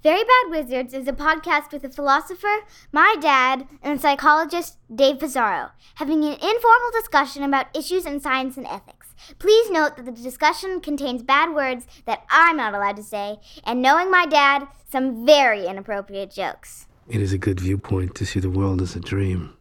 Very 0.00 0.22
Bad 0.22 0.50
Wizards 0.50 0.94
is 0.94 1.08
a 1.08 1.12
podcast 1.12 1.72
with 1.72 1.82
a 1.82 1.88
philosopher, 1.88 2.60
my 2.92 3.16
dad, 3.20 3.66
and 3.82 4.00
psychologist, 4.00 4.76
Dave 4.94 5.18
Pizarro, 5.18 5.70
having 5.96 6.22
an 6.22 6.34
informal 6.34 6.92
discussion 6.92 7.42
about 7.42 7.76
issues 7.76 8.06
in 8.06 8.20
science 8.20 8.56
and 8.56 8.66
ethics. 8.66 9.12
Please 9.40 9.68
note 9.70 9.96
that 9.96 10.04
the 10.04 10.12
discussion 10.12 10.80
contains 10.80 11.24
bad 11.24 11.52
words 11.52 11.84
that 12.06 12.22
I'm 12.30 12.58
not 12.58 12.74
allowed 12.74 12.94
to 12.98 13.02
say, 13.02 13.38
and 13.64 13.82
knowing 13.82 14.08
my 14.08 14.24
dad, 14.24 14.68
some 14.88 15.26
very 15.26 15.66
inappropriate 15.66 16.30
jokes. 16.30 16.86
It 17.08 17.20
is 17.20 17.32
a 17.32 17.38
good 17.38 17.58
viewpoint 17.58 18.14
to 18.14 18.24
see 18.24 18.38
the 18.38 18.50
world 18.50 18.80
as 18.80 18.94
a 18.94 19.00
dream. 19.00 19.54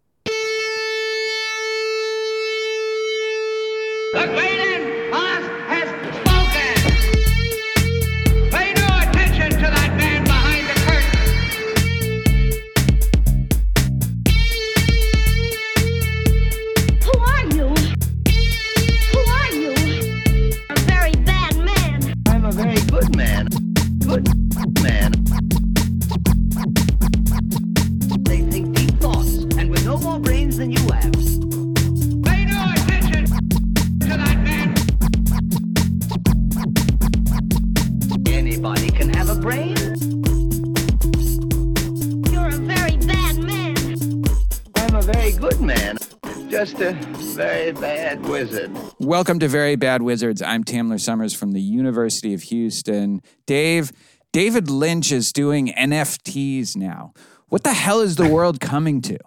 Welcome 49.17 49.39
to 49.39 49.47
Very 49.47 49.75
Bad 49.75 50.03
Wizards. 50.03 50.43
I'm 50.43 50.63
Tamler 50.63 50.99
Sommers 50.99 51.35
from 51.35 51.53
the 51.53 51.59
University 51.59 52.35
of 52.35 52.43
Houston. 52.43 53.23
Dave, 53.47 53.91
David 54.31 54.69
Lynch 54.69 55.11
is 55.11 55.33
doing 55.33 55.69
NFTs 55.69 56.75
now. 56.75 57.13
What 57.47 57.63
the 57.63 57.73
hell 57.73 57.99
is 57.99 58.17
the 58.17 58.29
world 58.29 58.59
coming 58.59 59.01
to? 59.01 59.17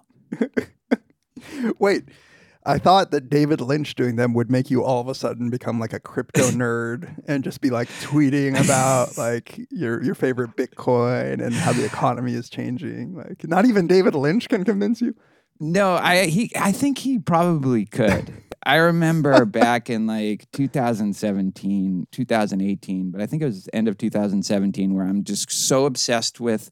Wait, 1.81 2.05
I 2.65 2.79
thought 2.79 3.11
that 3.11 3.29
David 3.31 3.61
Lynch 3.61 3.97
doing 3.97 4.15
them 4.15 4.33
would 4.35 4.49
make 4.49 4.71
you 4.71 4.85
all 4.85 5.01
of 5.01 5.09
a 5.09 5.15
sudden 5.17 5.51
become 5.51 5.81
like 5.81 5.93
a 5.93 5.99
crypto 5.99 6.43
nerd 6.53 7.13
and 7.27 7.43
just 7.43 7.61
be 7.61 7.71
like 7.71 7.89
tweeting 8.01 8.65
about 8.65 9.19
like 9.19 9.59
your 9.73 10.01
your 10.05 10.15
favorite 10.15 10.55
Bitcoin 10.55 11.45
and 11.45 11.53
how 11.53 11.73
the 11.73 11.85
economy 11.85 12.35
is 12.35 12.49
changing. 12.49 13.17
Like 13.17 13.43
not 13.43 13.67
even 13.67 13.89
David 13.89 14.15
Lynch 14.15 14.49
can 14.49 14.63
convince 14.65 15.01
you. 15.01 15.17
No, 15.59 15.95
I 15.95 16.27
he 16.27 16.53
I 16.55 16.71
think 16.71 16.99
he 16.99 17.19
probably 17.19 17.87
could. 17.87 18.33
I 18.65 18.77
remember 18.77 19.45
back 19.47 19.91
in 19.91 20.07
like 20.07 20.51
2017, 20.53 22.07
2018, 22.11 23.11
but 23.11 23.21
I 23.21 23.27
think 23.27 23.43
it 23.43 23.47
was 23.47 23.69
end 23.73 23.89
of 23.89 23.99
2017 23.99 24.95
where 24.95 25.07
I'm 25.07 25.25
just 25.25 25.51
so 25.51 25.87
obsessed 25.87 26.41
with 26.41 26.71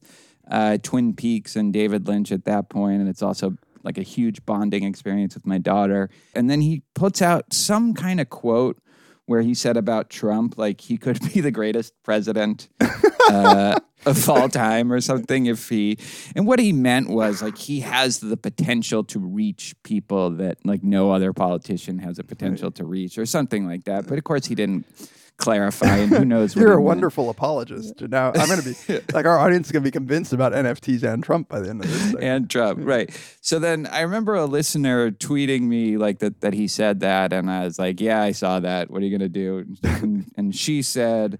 uh, 0.49 0.77
Twin 0.81 1.13
Peaks 1.13 1.55
and 1.55 1.71
David 1.71 2.07
Lynch 2.07 2.31
at 2.31 2.45
that 2.45 2.69
point, 2.69 2.99
and 2.99 3.09
it's 3.09 3.21
also 3.21 3.55
like 3.83 3.97
a 3.97 4.03
huge 4.03 4.45
bonding 4.45 4.83
experience 4.83 5.35
with 5.35 5.45
my 5.45 5.57
daughter. 5.57 6.09
And 6.35 6.49
then 6.49 6.61
he 6.61 6.83
puts 6.95 7.21
out 7.21 7.53
some 7.53 7.93
kind 7.93 8.19
of 8.19 8.29
quote 8.29 8.77
where 9.29 9.43
he 9.43 9.53
said 9.53 9.77
about 9.77 10.09
Trump, 10.09 10.57
like 10.57 10.81
he 10.81 10.97
could 10.97 11.19
be 11.33 11.39
the 11.39 11.51
greatest 11.51 11.93
president 12.01 12.67
uh, 13.29 13.79
of 14.07 14.27
all 14.27 14.49
time 14.49 14.91
or 14.91 14.99
something 14.99 15.45
if 15.45 15.69
he. 15.69 15.99
And 16.35 16.47
what 16.47 16.57
he 16.57 16.73
meant 16.73 17.09
was 17.09 17.43
like 17.43 17.55
he 17.55 17.81
has 17.81 18.21
the 18.21 18.37
potential 18.37 19.03
to 19.03 19.19
reach 19.19 19.75
people 19.83 20.31
that 20.31 20.57
like 20.65 20.81
no 20.81 21.11
other 21.11 21.31
politician 21.31 21.99
has 21.99 22.17
a 22.17 22.23
potential 22.23 22.71
to 22.71 22.83
reach 22.83 23.19
or 23.19 23.27
something 23.27 23.67
like 23.67 23.83
that. 23.83 24.07
But 24.07 24.17
of 24.17 24.23
course, 24.23 24.47
he 24.47 24.55
didn't 24.55 24.87
clarify, 25.39 25.97
and 25.97 26.09
who 26.11 26.23
knows? 26.25 26.55
what 26.55 26.61
You're 26.61 26.73
a 26.73 26.75
meant. 26.75 26.85
wonderful 26.85 27.29
apologist. 27.31 28.01
Now 28.01 28.31
I'm 28.35 28.47
gonna 28.47 28.61
be 28.61 28.75
like 29.13 29.25
our 29.25 29.39
audience 29.39 29.67
is 29.67 29.71
gonna 29.71 29.83
be 29.83 29.89
convinced 29.91 30.33
about 30.33 30.53
NFTs 30.53 31.01
and 31.03 31.23
Trump 31.23 31.49
by 31.49 31.59
the 31.61 31.69
end 31.69 31.83
of 31.83 31.89
this. 31.91 32.15
And 32.21 32.47
Trump, 32.49 32.79
right? 32.83 33.09
So 33.41 33.57
then 33.57 33.87
I 33.87 34.01
remember 34.01 34.35
a 34.35 34.45
listener 34.45 35.09
tweeting 35.09 35.63
me 35.63 35.97
like 35.97 36.19
that 36.19 36.41
that 36.41 36.53
he 36.53 36.67
said 36.67 36.99
that, 36.99 37.33
and 37.33 37.49
I 37.49 37.63
was 37.63 37.79
like, 37.79 37.99
"Yeah, 37.99 38.21
I 38.21 38.31
saw 38.33 38.59
that. 38.59 38.91
What 38.91 39.01
are 39.01 39.05
you 39.05 39.17
gonna 39.17 39.29
do?" 39.29 39.65
And, 39.83 40.31
and 40.37 40.55
she 40.55 40.81
said, 40.81 41.39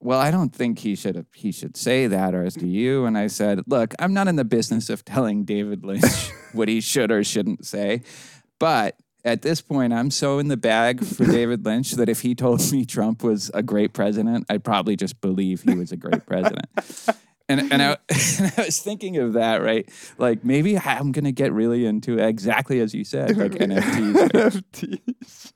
"Well, 0.00 0.20
I 0.20 0.30
don't 0.30 0.54
think 0.54 0.80
he 0.80 0.94
should 0.94 1.24
he 1.34 1.52
should 1.52 1.76
say 1.76 2.06
that, 2.08 2.34
or 2.34 2.44
as 2.44 2.54
do 2.54 2.66
you?" 2.66 3.06
And 3.06 3.16
I 3.16 3.28
said, 3.28 3.62
"Look, 3.66 3.94
I'm 3.98 4.12
not 4.12 4.28
in 4.28 4.36
the 4.36 4.44
business 4.44 4.90
of 4.90 5.04
telling 5.04 5.44
David 5.44 5.84
Lynch 5.84 6.30
what 6.52 6.68
he 6.68 6.80
should 6.80 7.10
or 7.10 7.24
shouldn't 7.24 7.64
say, 7.64 8.02
but." 8.58 8.96
At 9.26 9.42
this 9.42 9.60
point, 9.60 9.92
I'm 9.92 10.10
so 10.12 10.38
in 10.38 10.46
the 10.48 10.56
bag 10.56 11.04
for 11.04 11.24
David 11.30 11.64
Lynch 11.66 11.92
that 11.92 12.08
if 12.08 12.20
he 12.22 12.34
told 12.36 12.60
me 12.72 12.84
Trump 12.84 13.24
was 13.24 13.50
a 13.52 13.62
great 13.62 13.92
president, 13.92 14.46
I'd 14.48 14.62
probably 14.62 14.94
just 14.94 15.20
believe 15.20 15.62
he 15.62 15.74
was 15.74 15.90
a 15.90 15.96
great 15.96 16.24
president. 16.26 16.66
And 17.48 17.72
and 17.72 17.82
I, 17.82 17.96
and 18.38 18.52
I 18.56 18.62
was 18.64 18.78
thinking 18.80 19.16
of 19.18 19.32
that, 19.34 19.62
right? 19.62 19.88
Like 20.16 20.44
maybe 20.44 20.78
I'm 20.78 21.10
gonna 21.12 21.32
get 21.32 21.52
really 21.52 21.86
into 21.86 22.18
exactly 22.18 22.78
as 22.80 22.94
you 22.94 23.04
said, 23.04 23.36
like 23.36 23.52
NFTs. 23.52 24.14
right? 24.14 24.32
NFTs. 24.32 25.52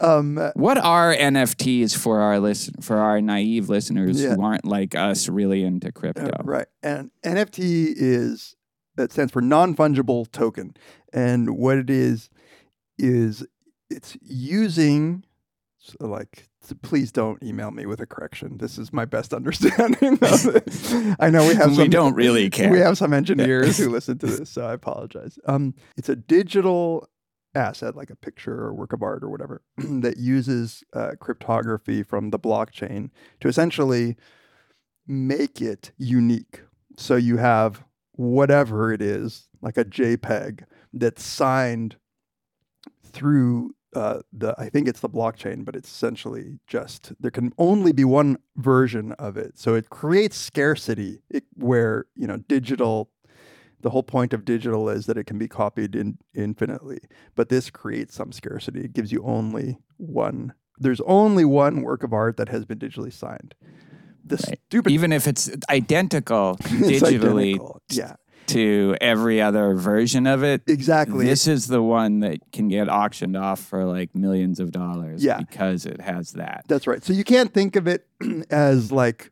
um, 0.00 0.36
What 0.54 0.78
are 0.78 1.14
NFTs 1.14 1.96
for 1.96 2.20
our 2.20 2.38
listen 2.38 2.74
for 2.82 2.98
our 2.98 3.20
naive 3.20 3.68
listeners 3.68 4.22
Yeah. 4.22 4.34
who 4.36 4.42
aren't 4.42 4.64
like 4.64 4.94
us 4.94 5.28
really 5.28 5.64
into 5.64 5.92
crypto? 5.92 6.30
Right. 6.44 6.66
And 6.82 7.10
NFT 7.24 7.94
is 7.96 8.54
that 8.96 9.12
stands 9.12 9.32
for 9.32 9.40
non 9.40 9.74
fungible 9.74 10.30
token. 10.30 10.74
And 11.12 11.56
what 11.56 11.78
it 11.78 11.90
is 11.90 12.28
is 13.00 13.46
it's 13.88 14.16
using 14.22 15.24
so 15.78 16.06
like 16.06 16.48
please 16.82 17.10
don't 17.10 17.42
email 17.42 17.70
me 17.70 17.86
with 17.86 18.00
a 18.00 18.06
correction. 18.06 18.58
This 18.58 18.76
is 18.78 18.92
my 18.92 19.06
best 19.06 19.32
understanding 19.40 20.18
of 20.22 20.46
it. 20.54 21.16
I 21.18 21.30
know 21.30 21.46
we 21.48 21.54
have 21.54 21.70
We 21.70 21.76
some 21.76 21.90
don't 21.90 22.14
really 22.14 22.50
care. 22.58 22.70
We 22.70 22.78
have 22.80 22.98
some 22.98 23.12
engineers 23.12 23.78
who 23.78 23.88
listen 23.88 24.18
to 24.18 24.26
this, 24.26 24.50
so 24.50 24.66
I 24.66 24.74
apologize. 24.74 25.38
Um 25.46 25.74
it's 25.96 26.08
a 26.08 26.16
digital 26.16 27.08
asset 27.54 27.96
like 27.96 28.10
a 28.10 28.16
picture 28.16 28.54
or 28.60 28.74
work 28.74 28.92
of 28.92 29.02
art 29.02 29.24
or 29.24 29.28
whatever 29.28 29.62
that 29.76 30.18
uses 30.18 30.84
uh, 30.92 31.12
cryptography 31.18 32.02
from 32.02 32.30
the 32.30 32.38
blockchain 32.38 33.10
to 33.40 33.48
essentially 33.48 34.16
make 35.06 35.60
it 35.60 35.90
unique. 35.98 36.62
So 36.96 37.16
you 37.16 37.38
have 37.38 37.82
whatever 38.12 38.92
it 38.92 39.02
is, 39.02 39.48
like 39.60 39.76
a 39.76 39.84
JPEG 39.84 40.62
that's 40.92 41.24
signed 41.24 41.96
through 43.12 43.74
uh, 43.94 44.20
the 44.32 44.54
I 44.56 44.68
think 44.68 44.88
it's 44.88 45.00
the 45.00 45.08
blockchain, 45.08 45.64
but 45.64 45.74
it's 45.74 45.90
essentially 45.90 46.60
just 46.66 47.12
there 47.18 47.30
can 47.30 47.52
only 47.58 47.92
be 47.92 48.04
one 48.04 48.38
version 48.56 49.12
of 49.12 49.36
it. 49.36 49.58
So 49.58 49.74
it 49.74 49.90
creates 49.90 50.36
scarcity 50.36 51.22
it, 51.28 51.44
where 51.54 52.06
you 52.14 52.26
know 52.26 52.38
digital. 52.38 53.10
The 53.82 53.90
whole 53.90 54.02
point 54.02 54.34
of 54.34 54.44
digital 54.44 54.90
is 54.90 55.06
that 55.06 55.16
it 55.16 55.24
can 55.24 55.38
be 55.38 55.48
copied 55.48 55.96
in, 55.96 56.18
infinitely, 56.34 56.98
but 57.34 57.48
this 57.48 57.70
creates 57.70 58.14
some 58.14 58.30
scarcity. 58.30 58.82
It 58.82 58.92
gives 58.92 59.10
you 59.10 59.22
only 59.24 59.78
one. 59.96 60.52
There's 60.76 61.00
only 61.06 61.46
one 61.46 61.80
work 61.80 62.02
of 62.02 62.12
art 62.12 62.36
that 62.36 62.50
has 62.50 62.66
been 62.66 62.78
digitally 62.78 63.10
signed. 63.10 63.54
The 64.22 64.36
stupid 64.36 64.92
Even 64.92 65.12
if 65.12 65.26
it's 65.26 65.50
identical 65.70 66.58
It's 66.64 67.02
digitally 67.02 67.54
identical. 67.54 67.80
Yeah, 67.90 68.16
to 68.54 68.96
every 69.00 69.40
other 69.40 69.74
version 69.74 70.26
of 70.26 70.42
it, 70.42 70.62
exactly. 70.66 71.24
this 71.26 71.46
is 71.46 71.66
the 71.66 71.82
one 71.82 72.20
that 72.20 72.38
can 72.52 72.68
get 72.68 72.88
auctioned 72.88 73.36
off 73.36 73.60
for 73.60 73.84
like 73.84 74.14
millions 74.14 74.60
of 74.60 74.70
dollars 74.72 75.24
Yeah. 75.24 75.38
because 75.38 75.86
it 75.86 76.00
has 76.00 76.32
that. 76.32 76.64
That's 76.68 76.86
right. 76.86 77.02
So 77.02 77.12
you 77.12 77.24
can't 77.24 77.52
think 77.54 77.76
of 77.76 77.86
it 77.86 78.06
as 78.50 78.92
like 78.92 79.30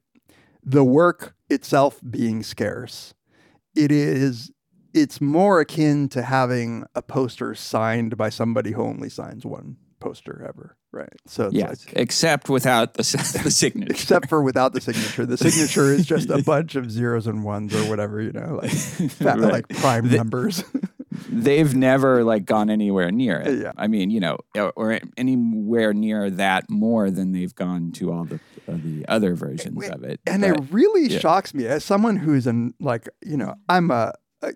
the 0.64 0.84
work 0.84 1.34
itself 1.50 2.00
being 2.08 2.42
scarce. 2.42 3.14
It 3.74 3.92
is 3.92 4.50
it's 4.94 5.20
more 5.20 5.60
akin 5.60 6.08
to 6.08 6.22
having 6.22 6.84
a 6.94 7.02
poster 7.02 7.54
signed 7.54 8.16
by 8.16 8.30
somebody 8.30 8.72
who 8.72 8.82
only 8.82 9.10
signs 9.10 9.44
one 9.44 9.76
poster 10.00 10.44
ever, 10.48 10.76
right? 10.92 11.12
So 11.26 11.46
it's 11.46 11.54
Yes, 11.54 11.86
like 11.86 11.96
except 11.96 12.48
without 12.48 12.94
the, 12.94 13.02
the 13.44 13.50
signature. 13.50 13.92
except 13.92 14.28
for 14.28 14.42
without 14.42 14.72
the 14.72 14.80
signature. 14.80 15.26
The 15.26 15.36
signature 15.36 15.92
is 15.92 16.06
just 16.06 16.30
a 16.30 16.42
bunch 16.46 16.74
of 16.76 16.90
zeros 16.90 17.26
and 17.26 17.44
ones 17.44 17.74
or 17.74 17.88
whatever, 17.88 18.20
you 18.20 18.32
know, 18.32 18.58
like 18.62 18.70
fat, 18.70 19.38
Right. 19.38 19.52
like 19.52 19.68
prime 19.68 20.08
numbers. 20.10 20.64
they've 21.28 21.74
never 21.74 22.22
like 22.24 22.44
gone 22.44 22.70
anywhere 22.70 23.10
near 23.10 23.40
it. 23.40 23.60
Yeah. 23.60 23.72
I 23.76 23.86
mean, 23.88 24.10
you 24.10 24.20
know, 24.20 24.38
or- 24.54 24.72
or 24.76 24.98
anywhere 25.16 25.92
near 25.92 26.30
that 26.30 26.68
more 26.70 27.10
than 27.10 27.32
they've 27.32 27.54
gone 27.54 27.92
to 27.92 28.12
all 28.12 28.24
the 28.24 28.36
uh, 28.68 28.76
the 28.82 29.04
other 29.08 29.34
versions 29.34 29.88
of 29.88 30.04
it. 30.04 30.20
and 30.26 30.42
But- 30.42 30.50
it 30.50 30.60
really 30.70 31.08
yeah. 31.08 31.18
shocks 31.18 31.54
me 31.54 31.66
as 31.66 31.84
someone 31.84 32.16
who's 32.16 32.46
an 32.46 32.74
like 32.80 33.08
you 33.24 33.36
know 33.38 33.54
i'm 33.68 33.90
a, 33.90 34.12
a 34.42 34.52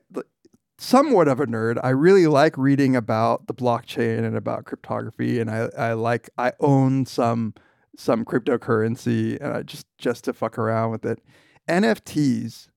somewhat 0.83 1.29
of 1.29 1.39
a 1.41 1.47
nerd 1.47 1.79
i 1.83 1.89
really 1.91 2.27
like 2.27 2.57
reading 2.59 2.97
about 2.97 3.47
the 3.47 3.55
blockchain 3.55 4.25
and 4.25 4.37
about 4.37 4.65
cryptography 4.65 5.39
and 5.39 5.51
i 5.51 5.69
i 5.79 5.93
like 5.93 6.29
i 6.39 6.53
own 6.61 7.07
some 7.07 7.55
some 7.97 8.25
cryptocurrency 8.25 9.41
and 9.41 9.55
i 9.55 9.63
just 9.63 9.87
just 9.99 10.25
to 10.25 10.33
fuck 10.33 10.59
around 10.59 10.91
with 10.91 11.05
it 11.05 11.21
NFTs, 11.69 12.69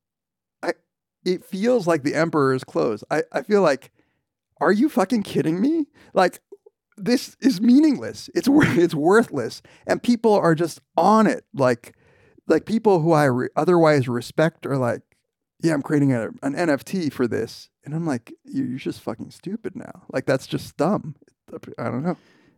I 0.61 0.73
it 1.25 1.43
feels 1.43 1.87
like 1.87 2.03
the 2.03 2.15
emperor's 2.15 2.63
clothes. 2.63 3.03
I, 3.09 3.23
I 3.31 3.41
feel 3.41 3.61
like, 3.61 3.91
are 4.61 4.71
you 4.71 4.89
fucking 4.89 5.23
kidding 5.23 5.59
me? 5.59 5.87
Like 6.13 6.39
this 6.97 7.35
is 7.41 7.59
meaningless. 7.59 8.29
It's 8.35 8.47
it's 8.51 8.95
worthless, 8.95 9.61
and 9.87 10.01
people 10.01 10.33
are 10.33 10.55
just 10.55 10.79
on 10.97 11.27
it. 11.27 11.45
Like 11.53 11.95
like 12.47 12.65
people 12.65 13.01
who 13.01 13.11
I 13.11 13.25
re- 13.25 13.49
otherwise 13.55 14.07
respect 14.07 14.65
are 14.65 14.77
like, 14.77 15.01
yeah, 15.61 15.73
I'm 15.73 15.81
creating 15.81 16.13
a, 16.13 16.27
an 16.43 16.53
NFT 16.55 17.11
for 17.11 17.27
this, 17.27 17.69
and 17.83 17.93
I'm 17.93 18.05
like, 18.05 18.33
"You- 18.43 18.63
you're 18.65 18.79
just 18.79 19.01
fucking 19.01 19.31
stupid 19.31 19.75
now. 19.75 20.03
Like 20.11 20.25
that's 20.25 20.47
just 20.47 20.77
dumb. 20.77 21.15
I 21.77 21.85
don't 21.85 22.03
know. 22.03 22.17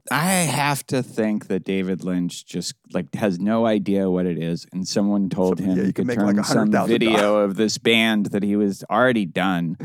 I 0.09 0.31
have 0.31 0.87
to 0.87 1.03
think 1.03 1.47
that 1.47 1.65
David 1.65 2.01
Lynch 2.01 2.45
just 2.45 2.75
like 2.93 3.13
has 3.15 3.39
no 3.39 3.65
idea 3.65 4.09
what 4.09 4.25
it 4.25 4.37
is, 4.41 4.65
and 4.71 4.87
someone 4.87 5.27
told 5.29 5.59
him 5.59 5.77
yeah, 5.77 5.83
he 5.83 5.91
could 5.93 6.07
make 6.07 6.17
like 6.17 6.35
turn 6.35 6.43
some 6.45 6.71
$100,000. 6.71 6.87
video 6.87 7.35
of 7.37 7.57
this 7.57 7.77
band 7.77 8.27
that 8.27 8.41
he 8.41 8.55
was 8.55 8.85
already 8.89 9.25
done, 9.25 9.75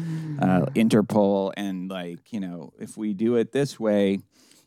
uh, 0.40 0.66
Interpol, 0.76 1.52
and 1.56 1.90
like 1.90 2.32
you 2.32 2.38
know, 2.38 2.72
if 2.78 2.96
we 2.96 3.14
do 3.14 3.34
it 3.34 3.50
this 3.50 3.80
way, 3.80 4.20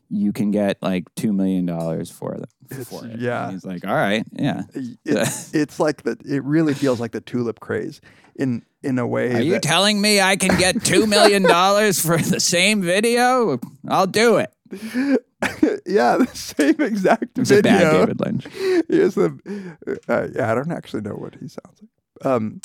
you 0.08 0.32
can 0.32 0.50
get 0.50 0.82
like 0.82 1.04
two 1.14 1.32
million 1.32 1.66
dollars 1.66 2.10
for 2.10 2.34
it. 2.34 2.44
For 2.86 3.06
it. 3.06 3.20
yeah. 3.20 3.44
And 3.44 3.52
he's 3.52 3.64
like, 3.64 3.86
all 3.86 3.94
right, 3.94 4.24
yeah. 4.32 4.62
It, 4.74 4.98
it's 5.54 5.78
like 5.80 6.02
the. 6.02 6.16
It 6.24 6.42
really 6.44 6.74
feels 6.74 7.00
like 7.00 7.12
the 7.12 7.20
tulip 7.20 7.60
craze 7.60 8.00
in 8.34 8.64
in 8.82 8.98
a 8.98 9.06
way. 9.06 9.34
Are 9.34 9.40
you 9.40 9.58
telling 9.60 10.00
me 10.00 10.20
I 10.20 10.36
can 10.36 10.58
get 10.58 10.84
two 10.84 11.06
million 11.06 11.42
dollars 11.42 12.00
for 12.00 12.18
the 12.18 12.40
same 12.40 12.82
video? 12.82 13.58
I'll 13.88 14.06
do 14.06 14.36
it. 14.36 14.52
yeah, 15.86 16.16
the 16.16 16.30
same 16.34 16.80
exact 16.80 17.36
video. 17.36 17.40
It's 17.42 17.50
a 17.50 17.62
bad 17.62 17.92
David 17.92 18.20
Lynch. 18.20 18.46
Here's 18.88 19.14
the. 19.14 19.76
Uh, 20.08 20.28
yeah, 20.34 20.50
I 20.50 20.54
don't 20.54 20.72
actually 20.72 21.02
know 21.02 21.14
what 21.14 21.34
he 21.34 21.48
sounds 21.48 21.80
like. 21.80 22.26
Um, 22.26 22.60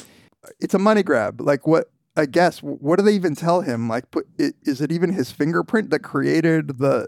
it's 0.59 0.73
a 0.73 0.79
money 0.79 1.03
grab. 1.03 1.41
Like 1.41 1.67
what? 1.67 1.91
I 2.21 2.25
guess. 2.27 2.59
What 2.59 2.99
do 2.99 3.05
they 3.05 3.13
even 3.13 3.35
tell 3.35 3.61
him? 3.61 3.89
Like, 3.89 4.11
put 4.11 4.27
is 4.37 4.79
it 4.79 4.91
even 4.91 5.11
his 5.11 5.31
fingerprint 5.31 5.89
that 5.89 5.99
created 5.99 6.77
the 6.77 7.07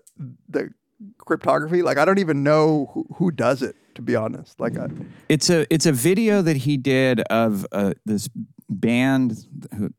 the 0.49 0.71
cryptography? 1.17 1.81
Like, 1.81 1.97
I 1.97 2.05
don't 2.05 2.19
even 2.19 2.43
know 2.43 2.89
who, 2.93 3.05
who 3.15 3.31
does 3.31 3.61
it. 3.61 3.75
To 3.95 4.01
be 4.01 4.15
honest, 4.15 4.59
like, 4.59 4.75
I, 4.75 4.87
It's 5.29 5.51
a 5.51 5.71
it's 5.71 5.85
a 5.85 5.91
video 5.91 6.41
that 6.41 6.57
he 6.57 6.77
did 6.77 7.21
of 7.29 7.67
uh, 7.71 7.93
this 8.05 8.27
band 8.67 9.45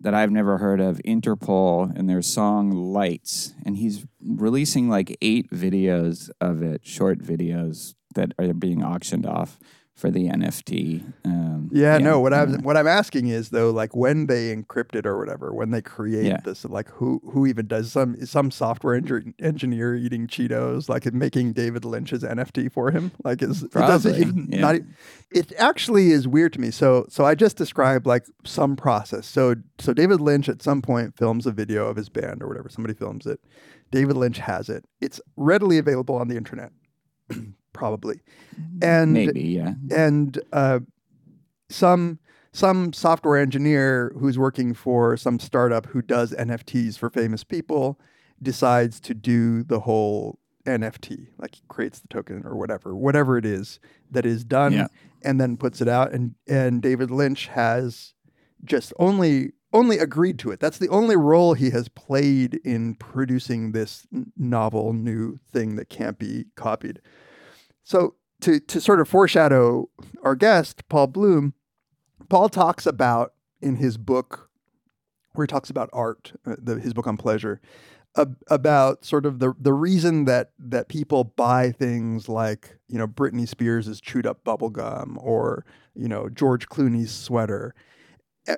that 0.01 0.15
I've 0.15 0.33
never 0.33 0.59
heard 0.59 0.81
of, 0.81 1.01
Interpol, 1.07 1.97
and 1.97 2.11
their 2.11 2.21
song 2.21 2.73
"Lights," 2.73 3.55
and 3.65 3.77
he's 3.77 4.05
releasing 4.21 4.89
like 4.89 5.17
eight 5.23 5.49
videos 5.53 6.29
of 6.41 6.61
it, 6.61 6.85
short 6.85 7.21
videos 7.21 7.95
that 8.17 8.33
are 8.37 8.53
being 8.53 8.83
auctioned 8.83 9.27
off 9.27 9.61
for 9.95 10.11
the 10.11 10.29
NFT. 10.29 11.05
Um, 11.25 11.71
Yeah, 11.73 11.99
no. 11.99 12.19
What 12.21 12.35
I'm 12.35 12.63
what 12.63 12.77
I'm 12.77 12.89
asking 12.89 13.29
is 13.29 13.51
though, 13.51 13.71
like 13.71 13.95
when 13.95 14.27
they 14.27 14.55
encrypt 14.55 14.97
it 14.97 15.07
or 15.07 15.17
whatever, 15.19 15.53
when 15.55 15.71
they 15.71 15.81
create 15.81 16.27
Yeah. 16.27 16.41
this, 16.45 16.65
like 16.65 16.89
who 16.91 17.21
who 17.33 17.47
even 17.47 17.67
does 17.69 17.93
some 17.93 18.25
some 18.27 18.51
software 18.51 19.01
engi- 19.01 19.35
engineer 19.41 19.95
eating 19.95 20.27
Cheetos, 20.27 20.89
like 20.89 21.13
making 21.15 21.53
David 21.53 21.85
Lynch's 21.85 22.25
NFT 22.25 22.73
for 22.73 22.91
him? 22.91 23.13
Like 23.23 23.41
is 23.41 23.63
it 23.63 23.71
doesn't 23.73 24.17
even 24.17 24.49
yeah. 24.51 24.61
not. 24.61 24.77
It 25.31 25.53
actually 25.59 26.11
is 26.11 26.27
weird 26.27 26.53
to 26.55 26.61
me. 26.61 26.71
So 26.73 27.07
so 27.09 27.25
I 27.25 27.35
just 27.37 27.57
described 27.57 28.05
like 28.05 28.25
some 28.45 28.75
process. 28.77 29.27
So 29.27 29.55
so 29.79 29.95
David 29.95 30.21
Lynch 30.21 30.49
at 30.49 30.61
some 30.63 30.83
point 30.83 31.17
films 31.17 31.47
a 31.47 31.53
video 31.53 31.87
of 31.87 31.97
his 31.97 32.09
band 32.09 32.43
or 32.43 32.49
whatever. 32.49 32.69
Somebody 32.69 32.95
films 32.95 33.27
it. 33.27 33.39
David 33.93 34.17
Lynch 34.17 34.39
has 34.39 34.69
it. 34.69 34.85
It's 35.01 35.21
readily 35.37 35.79
available 35.79 36.17
on 36.17 36.27
the 36.27 36.37
internet, 36.37 36.73
probably, 37.75 38.21
and 38.81 39.13
maybe 39.13 39.43
yeah. 39.43 39.75
and 39.91 40.41
uh, 40.53 40.79
some 41.69 42.19
some 42.53 42.93
software 42.93 43.37
engineer 43.37 44.15
who's 44.19 44.39
working 44.39 44.73
for 44.73 45.17
some 45.17 45.39
startup 45.39 45.87
who 45.87 46.01
does 46.01 46.33
NFTs 46.33 46.97
for 46.97 47.11
famous 47.11 47.45
people 47.45 48.01
decides 48.41 49.01
to 49.01 49.13
do 49.13 49.65
the 49.65 49.81
whole 49.81 50.39
NFT, 50.65 51.27
like 51.39 51.57
he 51.57 51.63
creates 51.69 52.01
the 52.01 52.09
token 52.09 52.43
or 52.45 52.57
whatever, 52.57 52.95
whatever 52.95 53.37
it 53.37 53.45
is 53.45 53.81
that 54.11 54.25
is 54.25 54.45
done, 54.45 54.73
Yeah. 54.73 54.87
and 55.23 55.41
then 55.41 55.57
puts 55.57 55.81
it 55.81 55.89
out. 55.89 56.13
And 56.13 56.35
and 56.47 56.81
David 56.81 57.11
Lynch 57.11 57.49
has 57.49 58.15
just 58.65 58.93
only 58.99 59.53
only 59.73 59.99
agreed 59.99 60.39
to 60.39 60.53
it. 60.53 60.61
That's 60.61 60.79
the 60.79 60.89
only 60.89 61.17
role 61.17 61.55
he 61.55 61.71
has 61.71 61.89
played 61.89 62.61
in 62.65 62.95
producing 62.95 63.73
this 63.73 64.07
novel 64.37 64.93
new 64.93 65.41
thing 65.51 65.75
that 65.77 65.89
can't 65.89 66.17
be 66.19 66.47
copied. 66.55 67.01
So 67.85 68.15
to 68.41 68.59
to 68.59 68.81
sort 68.81 69.01
of 69.01 69.09
foreshadow 69.09 69.89
our 70.23 70.35
guest, 70.35 70.89
Paul 70.89 71.07
Bloom, 71.07 71.55
Paul 72.29 72.49
talks 72.49 72.87
about 72.87 73.35
in 73.61 73.77
his 73.77 73.97
book 73.97 74.51
where 75.35 75.45
he 75.45 75.49
talks 75.49 75.71
about 75.71 75.91
art, 75.93 76.33
uh, 76.47 76.57
the, 76.59 76.79
his 76.79 76.93
book 76.95 77.07
on 77.07 77.17
pleasure, 77.17 77.61
ab- 78.17 78.37
about 78.49 79.05
sort 79.05 79.27
of 79.27 79.39
the 79.39 79.53
the 79.61 79.73
reason 79.73 80.25
that 80.25 80.51
that 80.59 80.89
people 80.89 81.25
buy 81.25 81.71
things 81.71 82.29
like 82.29 82.79
you 82.89 82.99
know 82.99 83.07
Britney 83.07 83.47
Spears' 83.49 84.01
chewed 84.01 84.27
up 84.27 84.43
bubble 84.45 84.71
gum 84.71 85.19
or 85.21 85.65
you 85.95 86.09
know 86.09 86.29
George 86.29 86.69
Clooney's 86.69 87.13
sweater. 87.13 87.75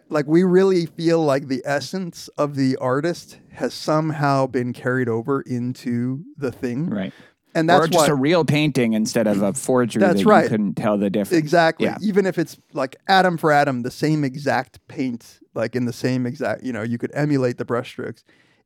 Like 0.08 0.26
we 0.26 0.42
really 0.42 0.86
feel 0.86 1.22
like 1.24 1.46
the 1.46 1.62
essence 1.64 2.26
of 2.36 2.56
the 2.56 2.76
artist 2.78 3.38
has 3.52 3.72
somehow 3.72 4.48
been 4.48 4.72
carried 4.72 5.08
over 5.08 5.42
into 5.42 6.24
the 6.36 6.50
thing, 6.50 6.90
Right. 6.90 7.12
And 7.56 7.70
that's 7.70 7.86
or 7.86 7.88
just 7.88 8.08
why 8.08 8.12
a 8.12 8.14
real 8.14 8.44
painting 8.44 8.92
instead 8.92 9.26
of 9.26 9.40
a 9.40 9.54
forgery 9.54 10.00
That's 10.00 10.20
that 10.20 10.26
right. 10.26 10.42
you 10.44 10.50
couldn't 10.50 10.74
tell 10.74 10.98
the 10.98 11.08
difference. 11.08 11.38
Exactly. 11.38 11.86
Yeah. 11.86 11.96
Even 12.02 12.26
if 12.26 12.38
it's 12.38 12.58
like 12.74 12.96
atom 13.08 13.38
for 13.38 13.50
atom, 13.50 13.82
the 13.82 13.90
same 13.90 14.24
exact 14.24 14.86
paint, 14.88 15.40
like 15.54 15.74
in 15.74 15.86
the 15.86 15.92
same 15.92 16.26
exact, 16.26 16.62
you 16.62 16.72
know, 16.72 16.82
you 16.82 16.98
could 16.98 17.10
emulate 17.14 17.56
the 17.56 17.64
brushstrokes. 17.64 18.24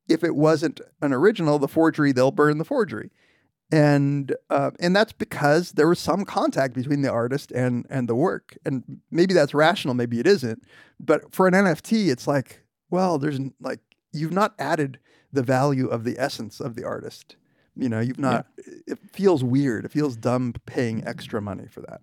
If 0.08 0.24
it 0.24 0.34
wasn't 0.34 0.80
an 1.00 1.12
original, 1.12 1.60
the 1.60 1.68
forgery, 1.68 2.10
they'll 2.10 2.32
burn 2.32 2.58
the 2.58 2.64
forgery. 2.64 3.12
And 3.70 4.34
uh, 4.50 4.72
and 4.80 4.96
that's 4.96 5.12
because 5.12 5.72
there 5.72 5.86
was 5.86 6.00
some 6.00 6.24
contact 6.24 6.74
between 6.74 7.02
the 7.02 7.12
artist 7.12 7.52
and 7.52 7.86
and 7.88 8.08
the 8.08 8.16
work. 8.16 8.58
And 8.64 9.00
maybe 9.12 9.32
that's 9.32 9.54
rational, 9.54 9.94
maybe 9.94 10.18
it 10.18 10.26
isn't. 10.26 10.64
But 10.98 11.32
for 11.32 11.46
an 11.46 11.54
NFT, 11.54 12.08
it's 12.10 12.26
like, 12.26 12.64
well, 12.90 13.18
there's 13.20 13.38
like 13.60 13.78
you've 14.12 14.32
not 14.32 14.54
added 14.58 14.98
the 15.32 15.44
value 15.44 15.86
of 15.86 16.02
the 16.02 16.18
essence 16.18 16.58
of 16.58 16.74
the 16.74 16.82
artist. 16.82 17.36
You 17.80 17.88
know, 17.88 18.00
you've 18.00 18.18
not. 18.18 18.46
It 18.86 18.98
feels 19.12 19.42
weird. 19.42 19.86
It 19.86 19.90
feels 19.90 20.14
dumb 20.14 20.52
paying 20.66 21.02
extra 21.06 21.40
money 21.40 21.66
for 21.66 21.80
that. 21.80 22.02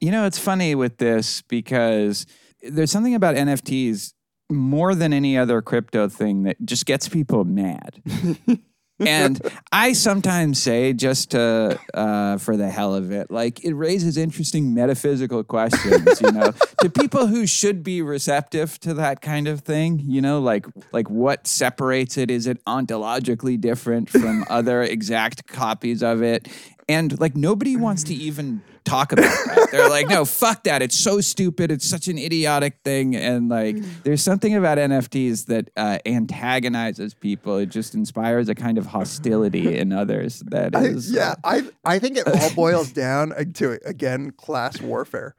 You 0.00 0.12
know, 0.12 0.24
it's 0.24 0.38
funny 0.38 0.76
with 0.76 0.98
this 0.98 1.42
because 1.42 2.26
there's 2.62 2.92
something 2.92 3.14
about 3.14 3.34
NFTs 3.34 4.12
more 4.50 4.94
than 4.94 5.12
any 5.12 5.36
other 5.36 5.60
crypto 5.60 6.08
thing 6.08 6.44
that 6.44 6.64
just 6.64 6.86
gets 6.86 7.08
people 7.08 7.44
mad. 7.44 8.02
and 9.00 9.40
I 9.72 9.92
sometimes 9.92 10.60
say, 10.60 10.92
just 10.92 11.30
to, 11.32 11.78
uh, 11.94 12.38
for 12.38 12.56
the 12.56 12.68
hell 12.68 12.94
of 12.94 13.12
it, 13.12 13.30
like 13.30 13.64
it 13.64 13.74
raises 13.74 14.16
interesting 14.16 14.74
metaphysical 14.74 15.44
questions, 15.44 16.20
you 16.20 16.32
know, 16.32 16.52
to 16.80 16.90
people 16.90 17.26
who 17.26 17.46
should 17.46 17.82
be 17.82 18.02
receptive 18.02 18.78
to 18.80 18.94
that 18.94 19.20
kind 19.20 19.48
of 19.48 19.60
thing, 19.60 20.00
you 20.04 20.20
know, 20.20 20.40
like 20.40 20.66
like 20.92 21.08
what 21.10 21.46
separates 21.46 22.16
it? 22.16 22.30
Is 22.30 22.46
it 22.46 22.64
ontologically 22.64 23.60
different 23.60 24.10
from 24.10 24.44
other 24.50 24.82
exact 24.82 25.46
copies 25.46 26.02
of 26.02 26.22
it? 26.22 26.48
And 26.88 27.18
like 27.20 27.36
nobody 27.36 27.76
wants 27.76 28.02
to 28.04 28.14
even 28.14 28.62
talk 28.88 29.12
about 29.12 29.24
that. 29.24 29.68
They're 29.70 29.88
like, 29.88 30.08
no, 30.08 30.24
fuck 30.24 30.64
that. 30.64 30.82
It's 30.82 30.98
so 30.98 31.20
stupid. 31.20 31.70
It's 31.70 31.88
such 31.88 32.08
an 32.08 32.18
idiotic 32.18 32.78
thing. 32.84 33.14
And 33.14 33.48
like, 33.48 33.76
there's 34.02 34.22
something 34.22 34.54
about 34.54 34.78
NFTs 34.78 35.46
that 35.46 35.70
uh, 35.76 35.98
antagonizes 36.06 37.14
people. 37.14 37.58
It 37.58 37.68
just 37.68 37.94
inspires 37.94 38.48
a 38.48 38.54
kind 38.54 38.78
of 38.78 38.86
hostility 38.86 39.78
in 39.78 39.92
others 39.92 40.40
That 40.46 40.74
is, 40.74 41.14
I, 41.14 41.18
yeah, 41.18 41.30
uh, 41.44 41.60
I 41.84 41.94
I 41.96 41.98
think 41.98 42.16
it 42.16 42.26
all 42.26 42.50
boils 42.54 42.92
down 42.92 43.32
uh, 43.32 43.44
to 43.54 43.78
again 43.84 44.32
class 44.32 44.80
warfare, 44.80 45.34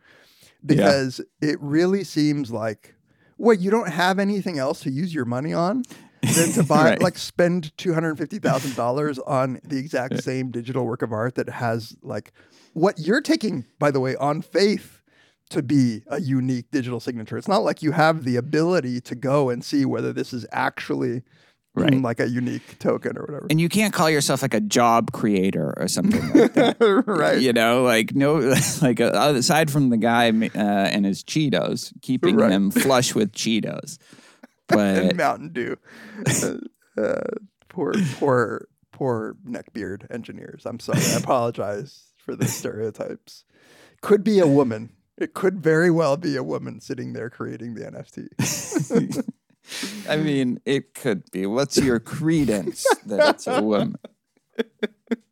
because 0.66 1.22
it 1.42 1.60
really 1.62 2.04
seems 2.04 2.52
like 2.52 2.96
what 3.38 3.60
you 3.60 3.72
don't 3.72 3.90
have 3.90 4.20
anything 4.20 4.60
else 4.60 4.82
to 4.82 4.92
use 4.92 5.14
your 5.14 5.26
money 5.26 5.54
on 5.54 5.84
than 6.22 6.52
to 6.54 6.64
buy 6.68 6.84
Right. 6.92 7.02
like 7.02 7.18
spend 7.18 7.76
two 7.78 7.94
hundred 7.94 8.18
fifty 8.18 8.40
thousand 8.40 8.76
dollars 8.76 9.20
on 9.28 9.60
the 9.64 9.78
exact 9.78 10.24
same 10.24 10.52
digital 10.52 10.86
work 10.86 11.02
of 11.02 11.12
art 11.12 11.36
that 11.36 11.50
has 11.50 11.96
like 12.02 12.32
what 12.74 13.00
you're 13.00 13.22
taking 13.22 13.66
by 13.80 13.92
the 13.92 14.00
way 14.00 14.16
on 14.18 14.42
faith 14.42 15.02
to 15.50 15.64
be 15.64 16.04
a 16.08 16.22
unique 16.22 16.70
digital 16.72 17.00
signature. 17.00 17.36
It's 17.38 17.48
not 17.48 17.64
like 17.64 17.82
you 17.82 17.92
have 17.92 18.24
the 18.24 18.36
ability 18.36 19.02
to 19.02 19.16
go 19.16 19.50
and 19.50 19.64
see 19.66 19.84
whether 19.86 20.14
this 20.14 20.32
is 20.34 20.46
actually 20.52 21.24
Right. 21.76 21.94
like 22.02 22.20
a 22.20 22.28
unique 22.28 22.78
token 22.80 23.16
or 23.18 23.22
whatever. 23.22 23.48
and 23.50 23.62
you 23.62 23.70
can't 23.70 23.94
call 23.94 24.10
yourself 24.10 24.42
like 24.42 24.56
a 24.56 24.60
job 24.60 25.12
creator 25.14 25.74
or 25.78 25.88
something 25.88 26.20
like 26.34 26.54
that. 26.56 26.78
right. 27.08 27.40
You 27.40 27.54
know, 27.54 27.84
like 27.84 28.14
no, 28.16 28.54
like 28.82 29.00
uh, 29.00 29.12
aside 29.36 29.72
from 29.72 29.90
the 29.90 29.96
guy 29.98 30.28
uh, 30.30 30.58
and 30.60 31.06
his 31.06 31.24
Cheetos, 31.24 31.94
keeping 32.02 32.36
Right. 32.36 32.52
him 32.52 32.70
flush 32.72 33.14
with 33.16 33.32
Cheetos. 33.34 33.98
But 34.76 34.98
and 34.98 35.18
Mountain 35.18 35.50
Dew. 35.50 35.78
uh, 36.44 37.02
uh, 37.02 37.22
poor, 37.70 37.94
poor, 38.20 38.68
poor 38.92 39.36
neckbeard 39.44 40.06
engineers. 40.14 40.66
I'm 40.66 40.80
sorry. 40.80 41.02
I 41.02 41.18
apologize 41.18 42.14
for 42.18 42.36
the 42.36 42.48
stereotypes. 42.48 43.46
Could 44.02 44.24
be 44.24 44.38
a 44.40 44.48
woman. 44.48 44.92
It 45.18 45.34
could 45.34 45.60
very 45.60 45.90
well 45.90 46.18
be 46.18 46.36
a 46.36 46.44
woman 46.44 46.80
sitting 46.80 47.14
there 47.14 47.30
creating 47.30 47.74
the 47.74 47.82
NFT. 47.82 49.28
I 50.10 50.18
mean, 50.18 50.60
it 50.66 50.94
could 50.94 51.30
be. 51.32 51.46
What's 51.46 51.78
your 51.78 52.00
credence 52.00 52.86
that 53.06 53.36
it's 53.36 53.48
a 53.48 53.62
woman? 53.62 53.96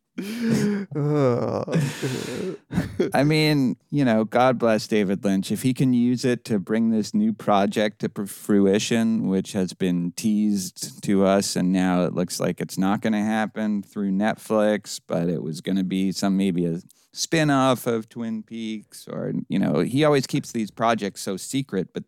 I 3.14 3.22
mean, 3.24 3.76
you 3.90 4.04
know, 4.04 4.24
God 4.24 4.58
bless 4.58 4.88
David 4.88 5.24
Lynch. 5.24 5.52
If 5.52 5.62
he 5.62 5.72
can 5.72 5.92
use 5.92 6.24
it 6.24 6.44
to 6.46 6.58
bring 6.58 6.90
this 6.90 7.14
new 7.14 7.32
project 7.32 8.00
to 8.00 8.26
fruition, 8.26 9.28
which 9.28 9.52
has 9.52 9.74
been 9.74 10.12
teased 10.12 11.04
to 11.04 11.24
us, 11.24 11.54
and 11.54 11.72
now 11.72 12.02
it 12.02 12.14
looks 12.14 12.40
like 12.40 12.60
it's 12.60 12.76
not 12.76 13.00
going 13.00 13.12
to 13.12 13.20
happen 13.20 13.82
through 13.82 14.10
Netflix, 14.10 15.00
but 15.06 15.28
it 15.28 15.42
was 15.42 15.60
going 15.60 15.76
to 15.76 15.84
be 15.84 16.10
some 16.10 16.36
maybe 16.36 16.66
a 16.66 16.80
spin 17.12 17.48
off 17.50 17.86
of 17.86 18.08
Twin 18.08 18.42
Peaks, 18.42 19.06
or, 19.06 19.32
you 19.48 19.58
know, 19.58 19.80
he 19.80 20.04
always 20.04 20.26
keeps 20.26 20.50
these 20.50 20.72
projects 20.72 21.22
so 21.22 21.36
secret, 21.36 21.90
but, 21.92 22.02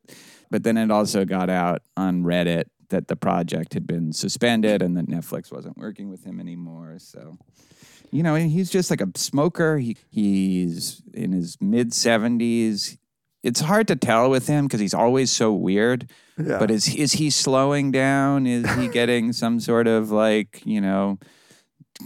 but 0.50 0.64
then 0.64 0.76
it 0.76 0.90
also 0.90 1.24
got 1.24 1.48
out 1.48 1.82
on 1.96 2.24
Reddit 2.24 2.64
that 2.88 3.06
the 3.06 3.16
project 3.16 3.72
had 3.74 3.86
been 3.86 4.12
suspended 4.12 4.82
and 4.82 4.96
that 4.96 5.06
Netflix 5.06 5.52
wasn't 5.52 5.78
working 5.78 6.10
with 6.10 6.24
him 6.24 6.40
anymore. 6.40 6.96
So 6.98 7.38
you 8.12 8.22
know, 8.22 8.34
and 8.34 8.50
he's 8.50 8.70
just 8.70 8.90
like 8.90 9.00
a 9.00 9.08
smoker. 9.16 9.78
He 9.78 9.96
he's 10.10 11.02
in 11.14 11.32
his 11.32 11.56
mid 11.60 11.92
seventies. 11.94 12.98
It's 13.42 13.60
hard 13.60 13.88
to 13.88 13.96
tell 13.96 14.28
with 14.28 14.46
him 14.46 14.66
because 14.66 14.80
he's 14.80 14.94
always 14.94 15.30
so 15.30 15.52
weird. 15.52 16.10
Yeah. 16.38 16.58
But 16.58 16.70
is 16.70 16.94
is 16.94 17.12
he 17.12 17.30
slowing 17.30 17.90
down? 17.90 18.46
Is 18.46 18.70
he 18.74 18.88
getting 18.92 19.32
some 19.32 19.60
sort 19.60 19.86
of 19.86 20.10
like 20.10 20.62
you 20.64 20.80
know 20.80 21.18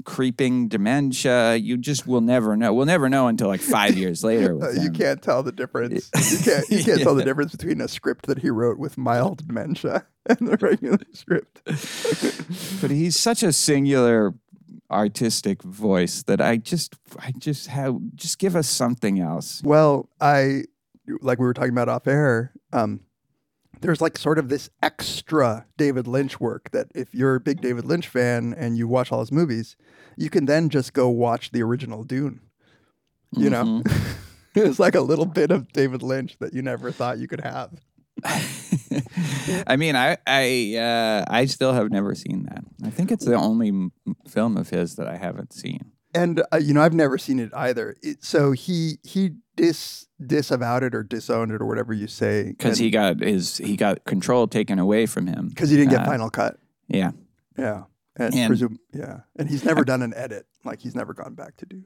creeping 0.04 0.68
dementia? 0.68 1.56
You 1.56 1.76
just 1.76 2.06
will 2.06 2.20
never 2.20 2.56
know. 2.56 2.72
We'll 2.72 2.86
never 2.86 3.08
know 3.08 3.26
until 3.28 3.48
like 3.48 3.60
five 3.60 3.96
years 3.96 4.22
later. 4.22 4.58
You 4.80 4.90
can't 4.90 5.22
tell 5.22 5.42
the 5.42 5.52
difference. 5.52 6.10
You 6.30 6.38
can't. 6.38 6.68
You 6.70 6.84
can't 6.84 7.00
tell 7.00 7.14
the 7.14 7.24
difference 7.24 7.52
between 7.52 7.80
a 7.80 7.88
script 7.88 8.26
that 8.26 8.38
he 8.38 8.50
wrote 8.50 8.78
with 8.78 8.98
mild 8.98 9.46
dementia 9.46 10.06
and 10.26 10.38
the 10.48 10.56
regular 10.58 10.98
script. 11.12 11.62
but 12.80 12.90
he's 12.90 13.16
such 13.18 13.42
a 13.42 13.52
singular 13.52 14.34
artistic 14.90 15.62
voice 15.62 16.22
that 16.24 16.40
I 16.40 16.56
just 16.56 16.94
I 17.18 17.32
just 17.36 17.68
have 17.68 17.96
just 18.14 18.38
give 18.38 18.56
us 18.56 18.68
something 18.68 19.20
else. 19.20 19.62
Well, 19.64 20.08
I 20.20 20.64
like 21.20 21.38
we 21.38 21.46
were 21.46 21.54
talking 21.54 21.72
about 21.72 21.88
off 21.88 22.06
air. 22.06 22.52
Um, 22.72 23.00
there's 23.80 24.00
like 24.00 24.16
sort 24.16 24.38
of 24.38 24.48
this 24.48 24.70
extra 24.82 25.66
David 25.76 26.06
Lynch 26.06 26.40
work 26.40 26.70
that 26.70 26.88
if 26.94 27.14
you're 27.14 27.34
a 27.34 27.40
big 27.40 27.60
David 27.60 27.84
Lynch 27.84 28.08
fan 28.08 28.54
and 28.56 28.78
you 28.78 28.88
watch 28.88 29.12
all 29.12 29.20
his 29.20 29.32
movies, 29.32 29.76
you 30.16 30.30
can 30.30 30.46
then 30.46 30.68
just 30.68 30.92
go 30.92 31.08
watch 31.08 31.50
the 31.50 31.62
original 31.62 32.02
Dune. 32.02 32.40
You 33.36 33.50
know, 33.50 33.82
it's 34.54 34.78
like 34.78 34.94
a 34.94 35.00
little 35.00 35.26
bit 35.26 35.50
of 35.50 35.72
David 35.72 36.02
Lynch 36.02 36.38
that 36.38 36.54
you 36.54 36.62
never 36.62 36.92
thought 36.92 37.18
you 37.18 37.26
could 37.26 37.40
have. 37.40 37.72
I 39.66 39.76
mean, 39.76 39.96
I 39.96 40.16
I 40.26 40.76
uh, 40.76 41.24
I 41.28 41.46
still 41.46 41.72
have 41.72 41.90
never 41.90 42.14
seen 42.14 42.44
that. 42.44 42.64
I 42.84 42.90
think 42.90 43.10
it's 43.10 43.24
the 43.24 43.34
only 43.34 43.68
m- 43.68 43.92
film 44.28 44.56
of 44.56 44.70
his 44.70 44.96
that 44.96 45.08
I 45.08 45.16
haven't 45.16 45.52
seen. 45.52 45.92
And 46.14 46.42
uh, 46.52 46.58
you 46.58 46.74
know, 46.74 46.82
I've 46.82 46.94
never 46.94 47.18
seen 47.18 47.38
it 47.40 47.50
either. 47.54 47.96
It, 48.02 48.22
so 48.24 48.52
he 48.52 48.98
he 49.02 49.32
dis 49.56 50.06
disavowed 50.24 50.82
it 50.84 50.94
or 50.94 51.02
disowned 51.02 51.50
it 51.50 51.60
or 51.60 51.66
whatever 51.66 51.92
you 51.92 52.06
say 52.06 52.44
because 52.56 52.78
he 52.78 52.90
got 52.90 53.20
his 53.20 53.56
he 53.58 53.76
got 53.76 54.04
control 54.04 54.46
taken 54.46 54.78
away 54.78 55.06
from 55.06 55.26
him 55.26 55.48
because 55.48 55.70
he 55.70 55.76
didn't 55.76 55.90
get 55.90 56.02
uh, 56.02 56.06
final 56.06 56.30
cut. 56.30 56.58
Yeah, 56.88 57.12
Yeah, 57.58 57.84
and, 58.16 58.34
and- 58.34 58.48
presume 58.48 58.78
yeah, 58.92 59.20
and 59.36 59.48
he's 59.50 59.64
never 59.64 59.84
done 59.84 60.02
an 60.02 60.14
edit. 60.14 60.46
Like 60.64 60.80
he's 60.80 60.94
never 60.94 61.14
gone 61.14 61.34
back 61.34 61.56
to 61.58 61.66
do. 61.66 61.82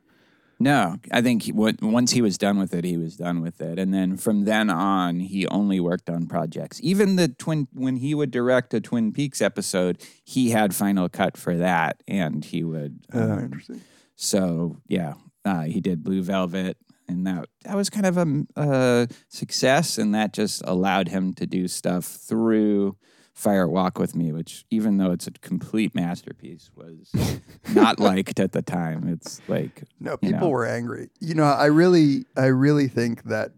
No, 0.60 0.98
I 1.12 1.22
think 1.22 1.44
he, 1.44 1.52
wa- 1.52 1.72
once 1.80 2.10
he 2.10 2.20
was 2.20 2.36
done 2.36 2.58
with 2.58 2.74
it, 2.74 2.84
he 2.84 2.96
was 2.96 3.16
done 3.16 3.40
with 3.40 3.60
it, 3.60 3.78
and 3.78 3.94
then 3.94 4.16
from 4.16 4.44
then 4.44 4.70
on, 4.70 5.20
he 5.20 5.46
only 5.46 5.78
worked 5.78 6.10
on 6.10 6.26
projects. 6.26 6.80
Even 6.82 7.16
the 7.16 7.28
twin 7.28 7.68
when 7.72 7.96
he 7.96 8.14
would 8.14 8.32
direct 8.32 8.74
a 8.74 8.80
Twin 8.80 9.12
Peaks 9.12 9.40
episode, 9.40 10.02
he 10.24 10.50
had 10.50 10.74
final 10.74 11.08
cut 11.08 11.36
for 11.36 11.56
that, 11.56 12.02
and 12.08 12.44
he 12.44 12.64
would. 12.64 13.00
Uh, 13.14 13.20
um, 13.20 13.38
interesting. 13.44 13.82
So 14.16 14.80
yeah, 14.88 15.14
uh, 15.44 15.62
he 15.62 15.80
did 15.80 16.02
Blue 16.02 16.22
Velvet, 16.22 16.76
and 17.06 17.24
that 17.26 17.48
that 17.64 17.76
was 17.76 17.88
kind 17.88 18.06
of 18.06 18.16
a, 18.16 18.46
a 18.56 19.08
success, 19.28 19.96
and 19.96 20.12
that 20.14 20.32
just 20.32 20.62
allowed 20.66 21.08
him 21.08 21.34
to 21.34 21.46
do 21.46 21.68
stuff 21.68 22.04
through 22.04 22.96
Fire 23.38 23.68
Walk 23.68 24.00
with 24.00 24.16
Me, 24.16 24.33
which 24.33 24.64
even 24.68 24.97
though 24.97 25.12
it's 25.12 25.28
a 25.28 25.30
complete 25.30 25.95
masterpiece, 25.95 26.73
was 26.75 27.40
not 27.73 28.00
liked 28.00 28.40
at 28.40 28.50
the 28.50 28.62
time. 28.62 29.07
It's 29.07 29.40
like 29.47 29.85
No, 30.00 30.16
people 30.16 30.40
know. 30.40 30.49
were 30.49 30.66
angry. 30.66 31.11
You 31.21 31.35
know, 31.37 31.45
I 31.45 31.66
really, 31.66 32.25
I 32.37 32.47
really 32.47 32.88
think 32.88 33.23
that. 33.25 33.52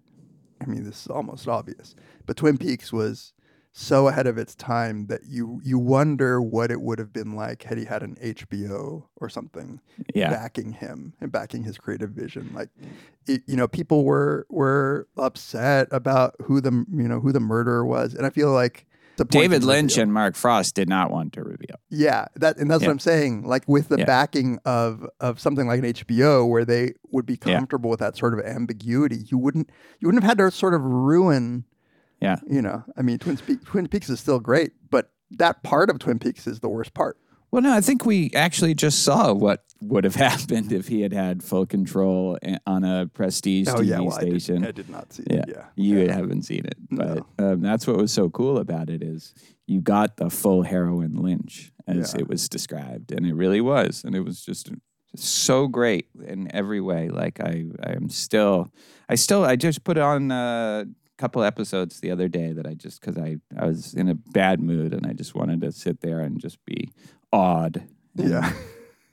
I 0.61 0.67
mean, 0.67 0.85
this 0.85 1.01
is 1.01 1.07
almost 1.07 1.49
obvious, 1.49 1.95
but 2.27 2.37
Twin 2.37 2.59
Peaks 2.59 2.93
was 2.93 3.33
so 3.73 4.09
ahead 4.09 4.27
of 4.27 4.37
its 4.37 4.55
time 4.55 5.07
that 5.07 5.23
you 5.27 5.63
you 5.65 5.79
wonder 5.79 6.43
what 6.43 6.71
it 6.71 6.83
would 6.83 6.99
have 6.99 7.15
been 7.15 7.35
like 7.35 7.63
had 7.63 7.79
he 7.79 7.87
had 7.87 8.03
an 8.03 8.17
HBO 8.23 9.05
or 9.17 9.31
something 9.31 9.81
yeah, 10.15 10.29
backing 10.29 10.73
him 10.73 11.15
and 11.23 11.33
backing 11.33 11.63
his 11.63 11.79
creative 11.79 12.11
vision. 12.11 12.51
Like, 12.55 12.69
it, 13.27 13.43
you 13.47 13.57
know, 13.57 13.67
people 13.67 14.05
were 14.05 14.47
were 14.51 15.09
upset 15.17 15.89
about 15.91 16.35
who 16.43 16.61
the 16.61 16.85
you 16.93 17.09
know 17.09 17.21
who 17.21 17.33
the 17.33 17.41
murderer 17.41 17.87
was, 17.87 18.13
and 18.13 18.27
I 18.27 18.31
feel 18.31 18.53
like 18.53 18.87
the 19.29 19.39
David 19.39 19.65
Lynch 19.65 19.93
revealed. 19.93 20.03
and 20.05 20.12
Mark 20.12 20.35
Frost 20.37 20.75
did 20.75 20.89
not 20.89 21.11
want 21.11 21.33
to 21.35 21.43
reveal. 21.43 21.77
Yeah, 21.91 22.27
that 22.37 22.59
and 22.59 22.71
that's 22.71 22.83
Yeah. 22.83 22.89
what 22.89 22.93
I'm 22.93 22.99
saying. 22.99 23.43
Like 23.43 23.65
with 23.69 23.89
the 23.89 23.99
Yeah. 23.99 24.05
backing 24.05 24.59
of 24.65 25.07
of 25.21 25.39
something 25.41 25.67
like 25.67 25.79
an 25.79 25.85
HBO, 25.87 26.45
where 26.47 26.65
they 26.65 26.95
would 27.12 27.27
be 27.27 27.39
Yeah. 27.45 27.57
comfortable 27.59 27.91
with 27.91 28.00
that 28.00 28.17
sort 28.17 28.35
of 28.35 28.41
ambiguity, 28.45 29.25
you 29.31 29.39
wouldn't 29.39 29.71
you 30.00 30.09
wouldn't 30.09 30.23
have 30.23 30.31
had 30.31 30.39
to 30.39 30.50
sort 30.50 30.75
of 30.75 30.83
ruin. 30.83 31.65
Yeah. 32.21 32.37
You 32.49 32.61
know, 32.62 32.85
I 32.97 33.03
mean, 33.03 33.19
Twin 33.19 33.37
Peaks, 33.37 33.65
Twin 33.65 33.89
Peaks 33.89 34.11
is 34.11 34.21
still 34.21 34.41
great, 34.41 34.73
but 34.91 35.11
that 35.31 35.62
part 35.62 35.91
of 35.91 35.99
Twin 35.99 36.19
Peaks 36.19 36.47
is 36.47 36.61
the 36.61 36.69
worst 36.69 36.93
part. 36.95 37.17
Well, 37.50 37.62
no, 37.62 37.73
I 37.73 37.80
think 37.80 38.07
we 38.07 38.30
actually 38.35 38.75
just 38.75 39.02
saw 39.02 39.33
what 39.33 39.64
would 39.80 40.04
have 40.04 40.14
happened 40.30 40.73
if 40.73 40.88
he 40.88 41.00
had 41.00 41.12
had 41.12 41.42
full 41.42 41.66
control 41.66 42.38
on 42.66 42.85
a 42.85 43.07
prestige 43.12 43.66
oh 43.69 43.76
TV 43.76 43.87
yeah, 43.88 43.99
well, 44.00 44.12
I 44.14 44.21
did, 44.25 44.42
station. 44.42 44.64
I 44.64 44.71
did 44.71 44.88
not 44.88 45.12
see 45.12 45.25
Yeah, 45.28 45.37
it. 45.40 45.49
Yeah, 45.49 45.64
you 45.76 45.99
yeah. 46.00 46.12
haven't 46.14 46.42
seen 46.42 46.64
it, 46.66 46.76
but 46.90 47.25
um, 47.38 47.61
that's 47.61 47.87
what 47.87 47.97
was 47.97 48.12
so 48.12 48.28
cool 48.30 48.59
about 48.59 48.88
it 48.90 49.02
is 49.02 49.35
you 49.66 49.80
got 49.80 50.16
the 50.16 50.30
full 50.30 50.62
heroin 50.62 51.14
Lynch 51.16 51.73
as 51.87 52.14
it 52.14 52.28
was 52.28 52.49
described, 52.49 53.11
and 53.11 53.26
it 53.26 53.35
really 53.35 53.61
was, 53.61 54.04
and 54.04 54.14
it 54.14 54.21
was 54.21 54.45
just 54.45 54.71
so 55.16 55.66
great 55.66 56.07
in 56.25 56.49
every 56.54 56.80
way. 56.80 57.09
Like 57.09 57.40
I, 57.40 57.64
I 57.83 57.92
am 57.92 58.09
still, 58.11 58.73
I 59.09 59.16
still, 59.16 59.45
I 59.45 59.57
just 59.57 59.83
put 59.83 59.99
on 59.99 60.30
a 60.30 60.87
couple 61.19 61.42
episodes 61.42 62.00
the 62.00 62.11
other 62.12 62.28
day 62.28 62.52
that 62.52 62.66
I 62.66 62.75
just 62.75 63.00
because 63.00 63.19
I 63.19 63.37
I 63.59 63.66
was 63.66 63.92
in 63.95 64.09
a 64.09 64.14
bad 64.14 64.61
mood 64.61 64.95
and 64.95 65.04
I 65.07 65.12
just 65.14 65.35
wanted 65.35 65.61
to 65.62 65.73
sit 65.73 66.00
there 66.00 66.21
and 66.21 66.40
just 66.40 66.64
be 66.64 66.90
and, 67.33 67.89
yeah. 68.15 68.53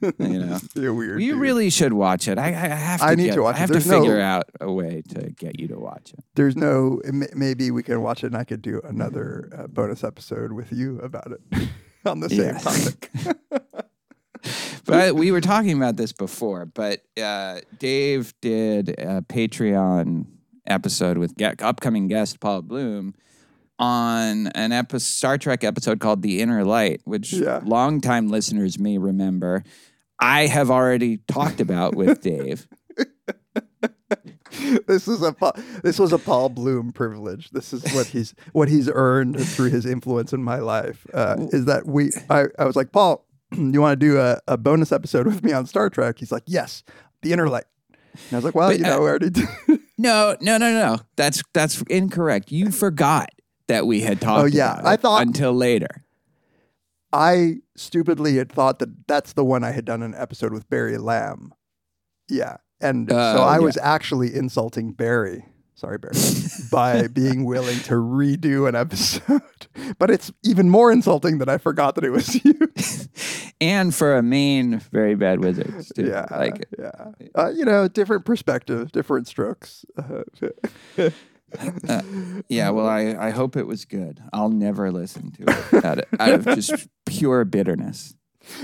you 0.00 0.14
know. 0.18 0.58
You're 0.74 0.94
weird. 0.94 1.20
You 1.22 1.32
dude. 1.32 1.40
really 1.40 1.70
should 1.70 1.92
watch 1.92 2.28
it. 2.28 2.38
I, 2.38 2.46
I 2.46 2.50
have 2.50 3.00
to. 3.00 3.06
I 3.06 3.14
need 3.16 3.26
get- 3.26 3.34
to 3.34 3.42
watch 3.42 3.56
I 3.56 3.58
have 3.58 3.70
There's 3.70 3.84
to 3.84 3.90
figure 3.90 4.18
no- 4.18 4.24
out 4.24 4.44
a 4.60 4.70
way 4.72 5.02
to 5.08 5.30
get 5.30 5.58
you 5.58 5.68
to 5.68 5.78
watch 5.78 6.12
it. 6.12 6.24
There's 6.34 6.56
no. 6.56 7.00
Maybe 7.34 7.70
we 7.70 7.82
can 7.82 8.00
watch 8.02 8.22
it, 8.22 8.28
and 8.28 8.36
I 8.36 8.44
could 8.44 8.62
do 8.62 8.80
another 8.84 9.48
uh, 9.56 9.66
bonus 9.66 10.04
episode 10.04 10.52
with 10.52 10.72
you 10.72 10.98
about 11.00 11.32
it 11.32 11.68
on 12.06 12.20
the 12.20 12.28
same 12.30 12.54
topic. 12.56 13.10
But 14.84 15.16
we 15.16 15.32
were 15.32 15.40
talking 15.42 15.76
about 15.76 15.96
this 15.96 16.12
before. 16.12 16.64
But 16.64 17.02
uh, 17.20 17.60
Dave 17.78 18.32
did 18.40 18.90
a 18.90 19.20
Patreon 19.20 20.24
episode 20.66 21.18
with 21.18 21.36
ge- 21.36 21.60
upcoming 21.60 22.08
guest 22.08 22.40
Paul 22.40 22.62
Bloom 22.62 23.14
on 23.78 24.48
an 24.48 24.72
episode, 24.72 25.06
Star 25.06 25.38
Trek 25.38 25.64
episode 25.64 26.00
called 26.00 26.22
"The 26.22 26.40
Inner 26.40 26.64
Light," 26.64 27.00
which 27.04 27.32
Yeah. 27.32 27.60
longtime 27.64 28.28
listeners 28.28 28.78
may 28.78 28.98
remember. 28.98 29.64
I 30.20 30.46
have 30.46 30.70
already 30.70 31.18
talked 31.28 31.60
about 31.60 31.94
with 31.94 32.20
Dave. 32.22 32.66
this 34.86 35.06
is 35.06 35.22
a 35.22 35.34
this 35.82 35.98
was 35.98 36.12
a 36.12 36.18
Paul 36.18 36.48
Bloom 36.48 36.92
privilege. 36.92 37.50
This 37.50 37.72
is 37.72 37.82
what 37.94 38.06
he's 38.06 38.34
what 38.52 38.68
he's 38.68 38.88
earned 38.92 39.40
through 39.40 39.70
his 39.70 39.86
influence 39.86 40.32
in 40.32 40.42
my 40.42 40.58
life. 40.58 41.06
Uh, 41.12 41.36
is 41.52 41.66
that 41.66 41.86
we? 41.86 42.10
I, 42.30 42.46
I 42.58 42.64
was 42.64 42.74
like, 42.76 42.92
Paul, 42.92 43.24
you 43.52 43.80
want 43.80 43.98
to 44.00 44.06
do 44.06 44.18
a, 44.18 44.40
a 44.48 44.56
bonus 44.56 44.90
episode 44.92 45.26
with 45.26 45.42
me 45.42 45.52
on 45.52 45.66
Star 45.66 45.90
Trek? 45.90 46.16
He's 46.18 46.32
like, 46.32 46.44
Yes, 46.46 46.82
the 47.22 47.32
Inner 47.32 47.48
Light. 47.48 47.64
And 47.94 48.32
I 48.32 48.36
was 48.36 48.44
like, 48.44 48.54
Well, 48.54 48.70
But, 48.70 48.78
you 48.78 48.84
know, 48.84 48.96
uh, 48.98 49.00
we 49.00 49.06
already 49.08 49.30
did. 49.30 49.46
No, 49.98 50.36
no, 50.40 50.56
no, 50.58 50.72
no. 50.72 50.98
That's 51.16 51.42
that's 51.52 51.82
incorrect. 51.82 52.50
You 52.50 52.70
forgot 52.72 53.28
that 53.68 53.86
we 53.86 54.00
had 54.00 54.20
talked. 54.20 54.42
Oh, 54.42 54.46
yeah. 54.46 54.74
about 54.80 54.86
I 54.86 54.96
thought- 54.96 55.22
until 55.22 55.52
later. 55.52 56.04
I 57.12 57.60
stupidly 57.74 58.36
had 58.36 58.52
thought 58.52 58.80
that 58.80 59.06
that's 59.08 59.32
the 59.32 59.44
one 59.44 59.64
I 59.64 59.70
had 59.70 59.86
done 59.86 60.02
an 60.02 60.14
episode 60.14 60.52
with 60.52 60.68
Barry 60.68 60.98
Lam. 60.98 61.54
Yeah, 62.28 62.58
and 62.82 63.08
so 63.08 63.16
Oh, 63.16 63.42
I 63.44 63.54
yeah. 63.54 63.60
was 63.60 63.78
actually 63.78 64.34
insulting 64.34 64.92
Barry. 64.92 65.46
sorry, 65.74 65.96
Barry, 65.96 66.12
by 66.70 67.06
being 67.06 67.46
willing 67.46 67.78
to 67.84 67.94
redo 67.94 68.68
an 68.68 68.74
episode. 68.74 69.40
but 69.98 70.10
it's 70.10 70.30
even 70.42 70.68
more 70.68 70.92
insulting 70.92 71.38
that 71.38 71.48
I 71.48 71.56
forgot 71.56 71.94
that 71.94 72.04
it 72.04 72.10
was 72.10 72.44
you. 72.44 72.58
and 73.60 73.94
for 73.94 74.14
a 74.14 74.22
main 74.22 74.80
very 74.92 75.14
bad 75.14 75.40
wizards 75.42 75.90
too. 75.96 76.08
yeah, 76.08 76.26
like 76.30 76.66
yeah. 76.78 77.12
Uh, 77.34 77.48
you 77.48 77.64
know, 77.64 77.88
different 77.88 78.26
perspective, 78.26 78.92
different 78.92 79.26
strokes. 79.28 79.86
Uh, 81.58 81.70
uh, 81.88 82.02
yeah. 82.48 82.70
Well, 82.70 82.86
I 82.86 83.16
I 83.18 83.30
hope 83.30 83.56
it 83.56 83.66
was 83.66 83.84
good. 83.84 84.22
I'll 84.32 84.50
never 84.50 84.90
listen 84.90 85.32
to 85.32 85.44
it 85.44 85.84
out 85.84 85.98
of, 85.98 86.04
out 86.20 86.34
of 86.34 86.44
just 86.56 86.88
pure 87.06 87.44
bitterness. 87.44 88.14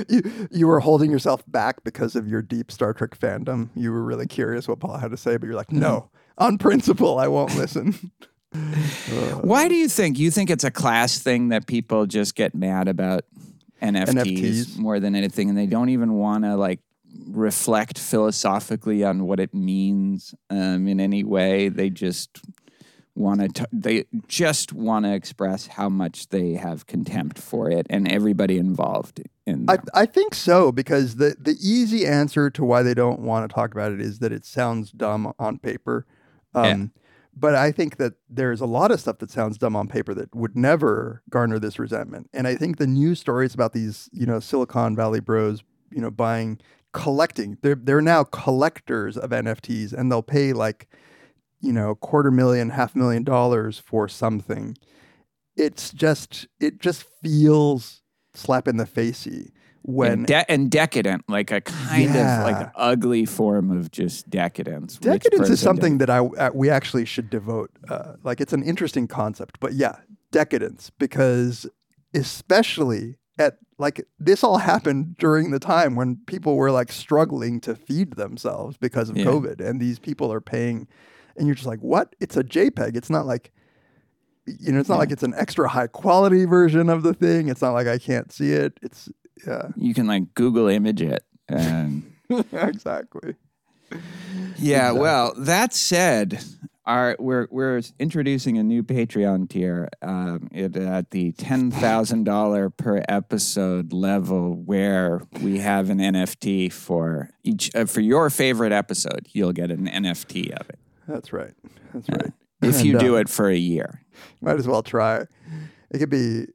you, 0.09 0.49
you 0.51 0.67
were 0.67 0.81
holding 0.81 1.11
yourself 1.11 1.43
back 1.47 1.85
because 1.85 2.17
of 2.17 2.27
your 2.29 2.43
deep 2.43 2.73
Star 2.73 2.93
Trek 2.93 3.19
fandom. 3.19 3.69
You 3.75 3.93
were 3.93 4.03
really 4.03 4.27
curious 4.27 4.67
what 4.67 4.81
Paul 4.81 4.97
had 4.99 5.11
to 5.11 5.17
say, 5.17 5.37
but 5.37 5.47
you're 5.47 5.57
like, 5.57 5.73
no, 5.73 6.11
on 6.39 6.59
principle, 6.59 7.19
I 7.19 7.29
won't 7.29 7.55
listen. 7.57 8.11
Why 9.41 9.69
do 9.69 9.75
you 9.75 9.89
think? 9.89 10.19
You 10.19 10.31
think 10.31 10.49
it's 10.49 10.65
a 10.65 10.71
class 10.71 11.19
thing 11.19 11.49
that 11.49 11.67
people 11.67 12.07
just 12.07 12.35
get 12.35 12.55
mad 12.55 12.89
about 12.89 13.25
NFTs, 13.83 14.15
NFTs. 14.15 14.79
more 14.79 15.01
than 15.01 15.15
anything, 15.15 15.49
and 15.49 15.59
they 15.59 15.67
don't 15.67 15.89
even 15.89 16.15
want 16.15 16.45
to 16.45 16.57
like 16.57 16.81
reflect 17.27 17.99
philosophically 17.99 19.05
on 19.05 19.27
what 19.27 19.41
it 19.41 19.55
means 19.55 20.35
um, 20.51 20.87
in 20.87 21.01
any 21.01 21.25
way. 21.25 21.69
They 21.69 21.91
just 21.91 22.41
want 23.15 23.55
to. 23.55 23.69
They 23.73 24.05
just 24.29 24.73
want 24.73 25.05
to 25.05 25.15
express 25.15 25.67
how 25.69 25.89
much 25.89 26.29
they 26.29 26.55
have 26.55 26.87
contempt 26.87 27.39
for 27.39 27.71
it, 27.71 27.87
and 27.91 28.11
everybody 28.11 28.59
involved 28.59 29.23
in. 29.47 29.67
I. 29.69 29.79
I 29.95 30.07
think 30.07 30.35
so 30.35 30.73
because 30.73 31.17
the 31.17 31.37
the 31.39 31.57
easy 31.61 32.07
answer 32.07 32.51
to 32.51 32.65
why 32.65 32.83
they 32.83 32.95
don't 32.95 33.21
want 33.21 33.49
to 33.49 33.55
talk 33.55 33.73
about 33.73 33.93
it 33.93 34.01
is 34.01 34.19
that 34.19 34.33
it 34.33 34.45
sounds 34.45 34.91
dumb 34.91 35.33
on 35.39 35.59
paper. 35.59 36.07
Um, 36.55 36.65
Yeah. 36.65 36.87
But 37.37 37.57
I 37.57 37.73
think 37.73 37.97
that 37.97 38.13
there's 38.31 38.61
a 38.61 38.67
lot 38.67 38.93
of 38.93 39.01
stuff 39.01 39.19
that 39.19 39.31
sounds 39.31 39.59
dumb 39.59 39.75
on 39.75 39.89
paper 39.89 40.15
that 40.15 40.33
would 40.35 40.57
never 40.57 41.21
garner 41.31 41.59
this 41.59 41.81
resentment. 41.81 42.31
And 42.33 42.47
I 42.47 42.55
think 42.55 42.79
the 42.79 42.87
news 42.87 43.19
stories 43.19 43.55
about 43.55 43.73
these, 43.73 44.09
you 44.13 44.25
know, 44.25 44.39
Silicon 44.39 44.95
Valley 44.95 45.19
bros, 45.19 45.65
you 45.91 46.01
know, 46.01 46.13
buying, 46.13 46.61
collecting, 46.93 47.59
they're 47.63 47.75
they're 47.75 48.01
now 48.01 48.23
collectors 48.23 49.17
of 49.17 49.31
NFTs, 49.31 49.93
and 49.93 50.13
they'll 50.13 50.23
pay 50.23 50.53
like, 50.53 50.87
you 51.65 51.73
know, 51.73 51.95
quarter 51.95 52.31
million, 52.31 52.71
half 52.71 52.95
million 52.95 53.25
dollars 53.25 53.79
for 53.79 54.09
something. 54.09 54.77
It's 55.57 55.93
just 55.93 56.47
it 56.61 56.81
just 56.81 57.05
feels 57.23 58.03
slap 58.35 58.69
in 58.69 58.77
the 58.77 58.87
facey 58.87 59.53
when 59.83 60.13
and, 60.13 60.27
de- 60.27 60.51
and 60.51 60.71
decadent, 60.71 61.25
like 61.29 61.51
a 61.51 61.61
kind 61.61 62.17
of 62.17 62.45
like 62.45 62.71
ugly 62.75 63.25
form 63.25 63.71
of 63.71 63.91
just 63.91 64.29
decadence. 64.29 64.99
decadence 64.99 65.49
is 65.51 65.61
something 65.61 65.99
that 65.99 66.11
I 66.11 66.19
uh, 66.19 66.51
we 66.53 66.71
actually 66.71 67.05
should 67.05 67.31
devote. 67.31 67.71
Uh, 67.89 68.15
like 68.25 68.41
it's 68.41 68.53
an 68.53 68.63
interesting 68.63 69.07
concept, 69.07 69.61
but 69.61 69.75
yeah, 69.75 69.97
decadence 70.33 70.91
because 70.99 71.67
especially 72.15 73.17
at 73.39 73.59
like 73.79 74.07
this 74.19 74.43
all 74.45 74.59
happened 74.59 75.17
during 75.19 75.51
the 75.51 75.59
time 75.59 75.97
when 75.97 76.19
people 76.27 76.57
were 76.57 76.71
like 76.71 76.91
struggling 76.93 77.61
to 77.61 77.75
feed 77.75 78.15
themselves 78.17 78.77
because 78.77 79.11
of 79.11 79.17
Yeah. 79.17 79.27
COVID, 79.27 79.61
and 79.61 79.81
these 79.81 79.99
people 79.99 80.33
are 80.33 80.41
paying, 80.41 80.87
and 81.37 81.47
you're 81.47 81.55
just 81.55 81.67
like, 81.67 81.81
what? 81.81 82.15
It's 82.21 82.37
a 82.37 82.45
JPEG. 82.45 82.97
It's 82.97 83.11
not 83.11 83.27
like. 83.27 83.53
You 84.47 84.73
know, 84.73 84.81
it's 84.81 84.91
not 84.91 84.99
like 84.99 85.11
it's 85.11 85.23
an 85.23 85.33
extra 85.39 85.67
high 85.67 85.87
quality 85.87 86.45
version 86.45 86.91
of 86.91 87.03
the 87.03 87.15
thing. 87.15 87.49
It's 87.49 87.63
not 87.63 87.73
like 87.73 87.87
I 87.87 87.97
can't 87.97 88.31
see 88.31 88.53
it. 88.53 88.79
It's 88.83 89.09
yeah, 89.47 89.69
you 89.75 89.95
can 89.95 90.07
like 90.07 90.35
Google 90.35 90.69
image 90.69 91.01
it 91.01 91.25
and. 91.49 92.11
exactly. 92.53 93.37
Yeah, 94.59 94.93
well, 94.93 95.35
that 95.37 95.75
said, 95.75 96.43
our 96.87 97.17
we're 97.19 97.49
we're 97.51 97.83
introducing 97.99 98.59
a 98.59 98.63
new 98.63 98.83
Patreon 98.83 99.49
tier 99.49 99.89
um, 100.03 100.49
it, 100.53 100.77
at 100.77 101.11
the 101.11 101.33
ten 101.33 101.71
thousand 101.71 102.25
dollar 102.25 102.71
per 102.77 103.03
episode 103.09 103.93
level, 103.93 104.55
where 104.55 105.23
we 105.41 105.59
have 105.59 105.91
an 105.91 105.99
NFT 105.99 106.73
for 106.73 107.31
each 107.43 107.75
uh, 107.75 107.87
for 107.87 108.01
your 108.01 108.31
favorite 108.31 108.73
episode. 108.73 109.29
You'll 109.33 109.53
get 109.53 109.71
an 109.71 109.87
NFT 109.87 110.53
of 110.53 110.69
it 110.69 110.79
That's 111.09 111.33
right. 111.33 111.53
That's 111.93 112.09
right. 112.09 112.33
if 112.63 112.85
you 112.85 112.93
And, 112.93 113.01
do 113.01 113.17
uh, 113.17 113.21
it 113.21 113.29
for 113.29 113.49
a 113.49 113.57
year. 113.57 114.01
Might 114.41 114.57
as 114.59 114.67
well 114.69 114.83
try. 114.83 115.25
It 115.91 115.99
could 115.99 116.11
be. 116.11 116.47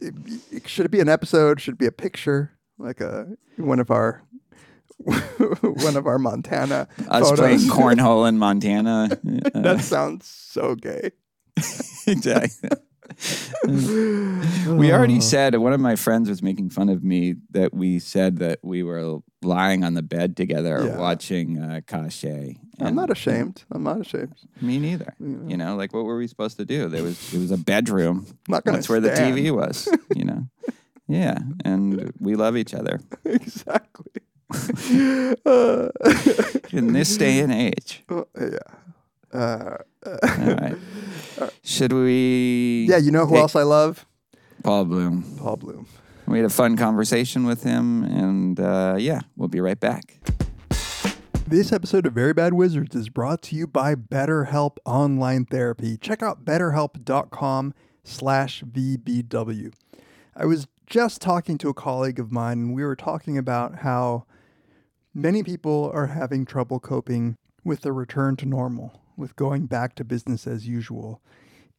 It, 0.00 0.14
it- 0.50 0.68
should 0.68 0.84
it 0.86 0.90
be 0.90 1.00
an 1.00 1.08
episode? 1.08 1.60
Should 1.60 1.74
it 1.74 1.78
be 1.78 1.86
a 1.86 1.92
picture? 1.92 2.52
Like 2.78 3.00
a 3.00 3.26
one 3.56 3.80
of 3.80 3.90
our 3.90 4.22
one 4.98 5.96
of 5.96 6.06
our 6.06 6.18
Montana 6.18 6.88
Us 7.08 7.28
photos. 7.30 7.38
playing 7.38 7.58
cornhole 7.70 8.28
in 8.28 8.38
Montana. 8.38 9.08
Uh, 9.54 9.60
that 9.60 9.80
sounds 9.80 10.26
so 10.26 10.74
gay. 10.74 11.10
exactly. 12.06 12.68
we 13.66 14.92
already 14.92 15.20
said 15.20 15.54
one 15.56 15.72
of 15.72 15.80
my 15.80 15.96
friends 15.96 16.28
was 16.28 16.42
making 16.42 16.70
fun 16.70 16.88
of 16.88 17.02
me 17.02 17.34
that 17.50 17.72
we 17.74 17.98
said 17.98 18.38
that 18.38 18.58
we 18.62 18.82
were 18.82 19.18
lying 19.42 19.84
on 19.84 19.94
the 19.94 20.02
bed 20.02 20.36
together 20.36 20.84
Yeah. 20.84 20.96
watching 20.98 21.58
uh, 21.58 21.80
Cache. 21.86 22.56
I'm 22.80 22.94
not 22.94 23.10
ashamed. 23.10 23.64
I'm 23.70 23.82
not 23.82 24.00
ashamed. 24.00 24.34
Me 24.60 24.78
neither. 24.78 25.14
You 25.20 25.56
know, 25.56 25.76
like 25.76 25.94
what 25.94 26.04
were 26.04 26.16
we 26.18 26.26
supposed 26.26 26.56
to 26.58 26.64
do? 26.64 26.88
There 26.88 27.02
was 27.02 27.32
it 27.34 27.38
was 27.38 27.50
a 27.50 27.56
bedroom. 27.56 28.26
Not 28.48 28.64
gonna 28.64 28.78
That's 28.78 28.88
where 28.88 29.00
the. 29.00 29.10
TV 29.10 29.50
was. 29.54 29.88
You 30.14 30.24
know. 30.24 30.46
Yeah, 31.08 31.38
and 31.64 32.12
we 32.18 32.34
love 32.34 32.56
each 32.56 32.74
other 32.74 32.98
exactly. 33.24 34.22
uh, 35.46 35.88
in 36.72 36.92
this 36.92 37.16
day 37.16 37.38
and 37.38 37.52
age. 37.52 38.02
yeah. 38.10 38.58
Uh, 39.32 39.76
All 40.06 40.54
right. 40.54 40.76
Should 41.62 41.92
we? 41.92 42.86
yeah. 42.88 42.96
You 42.98 43.10
know 43.10 43.26
who 43.26 43.34
take 43.34 43.42
else 43.42 43.56
I 43.56 43.62
love? 43.62 44.06
Paul 44.62 44.84
Bloom. 44.86 45.36
Paul 45.38 45.56
Bloom. 45.56 45.86
We 46.26 46.38
had 46.38 46.46
a 46.46 46.50
fun 46.50 46.76
conversation 46.76 47.46
with 47.46 47.62
him, 47.62 48.02
and 48.02 48.58
uh, 48.58 48.96
yeah, 48.98 49.20
we'll 49.36 49.48
be 49.48 49.60
right 49.60 49.78
back. 49.78 50.18
This 51.48 51.72
episode 51.72 52.06
of 52.06 52.12
Very 52.12 52.32
Bad 52.32 52.54
Wizards 52.54 52.96
is 52.96 53.08
brought 53.08 53.40
to 53.42 53.54
you 53.54 53.68
by 53.68 53.94
BetterHelp 53.94 54.78
Online 54.84 55.44
Therapy. 55.44 55.96
Check 55.96 56.20
out 56.20 56.44
betterhelp.com 56.44 57.72
slash 58.02 58.64
VBW. 58.64 59.72
I 60.34 60.44
was 60.46 60.66
just 60.86 61.20
talking 61.20 61.58
to 61.58 61.68
a 61.68 61.74
colleague 61.74 62.18
of 62.18 62.32
mine, 62.32 62.58
and 62.58 62.74
we 62.74 62.84
were 62.84 62.96
talking 62.96 63.38
about 63.38 63.76
how 63.80 64.24
many 65.14 65.44
people 65.44 65.88
are 65.94 66.08
having 66.08 66.44
trouble 66.44 66.80
coping 66.80 67.36
with 67.62 67.82
the 67.82 67.92
return 67.92 68.34
to 68.36 68.46
normal, 68.46 69.00
with 69.16 69.36
going 69.36 69.66
back 69.66 69.94
to 69.96 70.04
business 70.04 70.46
as 70.46 70.68
usual. 70.68 71.22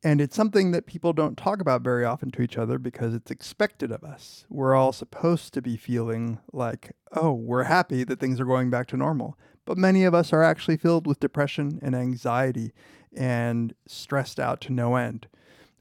And 0.03 0.21
it's 0.21 0.35
something 0.35 0.71
that 0.71 0.85
people 0.85 1.11
don't 1.11 1.37
talk 1.37 1.59
about 1.59 1.81
very 1.81 2.05
often 2.05 2.29
to 2.31 2.41
each 2.41 2.57
other 2.57 2.77
because 2.77 3.15
it's 3.15 3.31
expected 3.31 3.91
of 3.91 4.03
us. 4.03 4.45
We're 4.49 4.75
all 4.75 4.93
supposed 4.93 5.53
to 5.55 5.61
be 5.61 5.75
feeling 5.75 6.39
like, 6.53 6.91
oh, 7.13 7.33
we're 7.33 7.63
happy 7.63 8.03
that 8.03 8.19
things 8.19 8.39
are 8.39 8.45
going 8.45 8.69
back 8.69 8.87
to 8.87 8.97
normal. 8.97 9.37
But 9.65 9.77
many 9.77 10.03
of 10.03 10.13
us 10.13 10.31
are 10.31 10.43
actually 10.43 10.77
filled 10.77 11.07
with 11.07 11.19
depression 11.19 11.79
and 11.81 11.95
anxiety 11.95 12.73
and 13.15 13.73
stressed 13.87 14.39
out 14.39 14.61
to 14.61 14.73
no 14.73 14.95
end. 14.95 15.27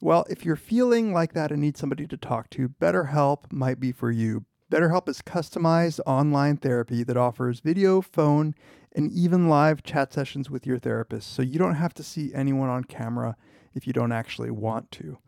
Well, 0.00 0.26
if 0.28 0.44
you're 0.44 0.56
feeling 0.56 1.12
like 1.12 1.34
that 1.34 1.52
and 1.52 1.60
need 1.60 1.76
somebody 1.76 2.06
to 2.06 2.16
talk 2.16 2.50
to, 2.50 2.68
BetterHelp 2.68 3.52
might 3.52 3.78
be 3.78 3.92
for 3.92 4.10
you. 4.10 4.44
BetterHelp 4.70 5.08
is 5.08 5.22
customized 5.22 6.00
online 6.06 6.56
therapy 6.56 7.04
that 7.04 7.16
offers 7.16 7.60
video, 7.60 8.00
phone, 8.00 8.54
and 8.96 9.12
even 9.12 9.48
live 9.48 9.82
chat 9.82 10.12
sessions 10.12 10.50
with 10.50 10.66
your 10.66 10.78
therapist, 10.78 11.32
so 11.32 11.42
you 11.42 11.58
don't 11.58 11.74
have 11.74 11.94
to 11.94 12.02
see 12.02 12.32
anyone 12.34 12.70
on 12.70 12.82
camera 12.82 13.36
if 13.74 13.86
you 13.86 13.92
don't 13.92 14.10
actually 14.10 14.50
want 14.50 14.90
to. 14.90 15.18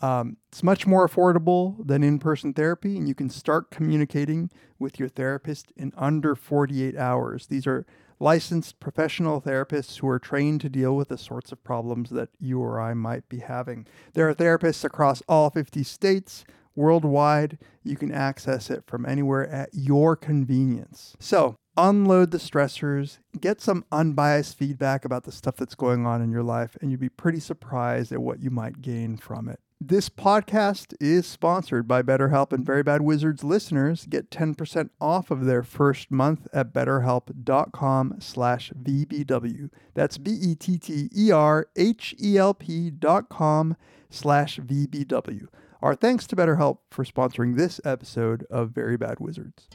Um, 0.00 0.36
it's 0.48 0.64
much 0.64 0.86
more 0.86 1.08
affordable 1.08 1.76
than 1.86 2.02
in 2.02 2.18
person 2.18 2.52
therapy, 2.52 2.98
and 2.98 3.08
you 3.08 3.14
can 3.14 3.30
start 3.30 3.70
communicating 3.70 4.50
with 4.78 4.98
your 4.98 5.08
therapist 5.08 5.72
in 5.76 5.92
under 5.96 6.34
48 6.34 6.96
hours. 6.96 7.46
These 7.46 7.66
are 7.68 7.86
licensed 8.18 8.80
professional 8.80 9.40
therapists 9.40 9.98
who 9.98 10.08
are 10.08 10.18
trained 10.18 10.60
to 10.62 10.68
deal 10.68 10.96
with 10.96 11.08
the 11.08 11.18
sorts 11.18 11.52
of 11.52 11.62
problems 11.62 12.10
that 12.10 12.30
you 12.40 12.60
or 12.60 12.80
I 12.80 12.94
might 12.94 13.28
be 13.28 13.38
having. 13.38 13.86
There 14.14 14.28
are 14.28 14.34
therapists 14.34 14.84
across 14.84 15.22
all 15.28 15.50
50 15.50 15.84
states. 15.84 16.44
Worldwide, 16.74 17.58
you 17.84 17.96
can 17.96 18.10
access 18.10 18.70
it 18.70 18.82
from 18.86 19.06
anywhere 19.06 19.48
at 19.48 19.70
your 19.72 20.16
convenience. 20.16 21.16
So, 21.20 21.54
unload 21.76 22.30
the 22.30 22.38
stressors, 22.38 23.18
get 23.40 23.60
some 23.60 23.84
unbiased 23.92 24.56
feedback 24.56 25.04
about 25.04 25.24
the 25.24 25.32
stuff 25.32 25.56
that's 25.56 25.74
going 25.74 26.06
on 26.06 26.22
in 26.22 26.30
your 26.30 26.42
life, 26.42 26.76
and 26.80 26.90
you'd 26.90 27.00
be 27.00 27.08
pretty 27.08 27.40
surprised 27.40 28.12
at 28.12 28.22
what 28.22 28.40
you 28.40 28.50
might 28.50 28.82
gain 28.82 29.16
from 29.16 29.48
it. 29.48 29.60
This 29.80 30.08
podcast 30.08 30.94
is 30.98 31.26
sponsored 31.26 31.86
by 31.86 32.02
BetterHelp, 32.02 32.52
and 32.52 32.64
Very 32.64 32.82
Bad 32.82 33.02
Wizards 33.02 33.44
listeners 33.44 34.06
get 34.06 34.30
10% 34.30 34.88
off 35.00 35.30
of 35.30 35.44
their 35.44 35.62
first 35.62 36.10
month 36.10 36.46
at 36.54 36.72
betterhelp.com 36.72 38.16
slash 38.18 38.72
VBW. 38.82 39.68
That's 39.92 40.16
B-E-T-T-E-R-H-E-L-P 40.16 40.70
dot 42.90 43.28
com 43.28 43.76
slash 44.08 44.58
VBW. 44.58 45.46
Our 45.82 45.94
thanks 45.94 46.26
to 46.28 46.36
BetterHelp 46.36 46.78
for 46.90 47.04
sponsoring 47.04 47.58
this 47.58 47.78
episode 47.84 48.46
of 48.50 48.70
Very 48.70 48.96
Bad 48.96 49.20
Wizards. 49.20 49.68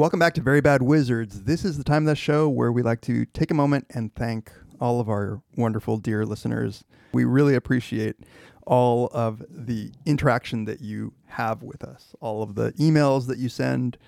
Welcome 0.00 0.18
back 0.18 0.32
to 0.36 0.40
Very 0.40 0.62
Bad 0.62 0.80
Wizards. 0.80 1.42
This 1.42 1.62
is 1.62 1.76
the 1.76 1.84
time 1.84 2.04
of 2.04 2.06
the 2.06 2.16
show 2.16 2.48
where 2.48 2.72
we 2.72 2.80
like 2.80 3.02
to 3.02 3.26
take 3.26 3.50
a 3.50 3.54
moment 3.54 3.84
and 3.90 4.14
thank 4.14 4.50
all 4.80 4.98
of 4.98 5.10
our 5.10 5.42
wonderful, 5.58 5.98
dear 5.98 6.24
listeners. 6.24 6.84
We 7.12 7.24
really 7.24 7.54
appreciate 7.54 8.16
all 8.66 9.10
of 9.12 9.44
the 9.50 9.92
interaction 10.06 10.64
that 10.64 10.80
you 10.80 11.12
have 11.26 11.62
with 11.62 11.84
us, 11.84 12.14
all 12.22 12.42
of 12.42 12.54
the 12.54 12.72
emails 12.78 13.26
that 13.26 13.36
you 13.36 13.50
send, 13.50 13.98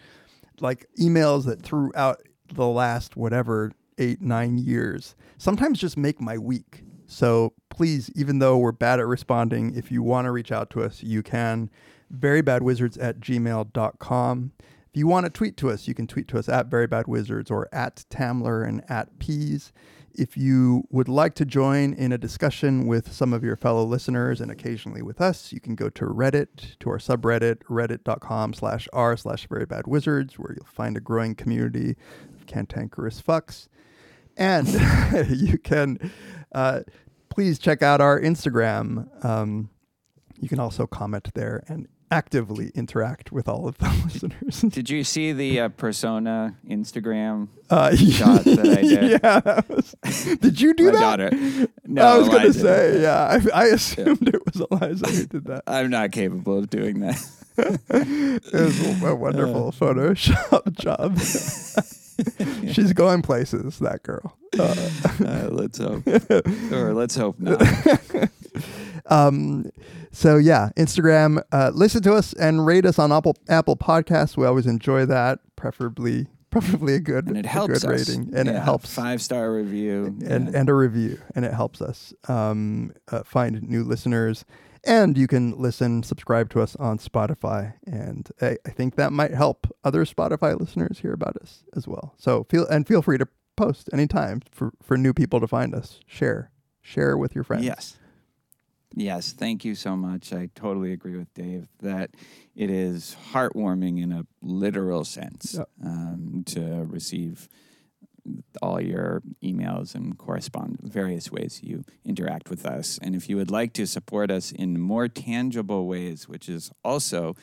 like 0.61 0.87
emails 0.98 1.44
that 1.44 1.61
throughout 1.61 2.22
the 2.50 2.66
last 2.66 3.14
whatever 3.14 3.72
eight, 3.98 4.22
nine 4.22 4.57
years 4.57 5.14
sometimes 5.37 5.78
just 5.78 5.98
make 5.98 6.22
my 6.22 6.38
week. 6.38 6.85
So 7.07 7.52
please, 7.68 8.11
even 8.14 8.38
though 8.38 8.57
we're 8.57 8.72
bad 8.72 8.98
at 8.98 9.07
responding, 9.07 9.76
if 9.76 9.92
you 9.92 10.02
want 10.02 10.24
to 10.24 10.31
reach 10.31 10.52
out 10.52 10.70
to 10.70 10.83
us, 10.83 11.02
you 11.02 11.22
can. 11.22 11.68
Verybadwizards 12.11 12.96
at 12.98 13.20
gmail.com. 13.20 14.52
If 14.92 14.98
you 14.98 15.07
want 15.07 15.24
to 15.24 15.31
tweet 15.31 15.57
to 15.57 15.70
us, 15.70 15.88
you 15.88 15.94
can 15.94 16.07
tweet 16.07 16.28
to 16.28 16.38
us 16.38 16.50
at 16.50 16.66
Very 16.66 16.87
Bad 16.87 17.07
Wizards 17.07 17.50
or 17.50 17.66
at 17.72 18.05
Tamler 18.11 18.68
and 18.68 18.85
at 18.90 19.18
Peez. 19.18 19.72
If 20.12 20.37
you 20.37 20.87
would 20.90 21.09
like 21.09 21.35
to 21.37 21.46
join 21.46 21.94
in 21.94 22.12
a 22.12 22.18
discussion 22.18 22.87
with 22.87 23.11
some 23.11 23.33
of 23.33 23.42
your 23.42 23.57
fellow 23.57 23.85
listeners 23.85 24.38
and 24.38 24.50
occasionally 24.50 25.00
with 25.00 25.18
us, 25.18 25.50
you 25.50 25.61
can 25.61 25.76
go 25.76 25.88
to 25.88 26.05
Reddit, 26.05 26.78
to 26.81 26.90
our 26.90 26.98
subreddit, 26.98 27.62
reddit.com 27.70 28.52
slash 28.52 28.87
r 28.92 29.16
slash 29.16 29.48
verybadwizards, 29.48 30.35
where 30.35 30.52
you'll 30.52 30.66
find 30.66 30.98
a 30.98 31.00
growing 31.00 31.35
community 31.35 31.96
of 32.38 32.44
cantankerous 32.44 33.22
fucks. 33.22 33.68
And 34.37 34.68
you 35.31 35.57
can 35.57 36.12
uh, 36.55 36.81
please 37.31 37.59
check 37.59 37.81
out 37.81 38.02
our 38.02 38.20
Instagram. 38.20 39.24
Um, 39.24 39.70
you 40.38 40.50
can 40.50 40.61
also 40.61 40.87
comment 40.87 41.31
there 41.33 41.64
and 41.66 41.88
actively 42.12 42.70
interact 42.75 43.33
with 43.33 43.48
all 43.48 43.66
of 43.66 43.79
the 43.79 43.88
listeners. 44.05 44.61
Did 44.75 44.90
you 44.90 45.03
see 45.03 45.33
the 45.33 45.61
uh, 45.61 45.68
persona 45.70 46.57
Instagram 46.68 47.48
Uh, 47.70 47.96
shot 48.18 48.44
that 48.44 48.59
I 48.79 48.83
did? 48.83 49.20
yeah. 49.22 49.61
was- 49.68 49.96
did 50.40 50.61
you 50.61 50.75
do 50.75 50.87
My 50.87 50.92
that? 50.92 51.01
daughter. 51.01 51.68
No, 51.87 52.03
I 52.07 52.18
was 52.18 52.29
going 52.29 52.42
to 52.42 52.53
say, 52.53 53.01
yeah. 53.03 53.38
I, 53.55 53.62
I 53.62 53.64
assumed 53.68 54.29
it 54.29 54.42
was 54.44 54.61
Eliza 54.70 55.07
who 55.07 55.27
did 55.27 55.44
that. 55.46 55.62
I'm 55.66 55.88
not 55.90 56.12
capable 56.12 56.59
of 56.59 56.68
doing 56.70 57.01
that. 57.01 57.18
It 57.57 58.53
was 58.53 59.03
a 59.03 59.14
wonderful 59.14 59.68
Uh. 59.68 59.70
Photoshop 59.72 60.72
job. 60.79 61.16
She's 62.72 62.92
going 62.92 63.22
places, 63.22 63.79
that 63.81 64.03
girl. 64.03 64.37
Uh, 64.59 64.75
Uh, 65.25 65.48
let's 65.51 65.79
hope, 65.79 66.07
or 66.72 66.92
let's 66.94 67.14
hope 67.16 67.38
not. 67.38 67.62
um, 69.07 69.70
so 70.11 70.37
yeah, 70.37 70.70
Instagram. 70.77 71.42
Uh, 71.53 71.70
listen 71.75 72.03
to 72.03 72.14
us 72.14 72.33
and 72.35 72.66
rate 72.66 72.85
us 72.85 72.98
on 72.98 73.12
Apple 73.12 73.37
Apple 73.48 73.77
Podcasts. 73.77 74.37
We 74.37 74.46
always 74.46 74.66
enjoy 74.66 75.07
that. 75.07 75.38
Preferably, 75.57 76.27
preferably 76.51 76.94
a 76.94 77.01
good 77.01 77.29
And 77.29 77.37
it 77.37 77.46
helps 77.46 77.83
good 77.85 77.92
us. 77.92 78.09
rating, 78.09 78.35
and 78.35 78.48
it 78.48 78.57
helps 78.61 78.92
Five 78.94 79.22
star 79.22 79.53
review. 79.53 80.07
and 80.27 80.51
yeah. 80.53 80.59
and 80.61 80.68
a 80.68 80.75
review, 80.75 81.18
and 81.35 81.44
it 81.44 81.55
helps 81.55 81.81
us 81.81 82.12
um, 82.29 82.92
uh, 83.11 83.22
find 83.22 83.62
new 83.62 83.85
listeners. 83.85 84.44
And 84.85 85.16
you 85.16 85.29
can 85.29 85.57
listen, 85.59 86.03
subscribe 86.03 86.51
to 86.51 86.61
us 86.61 86.75
on 86.77 86.99
Spotify, 86.99 87.75
and 87.87 88.29
I, 88.40 88.57
I 88.66 88.71
think 88.71 88.97
that 88.97 89.12
might 89.12 89.33
help 89.33 89.68
other 89.85 90.05
Spotify 90.05 90.59
listeners 90.59 90.99
hear 90.99 91.12
about 91.12 91.37
us 91.37 91.62
as 91.77 91.87
well. 91.87 92.14
So 92.18 92.45
feel 92.51 92.66
and 92.66 92.87
feel 92.87 93.01
free 93.01 93.18
to 93.18 93.29
post 93.57 93.88
anytime 93.92 94.42
for 94.51 94.73
for 94.83 94.97
new 94.99 95.12
people 95.12 95.38
to 95.40 95.47
find 95.47 95.73
us. 95.73 96.01
Share, 96.07 96.51
share 96.81 97.16
with 97.16 97.35
your 97.35 97.45
friends. 97.45 97.64
Yes. 97.64 97.97
Yes, 98.95 99.33
thank 99.33 99.64
you 99.64 99.75
so 99.75 99.97
much. 99.97 100.33
I 100.35 100.51
totally 100.55 100.92
agree 100.92 101.16
with 101.16 101.33
Dave 101.33 101.68
that 101.81 102.11
it 102.55 102.68
is 102.68 103.16
heartwarming 103.33 104.03
in 104.03 104.12
a 104.12 104.27
literal 104.42 105.05
sense 105.05 105.55
Yep. 105.57 105.68
um, 105.85 106.42
to 106.49 106.85
receive 106.85 107.49
all 108.61 108.81
your 108.81 109.23
emails 109.43 109.95
and 109.95 110.17
correspond 110.17 110.79
various 110.83 111.31
ways 111.31 111.61
you 111.63 111.85
interact 112.05 112.51
with 112.51 112.65
us. 112.65 112.99
And 113.03 113.15
if 113.15 113.29
you 113.29 113.37
would 113.37 113.51
like 113.51 113.73
to 113.75 113.87
support 113.87 114.31
us 114.31 114.53
in 114.53 114.81
more 114.81 115.09
tangible 115.09 115.87
ways, 115.87 116.29
which 116.29 116.49
is 116.49 116.71
also 116.85 117.37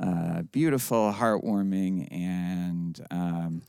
uh, 0.00 0.42
beautiful, 0.42 1.12
heartwarming, 1.12 2.08
and 2.12 3.00
um, 3.10 3.62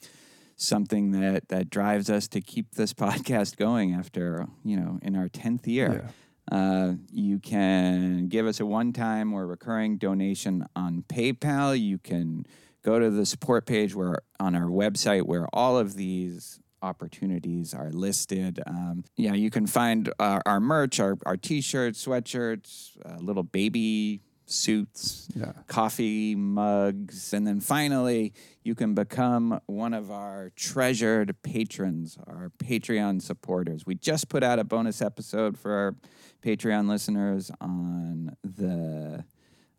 something 0.56 1.12
that 1.12 1.48
that 1.50 1.70
drives 1.70 2.10
us 2.10 2.28
to 2.30 2.42
keep 2.42 2.76
this 2.76 2.94
podcast 3.06 3.58
going 3.58 3.94
after 3.94 4.48
you 4.64 4.78
know 4.78 5.00
in 5.02 5.16
our 5.16 5.30
tenth 5.30 5.68
year. 5.68 6.04
Yeah. 6.04 6.12
Uh, 6.50 6.94
you 7.12 7.40
can 7.40 8.30
give 8.30 8.48
us 8.48 8.62
a 8.62 8.66
one-time 8.66 9.34
or 9.34 9.46
recurring 9.46 9.98
donation 9.98 10.66
on 10.78 11.04
PayPal. 11.10 11.78
You 11.78 11.98
can 11.98 12.46
go 12.88 13.00
to 13.00 13.10
the 13.10 13.26
support 13.26 13.66
page 13.66 13.94
where 13.94 14.20
on 14.40 14.56
our 14.56 14.70
website 14.70 15.24
where 15.24 15.46
all 15.52 15.78
of 15.78 15.96
these 15.96 16.62
opportunities 16.82 17.74
are 17.74 17.92
listed. 17.92 18.62
Um, 18.66 19.04
yeah, 19.18 19.34
you 19.34 19.50
can 19.50 19.68
find 19.68 20.10
our, 20.20 20.42
our 20.46 20.62
merch, 20.62 21.02
our, 21.02 21.18
our 21.26 21.36
t-shirts, 21.36 22.06
sweatshirts, 22.06 22.92
uh, 23.06 23.18
little 23.20 23.44
baby 23.44 24.22
suits, 24.46 25.28
Yeah. 25.36 25.52
coffee 25.68 26.34
mugs, 26.36 27.34
and 27.34 27.46
then 27.46 27.60
finally, 27.60 28.32
you 28.64 28.74
can 28.76 28.94
become 28.94 29.60
one 29.66 29.94
of 29.94 30.10
our 30.10 30.52
treasured 30.56 31.36
patrons, 31.44 32.18
our 32.26 32.54
Patreon 32.58 33.22
supporters. 33.22 33.86
We 33.86 33.96
just 33.96 34.30
put 34.30 34.44
out 34.44 34.60
a 34.60 34.64
bonus 34.64 35.02
episode 35.02 35.58
for 35.58 35.72
our 35.74 35.96
Patreon 36.42 36.88
listeners 36.88 37.52
on 37.60 38.38
the 38.46 39.26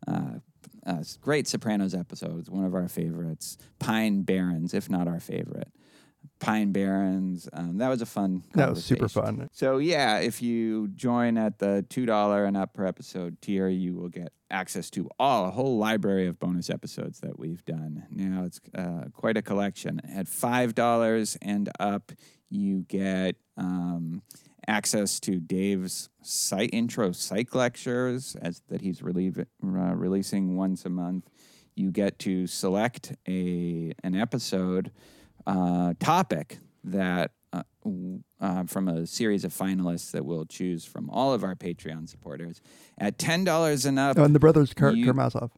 uh, 0.07 0.33
uh, 0.85 1.03
great 1.21 1.47
Sopranos 1.47 1.93
episode. 1.93 2.39
It's 2.39 2.49
one 2.49 2.65
of 2.65 2.73
our 2.75 2.87
favorites. 2.87 3.57
Pine 3.79 4.23
Barrens, 4.23 4.73
if 4.73 4.89
not 4.89 5.07
our 5.07 5.19
favorite. 5.19 5.69
Pine 6.39 6.71
Barrens. 6.71 7.49
Um, 7.53 7.77
that 7.77 7.89
was 7.89 8.01
a 8.01 8.05
fun. 8.05 8.43
That 8.53 8.69
was 8.69 8.83
super 8.83 9.09
fun. 9.09 9.49
So 9.51 9.77
yeah, 9.77 10.19
if 10.19 10.41
you 10.41 10.87
join 10.89 11.37
at 11.37 11.59
the 11.59 11.85
two 11.89 12.05
dollar 12.05 12.45
and 12.45 12.55
up 12.55 12.73
per 12.73 12.85
episode 12.85 13.41
tier, 13.41 13.67
you 13.67 13.95
will 13.95 14.09
get 14.09 14.31
access 14.51 14.89
to 14.91 15.09
all 15.19 15.45
a 15.45 15.51
whole 15.51 15.77
library 15.77 16.27
of 16.27 16.39
bonus 16.39 16.69
episodes 16.69 17.19
that 17.19 17.37
we've 17.37 17.63
done. 17.65 18.05
Now 18.09 18.43
it's 18.45 18.59
uh, 18.73 19.05
quite 19.13 19.37
a 19.37 19.41
collection. 19.41 20.01
At 20.13 20.27
five 20.27 20.75
dollars 20.75 21.37
and 21.41 21.69
up, 21.79 22.11
you 22.49 22.85
get 22.87 23.35
um, 23.57 24.21
access 24.67 25.19
to 25.21 25.39
Dave's 25.39 26.09
site 26.21 26.69
intro 26.73 27.11
psych 27.11 27.55
lectures 27.55 28.35
as 28.41 28.61
that 28.69 28.81
he's 28.81 29.01
relieve, 29.01 29.39
uh, 29.39 29.45
releasing 29.63 30.55
once 30.55 30.85
a 30.85 30.89
month. 30.89 31.29
You 31.75 31.91
get 31.91 32.19
to 32.19 32.45
select 32.47 33.15
a 33.27 33.93
an 34.03 34.15
episode 34.15 34.91
uh, 35.47 35.93
topic 35.99 36.59
that 36.83 37.31
uh, 37.53 37.63
uh, 38.41 38.63
from 38.65 38.87
a 38.87 39.07
series 39.07 39.43
of 39.45 39.53
finalists 39.53 40.11
that 40.11 40.25
we'll 40.25 40.45
choose 40.45 40.85
from 40.85 41.09
all 41.09 41.33
of 41.33 41.43
our 41.43 41.55
Patreon 41.55 42.09
supporters 42.09 42.61
at 42.97 43.17
ten 43.17 43.43
dollars 43.43 43.85
and 43.85 43.97
up. 43.97 44.19
Oh, 44.19 44.23
and 44.23 44.35
the 44.35 44.39
brothers 44.39 44.73
Kar- 44.73 44.91
You- 44.93 45.05
Karamazov. 45.05 45.51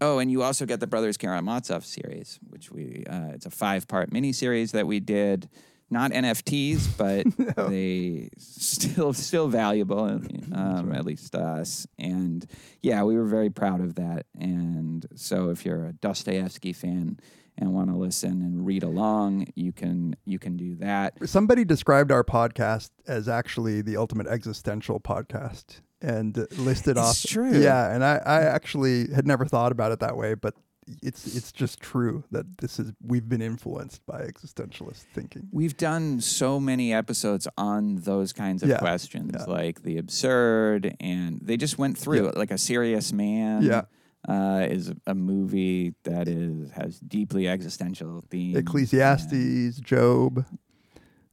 Oh, 0.00 0.18
and 0.18 0.32
you 0.32 0.42
also 0.42 0.66
get 0.66 0.80
the 0.80 0.88
Brothers 0.88 1.16
Karamazov 1.16 1.84
series, 1.84 2.40
which 2.48 2.72
we 2.72 3.04
uh, 3.08 3.28
it's 3.34 3.46
a 3.46 3.50
five 3.50 3.86
part 3.86 4.12
mini 4.12 4.32
series 4.32 4.72
that 4.72 4.86
we 4.86 4.98
did. 5.00 5.48
Not 5.92 6.10
NFTs, 6.12 6.96
but 6.96 7.26
they 7.70 8.30
still 8.38 9.12
still 9.12 9.48
valuable, 9.48 10.04
um, 10.52 10.92
at 10.94 11.04
least 11.04 11.32
to 11.32 11.40
us. 11.40 11.86
And 11.98 12.46
yeah, 12.80 13.02
we 13.04 13.16
were 13.16 13.26
very 13.26 13.50
proud 13.50 13.80
of 13.80 13.94
that. 13.96 14.26
And 14.38 15.06
so, 15.14 15.50
if 15.50 15.64
you're 15.64 15.86
a 15.86 15.92
Dostoevsky 15.92 16.72
fan 16.72 17.18
and 17.58 17.74
want 17.74 17.90
to 17.90 17.96
listen 17.96 18.40
and 18.40 18.64
read 18.66 18.82
along, 18.82 19.46
you 19.54 19.72
can 19.72 20.16
you 20.24 20.38
can 20.38 20.56
do 20.56 20.74
that. 20.76 21.14
Somebody 21.28 21.64
described 21.64 22.10
our 22.10 22.24
podcast 22.24 22.90
as 23.06 23.28
actually 23.28 23.82
the 23.82 23.96
ultimate 23.98 24.26
existential 24.26 24.98
podcast 24.98 25.80
and 26.00 26.36
listed 26.58 26.96
It's 26.96 27.24
off. 27.24 27.30
true. 27.30 27.52
Yeah, 27.60 27.94
and 27.94 28.02
I, 28.02 28.16
I 28.24 28.40
actually 28.42 29.12
had 29.12 29.26
never 29.26 29.44
thought 29.44 29.70
about 29.72 29.92
it 29.92 30.00
that 30.00 30.16
way, 30.16 30.34
but 30.34 30.54
it's 31.02 31.36
it's 31.36 31.52
just 31.52 31.80
true 31.80 32.24
that 32.30 32.58
this 32.58 32.78
is 32.78 32.92
we've 33.06 33.28
been 33.28 33.42
influenced 33.42 34.04
by 34.06 34.22
existentialist 34.22 35.04
thinking. 35.14 35.48
We've 35.52 35.76
done 35.76 36.20
so 36.20 36.58
many 36.60 36.92
episodes 36.92 37.46
on 37.56 37.96
those 37.96 38.32
kinds 38.32 38.62
of 38.62 38.68
Yeah, 38.68 38.78
questions, 38.78 39.32
yeah. 39.34 39.44
like 39.44 39.82
the 39.82 39.98
absurd, 39.98 40.96
and 41.00 41.38
they 41.42 41.56
just 41.56 41.78
went 41.78 41.96
through 41.98 42.26
it. 42.28 42.36
Like 42.36 42.50
a 42.50 42.58
serious 42.58 43.12
man, 43.12 43.62
Yeah. 43.62 43.82
uh, 44.28 44.66
is 44.68 44.92
a 45.06 45.14
movie 45.14 45.94
that 46.04 46.28
is 46.28 46.70
has 46.72 46.98
deeply 47.00 47.46
existential 47.48 48.22
themes. 48.30 48.56
Ecclesiastes, 48.58 49.78
Job. 49.80 50.44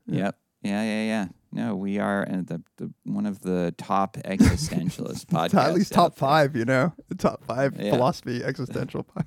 Yep. 0.07 0.35
Yeah, 0.62 0.83
yeah, 0.83 1.03
yeah. 1.05 1.27
No, 1.51 1.75
we 1.75 1.97
are 1.97 2.27
uh, 2.29 2.41
the, 2.45 2.62
the 2.77 2.91
one 3.05 3.25
of 3.25 3.41
the 3.41 3.73
top 3.77 4.17
existentialist 4.25 5.25
podcasts. 5.27 5.55
at 5.55 5.73
least 5.73 5.91
top 5.93 6.15
five, 6.15 6.55
you 6.55 6.65
know, 6.65 6.93
the 7.07 7.15
top 7.15 7.43
five 7.45 7.75
Yeah. 7.79 7.91
philosophy, 7.91 8.43
existential, 8.43 9.03
po- 9.15 9.21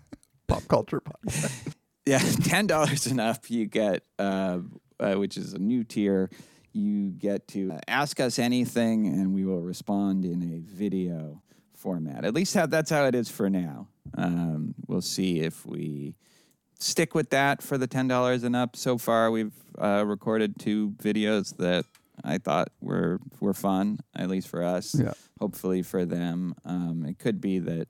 pop 0.46 0.66
culture 0.68 1.00
podcast. 1.00 1.74
Yeah, 2.06 2.18
ten 2.44 2.66
dollars 2.66 3.06
and 3.06 3.20
up, 3.20 3.48
you 3.50 3.66
get, 3.66 4.02
uh, 4.18 4.58
uh, 5.00 5.14
which 5.14 5.36
is 5.36 5.52
a 5.52 5.58
new 5.58 5.84
tier. 5.84 6.30
You 6.72 7.10
get 7.10 7.46
to 7.48 7.72
uh, 7.72 7.78
ask 7.86 8.18
us 8.18 8.38
anything, 8.38 9.06
and 9.06 9.34
we 9.34 9.44
will 9.44 9.60
respond 9.60 10.24
in 10.24 10.42
a 10.42 10.58
video 10.74 11.42
format. 11.74 12.24
At 12.24 12.34
least 12.34 12.54
how, 12.54 12.66
that's 12.66 12.90
how 12.90 13.04
it 13.06 13.14
is 13.14 13.28
for 13.28 13.50
now. 13.50 13.88
Um, 14.16 14.74
we'll 14.86 15.00
see 15.02 15.40
if 15.40 15.64
we 15.66 16.14
stick 16.80 17.14
with 17.14 17.30
that 17.30 17.62
for 17.62 17.78
the 17.78 17.86
ten 17.86 18.08
dollars 18.08 18.42
and 18.42 18.56
up. 18.56 18.74
So 18.74 18.96
far, 18.98 19.30
we've 19.30 19.52
uh, 19.78 20.04
recorded 20.06 20.58
two 20.58 20.94
videos 21.02 21.56
that 21.58 21.84
I 22.24 22.38
thought 22.38 22.68
were 22.80 23.18
were 23.40 23.54
fun, 23.54 23.98
at 24.14 24.28
least 24.28 24.48
for 24.48 24.62
us. 24.62 24.94
Yeah. 24.94 25.12
Hopefully 25.40 25.82
for 25.82 26.04
them, 26.04 26.54
um, 26.64 27.04
it 27.06 27.18
could 27.18 27.40
be 27.40 27.58
that 27.60 27.88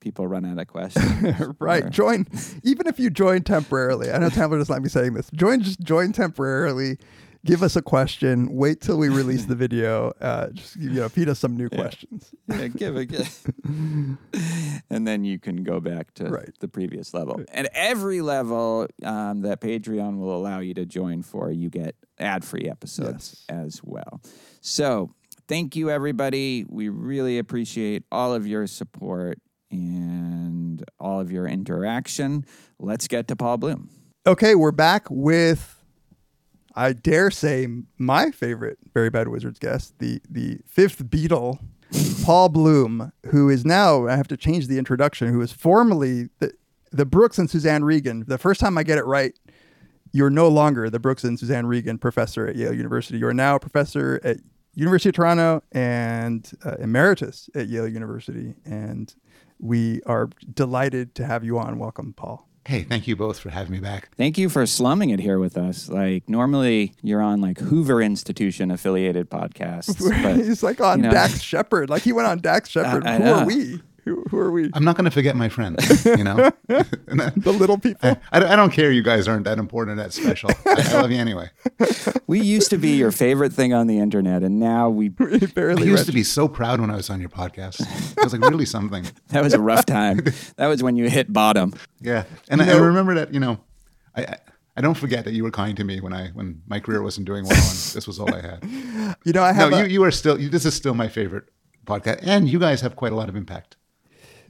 people 0.00 0.26
run 0.26 0.44
out 0.44 0.58
of 0.58 0.66
questions. 0.66 1.56
right. 1.60 1.84
or- 1.84 1.90
Join, 1.90 2.26
even 2.62 2.86
if 2.86 2.98
you 2.98 3.10
join 3.10 3.42
temporarily. 3.42 4.10
I 4.10 4.18
know 4.18 4.28
Tamler 4.28 4.58
doesn't 4.58 4.72
like 4.72 4.82
me 4.82 4.88
saying 4.88 5.14
this. 5.14 5.30
Join, 5.32 5.62
just 5.62 5.80
join 5.80 6.12
temporarily. 6.12 6.98
Give 7.44 7.62
us 7.64 7.74
a 7.74 7.82
question. 7.82 8.54
Wait 8.54 8.80
till 8.80 8.96
we 8.98 9.08
release 9.08 9.46
the 9.46 9.54
video. 9.66 10.12
Uh, 10.20 10.50
just 10.50 10.76
you 10.76 10.90
know, 10.90 11.08
feed 11.08 11.28
us 11.28 11.40
some 11.40 11.56
new 11.56 11.68
questions. 11.68 12.32
yeah, 12.48 12.68
give 12.68 12.96
it, 12.96 13.06
give 13.06 13.46
and 14.90 15.06
then 15.06 15.24
you 15.24 15.38
can 15.38 15.62
go 15.64 15.80
back 15.80 16.14
to 16.14 16.24
Right. 16.28 16.50
the 16.60 16.68
previous 16.68 17.12
level. 17.14 17.40
And 17.52 17.68
every 17.74 18.20
level 18.20 18.86
um, 19.02 19.42
that 19.42 19.60
Patreon 19.60 20.18
will 20.18 20.36
allow 20.36 20.60
you 20.60 20.74
to 20.74 20.86
join 20.86 21.22
for, 21.22 21.50
you 21.50 21.68
get 21.70 21.96
ad-free 22.18 22.68
episodes 22.70 23.44
as 23.48 23.80
well. 23.82 24.20
So 24.60 25.14
thank 25.48 25.74
you, 25.74 25.90
everybody. 25.90 26.64
We 26.68 26.88
really 26.88 27.38
appreciate 27.38 28.04
all 28.12 28.34
of 28.34 28.46
your 28.46 28.66
support 28.68 29.38
and 29.70 30.84
all 31.00 31.18
of 31.20 31.32
your 31.32 31.46
interaction. 31.46 32.44
Let's 32.78 33.08
get 33.08 33.26
to 33.28 33.36
Paul 33.36 33.56
Bloom. 33.58 33.88
Okay, 34.26 34.54
we're 34.54 34.70
back 34.70 35.06
with, 35.10 35.81
I 36.74 36.92
dare 36.92 37.30
say, 37.30 37.68
my 37.98 38.30
favorite 38.30 38.78
Very 38.94 39.10
Bad 39.10 39.28
Wizards 39.28 39.58
guest, 39.58 39.98
the 39.98 40.20
the 40.28 40.60
fifth 40.66 41.04
Beatle, 41.04 41.58
Paul 42.24 42.48
Bloom, 42.48 43.12
who 43.26 43.48
is 43.48 43.64
now 43.64 44.06
I 44.06 44.16
have 44.16 44.28
to 44.28 44.36
change 44.36 44.68
the 44.68 44.78
introduction. 44.78 45.28
Who 45.28 45.38
was 45.38 45.52
formerly 45.52 46.28
the 46.38 46.52
the 46.92 47.06
Brooks 47.06 47.38
and 47.38 47.50
Suzanne 47.50 47.82
Ragen. 47.82 48.26
The 48.26 48.38
first 48.38 48.60
time 48.60 48.76
I 48.76 48.82
get 48.82 48.98
it 48.98 49.06
right, 49.06 49.38
you're 50.12 50.30
no 50.30 50.48
longer 50.48 50.90
the 50.90 51.00
Brooks 51.00 51.24
and 51.24 51.38
Suzanne 51.38 51.64
Ragen 51.64 52.00
professor 52.00 52.46
at 52.46 52.56
Yale 52.56 52.74
University. 52.74 53.18
You 53.18 53.26
are 53.26 53.34
now 53.34 53.56
a 53.56 53.60
professor 53.60 54.20
at 54.22 54.38
University 54.74 55.08
of 55.08 55.14
Toronto 55.14 55.62
and 55.72 56.50
uh, 56.64 56.76
emeritus 56.78 57.48
at 57.54 57.68
Yale 57.68 57.88
University. 57.88 58.54
And 58.64 59.14
we 59.58 60.02
are 60.06 60.28
delighted 60.52 61.14
to 61.16 61.24
have 61.24 61.44
you 61.44 61.58
on. 61.58 61.78
Welcome, 61.78 62.12
Paul. 62.12 62.48
Hey, 62.64 62.84
thank 62.84 63.08
you 63.08 63.16
both 63.16 63.40
for 63.40 63.50
having 63.50 63.72
me 63.72 63.80
back. 63.80 64.10
Thank 64.16 64.38
you 64.38 64.48
for 64.48 64.64
slumming 64.66 65.10
it 65.10 65.18
here 65.18 65.38
with 65.40 65.56
us. 65.58 65.88
Like 65.88 66.28
normally 66.28 66.94
you're 67.02 67.20
on 67.20 67.40
like 67.40 67.58
Hoover 67.58 68.00
Institution 68.00 68.70
affiliated 68.70 69.30
podcasts. 69.30 70.00
But 70.22 70.36
He's 70.36 70.62
like 70.62 70.80
on 70.80 70.98
you 70.98 71.04
know- 71.06 71.10
Dax 71.10 71.40
Shepard. 71.42 71.90
Like 71.90 72.02
he 72.02 72.12
went 72.12 72.28
on 72.28 72.38
Dax 72.38 72.68
Shepard. 72.70 73.04
I 73.04 73.16
who 73.18 73.24
are 73.32 73.44
we? 73.46 73.80
Who, 74.04 74.24
who 74.30 74.38
are 74.38 74.50
we? 74.50 74.68
I'm 74.74 74.84
not 74.84 74.96
going 74.96 75.04
to 75.04 75.10
forget 75.12 75.36
my 75.36 75.48
friends, 75.48 76.04
you 76.04 76.24
know? 76.24 76.50
The 76.68 77.54
little 77.56 77.78
people. 77.78 78.16
I, 78.32 78.40
don't- 78.40 78.50
I 78.50 78.56
don't 78.56 78.72
care 78.72 78.90
you 78.90 79.02
guys 79.02 79.28
aren't 79.28 79.44
that 79.44 79.58
important 79.58 79.98
or 79.98 80.02
that 80.02 80.12
special. 80.12 80.50
I, 80.66 80.82
I 80.88 81.00
love 81.00 81.10
you 81.10 81.18
anyway. 81.18 81.50
we 82.26 82.40
used 82.40 82.70
to 82.70 82.78
be 82.78 82.96
your 82.96 83.12
favorite 83.12 83.52
thing 83.52 83.72
on 83.74 83.86
the 83.86 83.98
internet, 83.98 84.42
and 84.42 84.58
now 84.58 84.88
we 84.88 85.08
We 85.18 85.34
I 85.34 85.38
barely 85.54 85.86
used 85.86 86.00
read- 86.00 86.06
to 86.06 86.12
be 86.12 86.24
so 86.24 86.48
proud 86.48 86.80
when 86.80 86.90
I 86.90 86.96
was 86.96 87.10
on 87.10 87.20
your 87.20 87.28
podcast. 87.28 87.80
It 88.16 88.24
was 88.24 88.32
like 88.32 88.42
really 88.50 88.64
something. 88.66 89.04
that 89.28 89.42
was 89.42 89.52
a 89.54 89.60
rough 89.60 89.86
time. 89.86 90.20
that 90.56 90.66
was 90.66 90.82
when 90.82 90.96
you 90.96 91.08
hit 91.10 91.32
bottom. 91.32 91.74
Yeah. 92.00 92.24
And 92.48 92.60
I, 92.62 92.72
I 92.72 92.76
remember 92.78 93.14
that, 93.16 93.32
you 93.34 93.40
know, 93.40 93.60
I, 94.16 94.22
I, 94.22 94.38
I 94.78 94.80
don't 94.80 94.96
forget 94.96 95.24
that 95.26 95.34
you 95.34 95.42
were 95.44 95.50
kind 95.50 95.76
to 95.76 95.84
me 95.84 96.00
when 96.00 96.12
I 96.12 96.28
when 96.28 96.62
my 96.66 96.80
career 96.80 97.02
wasn't 97.02 97.26
doing 97.26 97.44
well 97.44 97.52
and 97.58 97.78
this 97.94 98.06
was 98.06 98.18
all 98.18 98.34
I 98.34 98.40
had. 98.40 98.64
You 99.24 99.32
know, 99.32 99.42
I 99.44 99.52
have. 99.52 99.70
No, 99.70 99.76
a- 99.78 99.82
you, 99.82 99.86
you 99.88 100.04
are 100.04 100.10
still, 100.10 100.40
you, 100.40 100.48
this 100.48 100.64
is 100.64 100.74
still 100.74 100.94
my 100.94 101.08
favorite 101.08 101.44
podcast. 101.86 102.20
And 102.22 102.48
you 102.48 102.58
guys 102.58 102.80
have 102.80 102.96
quite 102.96 103.12
a 103.12 103.16
lot 103.16 103.28
of 103.28 103.36
impact. 103.36 103.76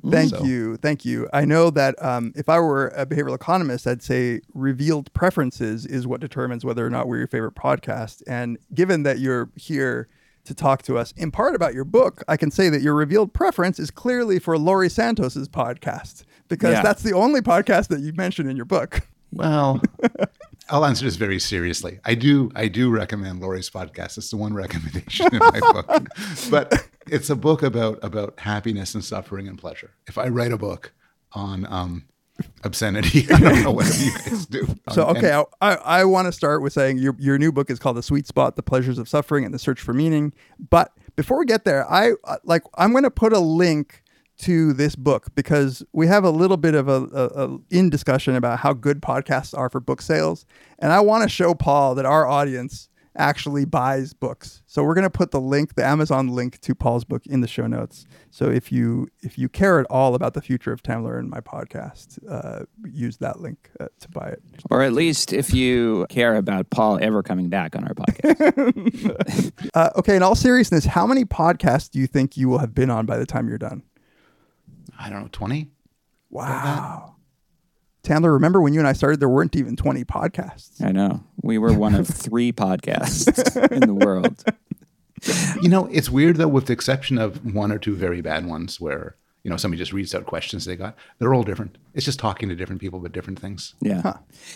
Thank 0.09 0.31
So- 0.31 0.45
you, 0.45 0.77
thank 0.77 1.05
you. 1.05 1.29
I 1.33 1.45
know 1.45 1.71
that 1.71 2.03
um, 2.05 2.33
if 2.37 2.49
I 2.49 2.59
were 2.61 2.89
a 2.89 3.07
behavioral 3.07 3.35
economist, 3.35 3.87
I'd 3.87 4.03
say 4.03 4.41
revealed 4.55 5.13
preferences 5.15 5.87
is 5.87 6.07
what 6.07 6.21
determines 6.21 6.65
whether 6.65 6.85
or 6.87 6.91
not 6.91 7.07
we're 7.09 7.19
your 7.19 7.27
favorite 7.29 7.55
podcast. 7.55 8.23
And 8.27 8.59
given 8.75 9.03
that 9.05 9.19
you're 9.19 9.51
here 9.57 10.09
to 10.45 10.55
talk 10.55 10.83
to 10.83 10.99
us 10.99 11.13
in 11.13 11.31
part 11.31 11.55
about 11.55 11.73
your 11.73 11.85
book, 11.85 12.25
I 12.27 12.37
can 12.37 12.51
say 12.51 12.69
that 12.69 12.83
your 12.83 12.95
revealed 12.95 13.33
preference 13.33 13.79
is 13.79 13.91
clearly 13.93 14.39
for 14.41 14.59
Laurie 14.59 14.89
Santos's 14.91 15.49
podcast 15.49 16.25
because 16.49 16.73
Yeah. 16.73 16.83
that's 16.83 17.03
the 17.03 17.13
only 17.13 17.41
podcast 17.41 17.89
that 17.89 18.01
you 18.01 18.13
mentioned 18.15 18.51
in 18.51 18.57
your 18.57 18.65
book. 18.67 19.03
Well, 19.33 19.81
I'll 20.69 20.85
answer 20.85 21.05
this 21.05 21.17
very 21.17 21.39
seriously. 21.39 22.01
I 22.05 22.15
do 22.15 22.51
I 22.55 22.69
do 22.69 22.91
recommend 22.91 23.41
Laurie's 23.41 23.71
podcast. 23.71 24.19
It's 24.19 24.31
the 24.31 24.37
one 24.37 24.53
recommendation 24.55 25.27
in 25.33 25.39
my 25.39 25.61
book. 25.73 26.09
But 26.51 26.87
it's 27.07 27.31
a 27.31 27.37
book 27.37 27.63
about 27.63 27.99
about 28.03 28.39
happiness 28.41 28.95
and 28.95 29.05
suffering 29.05 29.49
and 29.49 29.59
pleasure. 29.59 29.91
If 30.07 30.19
I 30.19 30.29
write 30.29 30.53
a 30.53 30.59
book 30.59 30.93
on 31.33 31.67
um, 31.73 32.05
obscenity, 32.65 33.27
I 33.33 33.39
don't 33.39 33.63
know 33.63 33.71
what 33.73 33.87
you 33.99 34.13
guys 34.13 34.47
do. 34.47 34.67
So 34.93 35.09
Um, 35.09 35.17
okay, 35.17 35.33
and- 35.33 35.47
I, 35.61 35.75
I, 35.75 36.01
I 36.01 36.05
want 36.05 36.27
to 36.27 36.33
start 36.33 36.63
with 36.63 36.73
saying 36.73 36.99
your 36.99 37.15
your 37.19 37.39
new 37.39 37.53
book 37.53 37.71
is 37.71 37.79
called 37.79 37.97
The 37.97 38.03
Sweet 38.03 38.27
Spot: 38.27 38.57
The 38.57 38.63
Pleasures 38.63 38.99
of 38.99 39.09
Suffering 39.09 39.45
and 39.45 39.53
the 39.55 39.59
Search 39.59 39.81
for 39.81 39.93
Meaning. 39.93 40.33
But 40.71 40.93
before 41.17 41.39
we 41.39 41.47
get 41.47 41.65
there, 41.65 41.91
I 41.91 42.13
uh, 42.25 42.37
like 42.45 42.63
I'm 42.75 42.93
going 42.93 43.05
to 43.05 43.11
put 43.11 43.33
a 43.33 43.39
link 43.41 44.03
to 44.39 44.73
this 44.73 44.97
book 44.97 45.29
because 45.37 45.85
we 45.93 46.07
have 46.09 46.25
a 46.25 46.31
little 46.31 46.57
bit 46.57 46.75
of 46.75 46.89
a, 46.89 47.03
a, 47.13 47.45
a 47.47 47.59
in 47.71 47.91
discussion 47.91 48.35
about 48.35 48.59
how 48.61 48.73
good 48.73 49.01
podcasts 49.01 49.57
are 49.57 49.69
for 49.71 49.79
book 49.79 50.03
sales, 50.03 50.47
and 50.79 50.93
I 50.93 51.01
want 51.01 51.23
to 51.23 51.29
show 51.29 51.55
Paul 51.55 51.95
that 51.97 52.07
our 52.07 52.27
audience 52.27 52.89
actually 53.17 53.65
buys 53.65 54.15
books. 54.15 54.63
So 54.67 54.83
we're 54.83 54.95
going 54.95 55.05
to 55.05 55.11
put 55.11 55.31
the 55.31 55.41
link, 55.41 55.75
the 55.75 55.85
Amazon 55.85 56.29
link 56.29 56.61
to 56.61 56.75
Paul's 56.75 57.05
book 57.05 57.27
in 57.27 57.41
the 57.41 57.49
show 57.49 57.67
notes. 57.67 58.07
So 58.31 58.49
if 58.51 58.73
you 58.73 59.09
if 59.21 59.39
you 59.39 59.49
care 59.49 59.79
at 59.79 59.87
all 59.91 60.15
about 60.15 60.35
the 60.35 60.41
future 60.41 60.73
of 60.73 60.83
Tamler 60.83 61.19
and 61.19 61.29
my 61.29 61.41
podcast, 61.41 62.19
uh, 62.29 62.65
use 62.91 63.19
that 63.19 63.41
link 63.41 63.71
uh, 63.81 63.89
to 64.01 64.09
buy 64.09 64.29
it. 64.29 64.43
Or 64.71 64.83
at 64.83 64.93
least 64.93 65.33
if 65.33 65.53
you 65.53 66.07
care 66.09 66.37
about 66.37 66.71
Paul 66.71 66.99
ever 67.03 67.23
coming 67.23 67.49
back 67.49 67.77
on 67.77 67.85
our 67.85 67.95
podcast. 67.95 69.53
Uh, 69.75 69.91
okay, 69.97 70.17
in 70.17 70.23
all 70.23 70.35
seriousness, 70.35 70.85
how 70.85 71.07
many 71.07 71.25
podcasts 71.25 71.91
do 71.91 71.99
you 71.99 72.07
think 72.07 72.37
you 72.37 72.49
will 72.49 72.59
have 72.59 72.75
been 72.75 72.91
on 72.91 73.07
by 73.07 73.17
the 73.17 73.25
time 73.25 73.49
you're 73.49 73.59
done? 73.59 73.83
I 74.99 75.09
don't 75.09 75.23
know, 75.23 75.29
20? 75.33 75.71
Wow. 76.31 77.17
Tamler, 78.03 78.33
remember 78.33 78.61
when 78.61 78.75
you 78.75 78.81
and 78.81 78.89
I 78.89 78.93
started, 78.95 79.21
there 79.21 79.29
weren't 79.29 79.55
even 79.55 79.77
20 79.77 80.05
podcasts. 80.05 80.83
I 80.85 80.91
know. 80.93 81.23
We 81.43 81.59
were 81.59 81.73
one 81.73 81.95
of 81.95 82.07
three 82.09 82.53
podcasts 82.53 83.71
in 83.71 83.81
the 83.81 83.95
world. 83.95 84.43
You 85.63 85.69
know, 85.69 85.87
it's 85.93 86.11
weird 86.11 86.37
though, 86.37 86.49
with 86.49 86.67
the 86.67 86.73
exception 86.73 87.17
of 87.19 87.55
one 87.55 87.71
or 87.71 87.79
two 87.79 87.95
very 87.95 88.21
bad 88.21 88.45
ones 88.47 88.81
where, 88.81 89.15
you 89.45 89.51
know, 89.51 89.57
somebody 89.57 89.79
just 89.79 89.93
reads 89.93 90.15
out 90.17 90.27
questions 90.27 90.65
they 90.65 90.75
got. 90.75 90.97
They're 91.21 91.33
all 91.33 91.45
different. 91.45 91.79
It's 91.95 92.05
just 92.05 92.19
talking 92.19 92.49
to 92.49 92.57
different 92.57 92.81
people 92.81 92.99
about 92.99 93.13
different 93.13 93.39
things. 93.39 93.75
Yeah. 93.81 94.15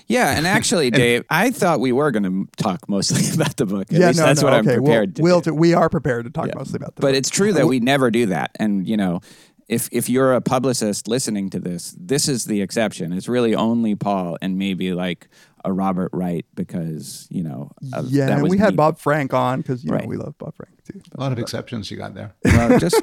Yeah. 0.09 0.37
And 0.37 0.45
actually, 0.57 0.91
Dave, 0.91 1.25
I 1.31 1.51
thought 1.53 1.79
we 1.79 1.93
were 1.93 2.11
going 2.11 2.25
to 2.25 2.49
talk 2.57 2.89
mostly 2.89 3.31
about 3.35 3.57
the 3.57 3.67
book. 3.67 3.93
At 3.93 4.01
least 4.01 4.19
that's 4.19 4.43
what 4.43 4.55
I'm 4.55 4.67
okay, 4.67 4.77
prepared 4.79 5.19
we'll, 5.21 5.41
to 5.41 5.51
we'll 5.51 5.55
do. 5.55 5.55
we 5.55 5.73
are 5.75 5.89
prepared 5.89 6.25
to 6.25 6.31
talk 6.33 6.49
Yeah. 6.49 6.55
mostly 6.57 6.79
about 6.79 6.97
the 6.97 7.01
But 7.01 7.09
book. 7.13 7.17
it's 7.17 7.31
true 7.31 7.53
that 7.53 7.69
we 7.69 7.79
never 7.79 8.11
do 8.11 8.27
that. 8.27 8.51
And, 8.57 8.89
you 8.89 8.97
know, 8.97 9.21
if 9.69 9.89
if 9.93 10.09
you're 10.09 10.33
a 10.33 10.41
publicist 10.41 11.09
listening 11.09 11.51
to 11.51 11.59
this, 11.59 11.95
this 11.99 12.29
is 12.29 12.45
the 12.45 12.63
exception. 12.63 13.13
It's 13.13 13.29
really 13.29 13.55
only 13.55 13.95
Paul 13.95 14.39
and 14.41 14.59
maybe 14.59 14.93
like 14.93 15.29
a 15.65 15.73
Robert 15.73 16.11
Wright 16.13 16.47
because, 16.55 17.27
you 17.31 17.43
know, 17.43 17.73
of- 17.93 18.09
yeah, 18.11 18.27
that 18.27 18.33
and 18.35 18.43
was 18.43 18.51
we 18.51 18.59
had 18.59 18.75
me. 18.75 18.77
Bob 18.77 18.99
Frank 18.99 19.35
on 19.35 19.61
because 19.63 19.85
you 19.85 19.91
Right. 19.91 20.03
know 20.05 20.09
we 20.09 20.17
love 20.17 20.39
Bob 20.39 20.55
Frank 20.55 20.85
too. 20.85 21.01
A 21.17 21.21
lot 21.21 21.33
of 21.33 21.39
exceptions 21.41 21.91
you 21.91 21.97
got 21.97 22.15
there. 22.15 22.35
Well, 22.45 22.79
just 22.87 23.03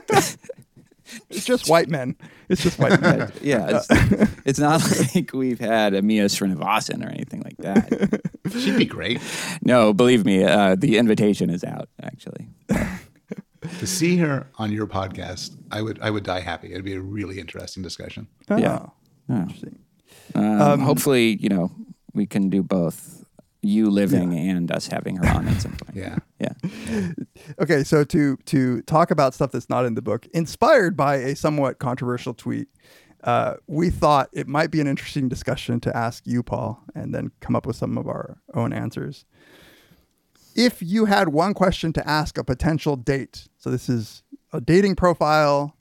It's 1.29 1.43
just 1.45 1.69
white 1.69 1.89
men. 1.89 2.15
It's 2.47 2.63
just 2.63 2.79
white 2.79 2.99
men. 3.01 3.29
yeah, 3.41 3.81
it's, 3.89 4.31
it's 4.45 4.59
not 4.59 4.81
like 5.13 5.31
we've 5.33 5.59
had 5.59 5.91
Amia 5.93 6.25
Srinivasan 6.25 7.05
or 7.05 7.09
anything 7.09 7.41
like 7.41 7.57
that. 7.57 8.21
She'd 8.51 8.77
be 8.77 8.85
great. 8.85 9.19
No, 9.61 9.93
believe 9.93 10.23
me, 10.25 10.45
uh, 10.45 10.75
the 10.79 10.97
invitation 10.97 11.49
is 11.49 11.63
out. 11.65 11.89
Actually, 12.01 12.47
to 13.79 13.87
see 13.87 14.17
her 14.17 14.47
on 14.57 14.71
your 14.71 14.87
podcast, 14.87 15.55
I 15.71 15.81
would 15.81 15.99
I 16.01 16.09
would 16.09 16.23
die 16.23 16.41
happy. 16.41 16.71
It'd 16.71 16.85
be 16.85 16.95
a 16.95 17.01
really 17.01 17.39
interesting 17.39 17.83
discussion. 17.83 18.27
Yeah. 18.49 18.87
Oh, 19.29 19.35
interesting. 19.35 19.79
um, 20.35 20.81
hopefully, 20.81 21.37
you 21.39 21.49
know, 21.49 21.71
we 22.13 22.25
can 22.25 22.49
do 22.49 22.63
both. 22.63 23.19
You 23.65 23.89
living 23.89 24.37
and 24.37 24.69
us 24.69 24.87
having 24.87 25.15
her 25.15 25.25
on 25.25 25.47
at 25.47 25.61
some 25.61 25.71
point. 25.71 25.95
Yeah. 25.95 26.17
yeah. 26.37 27.11
Okay, 27.61 27.85
so 27.85 28.03
to 28.03 28.35
to 28.35 28.81
talk 28.81 29.09
about 29.09 29.33
stuff 29.33 29.51
that's 29.51 29.69
not 29.69 29.85
in 29.85 29.95
the 29.95 30.01
book, 30.01 30.27
inspired 30.33 30.97
by 30.97 31.15
a 31.15 31.33
somewhat 31.33 31.79
controversial 31.79 32.33
tweet, 32.33 32.67
uh, 33.23 33.53
we 33.67 33.89
thought 33.89 34.29
it 34.33 34.49
might 34.49 34.69
be 34.69 34.81
an 34.81 34.87
interesting 34.87 35.29
discussion 35.29 35.79
to 35.79 35.95
ask 35.95 36.27
you, 36.27 36.43
Paul, 36.43 36.83
and 36.93 37.15
then 37.15 37.31
come 37.39 37.55
up 37.55 37.65
with 37.65 37.77
some 37.77 37.97
of 37.97 38.05
our 38.05 38.37
own 38.53 38.73
answers. 38.73 39.23
If 40.55 40.81
you 40.81 41.05
had 41.05 41.29
one 41.29 41.53
question 41.53 41.93
to 41.93 42.07
ask 42.07 42.37
a 42.37 42.43
potential 42.43 42.95
date, 42.95 43.47
so 43.57 43.69
this 43.69 43.89
is 43.89 44.23
a 44.51 44.61
dating 44.61 44.95
profile, 44.95 45.75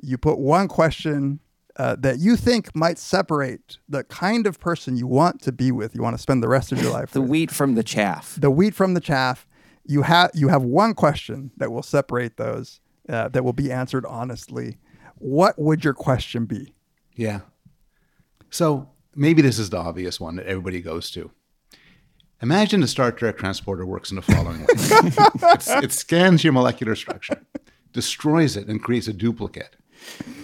you 0.00 0.18
put 0.18 0.38
one 0.38 0.68
question 0.68 1.40
uh, 1.76 1.96
that 2.00 2.18
you 2.18 2.36
think 2.36 2.74
might 2.76 2.98
separate 2.98 3.78
the 3.88 4.04
kind 4.04 4.46
of 4.46 4.60
person 4.60 4.96
you 4.96 5.06
want 5.06 5.40
to 5.42 5.52
be 5.52 5.72
with, 5.72 5.94
you 5.94 6.02
want 6.02 6.14
to 6.16 6.22
spend 6.22 6.42
the 6.42 6.48
rest 6.48 6.72
of 6.72 6.82
your 6.82 6.92
life 6.92 7.12
The 7.12 7.22
with 7.22 7.30
wheat 7.30 7.50
from 7.50 7.74
the 7.74 7.82
chaff. 7.82 8.36
the 8.38 8.50
wheat 8.50 8.74
from 8.74 8.92
the 8.94 9.00
chaff. 9.00 9.46
You 9.86 10.02
have 10.02 10.30
you 10.34 10.48
have 10.48 10.62
one 10.62 10.94
question 10.94 11.50
that 11.56 11.72
will 11.72 11.82
separate 11.82 12.36
those 12.36 12.80
uh, 13.08 13.28
that 13.30 13.42
will 13.44 13.52
be 13.54 13.72
answered 13.72 14.04
honestly. 14.06 14.76
What 15.16 15.58
would 15.58 15.82
your 15.84 15.94
question 15.94 16.44
be? 16.44 16.74
Yeah. 17.16 17.40
So 18.50 18.90
maybe 19.16 19.40
this 19.42 19.58
is 19.58 19.70
the 19.70 19.78
obvious 19.78 20.20
one 20.20 20.36
that 20.36 20.46
everybody 20.46 20.80
goes 20.82 21.10
to. 21.12 21.30
Imagine 22.42 22.82
a 22.82 22.88
Star 22.88 23.12
Trek 23.12 23.38
transporter 23.38 23.86
works 23.86 24.10
in 24.10 24.16
the 24.16 24.22
following 24.22 24.62
way 24.62 24.66
it 25.84 25.92
scans 25.92 26.42
your 26.42 26.52
molecular 26.52 26.96
structure, 26.96 27.40
destroys 27.92 28.56
it, 28.56 28.66
and 28.66 28.82
creates 28.82 29.06
a 29.06 29.12
duplicate. 29.12 29.76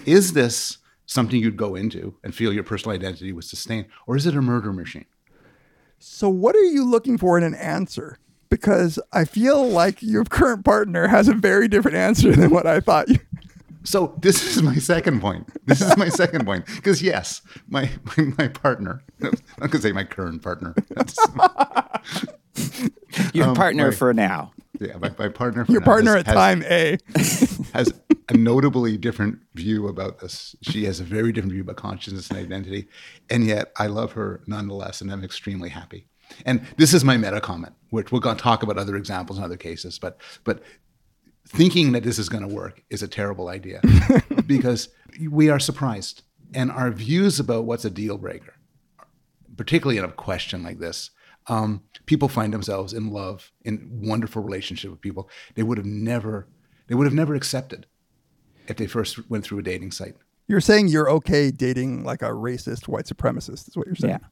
Is 0.05 0.31
this 0.31 0.77
something 1.05 1.41
you'd 1.41 1.57
go 1.57 1.75
into 1.75 2.15
and 2.23 2.33
feel 2.33 2.53
your 2.53 2.63
personal 2.63 2.95
identity 2.95 3.33
was 3.33 3.49
sustained, 3.49 3.87
or 4.07 4.15
is 4.15 4.25
it 4.25 4.33
a 4.33 4.41
murder 4.41 4.71
machine? 4.71 5.07
So, 5.97 6.29
what 6.29 6.55
are 6.55 6.63
you 6.63 6.85
looking 6.85 7.17
for 7.17 7.37
in 7.37 7.43
an 7.43 7.55
answer? 7.55 8.17
Because 8.49 8.97
I 9.11 9.25
feel 9.25 9.67
like 9.67 10.01
your 10.01 10.23
current 10.23 10.63
partner 10.63 11.07
has 11.07 11.27
a 11.27 11.33
very 11.33 11.67
different 11.67 11.97
answer 11.97 12.33
than 12.33 12.49
what 12.49 12.65
I 12.65 12.79
thought 12.79 13.09
you. 13.09 13.19
So 13.83 14.13
this 14.21 14.43
is 14.57 14.61
my 14.61 14.75
second 14.75 15.21
point. 15.21 15.47
This 15.65 15.81
is 15.81 15.95
my 15.97 16.09
second 16.21 16.45
point 16.45 16.65
because 16.65 17.01
yes, 17.01 17.41
my 17.69 17.89
my, 18.17 18.23
my 18.37 18.47
partner. 18.47 19.03
I'm 19.23 19.31
not 19.59 19.71
gonna 19.71 19.81
say 19.81 19.91
my 19.91 20.03
current 20.03 20.41
partner. 20.41 20.75
Your 23.33 23.47
Um, 23.49 23.55
partner 23.55 23.85
right. 23.89 23.97
for 23.97 24.13
now. 24.13 24.51
yeah, 24.79 24.97
my, 24.97 25.11
my 25.17 25.29
partner. 25.29 25.65
for 25.65 25.71
Your 25.71 25.81
partner 25.81 26.11
has- 26.15 26.21
at 26.21 26.25
has- 26.27 26.35
time 26.35 26.63
A. 26.63 26.97
has 27.73 27.93
a 28.29 28.37
notably 28.37 28.97
different 28.97 29.39
view 29.55 29.87
about 29.87 30.19
this. 30.19 30.55
She 30.61 30.85
has 30.85 30.99
a 30.99 31.03
very 31.03 31.31
different 31.31 31.53
view 31.53 31.61
about 31.63 31.77
consciousness 31.77 32.29
and 32.29 32.37
identity, 32.39 32.87
and 33.29 33.45
yet 33.45 33.71
I 33.77 33.87
love 33.87 34.11
her 34.13 34.41
nonetheless, 34.45 35.01
and 35.01 35.11
I'm 35.11 35.23
extremely 35.23 35.69
happy. 35.69 36.07
And 36.45 36.61
this 36.77 36.93
is 36.93 37.03
my 37.03 37.17
meta 37.17 37.41
comment, 37.41 37.73
which 37.89 38.11
we're 38.11 38.19
going 38.19 38.35
to 38.37 38.41
talk 38.43 38.61
about 38.61 38.77
other 38.77 38.95
examples 38.95 39.37
in 39.39 39.43
other 39.43 39.57
cases, 39.57 39.97
but 39.97 40.19
but 40.43 40.61
thinking 41.49 41.91
that 41.93 42.03
this 42.03 42.19
is 42.19 42.29
going 42.29 42.47
to 42.47 42.53
work 42.53 42.83
is 42.89 43.01
a 43.03 43.07
terrible 43.07 43.47
idea 43.49 43.81
because 44.45 44.89
we 45.29 45.49
are 45.49 45.59
surprised, 45.59 46.21
and 46.53 46.71
our 46.71 46.91
views 46.91 47.39
about 47.39 47.65
what's 47.65 47.85
a 47.85 47.89
deal 47.89 48.17
breaker, 48.17 48.53
particularly 49.57 49.97
in 49.97 50.05
a 50.05 50.11
question 50.11 50.63
like 50.63 50.79
this. 50.79 51.11
Um, 51.47 51.81
people 52.05 52.27
find 52.29 52.53
themselves 52.53 52.93
in 52.93 53.09
love, 53.11 53.51
in 53.65 54.01
wonderful 54.03 54.43
relationship 54.43 54.91
with 54.91 55.01
people 55.01 55.29
they 55.55 55.63
would 55.63 55.77
have 55.79 55.87
never, 55.87 56.47
they 56.87 56.95
would 56.95 57.07
have 57.07 57.13
never 57.13 57.33
accepted 57.33 57.87
if 58.67 58.77
they 58.77 58.85
first 58.85 59.27
went 59.29 59.43
through 59.43 59.59
a 59.59 59.63
dating 59.63 59.91
site. 59.91 60.15
You're 60.47 60.61
saying 60.61 60.89
you're 60.89 61.09
okay 61.09 61.49
dating 61.49 62.03
like 62.03 62.21
a 62.21 62.29
racist 62.29 62.87
white 62.87 63.05
supremacist, 63.05 63.67
is 63.67 63.75
what 63.75 63.87
you're 63.87 63.95
saying. 63.95 64.19
Yeah. 64.21 64.27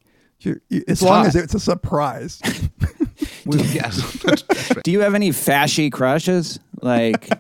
You- 0.52 0.62
you- 0.70 0.84
as 0.88 1.02
long 1.02 1.20
hot. 1.26 1.28
as 1.28 1.36
it's 1.36 1.56
a 1.56 1.60
surprise. 1.60 2.40
Yes, 3.50 4.22
that's, 4.24 4.44
that's 4.44 4.76
right. 4.76 4.84
Do 4.84 4.92
you 4.92 5.00
have 5.00 5.16
any 5.16 5.30
fashy 5.30 5.90
crushes? 5.90 6.60
Like, 6.82 7.30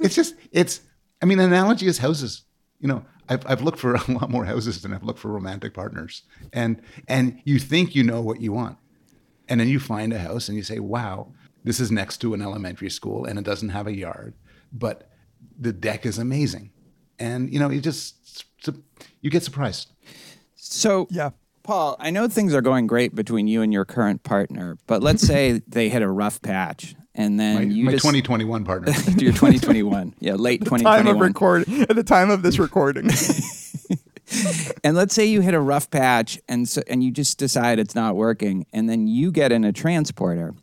It's 0.00 0.14
just, 0.14 0.34
it's. 0.52 0.80
I 1.22 1.26
mean, 1.26 1.40
an 1.40 1.46
analogy 1.46 1.86
is 1.86 1.98
houses. 1.98 2.42
You 2.80 2.88
know, 2.88 3.04
I've 3.28 3.44
I've 3.46 3.62
looked 3.62 3.78
for 3.78 3.94
a 4.08 4.10
lot 4.10 4.30
more 4.30 4.44
houses 4.44 4.82
than 4.82 4.92
I've 4.92 5.02
looked 5.02 5.18
for 5.18 5.30
romantic 5.30 5.74
partners, 5.74 6.22
and 6.52 6.80
and 7.08 7.40
you 7.44 7.58
think 7.58 7.94
you 7.94 8.02
know 8.02 8.20
what 8.20 8.40
you 8.40 8.52
want, 8.52 8.78
and 9.48 9.60
then 9.60 9.68
you 9.68 9.80
find 9.80 10.12
a 10.12 10.18
house 10.18 10.48
and 10.48 10.56
you 10.56 10.62
say, 10.62 10.78
"Wow, 10.78 11.32
this 11.64 11.80
is 11.80 11.90
next 11.90 12.18
to 12.18 12.34
an 12.34 12.42
elementary 12.42 12.90
school 12.90 13.24
and 13.24 13.38
it 13.38 13.44
doesn't 13.44 13.70
have 13.70 13.86
a 13.86 13.96
yard, 13.96 14.34
but 14.72 15.10
the 15.58 15.72
deck 15.72 16.06
is 16.06 16.18
amazing," 16.18 16.70
and 17.18 17.52
you 17.52 17.58
know, 17.58 17.70
you 17.70 17.80
just 17.80 18.44
you 19.20 19.30
get 19.30 19.42
surprised. 19.42 19.90
so 20.54 21.08
yeah. 21.10 21.30
Paul, 21.66 21.96
I 21.98 22.10
know 22.10 22.28
things 22.28 22.54
are 22.54 22.62
going 22.62 22.86
great 22.86 23.14
between 23.14 23.48
you 23.48 23.60
and 23.62 23.72
your 23.72 23.84
current 23.84 24.22
partner, 24.22 24.78
but 24.86 25.02
let's 25.02 25.22
say 25.26 25.60
they 25.66 25.88
hit 25.88 26.02
a 26.02 26.08
rough 26.08 26.40
patch 26.40 26.94
and 27.14 27.40
then 27.40 27.54
My, 27.56 27.62
you 27.62 27.84
my 27.84 27.92
just 27.92 28.04
2021 28.04 28.64
partner. 28.64 28.92
your 29.18 29.32
2021, 29.32 30.14
yeah, 30.20 30.34
late 30.36 30.60
2021, 30.60 30.84
Time 30.84 31.06
of 31.06 31.16
2021. 31.16 31.20
record 31.20 31.90
at 31.90 31.96
the 31.96 32.04
time 32.04 32.30
of 32.30 32.42
this 32.42 32.58
recording. 32.58 33.10
And 34.82 34.96
let's 34.96 35.14
say 35.14 35.24
you 35.24 35.40
hit 35.40 35.54
a 35.54 35.60
rough 35.60 35.88
patch 35.90 36.38
and 36.48 36.68
so 36.68 36.82
and 36.88 37.02
you 37.02 37.12
just 37.12 37.38
decide 37.38 37.78
it's 37.78 37.94
not 37.94 38.16
working 38.16 38.66
and 38.72 38.88
then 38.90 39.06
you 39.06 39.30
get 39.30 39.52
in 39.52 39.64
a 39.64 39.72
transporter 39.72 40.54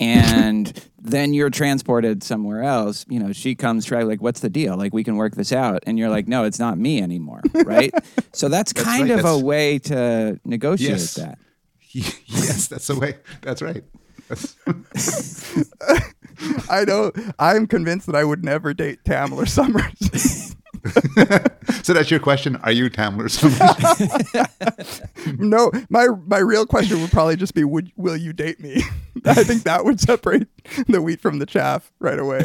and 0.00 0.72
then 0.98 1.34
you're 1.34 1.50
transported 1.50 2.22
somewhere 2.22 2.62
else, 2.62 3.04
you 3.08 3.20
know, 3.20 3.32
she 3.32 3.54
comes 3.54 3.84
try 3.84 4.02
like 4.02 4.20
what's 4.20 4.40
the 4.40 4.50
deal? 4.50 4.76
Like 4.76 4.94
we 4.94 5.04
can 5.04 5.16
work 5.16 5.36
this 5.36 5.52
out 5.52 5.82
and 5.86 5.98
you're 5.98 6.08
like 6.08 6.26
no, 6.26 6.44
it's 6.44 6.58
not 6.58 6.78
me 6.78 7.00
anymore, 7.00 7.42
right? 7.54 7.92
so 8.32 8.48
that's, 8.48 8.72
kind 8.72 9.10
right, 9.10 9.18
of 9.18 9.24
a 9.24 9.38
way 9.38 9.78
to 9.80 10.40
negotiate 10.44 10.90
Yes. 10.90 11.14
that. 11.14 11.38
yes, 11.92 12.68
that's 12.68 12.86
the 12.86 12.98
way. 12.98 13.16
That's 13.42 13.62
right. 13.62 13.84
That's, 14.28 14.56
I 16.70 16.84
know. 16.84 17.12
I'm 17.38 17.66
convinced 17.66 18.06
that 18.06 18.14
I 18.14 18.24
would 18.24 18.44
never 18.44 18.72
date 18.72 19.00
Tamler 19.04 19.48
Sommers. 19.48 20.39
so 21.82 21.92
that's 21.92 22.10
your 22.10 22.20
question. 22.20 22.56
Are 22.56 22.72
you 22.72 22.88
Tamler 22.90 23.28
Sommers? 23.30 25.00
no, 25.38 25.70
my 25.88 26.08
my 26.26 26.38
real 26.38 26.66
question 26.66 27.00
would 27.00 27.10
probably 27.10 27.36
just 27.36 27.54
be, 27.54 27.64
would 27.64 27.92
will 27.96 28.16
you 28.16 28.32
date 28.32 28.60
me? 28.60 28.82
I 29.26 29.44
think 29.44 29.64
that 29.64 29.84
would 29.84 30.00
separate 30.00 30.48
the 30.86 31.02
wheat 31.02 31.20
from 31.20 31.38
the 31.38 31.46
chaff 31.46 31.92
right 31.98 32.18
away. 32.18 32.44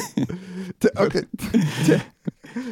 Okay, 0.97 1.21
T- 1.85 2.01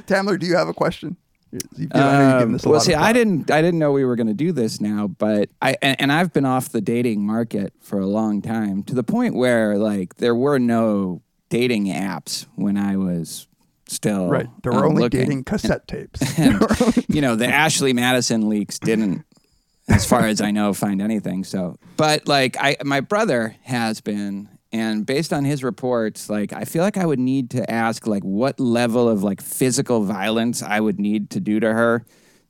Tamler, 0.08 0.40
do 0.40 0.46
you 0.46 0.56
have 0.56 0.68
a 0.68 0.74
question? 0.74 1.16
You- 1.52 1.88
I 1.94 2.00
know 2.00 2.30
you've 2.30 2.40
given 2.40 2.56
Um, 2.56 2.72
well, 2.72 2.80
see, 2.80 2.96
I 2.96 3.14
didn't, 3.14 3.52
I 3.52 3.62
didn't 3.62 3.80
know 3.80 3.92
we 3.92 4.04
were 4.06 4.16
going 4.16 4.28
to 4.28 4.34
do 4.34 4.52
this 4.52 4.82
now, 4.82 5.08
but 5.08 5.50
I, 5.62 5.76
and, 5.84 6.02
and 6.02 6.12
I've 6.12 6.34
been 6.34 6.46
off 6.46 6.70
the 6.70 6.82
dating 6.82 7.26
market 7.26 7.74
for 7.80 8.00
a 8.00 8.08
long 8.08 8.42
time 8.42 8.82
to 8.84 8.96
the 8.96 9.04
point 9.04 9.36
where 9.36 9.78
like 9.78 10.16
there 10.16 10.34
were 10.36 10.58
no 10.58 11.22
dating 11.50 11.86
apps 11.86 12.48
when 12.56 12.76
I 12.76 12.98
was 12.98 13.48
still 13.94 14.28
Right, 14.28 14.48
there 14.64 14.72
were 14.72 14.86
uh, 14.86 14.90
only 14.90 15.04
looking. 15.04 15.20
dating 15.22 15.44
cassette 15.46 15.88
tapes. 15.88 16.22
And, 16.40 16.62
you 17.08 17.22
know, 17.22 17.36
the 17.36 17.48
Ashley 17.48 17.94
Madison 17.94 18.50
leaks 18.50 18.80
didn't, 18.80 19.26
as 19.88 20.06
far 20.06 20.26
as 20.28 20.42
I 20.42 20.52
know, 20.52 20.74
find 20.74 21.02
anything. 21.02 21.44
So, 21.44 21.78
but 21.98 22.28
like 22.28 22.58
I, 22.60 22.78
my 22.84 23.02
brother 23.02 23.56
has 23.64 24.02
been, 24.02 24.50
and 24.72 25.06
based 25.06 25.32
on 25.32 25.46
his 25.46 25.64
reports, 25.64 26.30
like 26.30 26.52
I 26.54 26.66
feel 26.66 26.84
like 26.84 26.98
I 26.98 27.06
would 27.06 27.20
need 27.20 27.52
to 27.52 27.70
ask 27.72 28.08
like 28.08 28.24
what 28.24 28.60
level 28.60 29.08
of 29.08 29.24
like 29.24 29.42
physical 29.42 30.04
violence 30.04 30.64
I 30.64 30.80
would 30.80 31.00
need 31.00 31.30
to 31.32 31.40
do 31.40 31.60
to 31.60 31.72
her 31.72 32.06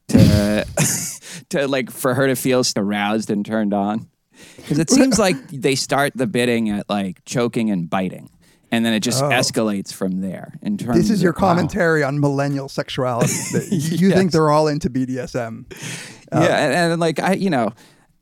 to, 0.09 0.65
to 1.49 1.67
like 1.67 1.91
for 1.91 2.13
her 2.13 2.27
to 2.27 2.35
feel 2.35 2.63
aroused 2.77 3.29
and 3.29 3.45
turned 3.45 3.73
on. 3.73 4.09
Because 4.57 4.79
it 4.79 4.89
seems 4.89 5.19
like 5.19 5.35
they 5.49 5.75
start 5.75 6.13
the 6.15 6.27
bidding 6.27 6.69
at 6.69 6.89
like 6.89 7.23
choking 7.25 7.69
and 7.69 7.89
biting. 7.89 8.29
And 8.73 8.83
then 8.83 8.93
it 8.95 9.01
just 9.01 9.23
oh. 9.23 9.29
escalates 9.29 9.93
from 9.93 10.21
there. 10.21 10.55
In 10.63 10.79
terms, 10.79 10.97
Oh. 10.97 10.99
This 10.99 11.11
is 11.11 11.21
your 11.21 11.29
of- 11.29 11.37
commentary 11.37 12.01
on 12.01 12.19
millennial 12.19 12.67
sexuality. 12.67 13.31
That 13.51 13.67
you 13.71 14.07
you 14.07 14.13
think 14.15 14.31
they're 14.31 14.49
all 14.49 14.67
into 14.67 14.89
BDSM? 14.89 15.71
yeah, 16.31 16.39
uh, 16.39 16.41
and, 16.41 16.91
and 16.93 16.99
like 16.99 17.19
I, 17.19 17.33
you 17.33 17.51
know, 17.51 17.71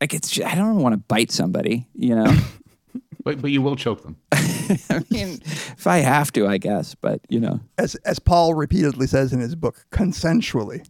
like 0.02 0.14
it's 0.14 0.30
ju- 0.30 0.44
I 0.44 0.56
don't 0.56 0.76
want 0.82 0.92
to 0.92 0.98
bite 0.98 1.32
somebody, 1.32 1.88
you 1.96 2.16
know. 2.16 2.36
but 3.24 3.42
but 3.42 3.52
you 3.52 3.62
will 3.62 3.78
choke 3.78 4.04
them. 4.04 4.18
I 4.34 5.06
mean, 5.10 5.40
if 5.46 5.88
I 5.88 6.00
have 6.00 6.34
to, 6.34 6.48
I 6.48 6.58
guess, 6.58 6.96
but 6.96 7.22
you 7.30 7.40
know, 7.40 7.62
As 7.78 7.96
as 8.04 8.20
Paul 8.20 8.54
repeatedly 8.54 9.08
says 9.08 9.32
in 9.32 9.40
his 9.40 9.56
book, 9.56 9.86
consensually. 9.94 10.86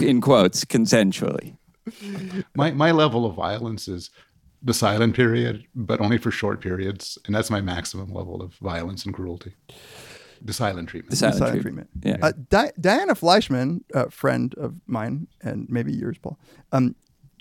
in 0.00 0.20
quotes, 0.20 0.64
consensually. 0.64 1.56
My 2.54 2.70
my 2.70 2.92
level 2.92 3.26
of 3.26 3.34
violence 3.34 3.88
is 3.88 4.10
the 4.62 4.74
silent 4.74 5.14
period, 5.14 5.64
but 5.74 6.00
only 6.00 6.18
for 6.18 6.30
short 6.30 6.60
periods, 6.60 7.18
and 7.26 7.34
that's 7.34 7.50
my 7.50 7.60
maximum 7.60 8.12
level 8.12 8.42
of 8.42 8.54
violence 8.54 9.04
and 9.04 9.14
cruelty. 9.14 9.54
The 10.42 10.52
silent 10.52 10.88
treatment. 10.88 11.10
The 11.10 11.16
silent, 11.16 11.38
silent 11.38 11.62
treatment. 11.62 11.88
treatment. 12.02 12.20
Yeah. 12.22 12.26
Uh, 12.26 12.32
Di- 12.48 12.72
Diana 12.80 13.14
Fleischman, 13.14 13.82
a 13.94 14.10
friend 14.10 14.54
of 14.54 14.74
mine 14.86 15.28
and 15.42 15.68
maybe 15.68 15.92
yours, 15.92 16.18
Paul, 16.18 16.38
um, 16.72 16.94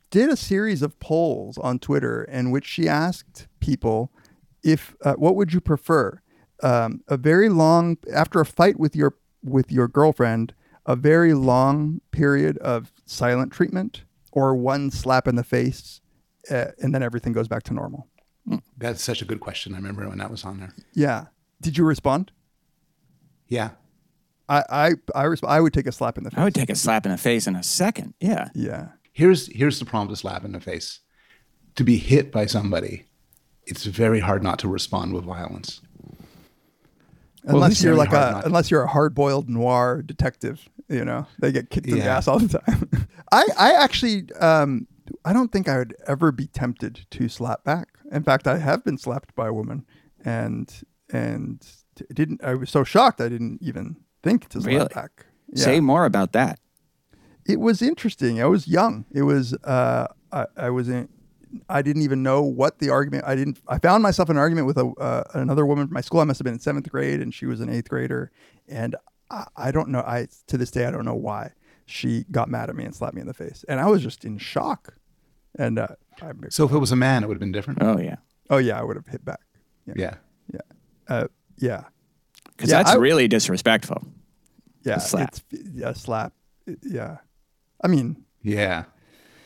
did 0.09 0.29
a 0.29 0.35
series 0.35 0.81
of 0.81 0.99
polls 0.99 1.57
on 1.59 1.79
Twitter 1.79 2.23
in 2.23 2.51
which 2.51 2.65
she 2.65 2.87
asked 2.87 3.47
people 3.59 4.11
if 4.63 4.95
uh, 5.03 5.13
what 5.13 5.35
would 5.35 5.53
you 5.53 5.61
prefer, 5.61 6.21
um, 6.61 7.01
a 7.07 7.15
very 7.15 7.47
long 7.47 7.97
after 8.13 8.41
a 8.41 8.45
fight 8.45 8.77
with 8.79 8.95
your 8.95 9.15
with 9.41 9.71
your 9.71 9.87
girlfriend, 9.87 10.53
a 10.85 10.95
very 10.95 11.33
long 11.33 12.01
period 12.11 12.57
of 12.57 12.91
silent 13.05 13.53
treatment, 13.53 14.03
or 14.33 14.53
one 14.55 14.91
slap 14.91 15.27
in 15.27 15.35
the 15.35 15.43
face, 15.43 15.98
uh, 16.51 16.65
and 16.79 16.93
then 16.93 17.03
everything 17.03 17.33
goes 17.33 17.47
back 17.47 17.63
to 17.63 17.73
normal. 17.73 18.07
That's 18.77 19.03
such 19.03 19.21
a 19.21 19.25
good 19.25 19.39
question. 19.39 19.73
I 19.73 19.77
remember 19.77 20.07
when 20.09 20.17
that 20.17 20.31
was 20.31 20.43
on 20.43 20.59
there. 20.59 20.73
Yeah. 20.93 21.25
Did 21.61 21.77
you 21.77 21.83
respond? 21.85 22.31
Yeah. 23.47 23.71
I 24.47 24.63
I 24.69 24.87
I, 25.13 25.25
resp- 25.25 25.47
I 25.47 25.59
would 25.61 25.73
take 25.73 25.85
a 25.87 25.91
slap 25.91 26.17
in 26.17 26.23
the 26.23 26.31
face. 26.31 26.39
I 26.39 26.43
would 26.43 26.55
take 26.55 26.69
a 26.69 26.75
slap 26.75 27.05
in 27.05 27.11
the 27.11 27.17
face 27.17 27.45
in 27.47 27.55
a 27.55 27.61
second. 27.63 28.13
Yeah. 28.19 28.49
Yeah. 28.55 28.87
Here's 29.13 29.47
here's 29.55 29.77
the 29.79 29.85
problem 29.85 30.09
to 30.09 30.15
slap 30.15 30.43
in 30.45 30.53
the 30.53 30.59
face. 30.59 30.99
To 31.75 31.83
be 31.83 31.97
hit 31.97 32.31
by 32.31 32.45
somebody, 32.47 33.05
it's 33.65 33.85
very 33.85 34.19
hard 34.19 34.41
not 34.41 34.57
to 34.59 34.67
respond 34.67 35.13
with 35.13 35.25
violence. 35.25 35.81
Well, 37.43 37.55
unless 37.57 37.73
it's 37.73 37.83
you're 37.83 37.95
like 37.95 38.09
a 38.09 38.31
not- 38.31 38.45
unless 38.45 38.71
you're 38.71 38.83
a 38.83 38.87
hard-boiled 38.87 39.49
noir 39.49 40.01
detective 40.01 40.67
you 40.89 41.05
know 41.05 41.25
they 41.39 41.51
get 41.51 41.69
kicked 41.69 41.87
in 41.87 41.97
the 41.99 42.03
ass 42.03 42.27
all 42.27 42.37
the 42.39 42.59
time 42.59 42.89
i 43.31 43.45
i 43.57 43.73
actually 43.73 44.29
um 44.39 44.87
i 45.25 45.33
don't 45.33 45.51
think 45.51 45.67
i 45.67 45.77
would 45.77 45.95
ever 46.07 46.31
be 46.31 46.47
tempted 46.47 47.05
to 47.11 47.27
slap 47.29 47.63
back 47.63 47.89
in 48.11 48.23
fact 48.23 48.47
i 48.47 48.57
have 48.57 48.83
been 48.83 48.97
slapped 48.97 49.35
by 49.35 49.47
a 49.47 49.53
woman 49.53 49.85
and 50.23 50.81
and 51.11 51.65
didn't 52.13 52.43
i 52.43 52.53
was 52.53 52.69
so 52.69 52.83
shocked 52.83 53.19
i 53.21 53.27
didn't 53.29 53.61
even 53.61 53.97
think 54.23 54.47
to 54.49 54.59
slap 54.61 54.73
Really? 54.73 54.87
back 54.93 55.25
Say 55.55 55.79
more 55.79 56.05
about 56.05 56.31
that. 56.33 56.59
it 57.45 57.59
was 57.59 57.81
interesting. 57.81 58.39
I 58.39 58.45
was 58.45 58.67
young. 58.67 59.05
It 59.11 59.23
was 59.23 59.55
uh, 59.63 60.05
I, 60.31 60.45
I 60.55 60.69
was 60.69 60.87
in. 60.87 61.09
I 61.67 61.81
didn't 61.81 62.03
even 62.03 62.21
know 62.21 62.43
what 62.43 62.77
the 62.77 62.91
argument. 62.91 63.23
I 63.25 63.33
didn't. 63.33 63.57
I 63.67 63.79
found 63.79 64.03
myself 64.03 64.29
in 64.29 64.35
an 64.35 64.39
argument 64.39 64.67
with 64.67 64.77
a 64.77 64.85
uh, 64.99 65.23
another 65.33 65.65
woman 65.65 65.87
from 65.87 65.95
my 65.95 66.01
school. 66.01 66.19
I 66.19 66.25
must 66.25 66.37
have 66.37 66.43
been 66.43 66.53
in 66.53 66.59
seventh 66.59 66.87
grade, 66.91 67.19
and 67.19 67.33
she 67.33 67.47
was 67.47 67.61
an 67.61 67.69
eighth 67.69 67.89
grader. 67.89 68.31
And 68.67 68.95
I, 69.31 69.45
I 69.57 69.71
don't 69.71 69.89
know. 69.89 70.01
I 70.01 70.27
to 70.45 70.57
this 70.59 70.69
day 70.69 70.85
I 70.85 70.91
don't 70.91 71.03
know 71.05 71.15
why 71.15 71.53
she 71.89 72.25
got 72.31 72.49
mad 72.49 72.69
at 72.69 72.75
me 72.75 72.85
and 72.85 72.93
slapped 72.95 73.15
me 73.15 73.21
in 73.21 73.27
the 73.27 73.33
face, 73.33 73.65
and 73.67 73.79
I 73.79 73.87
was 73.87 74.01
just 74.01 74.23
in 74.25 74.37
shock. 74.37 74.93
And 75.57 75.79
uh, 75.79 75.87
I, 76.21 76.31
So 76.49 76.65
if 76.65 76.71
it 76.71 76.77
was 76.77 76.91
a 76.91 76.95
man, 76.95 77.23
it 77.23 77.27
would 77.27 77.35
have 77.35 77.39
been 77.39 77.51
different. 77.51 77.81
Oh 77.81 77.97
yeah, 77.99 78.17
oh 78.49 78.57
yeah, 78.57 78.79
I 78.79 78.83
would 78.83 78.95
have 78.95 79.07
hit 79.07 79.25
back. 79.25 79.41
Yeah, 79.85 79.93
Yeah. 79.97 80.15
yeah, 80.53 80.61
uh, 81.07 81.27
yeah, 81.57 81.83
because 82.55 82.69
Yeah, 82.69 82.77
that's 82.83 82.91
I- 82.91 82.95
really 82.95 83.27
disrespectful. 83.27 84.03
yeah. 84.83 84.99
slap. 84.99 85.29
It's, 85.33 85.43
yeah, 85.73 85.93
slap. 85.93 86.33
Yeah, 86.83 87.17
I 87.83 87.87
mean, 87.87 88.23
Yeah. 88.43 88.83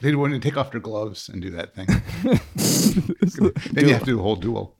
They'd 0.01 0.15
want 0.15 0.33
to 0.33 0.39
take 0.39 0.57
off 0.57 0.71
their 0.71 0.81
gloves 0.81 1.29
and 1.29 1.41
do 1.41 1.49
that 1.51 1.73
thing. 1.73 1.87
then 3.71 3.87
you 3.87 3.93
have 3.93 4.01
to 4.01 4.05
do 4.05 4.19
a 4.19 4.21
whole 4.21 4.35
duel. 4.35 4.75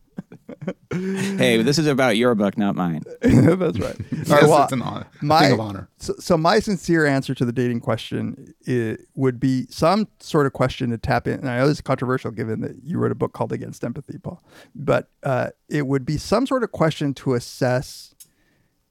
Hey, 0.91 1.61
this 1.61 1.77
is 1.79 1.87
about 1.87 2.17
your 2.17 2.35
book, 2.35 2.57
not 2.57 2.75
mine. 2.75 3.03
that's 3.21 3.79
right. 3.79 3.95
All 3.99 4.07
Yes, 4.11 4.29
right, 4.29 4.43
well, 4.43 4.63
it's 4.63 4.71
an 4.73 4.81
honor. 4.81 5.07
my- 5.21 5.41
thing 5.43 5.53
of 5.53 5.59
honor. 5.59 5.89
So, 5.97 6.13
so 6.19 6.37
my 6.37 6.59
sincere 6.59 7.05
answer 7.05 7.33
to 7.35 7.45
the 7.45 7.51
dating 7.51 7.79
question 7.79 8.53
i 8.67 8.97
would 9.15 9.39
be 9.39 9.65
some 9.69 10.07
sort 10.19 10.45
of 10.45 10.53
question 10.53 10.89
to 10.91 10.97
tap 10.97 11.27
in. 11.27 11.35
And 11.39 11.49
I 11.49 11.57
know 11.57 11.67
this 11.67 11.77
is 11.77 11.81
controversial 11.81 12.31
given 12.31 12.61
that 12.61 12.83
you 12.83 12.97
wrote 12.99 13.11
a 13.11 13.15
book 13.15 13.33
called 13.33 13.51
Against 13.51 13.83
Empathy, 13.83 14.17
Paul. 14.17 14.43
But 14.75 15.09
uh, 15.23 15.49
it 15.69 15.87
would 15.87 16.05
be 16.05 16.17
some 16.17 16.45
sort 16.47 16.63
of 16.63 16.71
question 16.71 17.13
to 17.15 17.33
assess 17.33 18.13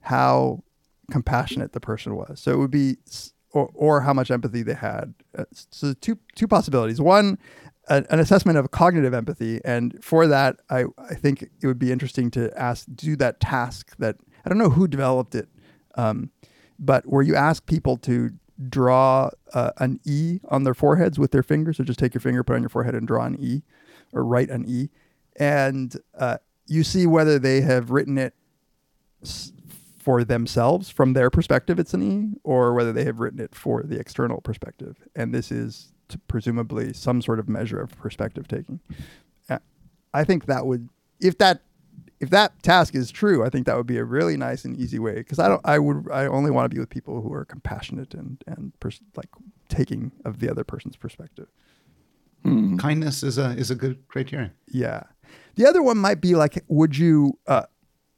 how 0.01 0.63
compassionate 1.11 1.73
the 1.73 1.79
person 1.79 2.15
was. 2.15 2.39
So 2.39 2.51
it 2.51 2.57
would 2.57 2.71
be, 2.71 2.97
or, 3.51 3.69
or 3.73 4.01
how 4.01 4.13
much 4.13 4.31
empathy 4.31 4.63
they 4.63 4.73
had. 4.73 5.13
Uh, 5.37 5.45
so 5.51 5.93
two 5.93 6.17
two 6.35 6.47
possibilities. 6.47 6.99
One, 6.99 7.37
a, 7.87 8.03
an 8.09 8.19
assessment 8.19 8.57
of 8.57 8.71
cognitive 8.71 9.13
empathy, 9.13 9.59
and 9.65 9.97
for 10.03 10.27
that, 10.27 10.57
I 10.69 10.85
I 10.97 11.15
think 11.15 11.43
it 11.43 11.67
would 11.67 11.79
be 11.79 11.91
interesting 11.91 12.31
to 12.31 12.51
ask 12.57 12.85
do 12.93 13.15
that 13.17 13.39
task 13.39 13.95
that 13.97 14.17
I 14.45 14.49
don't 14.49 14.57
know 14.57 14.69
who 14.69 14.87
developed 14.87 15.35
it, 15.35 15.49
um, 15.95 16.31
but 16.79 17.05
where 17.05 17.21
you 17.21 17.35
ask 17.35 17.65
people 17.65 17.97
to 17.97 18.31
draw 18.69 19.29
uh, 19.53 19.71
an 19.77 19.99
E 20.05 20.39
on 20.49 20.63
their 20.63 20.73
foreheads 20.73 21.17
with 21.19 21.31
their 21.31 21.43
fingers, 21.43 21.77
so 21.77 21.83
just 21.83 21.99
take 21.99 22.13
your 22.13 22.21
finger, 22.21 22.43
put 22.43 22.55
on 22.55 22.61
your 22.61 22.69
forehead, 22.69 22.95
and 22.95 23.07
draw 23.07 23.25
an 23.25 23.37
E, 23.39 23.63
or 24.13 24.23
write 24.23 24.49
an 24.49 24.65
E, 24.67 24.89
and 25.37 25.95
uh, 26.17 26.37
you 26.67 26.83
see 26.83 27.07
whether 27.07 27.39
they 27.39 27.61
have 27.61 27.91
written 27.91 28.17
it 28.17 28.33
for 30.03 30.25
themselves 30.25 30.89
from 30.89 31.13
their 31.13 31.29
perspective 31.29 31.79
it's 31.79 31.93
an 31.93 32.03
e 32.03 32.37
or 32.43 32.73
whether 32.73 32.91
they 32.91 33.05
have 33.05 33.21
written 33.21 33.39
it 33.39 33.55
for 33.55 33.83
the 33.83 33.97
external 33.97 34.41
perspective. 34.41 34.97
And 35.15 35.33
this 35.33 35.49
is 35.49 35.92
t 36.13 36.19
presumably 36.27 36.93
some 36.93 37.21
sort 37.21 37.39
of 37.39 37.47
measure 37.47 37.79
of 37.79 37.95
perspective 37.97 38.47
taking 38.47 38.79
i 40.13 40.23
think 40.23 40.45
that 40.45 40.65
would 40.65 40.89
if 41.19 41.37
that 41.37 41.61
if 42.19 42.29
that 42.29 42.61
task 42.63 42.95
is 42.95 43.11
true 43.11 43.43
i 43.45 43.49
think 43.49 43.65
that 43.65 43.75
would 43.77 43.87
be 43.87 43.97
a 43.97 44.03
really 44.03 44.37
nice 44.37 44.63
and 44.65 44.77
easy 44.77 44.99
way 44.99 45.15
because 45.15 45.39
i 45.39 45.47
don't 45.47 45.61
i 45.65 45.77
would 45.79 46.07
i 46.11 46.25
only 46.25 46.51
want 46.51 46.65
to 46.65 46.73
be 46.73 46.79
with 46.79 46.89
people 46.89 47.21
who 47.21 47.33
are 47.33 47.45
compassionate 47.45 48.13
and 48.13 48.43
and 48.47 48.77
pers- 48.79 49.01
like 49.15 49.29
taking 49.69 50.11
of 50.23 50.39
the 50.39 50.49
other 50.49 50.63
person's 50.63 50.95
perspective 50.95 51.47
Kindness 52.77 53.23
is 53.23 53.37
a 53.37 53.51
is 53.51 53.71
a 53.71 53.75
good 53.75 54.05
criterion. 54.09 54.51
Yeah. 54.67 55.03
The 55.55 55.65
other 55.65 55.81
one 55.81 55.97
might 55.97 56.19
be 56.19 56.35
like, 56.35 56.61
would 56.67 56.97
you, 56.97 57.39
uh, 57.47 57.63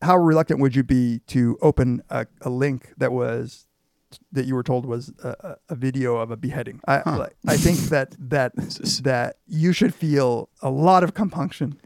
how 0.01 0.17
reluctant 0.17 0.59
would 0.61 0.75
you 0.75 0.83
be 0.83 1.19
to 1.27 1.57
open 1.61 2.01
a, 2.09 2.25
a 2.41 2.49
link 2.49 2.93
that 2.97 3.11
was, 3.11 3.67
that 4.31 4.45
you 4.45 4.55
were 4.55 4.63
told 4.63 4.85
was 4.85 5.11
a, 5.23 5.29
a- 5.39 5.55
a 5.69 5.75
video 5.75 6.17
of 6.17 6.31
a 6.31 6.37
beheading? 6.37 6.79
I, 6.87 7.01
like, 7.17 7.35
I 7.47 7.57
think 7.57 7.77
that, 7.89 8.15
that, 8.19 8.55
that 9.03 9.37
you 9.47 9.73
should 9.73 9.93
feel 9.93 10.49
a 10.61 10.69
lot 10.69 11.03
of 11.03 11.13
compunction. 11.13 11.77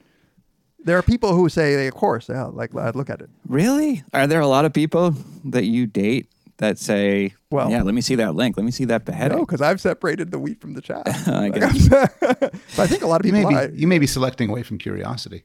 There 0.84 0.98
are 0.98 1.02
people 1.04 1.34
who 1.36 1.50
say, 1.50 1.88
of 1.88 1.94
course, 1.94 2.30
yeah, 2.30 2.46
like, 2.46 2.76
I'd 2.76 2.96
look 2.96 3.10
at 3.10 3.22
it. 3.22 3.30
Really? 3.48 4.04
Are 4.14 4.28
there 4.28 4.40
a 4.40 4.48
lot 4.48 4.64
of 4.66 4.74
people 4.74 5.14
that 5.46 5.66
you 5.66 5.86
date 5.88 6.28
that 6.58 6.78
say, 6.78 7.34
Well- 7.52 7.68
"Well, 7.68 7.72
yeah, 7.72 7.84
let 7.84 7.94
me 7.94 8.02
see 8.02 8.16
that 8.16 8.36
link. 8.36 8.58
Let 8.58 8.66
me 8.66 8.72
see 8.72 8.86
that 8.86 9.06
beheading." 9.06 9.38
No, 9.38 9.46
because 9.46 9.62
I've 9.62 9.80
separated 9.82 10.32
the 10.32 10.40
wheat 10.40 10.60
from 10.62 10.74
the 10.74 10.82
chaff. 10.82 11.04
I 11.28 11.50
guess. 11.50 11.92
I'm- 11.92 12.08
but 12.22 12.80
I 12.80 12.88
think 12.88 13.02
a 13.04 13.08
lot 13.08 13.22
of 13.22 13.26
You 13.26 13.34
people 13.34 13.52
may 13.52 13.58
lie. 13.58 13.68
be 13.68 13.78
you 13.80 13.88
may 13.88 13.98
be 14.00 14.08
selecting 14.08 14.50
away 14.50 14.64
from 14.64 14.78
curiosity. 14.78 15.44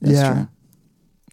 That's 0.00 0.14
yeah. 0.14 0.32
true. 0.34 0.48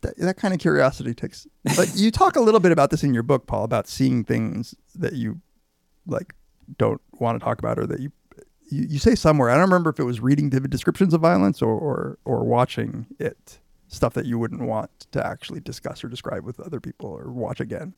That, 0.01 0.17
that 0.17 0.37
kind 0.37 0.53
of 0.53 0.59
curiosity 0.59 1.13
takes. 1.13 1.47
Like 1.77 1.89
you 1.95 2.11
talk 2.11 2.35
a 2.35 2.41
little 2.41 2.59
bit 2.59 2.71
about 2.71 2.91
this 2.91 3.03
in 3.03 3.13
your 3.13 3.23
book, 3.23 3.47
Paul, 3.47 3.63
about 3.63 3.87
seeing 3.87 4.23
things 4.23 4.75
that 4.95 5.13
you 5.13 5.41
like 6.05 6.33
don't 6.77 7.01
want 7.19 7.39
to 7.39 7.43
talk 7.43 7.59
about, 7.59 7.79
or 7.79 7.87
that 7.87 7.99
you 7.99 8.11
you, 8.69 8.85
you 8.89 8.99
say 8.99 9.15
somewhere. 9.15 9.49
I 9.49 9.53
don't 9.53 9.63
remember 9.63 9.89
if 9.89 9.99
it 9.99 10.03
was 10.03 10.19
reading 10.19 10.49
vivid 10.49 10.71
descriptions 10.71 11.13
of 11.13 11.21
violence 11.21 11.61
or, 11.61 11.71
or 11.71 12.17
or 12.25 12.43
watching 12.43 13.07
it 13.19 13.59
stuff 13.87 14.13
that 14.13 14.25
you 14.25 14.37
wouldn't 14.37 14.61
want 14.61 15.07
to 15.11 15.25
actually 15.25 15.61
discuss 15.61 16.03
or 16.03 16.09
describe 16.09 16.43
with 16.43 16.59
other 16.59 16.79
people 16.79 17.09
or 17.09 17.31
watch 17.31 17.59
again. 17.59 17.93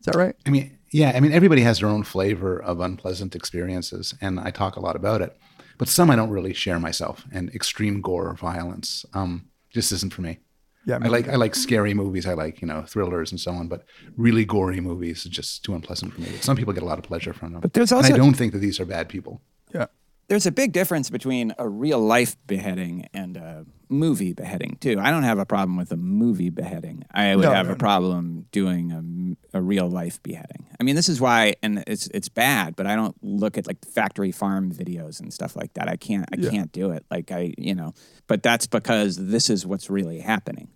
Is 0.00 0.06
that 0.06 0.16
right? 0.16 0.34
I 0.46 0.50
mean, 0.50 0.78
yeah, 0.90 1.12
I 1.14 1.20
mean, 1.20 1.32
everybody 1.32 1.62
has 1.62 1.80
their 1.80 1.88
own 1.88 2.02
flavor 2.02 2.62
of 2.62 2.80
unpleasant 2.80 3.34
experiences, 3.34 4.14
and 4.20 4.38
I 4.38 4.50
talk 4.50 4.76
a 4.76 4.80
lot 4.80 4.96
about 4.96 5.22
it. 5.22 5.36
But 5.78 5.88
some 5.88 6.10
I 6.10 6.16
don't 6.16 6.30
really 6.30 6.52
share 6.52 6.78
myself, 6.78 7.24
and 7.32 7.50
extreme 7.54 8.00
gore 8.00 8.28
or 8.28 8.34
violence 8.34 9.04
um, 9.12 9.48
just 9.70 9.92
isn't 9.92 10.12
for 10.12 10.22
me. 10.22 10.38
Yeah, 10.86 10.98
I 11.02 11.08
like 11.08 11.28
I 11.28 11.36
like 11.36 11.54
scary 11.54 11.94
movies. 11.94 12.26
I 12.26 12.34
like 12.34 12.60
you 12.60 12.68
know 12.68 12.82
thrillers 12.86 13.30
and 13.32 13.40
so 13.40 13.52
on, 13.52 13.68
but 13.68 13.84
really 14.16 14.44
gory 14.44 14.80
movies 14.80 15.24
is 15.24 15.30
just 15.30 15.64
too 15.64 15.74
unpleasant 15.74 16.12
for 16.14 16.20
me. 16.20 16.28
But 16.30 16.42
some 16.44 16.56
people 16.56 16.72
get 16.74 16.82
a 16.82 16.86
lot 16.86 16.98
of 16.98 17.04
pleasure 17.04 17.32
from 17.32 17.52
them. 17.52 17.60
But 17.60 17.72
there's 17.72 17.92
and 17.92 18.04
I 18.04 18.10
don't 18.10 18.34
think 18.34 18.52
that 18.52 18.58
these 18.58 18.78
are 18.80 18.84
bad 18.84 19.08
people. 19.08 19.40
Yeah. 19.74 19.86
There's 20.28 20.46
a 20.46 20.52
big 20.52 20.72
difference 20.72 21.10
between 21.10 21.52
a 21.58 21.68
real 21.68 22.00
life 22.00 22.34
beheading 22.46 23.06
and 23.12 23.36
a 23.36 23.66
movie 23.90 24.32
beheading 24.32 24.78
too. 24.80 24.98
I 24.98 25.10
don't 25.10 25.22
have 25.22 25.38
a 25.38 25.44
problem 25.44 25.76
with 25.76 25.92
a 25.92 25.98
movie 25.98 26.48
beheading. 26.48 27.04
I 27.12 27.36
would 27.36 27.42
No, 27.44 27.52
have 27.52 27.66
no, 27.66 27.72
a 27.72 27.74
no. 27.74 27.78
problem 27.78 28.46
doing 28.50 29.36
a, 29.52 29.58
a 29.58 29.60
real 29.60 29.86
life 29.86 30.22
beheading. 30.22 30.66
I 30.80 30.82
mean, 30.82 30.96
this 30.96 31.10
is 31.10 31.20
why, 31.20 31.54
and 31.62 31.84
it's 31.86 32.06
it's 32.14 32.30
bad. 32.30 32.74
But 32.74 32.86
I 32.86 32.96
don't 32.96 33.14
look 33.22 33.58
at 33.58 33.66
like 33.66 33.84
factory 33.84 34.32
farm 34.32 34.72
videos 34.72 35.20
and 35.20 35.30
stuff 35.32 35.56
like 35.56 35.74
that. 35.74 35.88
I 35.88 35.96
can't 35.96 36.24
I 36.32 36.36
Yeah. 36.38 36.50
can't 36.50 36.72
do 36.72 36.90
it. 36.92 37.04
Like 37.10 37.30
I 37.30 37.52
you 37.58 37.74
know. 37.74 37.92
But 38.26 38.42
that's 38.42 38.66
because 38.66 39.16
this 39.18 39.50
is 39.50 39.66
what's 39.66 39.90
really 39.90 40.20
happening. 40.20 40.68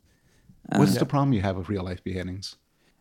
What's 0.77 0.99
the 0.99 1.07
problem 1.07 1.33
you 1.33 1.43
have 1.43 1.57
with 1.57 1.69
real 1.69 1.83
life 1.85 2.03
beheadings? 2.05 2.57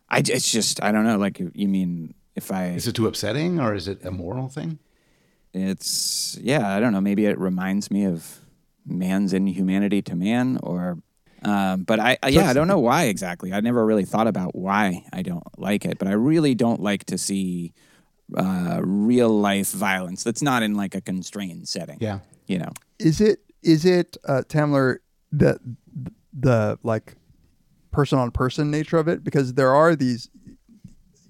I 0.08 0.22
j- 0.22 0.32
it's 0.34 0.50
just 0.50 0.82
I 0.82 0.90
don't 0.92 1.04
know. 1.04 1.18
Like 1.18 1.38
you 1.38 1.68
mean 1.68 2.14
if 2.34 2.50
I 2.50 2.68
Is 2.68 2.86
it 2.86 2.94
too 2.94 3.06
upsetting, 3.06 3.60
or 3.60 3.74
is 3.74 3.88
it 3.88 4.04
a 4.04 4.10
moral 4.10 4.48
thing? 4.48 4.78
it's 5.54 6.36
yeah 6.42 6.76
i 6.76 6.78
don't 6.78 6.92
know 6.92 7.00
maybe 7.00 7.24
it 7.24 7.38
reminds 7.38 7.90
me 7.90 8.04
of 8.04 8.40
man's 8.86 9.32
inhumanity 9.32 10.02
to 10.02 10.14
man 10.14 10.58
or 10.62 10.98
um, 11.42 11.84
but 11.84 11.98
I, 11.98 12.18
I 12.22 12.28
yeah 12.28 12.50
i 12.50 12.52
don't 12.52 12.68
know 12.68 12.78
why 12.78 13.04
exactly 13.04 13.52
i 13.54 13.60
never 13.60 13.84
really 13.86 14.04
thought 14.04 14.26
about 14.26 14.54
why 14.54 15.06
i 15.12 15.22
don't 15.22 15.42
like 15.58 15.86
it 15.86 15.98
but 15.98 16.06
i 16.06 16.12
really 16.12 16.54
don't 16.54 16.82
like 16.82 17.04
to 17.06 17.16
see 17.16 17.72
uh, 18.36 18.80
real 18.84 19.30
life 19.30 19.70
violence 19.72 20.22
that's 20.22 20.42
not 20.42 20.62
in 20.62 20.74
like 20.74 20.94
a 20.94 21.00
constrained 21.00 21.66
setting 21.66 21.96
Yeah. 21.98 22.18
you 22.46 22.58
know 22.58 22.72
Is 22.98 23.20
it 23.22 23.40
is 23.62 23.86
it 23.86 24.18
uh, 24.26 24.42
Tamler 24.48 24.98
the 25.32 25.58
the 26.38 26.78
like 26.82 27.14
person 27.98 28.18
on 28.18 28.30
person 28.30 28.70
nature 28.70 28.96
of 28.96 29.08
it? 29.08 29.24
Because 29.24 29.54
there 29.54 29.74
are 29.74 29.96
these. 29.96 30.30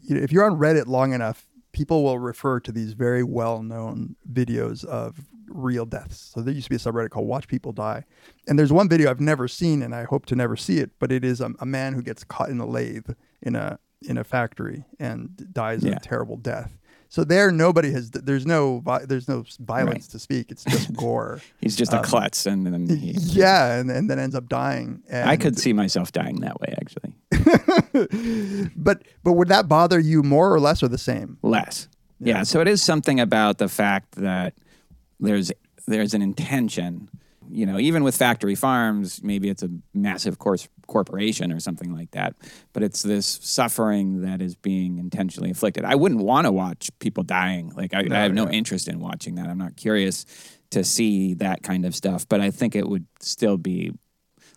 You 0.02 0.14
know, 0.14 0.20
if 0.22 0.32
you're 0.32 0.44
on 0.44 0.58
Reddit 0.58 0.86
long 0.86 1.12
enough, 1.12 1.46
people 1.72 2.02
will 2.04 2.18
refer 2.18 2.60
to 2.60 2.72
these 2.72 2.92
very 2.92 3.22
well 3.22 3.62
known 3.62 4.16
videos 4.30 4.84
of 4.84 5.20
real 5.48 5.86
deaths. 5.86 6.30
So 6.34 6.42
there 6.42 6.52
used 6.52 6.66
to 6.66 6.70
be 6.70 6.76
a 6.76 6.78
subreddit 6.78 7.10
called 7.10 7.26
Watch 7.26 7.48
People 7.48 7.72
Die, 7.72 8.04
and 8.46 8.58
there's 8.58 8.72
one 8.72 8.88
video 8.88 9.10
I've 9.10 9.20
never 9.20 9.48
seen, 9.48 9.82
and 9.82 9.94
I 9.94 10.04
hope 10.04 10.26
to 10.26 10.36
never 10.36 10.56
see 10.56 10.78
it. 10.78 10.90
But 10.98 11.10
it 11.12 11.24
is 11.24 11.40
a, 11.40 11.52
a 11.58 11.66
man 11.66 11.94
who 11.94 12.02
gets 12.02 12.22
caught 12.24 12.50
in 12.50 12.60
a 12.60 12.66
lathe 12.66 13.08
in 13.42 13.56
a 13.56 13.78
in 14.02 14.16
a 14.16 14.24
factory 14.24 14.84
and 15.00 15.30
dies 15.52 15.84
Yeah. 15.84 15.96
a 15.96 16.00
terrible 16.00 16.36
death. 16.36 16.77
So 17.10 17.24
there, 17.24 17.50
nobody 17.50 17.90
has. 17.92 18.10
There's 18.10 18.44
no. 18.44 18.82
There's 19.06 19.28
no 19.28 19.44
violence 19.60 20.04
Right. 20.06 20.10
to 20.10 20.18
speak. 20.18 20.50
It's 20.50 20.64
just 20.64 20.92
gore. 20.96 21.40
he's 21.60 21.74
just 21.74 21.92
a 21.92 21.98
um, 21.98 22.04
klutz 22.04 22.44
and 22.46 22.66
then 22.66 22.86
he, 22.88 23.12
Yeah, 23.18 23.76
and, 23.78 23.90
and 23.90 24.10
then 24.10 24.18
ends 24.18 24.34
up 24.34 24.48
dying. 24.48 25.02
And, 25.08 25.28
i 25.28 25.36
could 25.36 25.58
see 25.58 25.72
myself 25.72 26.12
dying 26.12 26.40
that 26.40 26.60
way 26.60 26.74
actually 26.80 27.14
but 28.76 29.02
but 29.24 29.32
would 29.32 29.48
that 29.48 29.68
bother 29.68 29.98
you 29.98 30.22
more 30.22 30.52
or 30.52 30.60
less 30.60 30.82
or 30.82 30.88
the 30.88 30.98
same? 30.98 31.38
less. 31.42 31.88
Yeah. 32.20 32.42
So 32.42 32.60
it 32.60 32.68
is 32.68 32.82
something 32.82 33.20
about 33.20 33.58
the 33.58 33.68
fact 33.68 34.12
that 34.16 34.54
there's 35.20 35.52
there's 35.86 36.14
an 36.14 36.22
intention. 36.22 37.08
You 37.50 37.66
know, 37.66 37.78
even 37.78 38.04
with 38.04 38.16
factory 38.16 38.54
farms, 38.54 39.22
maybe 39.22 39.48
it's 39.48 39.62
a 39.62 39.70
massive 39.94 40.38
course 40.38 40.68
corporation 40.86 41.52
or 41.52 41.60
something 41.60 41.94
like 41.94 42.10
that, 42.12 42.34
but 42.72 42.82
it's 42.82 43.02
this 43.02 43.38
suffering 43.42 44.22
that 44.22 44.40
is 44.40 44.54
being 44.54 44.98
intentionally 44.98 45.48
inflicted. 45.48 45.84
I 45.84 45.94
wouldn't 45.94 46.22
want 46.22 46.46
to 46.46 46.52
watch 46.52 46.90
people 46.98 47.24
dying. 47.24 47.72
Like 47.76 47.94
I, 47.94 48.06
I 48.10 48.18
have 48.22 48.34
no 48.34 48.48
interest 48.48 48.88
in 48.88 49.00
watching 49.00 49.36
that. 49.36 49.48
I'm 49.48 49.58
not 49.58 49.76
curious 49.76 50.24
to 50.70 50.84
see 50.84 51.34
that 51.34 51.62
kind 51.62 51.84
of 51.84 51.94
stuff, 51.94 52.28
but 52.28 52.40
I 52.40 52.50
think 52.50 52.74
it 52.76 52.88
would 52.88 53.06
still 53.20 53.56
be 53.56 53.92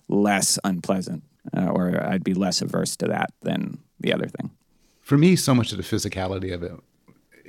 less 0.08 0.60
unpleasant, 0.64 1.24
uh, 1.56 1.68
or 1.68 2.02
I'd 2.04 2.24
be 2.24 2.34
less 2.34 2.62
averse 2.62 2.96
to 2.98 3.08
that 3.08 3.32
than 3.42 3.80
the 4.00 4.14
other 4.14 4.28
thing. 4.28 4.52
for 5.02 5.18
me, 5.18 5.36
so 5.36 5.54
much 5.54 5.72
of 5.72 5.78
the 5.78 5.84
physicality 5.84 6.54
of 6.54 6.64
it 6.64 6.74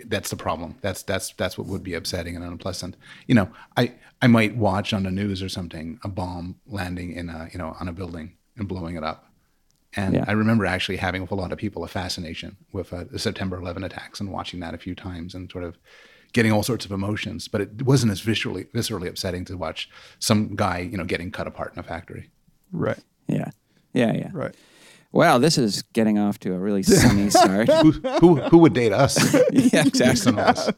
that's 0.06 0.30
the 0.30 0.36
problem. 0.36 0.76
That's 0.80 1.02
that's 1.02 1.32
that's 1.34 1.56
what 1.58 1.66
would 1.66 1.82
be 1.82 1.94
upsetting 1.94 2.36
and 2.36 2.44
unpleasant. 2.44 2.96
You 3.26 3.34
know, 3.34 3.48
I 3.76 3.94
I 4.20 4.26
might 4.26 4.56
watch 4.56 4.92
on 4.92 5.02
the 5.04 5.10
news 5.10 5.42
or 5.42 5.48
something 5.48 5.98
a 6.04 6.08
bomb 6.08 6.56
landing 6.66 7.12
in 7.12 7.28
a 7.28 7.48
you 7.52 7.58
know 7.58 7.76
on 7.80 7.88
a 7.88 7.92
building 7.92 8.36
and 8.56 8.68
blowing 8.68 8.96
it 8.96 9.04
up. 9.04 9.26
And 9.94 10.14
Yeah. 10.14 10.24
I 10.26 10.32
remember 10.32 10.64
actually 10.64 10.96
having 10.96 11.20
with 11.20 11.30
a 11.30 11.34
lot 11.34 11.52
of 11.52 11.58
people 11.58 11.84
a 11.84 11.88
fascination 11.88 12.56
with 12.72 12.92
uh, 12.92 13.04
the 13.10 13.18
September 13.18 13.58
11 13.58 13.84
attacks 13.84 14.20
and 14.20 14.32
watching 14.32 14.60
that 14.60 14.72
a 14.74 14.78
few 14.78 14.94
times 14.94 15.34
and 15.34 15.50
sort 15.50 15.64
of 15.64 15.76
getting 16.32 16.50
all 16.50 16.62
sorts 16.62 16.86
of 16.86 16.92
emotions. 16.92 17.46
But 17.46 17.60
it 17.60 17.82
wasn't 17.82 18.12
as 18.12 18.20
visually 18.20 18.64
viscerally 18.74 19.08
upsetting 19.08 19.44
to 19.46 19.56
watch 19.56 19.90
some 20.18 20.54
guy 20.56 20.78
you 20.78 20.96
know 20.96 21.04
getting 21.04 21.30
cut 21.30 21.46
apart 21.46 21.72
in 21.74 21.78
a 21.78 21.82
factory. 21.82 22.30
Right. 22.72 22.98
Yeah. 23.26 23.50
Yeah. 23.92 24.12
Yeah. 24.14 24.30
Right. 24.32 24.54
Wow, 25.12 25.38
this 25.38 25.58
is 25.58 25.82
getting 25.92 26.18
off 26.18 26.38
to 26.40 26.54
a 26.54 26.58
really 26.58 26.82
sunny 27.00 27.30
start. 27.30 27.68
who, 27.68 27.90
who 28.20 28.36
who 28.36 28.58
would 28.58 28.72
date 28.72 28.92
us? 28.92 29.34
yeah, 29.52 29.84
exactly. 29.86 30.32
on 30.32 30.38
all? 30.38 30.70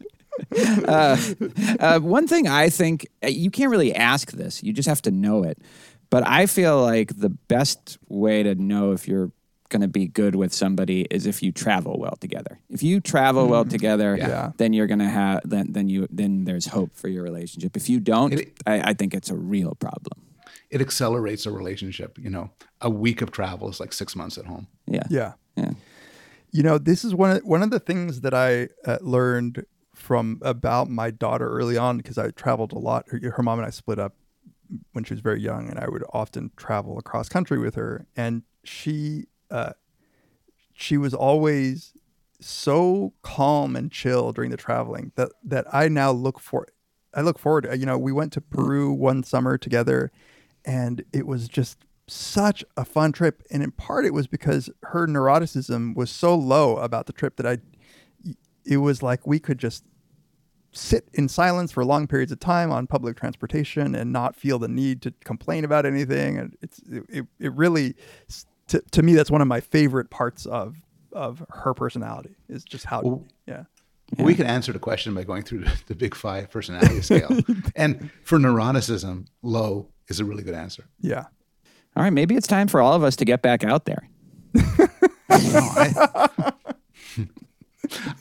Uh, 1.79 2.01
one 2.01 2.27
thing 2.27 2.49
I 2.49 2.69
think 2.69 3.07
uh, 3.23 3.29
you 3.29 3.51
can't 3.51 3.71
really 3.71 3.95
ask 3.95 4.33
this; 4.33 4.63
you 4.63 4.73
just 4.73 4.89
have 4.89 5.01
to 5.03 5.11
know 5.11 5.45
it. 5.45 5.59
But 6.11 6.27
I 6.27 6.47
feel 6.47 6.81
like 6.83 7.17
the 7.17 7.31
best 7.31 7.99
way 8.09 8.43
to 8.43 8.55
know 8.57 8.93
if 8.93 9.07
you're 9.09 9.31
going 9.69 9.83
to 9.83 9.89
be 9.89 10.07
good 10.07 10.35
with 10.35 10.53
somebody 10.53 11.03
is 11.11 11.27
if 11.27 11.43
you 11.43 11.51
travel 11.51 11.99
well 11.99 12.17
together. 12.21 12.59
If 12.69 12.83
you 12.83 13.01
travel 13.01 13.49
well 13.49 13.65
together, 13.65 14.17
Yeah. 14.17 14.53
then 14.57 14.73
you're 14.73 14.87
going 14.87 14.99
to 15.01 15.09
have 15.09 15.41
then 15.45 15.73
then 15.73 15.89
you 15.89 16.07
then 16.11 16.45
there's 16.45 16.67
hope 16.67 16.95
for 16.97 17.09
your 17.09 17.23
relationship. 17.23 17.77
If 17.77 17.89
you 17.89 18.01
don't, 18.01 18.35
It- 18.35 18.53
I, 18.67 18.91
I 18.91 18.95
think 18.95 19.15
it's 19.15 19.31
a 19.31 19.37
real 19.37 19.75
problem. 19.77 20.21
It 20.71 20.81
accelerates 20.81 21.47
a 21.47 21.51
relationship. 21.51 22.19
You 22.19 22.31
know, 22.31 22.51
a 22.81 22.91
week 22.91 23.23
of 23.23 23.31
travel 23.31 23.69
is 23.69 23.81
like 23.81 23.93
six 23.93 24.17
months 24.17 24.39
at 24.39 24.47
home. 24.47 24.67
Yeah, 24.87 25.05
Yeah. 25.11 25.33
yeah. 25.57 25.73
You 26.51 26.63
know, 26.63 26.79
this 26.79 27.05
is 27.05 27.15
one 27.15 27.31
of 27.33 27.45
one 27.45 27.63
of 27.63 27.71
the 27.71 27.81
things 27.81 28.21
that 28.21 28.33
I 28.35 28.69
uh, 28.87 28.99
learned 29.01 29.67
from 29.95 30.41
about 30.43 30.89
my 30.89 31.11
daughter 31.11 31.49
early 31.49 31.77
on 31.77 31.97
because 31.99 32.17
I 32.19 32.31
traveled 32.31 32.73
a 32.73 32.79
lot. 32.79 33.07
Her, 33.09 33.21
her 33.37 33.43
mom 33.43 33.59
and 33.59 33.67
I 33.67 33.71
split 33.71 33.99
up 33.99 34.15
when 34.93 35.05
she 35.05 35.15
was 35.15 35.21
very 35.21 35.41
young, 35.41 35.69
and 35.69 35.79
I 35.79 35.89
would 35.89 36.05
often 36.13 36.51
travel 36.57 36.99
across 36.99 37.29
country 37.29 37.59
with 37.59 37.75
her. 37.75 38.07
And 38.17 38.43
she, 38.65 39.27
uh, 39.51 39.73
she 40.73 40.97
was 40.97 41.13
always 41.15 41.93
so 42.41 43.13
calm 43.23 43.75
and 43.77 43.91
chill 43.91 44.33
during 44.33 44.51
the 44.51 44.57
traveling 44.57 45.13
that 45.17 45.31
that 45.45 45.67
I 45.73 45.89
now 45.89 46.11
look 46.13 46.39
for. 46.39 46.67
I 47.13 47.21
look 47.23 47.39
forward. 47.39 47.63
To, 47.65 47.77
You 47.77 47.87
know, 47.87 47.99
we 47.99 48.13
went 48.13 48.33
to 48.35 48.41
Peru 48.41 48.93
one 48.93 49.23
summer 49.23 49.59
together, 49.59 50.11
and 50.65 51.05
it 51.13 51.27
was 51.27 51.49
just 51.49 51.79
such 52.07 52.65
a 52.77 52.85
fun 52.85 53.13
trip. 53.13 53.43
And 53.51 53.63
in 53.63 53.71
part, 53.73 54.05
it 54.05 54.13
was 54.13 54.27
because 54.27 54.71
her 54.83 55.07
neuroticism 55.07 55.95
was 55.95 56.11
so 56.11 56.35
low 56.35 56.77
about 56.77 57.07
the 57.07 57.13
trip 57.13 57.37
that 57.37 57.47
I. 57.47 57.59
It 58.67 58.79
was 58.79 59.03
like 59.03 59.27
we 59.27 59.39
could 59.39 59.59
just 59.59 59.85
sit 60.73 61.09
in 61.13 61.29
silence 61.29 61.71
for 61.71 61.85
long 61.85 62.07
periods 62.07 62.33
of 62.33 62.41
time 62.41 62.73
on 62.73 62.87
public 62.87 63.17
transportation 63.17 63.95
and 63.95 64.13
not 64.13 64.35
feel 64.35 64.59
the 64.59 64.69
need 64.69 65.03
to 65.03 65.13
complain 65.25 65.65
about 65.65 65.87
anything. 65.87 66.39
And 66.39 66.57
it's 66.63 66.81
it, 66.91 67.05
it, 67.09 67.27
it 67.39 67.53
really 67.53 67.95
to, 68.69 68.83
to 68.93 69.03
me 69.03 69.15
that's 69.15 69.31
one 69.31 69.41
of 69.41 69.49
my 69.49 69.61
favorite 69.61 70.11
parts 70.11 70.47
of 70.47 70.77
of 71.13 71.45
her 71.51 71.75
personality 71.75 72.35
is 72.49 72.65
just 72.65 72.85
how 72.85 73.03
Well, 73.03 73.25
yeah 73.47 73.65
We 74.19 74.35
can 74.35 74.47
answer 74.47 74.73
the 74.73 74.79
question 74.79 75.15
by 75.15 75.25
going 75.25 75.43
through 75.43 75.61
the, 75.61 75.83
the 75.87 75.95
big 75.95 76.15
five 76.15 76.51
personality 76.51 77.03
scale. 77.03 77.39
and 77.77 78.11
for 78.23 78.39
neuroticism, 78.39 79.27
low 79.43 79.89
is 80.09 80.21
a 80.21 80.25
really 80.25 80.43
good 80.43 80.55
answer. 80.55 80.85
yeah 81.01 81.25
All 81.97 82.03
right, 82.03 82.13
maybe 82.13 82.35
it's 82.35 82.47
time 82.47 82.69
for 82.69 82.81
all 82.81 82.93
of 82.95 83.03
us 83.03 83.17
to 83.17 83.25
get 83.25 83.43
back 83.43 83.65
out 83.65 83.85
there. 83.85 84.09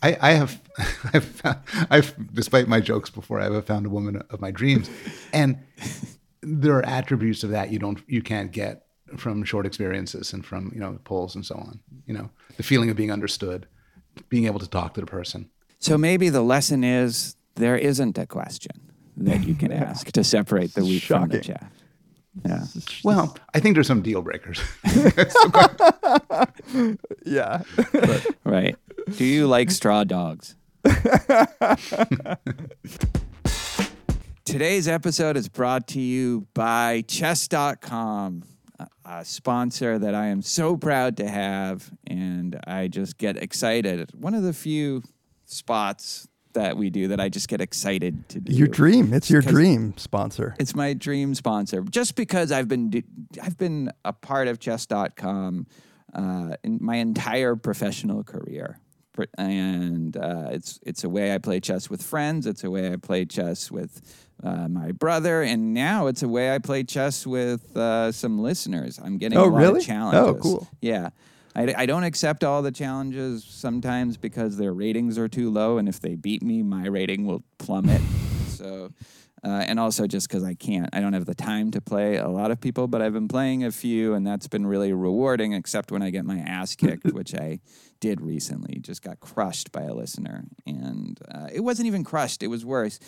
I, 0.01 0.17
I 0.21 0.31
have, 0.33 0.61
I've, 1.13 1.25
found- 1.25 1.59
I've, 1.89 2.33
despite 2.33 2.67
my 2.67 2.79
jokes 2.79 3.09
before, 3.09 3.39
I 3.39 3.45
have 3.51 3.65
found 3.65 3.85
a 3.85 3.89
woman 3.89 4.21
of 4.29 4.41
my 4.41 4.51
dreams, 4.51 4.89
and 5.31 5.57
there 6.41 6.75
are 6.77 6.85
attributes 6.85 7.43
of 7.43 7.51
that 7.51 7.71
you 7.71 7.79
don't, 7.79 8.01
you 8.07 8.21
can't 8.21 8.51
get 8.51 8.85
from 9.17 9.43
short 9.43 9.65
experiences 9.65 10.33
and 10.33 10.45
from 10.45 10.71
you 10.73 10.79
know 10.79 10.97
polls 11.03 11.35
and 11.35 11.45
so 11.45 11.55
on. 11.55 11.79
You 12.05 12.13
know, 12.13 12.29
the 12.57 12.63
feeling 12.63 12.89
of 12.89 12.97
being 12.97 13.11
understood, 13.11 13.67
being 14.29 14.45
able 14.45 14.59
to 14.59 14.67
talk 14.69 14.93
to 14.95 15.01
the 15.01 15.07
person. 15.07 15.49
So 15.79 15.97
maybe 15.97 16.29
the 16.29 16.41
lesson 16.41 16.83
is 16.83 17.35
there 17.55 17.77
isn't 17.77 18.17
a 18.17 18.25
question 18.25 18.91
that 19.17 19.43
you 19.45 19.55
can 19.55 19.71
ask 19.87 20.11
to 20.13 20.23
separate 20.23 20.73
the 20.73 20.81
wheat 20.83 21.03
from 21.03 21.29
the 21.29 21.39
chaff. 21.39 21.71
Yeah. 22.45 22.65
Well, 23.03 23.37
I 23.53 23.59
think 23.59 23.75
there's 23.75 23.85
some 23.87 24.01
deal 24.01 24.23
breakers. 24.23 24.59
yeah 27.25 27.61
Right. 28.43 28.75
Do 29.17 29.23
you 29.25 29.45
like 29.47 29.69
straw 29.69 30.03
dogs? 30.03 30.55
Today's 34.45 34.87
episode 34.87 35.37
is 35.37 35.47
brought 35.49 35.87
to 35.89 35.99
you 35.99 36.47
by 36.53 37.03
chess.com, 37.07 38.43
a- 38.79 38.87
a 39.05 39.25
sponsor 39.25 39.97
that 39.99 40.13
I 40.15 40.27
am 40.27 40.41
so 40.41 40.75
proud 40.77 41.17
to 41.17 41.27
have. 41.27 41.91
And 42.07 42.59
I 42.67 42.87
just 42.87 43.17
get 43.17 43.37
excited. 43.37 44.11
One 44.13 44.33
of 44.33 44.43
the 44.43 44.53
few 44.53 45.01
spots 45.45 46.27
that 46.53 46.77
we 46.77 46.89
do 46.89 47.07
that 47.09 47.19
I 47.19 47.29
just 47.29 47.47
get 47.47 47.61
excited 47.61 48.27
to 48.29 48.39
do. 48.39 48.53
your 48.53 48.67
dream 48.67 49.13
it's 49.13 49.29
your 49.29 49.41
dream 49.41 49.93
sponsor 49.97 50.55
It's 50.59 50.75
my 50.75 50.93
dream 50.93 51.33
sponsor. 51.35 51.81
Just 51.83 52.15
because 52.15 52.51
I've 52.51 52.67
been 52.67 53.03
I've 53.41 53.57
been 53.57 53.91
a 54.05 54.13
part 54.13 54.47
of 54.47 54.59
chess.com 54.59 55.67
uh, 56.13 56.55
in 56.63 56.77
my 56.81 56.97
entire 56.97 57.55
professional 57.55 58.23
career. 58.23 58.79
And 59.37 60.17
uh, 60.17 60.47
it's 60.51 60.79
it's 60.83 61.03
a 61.03 61.09
way 61.09 61.35
I 61.35 61.37
play 61.37 61.59
chess 61.59 61.87
with 61.89 62.01
friends. 62.01 62.47
It's 62.47 62.63
a 62.63 62.71
way 62.71 62.91
I 62.91 62.95
play 62.95 63.25
chess 63.25 63.69
with 63.69 64.01
uh, 64.43 64.67
my 64.67 64.91
brother, 64.91 65.43
and 65.43 65.73
now 65.73 66.07
it's 66.07 66.23
a 66.23 66.27
way 66.27 66.53
I 66.55 66.57
play 66.57 66.83
chess 66.83 67.25
with 67.27 67.77
uh, 67.77 68.11
some 68.11 68.39
listeners. 68.39 68.99
I'm 69.03 69.19
getting 69.19 69.37
Oh, 69.37 69.45
a 69.45 69.51
lot 69.51 69.59
really? 69.61 69.79
of 69.81 69.85
challenges. 69.85 70.19
Oh, 70.19 70.33
cool. 70.41 70.67
Yeah. 70.81 71.09
I, 71.55 71.73
I 71.77 71.85
don't 71.85 72.03
accept 72.03 72.43
all 72.43 72.61
the 72.61 72.71
challenges 72.71 73.43
sometimes 73.47 74.17
because 74.17 74.57
their 74.57 74.73
ratings 74.73 75.17
are 75.17 75.27
too 75.27 75.51
low, 75.51 75.77
and 75.77 75.87
if 75.87 75.99
they 75.99 76.15
beat 76.15 76.41
me, 76.41 76.63
my 76.63 76.87
rating 76.87 77.25
will 77.25 77.43
plummet. 77.59 78.01
so, 78.47 78.91
uh, 79.43 79.47
and 79.67 79.79
also 79.79 80.07
just 80.07 80.27
because 80.27 80.43
I 80.43 80.55
can't, 80.55 80.89
I 80.93 80.99
don't 80.99 81.13
have 81.13 81.25
the 81.25 81.35
time 81.35 81.69
to 81.71 81.81
play 81.81 82.17
a 82.17 82.27
lot 82.27 82.49
of 82.49 82.59
people, 82.59 82.87
but 82.87 83.01
I've 83.01 83.13
been 83.13 83.27
playing 83.27 83.63
a 83.63 83.71
few, 83.71 84.13
and 84.13 84.25
that's 84.25 84.47
been 84.47 84.65
really 84.65 84.93
rewarding. 84.93 85.53
Except 85.53 85.91
when 85.91 86.01
I 86.01 86.09
get 86.09 86.25
my 86.25 86.39
ass 86.39 86.75
kicked, 86.75 87.05
which 87.13 87.35
I 87.35 87.59
did 87.99 88.19
recently, 88.19 88.79
just 88.79 89.01
got 89.01 89.19
crushed 89.19 89.71
by 89.71 89.83
a 89.83 89.93
listener, 89.93 90.45
and 90.65 91.19
uh, 91.29 91.49
it 91.53 91.61
wasn't 91.61 91.87
even 91.87 92.03
crushed; 92.03 92.41
it 92.41 92.47
was 92.47 92.65
worse. 92.65 92.99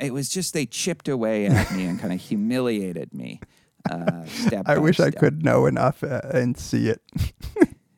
It 0.00 0.14
was 0.14 0.30
just 0.30 0.54
they 0.54 0.64
chipped 0.64 1.08
away 1.08 1.46
at 1.46 1.70
me 1.72 1.84
and 1.84 2.00
kind 2.00 2.14
of 2.14 2.20
humiliated 2.28 3.12
me. 3.12 3.40
Uh, 3.90 4.26
step 4.26 4.68
i 4.68 4.76
wish 4.76 5.00
i 5.00 5.10
could 5.10 5.42
know 5.42 5.64
enough 5.64 6.04
uh, 6.04 6.20
and 6.34 6.58
see 6.58 6.90
it 6.90 7.00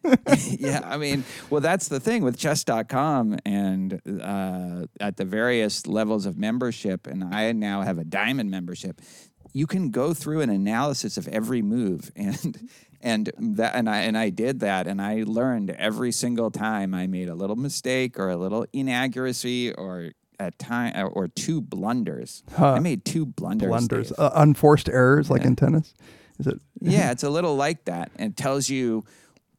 yeah, 0.59 0.81
I 0.85 0.97
mean, 0.97 1.25
well, 1.51 1.61
that's 1.61 1.89
the 1.89 2.01
thing 2.01 2.23
with 2.23 2.37
chess.com 2.37 3.39
and 3.45 4.01
uh, 4.23 4.87
at 5.01 5.17
the 5.17 5.25
various 5.25 5.87
levels 5.87 6.27
of 6.27 6.37
membership, 6.37 7.07
and 7.07 7.23
I 7.23 7.53
now 7.53 7.83
have 7.83 7.99
a 7.99 8.05
diamond 8.05 8.51
membership. 8.51 9.01
You 9.53 9.67
can 9.67 9.91
go 9.91 10.15
through 10.15 10.41
an 10.41 10.51
analysis 10.51 11.17
of 11.17 11.29
every 11.29 11.63
move, 11.63 12.11
and 12.17 12.69
and 13.01 13.31
that 13.39 13.75
and 13.75 13.89
I 13.89 14.01
and 14.01 14.17
I 14.17 14.31
did 14.31 14.61
that, 14.61 14.87
and 14.87 15.01
I 15.01 15.25
learned 15.27 15.71
every 15.71 16.13
single 16.13 16.51
time 16.51 16.95
I 16.95 17.07
made 17.07 17.29
a 17.29 17.35
little 17.35 17.57
mistake 17.57 18.19
or 18.19 18.31
a 18.31 18.37
little 18.37 18.67
inaccuracy 18.73 19.73
or 19.73 20.13
at 20.39 20.59
time 20.59 21.11
or 21.13 21.29
two 21.29 21.61
blunders. 21.61 22.43
I 22.59 22.81
made 22.81 23.05
two 23.05 23.27
blunders. 23.27 23.69
blunders 23.69 24.13
uh, 24.19 24.31
unforced 24.35 24.89
errors 24.89 25.31
like 25.31 25.45
in 25.45 25.55
tennis 25.55 25.95
is 26.39 26.47
it 26.47 26.61
Yeah, 26.81 27.11
it's 27.11 27.23
a 27.23 27.31
little 27.31 27.57
like 27.57 27.85
that. 27.85 28.11
And 28.17 28.33
it 28.33 28.37
tells 28.37 28.69
you 28.69 29.05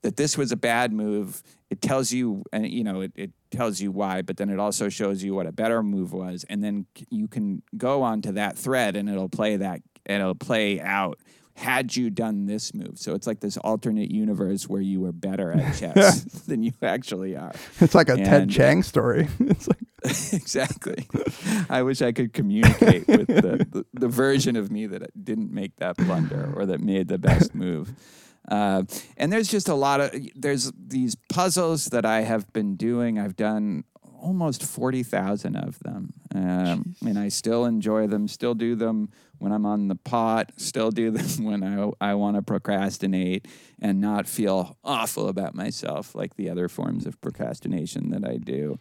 that 0.03 0.15
this 0.17 0.37
was 0.37 0.51
a 0.51 0.55
bad 0.57 0.93
move. 0.93 1.41
It 1.69 1.81
tells 1.81 2.11
you, 2.11 2.43
and 2.53 2.69
you 2.69 2.83
know, 2.83 3.01
it, 3.01 3.11
it 3.15 3.31
tells 3.51 3.81
you 3.81 3.91
why, 3.91 4.21
but 4.21 4.37
then 4.37 4.49
it 4.49 4.59
also 4.59 4.87
shows 4.89 5.23
you 5.23 5.33
what 5.33 5.47
a 5.47 5.51
better 5.51 5.81
move 5.81 6.13
was. 6.13 6.45
And 6.49 6.63
then 6.63 6.85
you 7.09 7.27
can 7.27 7.63
go 7.75 8.03
onto 8.03 8.31
that 8.33 8.57
thread 8.57 8.95
and 8.95 9.09
it'll 9.09 9.29
play 9.29 9.57
that, 9.57 9.81
and 10.05 10.21
it'll 10.21 10.35
play 10.35 10.79
out. 10.79 11.19
Had 11.55 11.95
you 11.95 12.09
done 12.09 12.47
this 12.47 12.73
move? 12.73 12.93
So 12.97 13.13
it's 13.13 13.27
like 13.27 13.39
this 13.39 13.57
alternate 13.57 14.09
universe 14.09 14.67
where 14.67 14.81
you 14.81 15.01
were 15.01 15.11
better 15.11 15.51
at 15.51 15.75
chess 15.79 16.23
than 16.47 16.63
you 16.63 16.71
actually 16.81 17.35
are. 17.35 17.51
it's 17.79 17.93
like 17.95 18.09
a 18.09 18.17
ted 18.17 18.41
And- 18.43 18.51
uh, 18.51 18.53
chiang 18.53 18.81
story 18.83 19.27
it's 19.39 19.67
like 19.67 19.77
exactly. 20.33 21.07
I 21.69 21.83
wish 21.83 22.01
I 22.01 22.11
could 22.11 22.33
communicate 22.33 23.07
with 23.07 23.27
the, 23.27 23.65
the, 23.71 23.85
the 23.93 24.07
version 24.07 24.55
of 24.55 24.71
me 24.71 24.87
that 24.87 25.23
didn't 25.23 25.51
make 25.51 25.75
that 25.77 25.95
blunder 25.97 26.51
or 26.55 26.65
that 26.65 26.81
made 26.81 27.07
the 27.07 27.17
best 27.17 27.53
move. 27.55 27.93
Uh, 28.47 28.83
and 29.17 29.31
there's 29.31 29.47
just 29.47 29.69
a 29.69 29.75
lot 29.75 30.01
of 30.01 30.11
there's 30.35 30.71
these 30.77 31.15
puzzles 31.29 31.85
that 31.87 32.05
I 32.05 32.21
have 32.21 32.51
been 32.53 32.75
doing. 32.75 33.17
I've 33.17 33.35
done 33.35 33.83
almost 34.21 34.63
forty 34.63 35.03
thousand 35.03 35.55
of 35.55 35.79
them, 35.79 36.13
Um, 36.33 36.95
and 37.05 37.17
I 37.17 37.29
still 37.29 37.65
enjoy 37.65 38.07
them, 38.07 38.27
still 38.27 38.53
do 38.53 38.75
them 38.75 39.09
when 39.39 39.51
I'm 39.51 39.65
on 39.65 39.89
the 39.89 39.95
pot, 39.95 40.51
still 40.57 40.91
do 40.91 41.11
them 41.11 41.43
when 41.45 41.63
I, 41.63 42.11
I 42.11 42.13
want 42.15 42.37
to 42.37 42.41
procrastinate 42.41 43.47
and 43.81 43.99
not 43.99 44.27
feel 44.27 44.77
awful 44.83 45.27
about 45.27 45.55
myself 45.55 46.15
like 46.15 46.35
the 46.35 46.49
other 46.49 46.69
forms 46.69 47.05
of 47.05 47.19
procrastination 47.19 48.09
that 48.11 48.25
I 48.25 48.37
do. 48.37 48.79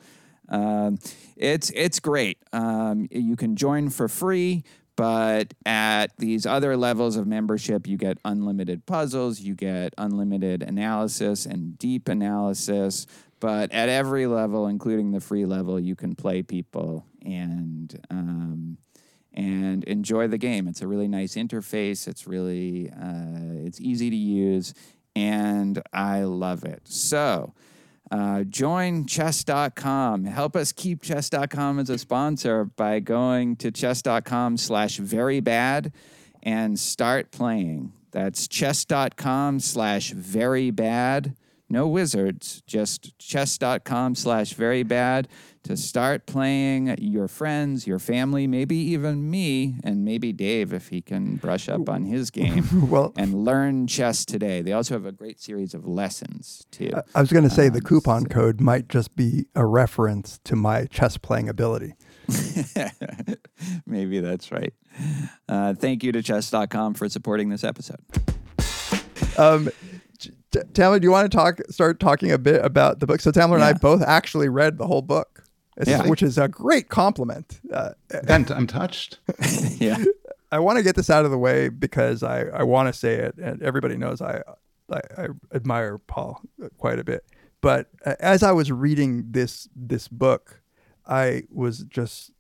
Um, 0.49 0.99
it's 1.37 1.71
it's 1.71 1.99
great. 1.99 2.39
Um, 2.53 3.09
you 3.11 3.37
can 3.37 3.57
join 3.57 3.91
for 3.91 4.09
free, 4.09 4.65
but 4.97 5.55
at 5.65 6.17
these 6.19 6.45
other 6.45 6.77
levels 6.77 7.17
of 7.17 7.27
membership, 7.27 7.87
you 7.87 7.97
get 7.97 8.19
unlimited 8.25 8.85
puzzles, 8.87 9.41
you 9.41 9.55
get 9.55 9.95
unlimited 9.97 10.63
analysis 10.63 11.47
and 11.47 11.79
deep 11.79 12.09
analysis. 12.09 13.07
But 13.41 13.73
at 13.73 13.89
every 13.89 14.27
level, 14.27 14.67
including 14.67 15.11
the 15.13 15.21
free 15.21 15.47
level, 15.47 15.81
you 15.81 15.97
can 15.97 16.15
play 16.15 16.43
people 16.43 17.07
and 17.25 17.99
um, 18.11 18.79
and 19.35 19.83
enjoy 19.85 20.29
the 20.29 20.39
game. 20.39 20.69
It's 20.69 20.83
a 20.83 20.87
really 20.87 21.09
nice 21.09 21.35
interface. 21.35 22.07
It's 22.07 22.27
really 22.27 22.91
uh, 22.91 23.65
it's 23.67 23.81
easy 23.81 24.11
to 24.11 24.17
use, 24.17 24.75
and 25.17 25.83
I 25.93 26.25
love 26.25 26.65
it. 26.65 26.83
So. 26.85 27.55
Uh, 28.13 28.45
join 28.45 29.07
chess.com. 29.07 30.27
Help 30.27 30.55
us 30.55 30.71
keep 30.71 31.01
chess.com 31.01 31.79
as 31.79 31.89
a 31.89 31.97
sponsor 31.97 32.67
by 32.67 33.01
going 33.01 33.57
to 33.57 33.71
chess.com 33.71 34.59
slash 34.59 34.99
very 34.99 35.41
bad 35.41 35.95
and 36.43 36.79
start 36.79 37.31
playing. 37.31 37.95
That's 38.11 38.49
chess.com 38.49 39.61
slash 39.61 40.11
very 40.11 40.71
bad. 40.71 41.35
No 41.73 41.89
wizards, 41.89 42.63
just 42.67 43.19
chess.com 43.19 44.15
slash 44.15 44.53
very 44.53 44.83
bad 44.83 45.27
to 45.63 45.75
start 45.75 46.27
playing 46.27 46.95
your 46.99 47.29
friends, 47.29 47.87
your 47.87 47.99
family, 47.99 48.47
maybe 48.47 48.77
even 48.77 49.31
me, 49.31 49.77
and 49.83 50.05
maybe 50.05 50.35
Dave 50.35 50.75
if 50.75 50.89
he 50.89 51.01
can 51.01 51.37
brush 51.37 51.71
up 51.71 51.89
on 51.89 52.05
his 52.05 52.31
game 52.31 52.69
Well- 52.91 53.15
and 53.17 53.47
learn 53.47 53.87
chess 53.87 54.27
today. 54.27 54.61
They 54.61 54.73
also 54.73 54.93
have 54.95 55.07
a 55.07 55.13
great 55.13 55.41
series 55.41 55.73
of 55.73 55.87
lessons 55.87 56.67
too. 56.71 56.91
I 57.15 57.21
was 57.23 57.33
going 57.33 57.45
to 57.49 57.55
say 57.55 57.71
the 57.71 57.79
Um, 57.79 57.85
coupon 57.85 58.27
code 58.27 58.61
might 58.61 58.89
just 58.91 59.17
be 59.17 59.47
a 59.55 59.65
reference 59.65 60.41
to 60.45 60.55
my 60.55 60.85
chess 60.87 61.17
playing 61.17 61.49
ability. 61.49 61.95
Maybe 63.87 64.21
that's 64.21 64.53
right. 64.53 64.75
Uh, 65.49 65.73
thank 65.73 66.05
you 66.05 66.13
to 66.13 66.23
chess.com 66.23 66.95
for 66.95 67.09
supporting 67.09 67.49
this 67.49 67.65
episode. 67.65 68.01
Um, 69.39 69.71
T- 70.53 70.61
Tamler, 70.73 71.01
do 71.01 71.05
you 71.07 71.11
want 71.11 71.31
to 71.31 71.37
talk? 71.37 71.61
Start 71.71 71.99
talking 71.99 72.31
a 72.31 72.39
bit 72.39 72.65
about 72.65 73.01
the 73.01 73.07
book. 73.07 73.21
So 73.21 73.31
Tamler 73.33 73.55
and 73.55 73.65
I 73.65 73.73
both 73.73 74.03
actually 74.03 74.49
read 74.49 74.79
the 74.79 74.87
whole 74.87 75.03
book, 75.03 75.45
Yeah. 75.87 76.07
which 76.07 76.23
is 76.23 76.39
a 76.39 76.49
great 76.49 76.89
compliment. 76.89 77.61
Uh, 77.73 77.91
Ben, 78.25 78.47
I'm 78.51 78.67
touched. 78.67 79.19
yeah. 79.79 80.03
I 80.51 80.59
want 80.59 80.77
to 80.77 80.83
get 80.83 80.97
this 80.97 81.09
out 81.09 81.25
of 81.25 81.31
the 81.31 81.39
way 81.39 81.71
because 81.71 82.23
I, 82.23 82.43
I 82.45 82.63
want 82.63 82.93
to 82.93 82.99
say 82.99 83.15
it, 83.15 83.37
and 83.39 83.63
everybody 83.63 83.97
knows 83.97 84.21
I, 84.21 84.43
I 84.93 85.01
I 85.17 85.29
admire 85.55 85.97
Paul 85.97 86.43
quite 86.77 86.99
a 86.99 87.05
bit. 87.05 87.25
But 87.63 87.89
uh, 88.05 88.17
as 88.21 88.43
I 88.43 88.53
was 88.53 88.71
reading 88.71 89.25
this 89.31 89.69
this 89.75 90.09
book, 90.09 90.61
I 91.07 91.45
was 91.51 91.85
just 91.85 92.33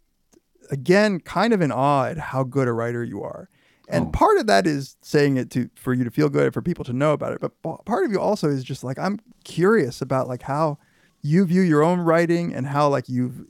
again 0.70 1.20
kind 1.20 1.54
of 1.54 1.62
in 1.62 1.72
awe 1.72 2.04
at 2.06 2.18
how 2.18 2.44
good 2.44 2.68
a 2.68 2.72
writer 2.72 3.02
you 3.02 3.22
are. 3.22 3.48
And 3.92 4.06
Oh. 4.06 4.10
part 4.10 4.38
of 4.38 4.46
that 4.48 4.66
is 4.66 4.96
saying 5.02 5.36
it 5.36 5.50
to 5.50 5.68
for 5.76 5.92
you 5.94 6.02
to 6.02 6.10
feel 6.10 6.28
good, 6.28 6.44
and 6.44 6.54
for 6.54 6.62
people 6.62 6.84
to 6.86 6.92
know 6.92 7.12
about 7.12 7.32
it. 7.32 7.40
But 7.40 7.84
part 7.84 8.04
of 8.04 8.10
you 8.10 8.18
also 8.20 8.48
is 8.48 8.64
just 8.64 8.82
like 8.82 8.98
I'm 8.98 9.20
curious 9.44 10.00
about 10.00 10.26
like 10.28 10.42
how 10.42 10.78
you 11.20 11.44
view 11.44 11.60
your 11.62 11.82
own 11.84 12.00
writing 12.00 12.52
and 12.54 12.66
how 12.66 12.88
like 12.88 13.08
you've 13.08 13.44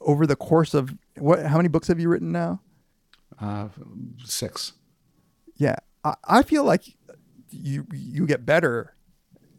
over 0.00 0.26
the 0.26 0.36
course 0.36 0.72
of 0.72 0.94
what 1.18 1.44
how 1.44 1.56
many 1.56 1.68
books 1.68 1.88
have 1.88 1.98
you 2.00 2.08
written 2.08 2.32
now? 2.32 2.60
Uh, 3.40 3.68
six. 4.24 4.72
yeah 5.56 5.76
I, 6.04 6.14
I 6.24 6.42
feel 6.42 6.64
like 6.64 6.84
you 7.50 7.86
you 7.92 8.26
get 8.26 8.44
better 8.46 8.94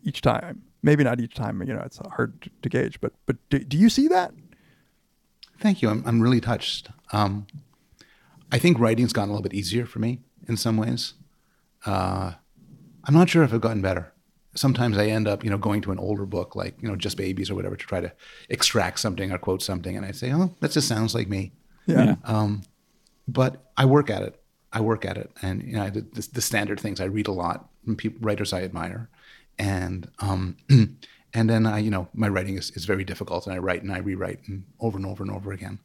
each 0.04 0.22
time 0.22 0.64
maybe 0.82 1.04
not 1.04 1.20
each 1.22 1.34
time 1.36 1.62
you 1.62 1.74
know 1.74 1.82
it's 1.86 1.98
hard 1.98 2.42
to, 2.42 2.50
to 2.62 2.70
gauge 2.70 3.00
but 3.00 3.14
but 3.26 3.36
do, 3.50 3.60
do 3.60 3.78
you 3.78 3.90
see 3.90 4.08
that 4.08 4.34
Thank 5.62 5.82
you. 5.82 5.90
I'm, 5.90 6.04
I'm 6.06 6.22
really 6.22 6.40
touched. 6.40 6.90
Um, 7.12 7.46
I 8.50 8.58
think 8.60 8.80
writing's 8.80 9.12
gotten 9.12 9.30
a 9.30 9.34
little 9.34 9.44
bit 9.44 9.54
easier 9.54 9.86
for 9.86 10.00
me 10.00 10.20
in 10.50 10.58
some 10.58 10.78
ways. 10.78 11.14
Uh, 11.86 12.34
I'm 13.06 13.14
not 13.14 13.30
sure 13.30 13.44
if 13.44 13.54
I've 13.54 13.62
gotten 13.62 13.82
better. 13.82 14.12
Sometimes 14.56 14.98
I 14.98 15.06
end 15.06 15.28
up, 15.28 15.44
you 15.44 15.50
know, 15.50 15.58
going 15.58 15.82
to 15.82 15.92
an 15.92 16.00
older 16.00 16.26
book 16.26 16.56
like, 16.56 16.76
you 16.82 16.90
know, 16.90 16.96
Just 16.96 17.18
Babies 17.18 17.50
or 17.50 17.56
whatever 17.56 17.76
to 17.76 17.86
try 17.86 18.02
to 18.02 18.12
extract 18.50 19.00
something 19.00 19.32
or 19.32 19.38
quote 19.38 19.62
something, 19.62 19.96
and 19.96 20.06
I 20.06 20.12
say, 20.12 20.34
oh, 20.34 20.54
that 20.60 20.72
just 20.72 20.88
sounds 20.88 21.16
like 21.16 21.30
me. 21.30 21.54
Yeah. 21.86 22.16
Um, 22.26 22.64
but 23.28 23.72
I 23.78 23.86
work 23.86 24.10
at 24.10 24.24
it. 24.24 24.42
I 24.72 24.82
work 24.82 25.06
at 25.06 25.18
it, 25.18 25.32
and 25.42 25.64
you 25.64 25.74
know, 25.74 25.84
I, 25.84 25.90
the, 25.90 26.02
the 26.34 26.42
standard 26.42 26.80
things. 26.80 27.02
I 27.02 27.06
read 27.06 27.28
a 27.28 27.32
lot 27.32 27.70
from 27.84 27.96
people, 27.96 28.20
writers 28.22 28.54
I 28.54 28.62
admire, 28.62 29.10
and 29.58 30.08
um, 30.20 30.58
and 31.34 31.50
then 31.50 31.66
I, 31.66 31.80
you 31.80 31.90
know, 31.90 32.08
my 32.14 32.28
writing 32.28 32.56
is, 32.56 32.70
is 32.72 32.86
very 32.86 33.04
difficult, 33.04 33.48
and 33.48 33.56
I 33.56 33.58
write 33.58 33.82
and 33.82 33.92
I 33.92 33.98
rewrite 33.98 34.42
and 34.48 34.66
over 34.80 34.98
and 34.98 35.08
over 35.08 35.24
and 35.24 35.32
over 35.32 35.52
again, 35.52 35.80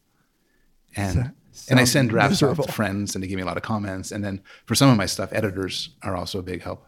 and 0.95 1.31
and 1.69 1.79
I 1.79 1.83
send 1.85 2.09
drafts 2.09 2.41
off 2.43 2.57
to 2.65 2.71
friends, 2.71 3.15
and 3.15 3.23
they 3.23 3.27
give 3.27 3.37
me 3.37 3.43
a 3.43 3.45
lot 3.45 3.57
of 3.57 3.63
comments, 3.63 4.11
and 4.11 4.23
then 4.23 4.41
for 4.65 4.75
some 4.75 4.89
of 4.89 4.97
my 4.97 5.05
stuff, 5.05 5.29
editors 5.31 5.89
are 6.03 6.15
also 6.15 6.39
a 6.39 6.43
big 6.43 6.61
help. 6.63 6.85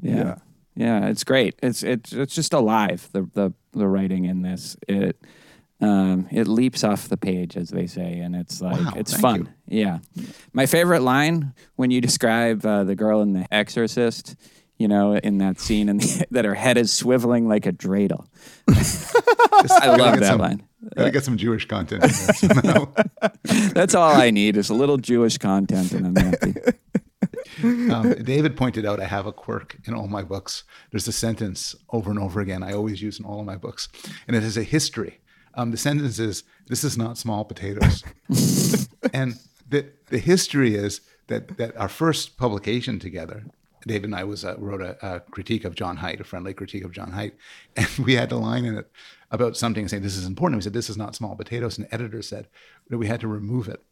Yeah. 0.00 0.36
Yeah, 0.74 1.06
it's 1.08 1.24
great. 1.24 1.54
It's 1.62 1.82
it's 1.82 2.12
it's 2.12 2.34
just 2.34 2.52
alive. 2.52 3.08
The 3.12 3.22
the 3.32 3.52
the 3.72 3.86
writing 3.88 4.26
in 4.26 4.42
this 4.42 4.76
it 4.86 5.16
um 5.80 6.28
it 6.30 6.46
leaps 6.46 6.84
off 6.84 7.08
the 7.08 7.16
page 7.16 7.56
as 7.56 7.70
they 7.70 7.86
say 7.86 8.18
and 8.18 8.34
it's 8.36 8.60
like 8.60 8.78
Wow, 8.80 8.92
it's 8.96 9.12
thank 9.12 9.22
fun. 9.22 9.54
Yeah. 9.66 9.98
My 10.52 10.66
favorite 10.66 11.00
line 11.00 11.54
when 11.76 11.90
you 11.90 12.00
describe 12.02 12.64
uh, 12.66 12.84
the 12.84 12.94
girl 12.94 13.22
in 13.22 13.32
The 13.32 13.46
Exorcist, 13.50 14.36
you 14.76 14.86
know, 14.88 15.16
in 15.16 15.38
that 15.38 15.60
scene 15.60 15.88
and 15.88 16.00
that 16.30 16.44
her 16.44 16.54
head 16.54 16.76
is 16.76 16.90
swiveling 16.92 17.46
like 17.46 17.64
a 17.64 17.72
dreidel. 17.72 18.26
I 18.68 19.96
love 19.96 20.20
that 20.20 20.26
some- 20.28 20.40
line. 20.40 20.62
Gotta 20.94 21.10
get 21.10 21.24
some 21.24 21.36
Jewish 21.36 21.66
content 21.66 22.04
in 22.42 22.48
there. 22.62 22.86
That's 23.72 23.94
all 23.94 24.12
I 24.12 24.30
need 24.30 24.56
is 24.56 24.70
a 24.70 24.74
little 24.74 24.98
Jewish 24.98 25.38
content 25.38 25.92
and 25.92 26.06
I'm 26.06 26.16
happy. 26.16 26.54
um, 27.92 28.14
David 28.22 28.56
pointed 28.56 28.84
out 28.84 29.00
I 29.00 29.06
have 29.06 29.26
a 29.26 29.32
quirk 29.32 29.76
in 29.84 29.94
all 29.94 30.08
my 30.08 30.22
books. 30.22 30.64
There's 30.90 31.08
a 31.08 31.12
sentence 31.12 31.74
over 31.90 32.10
and 32.10 32.18
over 32.18 32.40
again 32.40 32.62
I 32.62 32.72
always 32.72 33.02
use 33.02 33.18
in 33.18 33.24
all 33.24 33.40
of 33.40 33.46
my 33.46 33.56
books, 33.56 33.88
and 34.26 34.36
it 34.36 34.42
is 34.42 34.56
a 34.56 34.62
history. 34.62 35.20
Um, 35.54 35.70
the 35.70 35.76
sentence 35.76 36.18
is, 36.18 36.44
"This 36.66 36.84
is 36.84 36.98
not 36.98 37.18
small 37.18 37.44
potatoes," 37.44 38.04
and 39.12 39.38
the 39.68 39.86
the 40.06 40.18
history 40.18 40.74
is 40.74 41.00
that 41.28 41.56
that 41.56 41.76
our 41.76 41.88
first 41.88 42.36
publication 42.36 42.98
together. 42.98 43.44
David 43.86 44.06
and 44.06 44.16
I 44.16 44.24
was 44.24 44.44
uh, 44.44 44.56
wrote 44.58 44.82
a, 44.82 44.98
a 45.00 45.20
critique 45.20 45.64
of 45.64 45.76
John 45.76 45.98
Haidt, 45.98 46.18
a 46.18 46.24
friendly 46.24 46.52
critique 46.52 46.84
of 46.84 46.90
John 46.90 47.12
Haidt, 47.12 47.32
and 47.76 47.88
we 48.04 48.14
had 48.14 48.32
a 48.32 48.36
line 48.36 48.64
in 48.64 48.76
it 48.76 48.90
about 49.30 49.56
something 49.56 49.82
and 49.82 49.90
saying 49.90 50.02
this 50.02 50.16
is 50.16 50.26
important. 50.26 50.58
We 50.58 50.62
said 50.62 50.72
this 50.72 50.90
is 50.90 50.96
not 50.96 51.14
small 51.14 51.34
potatoes, 51.36 51.78
and 51.78 51.86
the 51.86 51.94
editor 51.94 52.22
said 52.22 52.48
that 52.90 52.98
we 52.98 53.06
had 53.06 53.20
to 53.20 53.28
remove 53.28 53.68
it 53.68 53.82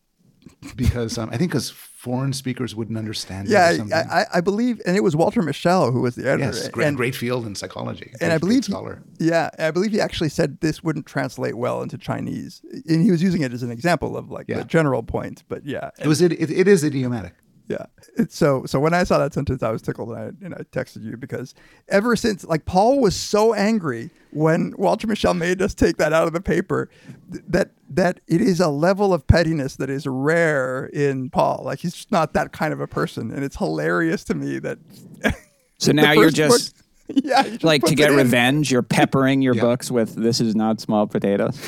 because 0.76 1.16
um, 1.18 1.30
I 1.32 1.36
think 1.38 1.50
because 1.52 1.70
foreign 1.70 2.32
speakers 2.34 2.74
wouldn't 2.74 2.98
understand. 2.98 3.48
it 3.48 3.50
or 3.50 3.54
yeah 3.54 3.76
something. 3.76 3.96
I, 3.96 4.26
I, 4.34 4.40
believe 4.42 4.80
and 4.84 4.94
it 4.94 5.02
was 5.02 5.16
walter 5.16 5.40
mischel 5.42 5.90
who 5.90 6.02
was 6.02 6.16
the 6.16 6.28
editor 6.28 6.44
Yes, 6.52 6.68
great, 6.68 6.86
and, 6.88 6.96
great 6.98 7.14
field 7.14 7.46
in 7.46 7.54
psychology. 7.54 8.12
and 8.20 8.30
i 8.30 8.36
believe. 8.36 8.66
He, 8.66 8.74
yeah 9.20 9.48
i 9.58 9.70
believe 9.70 9.92
he 9.92 10.00
actually 10.02 10.28
said 10.28 10.60
this 10.60 10.82
wouldn't 10.84 11.06
translate 11.06 11.54
well 11.54 11.80
into 11.80 11.96
chinese 11.96 12.60
and 12.86 13.02
he 13.02 13.10
was 13.10 13.22
using 13.22 13.40
it 13.40 13.54
as 13.54 13.62
an 13.62 13.70
example 13.70 14.18
of 14.18 14.30
like 14.30 14.46
Yeah. 14.48 14.58
the 14.58 14.64
general 14.64 15.02
point 15.02 15.44
but 15.48 15.64
yeah 15.64 15.90
It 15.98 16.06
was 16.06 16.20
it, 16.20 16.32
it, 16.32 16.50
it 16.50 16.68
is 16.68 16.84
idiomatic. 16.84 17.32
Yeah. 17.66 17.86
It's 18.18 18.36
so 18.36 18.64
so 18.66 18.78
when 18.78 18.92
I 18.92 19.04
saw 19.04 19.18
that 19.18 19.32
sentence, 19.32 19.62
I 19.62 19.70
was 19.70 19.80
tickled 19.80 20.10
and 20.10 20.18
I, 20.18 20.44
and 20.44 20.54
I 20.54 20.58
texted 20.70 21.02
you 21.02 21.16
because 21.16 21.54
ever 21.88 22.14
since 22.14 22.44
like 22.44 22.66
Paul 22.66 23.00
was 23.00 23.16
so 23.16 23.54
angry 23.54 24.10
when 24.32 24.74
Walter 24.76 25.06
Mischel 25.06 25.34
made 25.36 25.62
us 25.62 25.72
take 25.74 25.96
that 25.96 26.12
out 26.12 26.26
of 26.26 26.34
the 26.34 26.42
paper 26.42 26.90
th- 27.32 27.44
that 27.48 27.70
that 27.88 28.20
it 28.26 28.42
is 28.42 28.60
a 28.60 28.68
level 28.68 29.14
of 29.14 29.26
pettiness 29.26 29.76
that 29.76 29.88
is 29.88 30.06
rare 30.06 30.86
in 30.92 31.30
Paul. 31.30 31.62
Like 31.64 31.78
he's 31.78 31.94
just 31.94 32.12
not 32.12 32.34
that 32.34 32.52
kind 32.52 32.72
of 32.74 32.80
a 32.80 32.86
person, 32.86 33.30
and 33.30 33.42
it's 33.42 33.56
hilarious 33.56 34.24
to 34.24 34.34
me 34.34 34.58
that. 34.58 34.78
So 35.78 35.90
now 35.92 36.12
you're 36.12 36.30
first 36.30 36.36
book- 36.36 36.48
just 36.50 36.76
yeah, 37.24 37.42
just 37.42 37.64
like 37.64 37.82
to 37.84 37.94
get 37.94 38.08
it 38.08 38.12
in. 38.12 38.18
revenge, 38.18 38.70
you're 38.70 38.80
peppering 38.82 39.42
your 39.42 39.54
Yeah. 39.54 39.60
books 39.62 39.90
with 39.90 40.14
this 40.14 40.40
is 40.40 40.54
not 40.54 40.80
small 40.80 41.06
potatoes. 41.06 41.58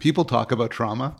People 0.00 0.24
talk 0.24 0.50
about 0.52 0.70
trauma. 0.72 1.16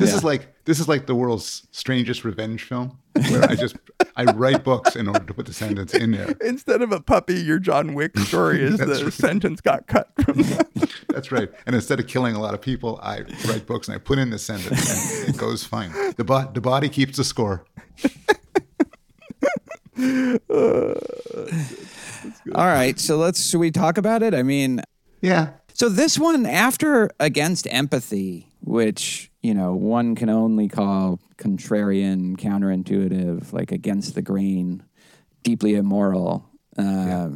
This 0.00 0.14
is 0.14 0.24
like 0.24 0.54
this 0.64 0.80
is 0.80 0.88
like 0.88 1.06
the 1.06 1.14
world's 1.14 1.66
strangest 1.72 2.24
revenge 2.24 2.64
film. 2.64 2.98
Where 3.30 3.42
I 3.44 3.54
just 3.54 3.76
I 4.16 4.24
write 4.24 4.64
books 4.64 4.96
in 4.96 5.06
order 5.08 5.24
to 5.24 5.34
put 5.34 5.46
the 5.46 5.52
sentence 5.52 5.94
in 5.94 6.12
there. 6.12 6.34
Instead 6.44 6.80
of 6.82 6.90
a 6.92 7.00
puppy, 7.00 7.34
your 7.34 7.58
John 7.58 7.94
Wick 7.94 8.16
story 8.18 8.62
is 8.62 8.78
the 8.78 8.86
right. 8.86 9.12
sentence 9.12 9.60
got 9.60 9.86
cut 9.86 10.10
from. 10.24 10.42
That's 11.08 11.30
right. 11.30 11.50
And 11.66 11.74
instead 11.74 12.00
of 12.00 12.06
killing 12.06 12.34
a 12.34 12.40
lot 12.40 12.54
of 12.54 12.60
people, 12.60 12.98
I 13.02 13.20
write 13.46 13.66
books 13.66 13.88
and 13.88 13.94
I 13.94 13.98
put 13.98 14.18
in 14.18 14.30
the 14.30 14.38
sentence, 14.38 15.20
and 15.26 15.34
it 15.34 15.38
goes 15.38 15.64
fine. 15.64 15.92
The 16.16 16.24
bo- 16.24 16.50
the 16.52 16.60
body 16.60 16.88
keeps 16.88 17.16
the 17.16 17.24
score. 17.24 17.64
All 22.54 22.66
right, 22.66 22.98
so 22.98 23.16
let's 23.16 23.44
should 23.48 23.60
we 23.60 23.70
talk 23.70 23.98
about 23.98 24.22
it? 24.22 24.34
I 24.34 24.42
mean, 24.42 24.82
Yeah. 25.20 25.50
so 25.74 25.88
this 25.88 26.18
one 26.18 26.46
after 26.46 27.10
against 27.20 27.66
empathy, 27.70 28.49
which, 28.62 29.30
you 29.42 29.54
know, 29.54 29.74
one 29.74 30.14
can 30.14 30.28
only 30.28 30.68
call 30.68 31.20
contrarian, 31.36 32.36
counterintuitive, 32.36 33.52
like 33.52 33.72
against 33.72 34.14
the 34.14 34.22
grain, 34.22 34.82
deeply 35.42 35.74
immoral. 35.74 36.48
Uh, 36.76 37.30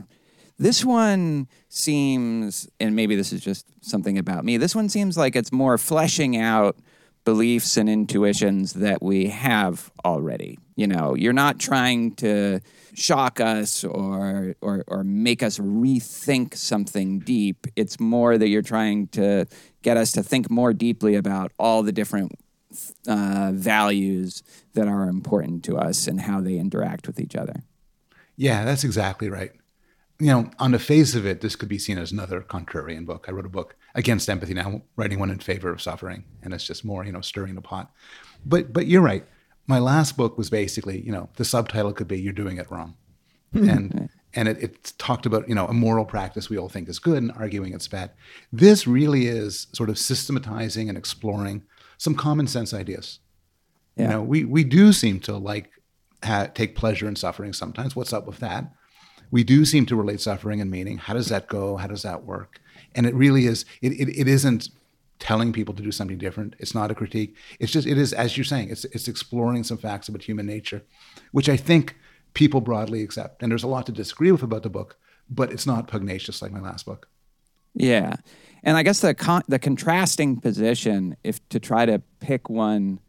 This 0.56 0.84
one 0.84 1.48
seems, 1.68 2.68
and 2.78 2.94
maybe 2.94 3.16
this 3.16 3.32
is 3.32 3.40
just 3.40 3.66
something 3.80 4.18
about 4.18 4.44
me, 4.44 4.56
this 4.56 4.74
one 4.74 4.88
seems 4.88 5.16
like 5.16 5.34
it's 5.34 5.50
more 5.50 5.76
fleshing 5.78 6.36
out 6.36 6.76
beliefs 7.24 7.76
and 7.76 7.88
intuitions 7.88 8.74
that 8.74 9.02
we 9.02 9.28
have 9.28 9.90
already. 10.04 10.58
You 10.76 10.88
know, 10.88 11.14
you're 11.14 11.32
not 11.32 11.60
trying 11.60 12.14
to 12.16 12.60
shock 12.94 13.40
us 13.40 13.84
or, 13.84 14.56
or, 14.60 14.84
or 14.88 15.04
make 15.04 15.42
us 15.42 15.58
rethink 15.58 16.54
something 16.56 17.20
deep. 17.20 17.66
It's 17.76 18.00
more 18.00 18.38
that 18.38 18.48
you're 18.48 18.62
trying 18.62 19.08
to 19.08 19.46
get 19.82 19.96
us 19.96 20.12
to 20.12 20.22
think 20.22 20.50
more 20.50 20.72
deeply 20.72 21.14
about 21.14 21.52
all 21.58 21.82
the 21.82 21.92
different 21.92 22.32
uh, 23.06 23.52
values 23.54 24.42
that 24.74 24.88
are 24.88 25.08
important 25.08 25.64
to 25.64 25.76
us 25.76 26.06
and 26.08 26.22
how 26.22 26.40
they 26.40 26.56
interact 26.56 27.06
with 27.06 27.20
each 27.20 27.36
other. 27.36 27.62
Yeah, 28.36 28.64
that's 28.64 28.84
exactly 28.84 29.28
right. 29.28 29.52
You 30.20 30.26
know, 30.28 30.50
on 30.58 30.72
the 30.72 30.78
face 30.78 31.14
of 31.14 31.26
it, 31.26 31.40
this 31.40 31.56
could 31.56 31.68
be 31.68 31.78
seen 31.78 31.98
as 31.98 32.12
another 32.12 32.40
contrarian 32.40 33.04
book. 33.04 33.26
I 33.28 33.32
wrote 33.32 33.46
a 33.46 33.50
book 33.50 33.76
against 33.94 34.28
empathy 34.28 34.54
now, 34.54 34.66
I'm 34.66 34.82
writing 34.96 35.18
one 35.18 35.30
in 35.30 35.38
favor 35.38 35.70
of 35.70 35.82
suffering, 35.82 36.24
and 36.42 36.54
it's 36.54 36.64
just 36.64 36.84
more, 36.84 37.04
you 37.04 37.12
know, 37.12 37.20
stirring 37.20 37.54
the 37.54 37.60
pot. 37.60 37.92
But 38.44 38.72
but 38.72 38.86
you're 38.86 39.02
right. 39.02 39.24
My 39.66 39.78
last 39.78 40.16
book 40.16 40.36
was 40.36 40.50
basically, 40.50 41.00
you 41.00 41.12
know, 41.12 41.30
the 41.36 41.44
subtitle 41.44 41.92
could 41.92 42.08
be 42.08 42.20
"You're 42.20 42.32
doing 42.32 42.58
it 42.58 42.70
wrong," 42.70 42.96
hmm. 43.52 43.68
and 43.68 44.10
and 44.34 44.48
it, 44.48 44.62
it 44.62 44.92
talked 44.98 45.26
about 45.26 45.48
you 45.48 45.54
know 45.54 45.66
a 45.66 45.72
moral 45.72 46.04
practice 46.04 46.50
we 46.50 46.58
all 46.58 46.68
think 46.68 46.88
is 46.88 46.98
good 46.98 47.18
and 47.18 47.32
arguing 47.32 47.72
it's 47.72 47.88
bad. 47.88 48.10
This 48.52 48.86
really 48.86 49.26
is 49.26 49.66
sort 49.72 49.88
of 49.88 49.98
systematizing 49.98 50.88
and 50.88 50.98
exploring 50.98 51.62
some 51.98 52.14
common 52.14 52.46
sense 52.46 52.74
ideas. 52.74 53.20
You 53.96 54.08
know, 54.08 54.22
we 54.22 54.44
we 54.44 54.64
do 54.64 54.92
seem 54.92 55.20
to 55.20 55.36
like 55.36 55.70
ha- 56.24 56.48
take 56.52 56.74
pleasure 56.74 57.06
in 57.06 57.16
suffering 57.16 57.52
sometimes. 57.52 57.94
What's 57.94 58.12
up 58.12 58.26
with 58.26 58.38
that? 58.38 58.72
We 59.30 59.44
do 59.44 59.64
seem 59.64 59.86
to 59.86 59.96
relate 59.96 60.20
suffering 60.20 60.60
and 60.60 60.70
meaning. 60.70 60.98
How 60.98 61.14
does 61.14 61.28
that 61.28 61.46
go? 61.46 61.76
How 61.76 61.86
does 61.86 62.02
that 62.02 62.24
work? 62.24 62.60
And 62.94 63.06
it 63.06 63.14
really 63.14 63.46
is. 63.46 63.64
It 63.82 63.92
it, 63.92 64.08
it 64.08 64.28
isn't 64.28 64.68
telling 65.18 65.52
people 65.52 65.74
to 65.74 65.82
do 65.82 65.92
something 65.92 66.18
different. 66.18 66.54
It's 66.58 66.74
not 66.74 66.90
a 66.90 66.94
critique. 66.94 67.36
It's 67.60 67.72
just 67.72 67.86
it 67.86 67.98
is 67.98 68.12
as 68.12 68.36
you're 68.36 68.44
saying. 68.44 68.70
It's 68.70 68.84
it's 68.86 69.08
exploring 69.08 69.64
some 69.64 69.78
facts 69.78 70.08
about 70.08 70.22
human 70.22 70.46
nature, 70.46 70.82
which 71.32 71.48
I 71.48 71.56
think 71.56 71.96
people 72.34 72.60
broadly 72.60 73.02
accept. 73.02 73.42
And 73.42 73.50
there's 73.50 73.62
a 73.62 73.68
lot 73.68 73.86
to 73.86 73.92
disagree 73.92 74.32
with 74.32 74.42
about 74.42 74.62
the 74.62 74.70
book, 74.70 74.96
but 75.30 75.52
it's 75.52 75.66
not 75.66 75.88
pugnacious 75.88 76.42
like 76.42 76.52
my 76.52 76.60
last 76.60 76.84
book. 76.86 77.08
Yeah, 77.74 78.16
and 78.62 78.76
I 78.76 78.82
guess 78.82 79.00
the 79.00 79.14
con- 79.14 79.42
the 79.48 79.58
contrasting 79.58 80.40
position, 80.40 81.16
if 81.24 81.46
to 81.48 81.58
try 81.60 81.86
to 81.86 82.00
pick 82.20 82.48
one, 82.48 83.00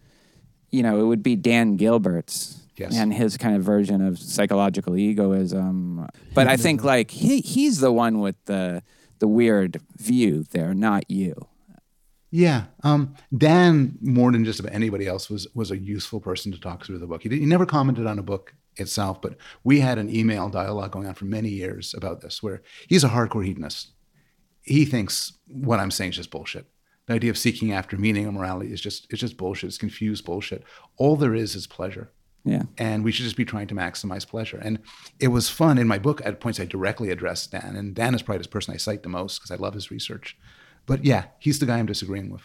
you 0.71 0.83
know, 0.83 0.99
it 0.99 1.03
would 1.03 1.21
be 1.23 1.35
Dan 1.35 1.75
Gilbert's 1.77 2.61
Yes. 2.77 2.93
and 2.97 3.13
his 3.13 3.37
kind 3.37 3.55
of 3.55 3.63
version 3.63 4.01
of 4.01 4.19
psychological 4.19 4.97
egoism. 4.97 6.07
But 6.33 6.47
I 6.47 6.57
think 6.57 6.83
like 6.83 7.09
he 7.09 7.39
he's 7.39 7.79
the 7.79 7.91
one 7.91 8.19
with 8.19 8.35
the 8.45 8.83
the 9.19 9.27
weird 9.29 9.79
view 9.97 10.43
there, 10.51 10.73
not 10.73 11.09
you. 11.09 11.47
Yeah, 12.37 12.65
um, 12.83 13.15
Dan 13.37 13.97
more 14.01 14.29
than 14.33 14.43
just 14.43 14.59
about 14.59 14.73
anybody 14.73 15.07
else 15.07 15.29
was 15.29 15.47
was 15.53 15.71
a 15.71 15.77
useful 15.77 16.19
person 16.19 16.51
to 16.51 16.59
talk 16.59 16.83
through 16.85 16.99
the 16.99 17.07
book. 17.07 17.23
He, 17.23 17.29
did, 17.29 17.39
he 17.39 17.45
never 17.45 17.65
commented 17.65 18.05
on 18.05 18.19
a 18.19 18.23
book 18.23 18.53
itself, 18.75 19.21
but 19.21 19.37
we 19.63 19.79
had 19.79 19.97
an 19.97 20.13
email 20.13 20.49
dialogue 20.49 20.91
going 20.91 21.07
on 21.07 21.13
for 21.13 21.23
many 21.23 21.47
years 21.47 21.93
about 21.95 22.19
this. 22.19 22.43
Where 22.43 22.61
he's 22.89 23.05
a 23.05 23.09
hardcore 23.09 23.45
hedonist. 23.45 23.93
He 24.63 24.83
thinks 24.83 25.37
what 25.47 25.79
I'm 25.79 25.91
saying 25.91 26.09
is 26.09 26.17
just 26.17 26.31
bullshit. 26.31 26.65
The 27.05 27.13
idea 27.13 27.29
of 27.29 27.37
seeking 27.37 27.71
after 27.71 27.97
meaning 27.97 28.27
or 28.27 28.33
morality 28.33 28.73
is 28.73 28.81
just 28.81 29.07
it's 29.09 29.21
just 29.21 29.37
bullshit. 29.37 29.69
It's 29.69 29.77
confused 29.77 30.25
bullshit. 30.25 30.63
All 30.97 31.15
there 31.15 31.35
is 31.35 31.55
is 31.55 31.67
pleasure 31.67 32.11
Yeah. 32.43 32.63
and 32.77 33.03
we 33.05 33.13
should 33.13 33.23
just 33.25 33.37
be 33.37 33.45
trying 33.45 33.67
to 33.67 33.75
maximize 33.75 34.27
pleasure. 34.27 34.57
And 34.57 34.79
it 35.21 35.29
was 35.29 35.49
fun 35.49 35.77
in 35.77 35.87
my 35.87 35.99
book. 35.99 36.21
At 36.25 36.41
points, 36.41 36.59
I 36.59 36.65
directly 36.65 37.11
addressed 37.11 37.51
Dan, 37.51 37.75
and 37.77 37.95
Dan 37.95 38.13
is 38.13 38.23
probably 38.23 38.43
the 38.43 38.49
person 38.49 38.73
I 38.73 38.77
cite 38.77 39.03
the 39.03 39.09
most 39.19 39.39
because 39.39 39.51
I 39.51 39.55
love 39.63 39.73
his 39.75 39.89
research. 39.89 40.35
But 40.85 41.03
yeah, 41.03 41.25
he's 41.39 41.59
the 41.59 41.65
guy 41.65 41.79
I'm 41.79 41.85
disagreeing 41.85 42.29
with. 42.29 42.43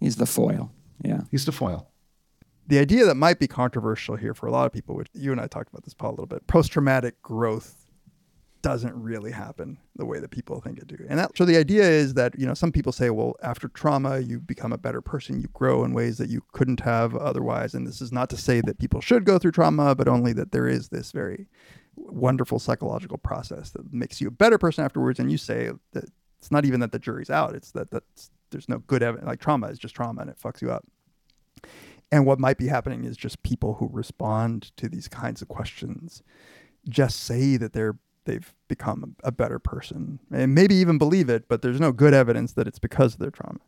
He's 0.00 0.16
the 0.16 0.26
foil. 0.26 0.72
Yeah. 1.02 1.22
He's 1.30 1.44
the 1.44 1.52
foil. 1.52 1.88
the 2.66 2.78
idea 2.78 3.04
that 3.04 3.16
might 3.16 3.38
be 3.38 3.46
controversial 3.46 4.16
here 4.16 4.34
for 4.34 4.46
a 4.46 4.50
lot 4.50 4.66
of 4.66 4.72
people, 4.72 4.94
which 4.94 5.08
you 5.12 5.32
and 5.32 5.40
I 5.40 5.46
talked 5.46 5.70
about 5.70 5.84
this, 5.84 5.94
Paul, 5.94 6.10
a 6.10 6.12
little 6.12 6.26
bit, 6.26 6.46
post 6.46 6.72
traumatic 6.72 7.20
growth 7.22 7.78
doesn't 8.62 8.94
really 8.94 9.32
happen 9.32 9.76
the 9.96 10.06
way 10.06 10.20
that 10.20 10.30
people 10.30 10.60
think 10.60 10.78
it 10.78 10.86
do. 10.86 10.96
And 11.08 11.18
that, 11.18 11.36
so 11.36 11.44
the 11.44 11.56
idea 11.56 11.82
is 11.82 12.14
that, 12.14 12.38
you 12.38 12.46
know, 12.46 12.54
some 12.54 12.70
people 12.70 12.92
say, 12.92 13.10
well, 13.10 13.34
after 13.42 13.66
trauma, 13.66 14.20
you 14.20 14.38
become 14.38 14.72
a 14.72 14.78
better 14.78 15.00
person, 15.00 15.40
you 15.40 15.48
grow 15.52 15.84
in 15.84 15.92
ways 15.92 16.16
that 16.18 16.30
you 16.30 16.44
couldn't 16.52 16.78
have 16.80 17.16
otherwise. 17.16 17.74
And 17.74 17.84
this 17.86 18.00
is 18.00 18.12
not 18.12 18.30
to 18.30 18.36
say 18.36 18.60
that 18.60 18.78
people 18.78 19.00
should 19.00 19.24
go 19.24 19.36
through 19.38 19.50
trauma, 19.50 19.96
but 19.96 20.06
only 20.06 20.32
that 20.34 20.52
there 20.52 20.68
is 20.68 20.90
this 20.90 21.10
very 21.10 21.48
wonderful 21.96 22.60
psychological 22.60 23.18
process 23.18 23.70
that 23.70 23.92
makes 23.92 24.20
you 24.20 24.28
a 24.28 24.30
better 24.30 24.58
person 24.58 24.84
afterwards. 24.84 25.18
And 25.18 25.30
you 25.32 25.38
say 25.38 25.72
that 25.92 26.04
it's 26.42 26.50
not 26.50 26.64
even 26.64 26.80
that 26.80 26.90
the 26.90 26.98
jury's 26.98 27.30
out, 27.30 27.54
it's 27.54 27.70
that 27.70 27.92
that's, 27.92 28.32
there's 28.50 28.68
no 28.68 28.78
good 28.78 29.00
evidence. 29.00 29.28
Like 29.28 29.40
trauma 29.40 29.68
is 29.68 29.78
just 29.78 29.94
trauma 29.94 30.22
and 30.22 30.28
it 30.28 30.36
fucks 30.42 30.60
you 30.60 30.72
up. 30.72 30.84
And 32.10 32.26
what 32.26 32.40
might 32.40 32.58
be 32.58 32.66
happening 32.66 33.04
is 33.04 33.16
just 33.16 33.44
people 33.44 33.74
who 33.74 33.88
respond 33.92 34.76
to 34.76 34.88
these 34.88 35.06
kinds 35.06 35.40
of 35.40 35.46
questions 35.46 36.24
just 36.88 37.20
say 37.20 37.56
that 37.56 37.74
they're 37.74 37.96
they've 38.24 38.54
become 38.66 39.14
a 39.22 39.30
better 39.30 39.60
person 39.60 40.18
and 40.32 40.52
maybe 40.52 40.74
even 40.74 40.98
believe 40.98 41.28
it, 41.28 41.48
but 41.48 41.62
there's 41.62 41.80
no 41.80 41.92
good 41.92 42.12
evidence 42.12 42.52
that 42.54 42.66
it's 42.66 42.78
because 42.78 43.14
of 43.14 43.20
their 43.20 43.30
trauma. 43.30 43.60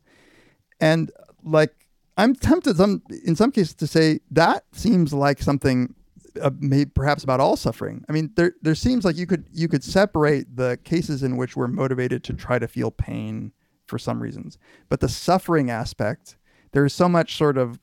And 0.81 1.13
like 1.45 1.87
I'm 2.17 2.35
tempted 2.35 2.77
some 2.77 3.03
in 3.25 3.37
some 3.37 3.53
cases 3.53 3.75
to 3.75 3.87
say 3.87 4.19
that 4.33 4.65
seems 4.73 5.13
like 5.13 5.41
something 5.41 5.95
uh, 6.41 6.51
may, 6.59 6.85
perhaps 6.85 7.25
about 7.25 7.41
all 7.41 7.57
suffering. 7.57 8.05
I 8.09 8.13
mean, 8.13 8.31
there 8.37 8.55
there 8.63 8.75
seems 8.75 9.05
like 9.05 9.17
you 9.17 9.27
could 9.27 9.47
you 9.53 9.69
could 9.69 9.85
separate 9.85 10.57
the 10.57 10.79
cases 10.85 11.23
in 11.23 11.37
which 11.37 11.57
we're 11.57 11.69
motivated 11.69 12.25
to 12.25 12.33
try 12.33 12.59
to 12.59 12.69
feel 12.69 12.91
pain 12.91 13.53
for 13.87 13.99
some 13.99 14.23
reasons, 14.23 14.59
but 14.89 15.01
the 15.01 15.09
suffering 15.09 15.71
aspect 15.71 16.37
there 16.73 16.85
is 16.85 16.93
so 16.93 17.09
much 17.09 17.37
sort 17.37 17.57
of 17.57 17.81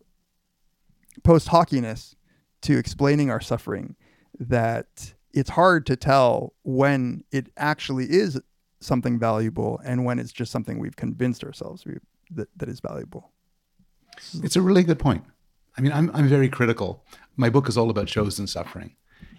post 1.23 1.47
hockiness 1.47 2.15
to 2.61 2.77
explaining 2.77 3.29
our 3.29 3.41
suffering 3.41 3.95
that 4.39 5.13
it's 5.33 5.51
hard 5.51 5.85
to 5.85 5.95
tell 5.95 6.53
when 6.63 7.23
it 7.31 7.47
actually 7.57 8.05
is 8.05 8.39
something 8.79 9.17
valuable 9.17 9.79
and 9.85 10.03
when 10.05 10.19
it's 10.19 10.31
just 10.31 10.51
something 10.51 10.77
we've 10.79 10.95
convinced 10.95 11.43
ourselves 11.43 11.85
we, 11.85 11.97
that, 12.31 12.49
that 12.57 12.67
is 12.67 12.79
valuable. 12.79 13.31
It's 14.43 14.55
a 14.55 14.61
really 14.61 14.83
good 14.83 14.99
point. 14.99 15.23
I 15.77 15.81
mean, 15.81 15.93
I'm, 15.93 16.11
I'm 16.13 16.27
very 16.27 16.49
critical. 16.49 17.05
My 17.35 17.49
book 17.49 17.69
is 17.69 17.77
all 17.77 17.89
about 17.89 18.07
chosen 18.07 18.47
suffering. 18.47 18.95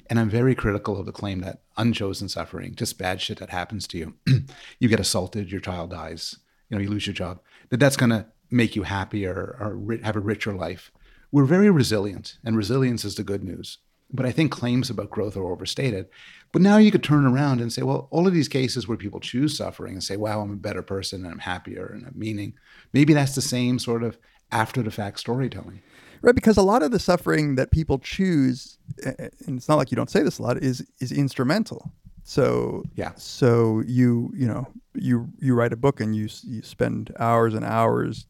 And 0.09 0.19
I'm 0.19 0.29
very 0.29 0.55
critical 0.55 0.99
of 0.99 1.07
the 1.07 1.13
claim 1.13 1.41
that 1.41 1.63
unchosen 1.77 2.29
suffering, 2.29 2.75
just 2.75 2.99
bad 2.99 3.21
shit 3.21 3.39
that 3.39 3.51
happens 3.51 3.87
to 3.89 3.99
you, 3.99 4.15
you 4.79 4.89
get 4.89 5.01
assaulted, 5.01 5.51
your 5.51 5.61
child 5.61 5.91
dies, 5.91 6.39
you 6.69 6.77
know, 6.77 6.83
you 6.83 6.91
lose 6.91 7.07
your 7.07 7.15
job, 7.15 7.41
that 7.71 7.79
that's 7.79 7.97
going 7.97 8.11
to 8.11 8.27
make 8.51 8.77
you 8.77 8.83
happier 8.83 9.57
or 9.59 9.77
ri- 9.77 10.03
have 10.03 10.17
a 10.17 10.21
richer 10.21 10.53
life. 10.53 10.91
We're 11.31 11.45
very 11.45 11.71
resilient, 11.71 12.37
and 12.45 12.57
resilience 12.57 13.05
is 13.05 13.15
the 13.15 13.25
good 13.25 13.43
news. 13.43 13.79
But 14.13 14.27
I 14.27 14.33
think 14.33 14.53
claims 14.53 14.91
about 14.91 15.11
growth 15.11 15.37
are 15.37 15.51
overstated. 15.51 16.09
But 16.53 16.61
now 16.61 16.77
you 16.77 16.91
could 16.91 17.03
turn 17.03 17.25
around 17.25 17.63
and 17.63 17.73
say, 17.73 17.81
well, 17.81 18.09
all 18.11 18.27
of 18.27 18.35
these 18.35 18.49
cases 18.49 18.87
where 18.87 18.99
people 18.99 19.21
choose 19.21 19.57
suffering 19.57 19.95
and 19.95 20.05
say, 20.05 20.19
wow, 20.19 20.43
I'm 20.43 20.53
a 20.53 20.57
better 20.57 20.83
person 20.83 21.25
and 21.25 21.33
I'm 21.33 21.39
happier 21.39 21.87
and 21.87 22.05
I'm 22.05 22.13
meaning, 22.15 22.53
maybe 22.93 23.15
that's 23.15 23.35
the 23.35 23.41
same 23.41 23.79
sort 23.79 24.03
of 24.03 24.19
after 24.53 24.83
the 24.83 24.91
fact 24.91 25.19
storytelling. 25.19 25.83
Right, 26.21 26.35
because 26.35 26.57
a 26.57 26.63
lot 26.63 26.85
of 26.85 26.93
the 26.93 27.01
suffering 27.01 27.57
that 27.57 27.73
people 27.73 27.99
choose, 27.99 28.79
and 29.05 29.31
it's 29.59 29.69
not 29.69 29.75
like 29.77 29.91
you 29.91 29.97
don't 29.97 30.11
say 30.11 30.23
this 30.23 30.39
a 30.39 30.43
lot, 30.43 30.57
is 30.59 30.87
is 31.01 31.11
instrumental. 31.11 31.91
So 32.23 32.85
Yeah. 32.95 33.13
so 33.17 33.83
you 33.87 34.31
you 34.37 34.47
know 34.47 34.69
you 34.95 35.29
you 35.41 35.55
write 35.55 35.73
a 35.73 35.77
book 35.77 36.01
and 36.01 36.15
you 36.15 36.29
you 36.45 36.63
spend 36.63 37.13
hours 37.19 37.55
and 37.55 37.65
hours 37.65 38.27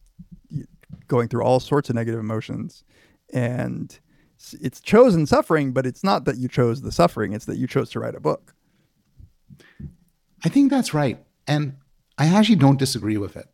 going 1.08 1.28
through 1.28 1.42
all 1.42 1.60
sorts 1.60 1.90
of 1.90 1.94
negative 1.96 2.18
emotions, 2.20 2.82
and 3.34 3.98
it's 4.60 4.80
chosen 4.80 5.26
suffering, 5.26 5.72
but 5.72 5.84
it's 5.84 6.02
not 6.02 6.24
that 6.24 6.38
you 6.38 6.48
chose 6.48 6.80
the 6.80 6.92
suffering; 6.92 7.34
it's 7.34 7.44
that 7.44 7.58
you 7.58 7.66
chose 7.66 7.90
to 7.90 8.00
write 8.00 8.14
a 8.14 8.20
book. 8.20 8.54
I 10.44 10.48
think 10.48 10.70
that's 10.70 10.94
right. 10.94 11.22
And 11.46 11.76
I 12.16 12.26
actually 12.26 12.56
don't 12.56 12.78
disagree 12.78 13.18
with 13.18 13.36
it. 13.36 13.46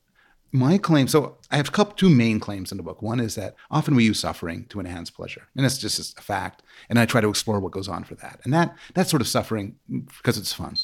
My 0.51 0.79
claim, 0.79 1.09
so 1.09 1.37
I 1.51 1.57
have 1.57 1.97
two 1.97 2.09
main 2.09 2.41
claims 2.41 2.71
in 2.71 2.79
the 2.79 2.83
book. 2.83 3.03
One 3.03 3.21
is 3.21 3.35
that 3.35 3.55
often 3.71 3.95
we 3.95 4.05
use 4.05 4.21
suffering 4.21 4.65
to 4.71 4.81
enhance 4.81 5.11
pleasure, 5.11 5.47
and 5.55 5.65
that's 5.65 5.77
just 5.77 6.19
a 6.19 6.23
fact. 6.23 6.63
And 6.89 6.99
I 6.99 7.05
try 7.05 7.21
to 7.21 7.29
explore 7.29 7.61
what 7.61 7.73
goes 7.73 7.89
on 7.89 8.05
for 8.05 8.15
that. 8.17 8.41
And 8.45 8.55
that 8.55 8.75
that 8.95 9.09
sort 9.09 9.21
of 9.21 9.29
suffering 9.29 9.77
because 9.89 10.39
it's 10.39 10.55
fun, 10.55 10.77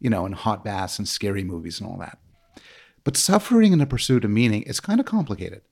you 0.00 0.08
know, 0.08 0.24
and 0.24 0.34
hot 0.34 0.64
baths 0.64 0.98
and 0.98 1.06
scary 1.06 1.44
movies 1.44 1.78
and 1.78 1.90
all 1.90 1.98
that. 1.98 2.18
But 3.04 3.16
suffering 3.16 3.72
in 3.72 3.78
the 3.78 3.86
pursuit 3.86 4.24
of 4.24 4.30
meaning 4.30 4.62
is 4.62 4.80
kind 4.80 5.00
of 5.00 5.06
complicated. 5.06 5.62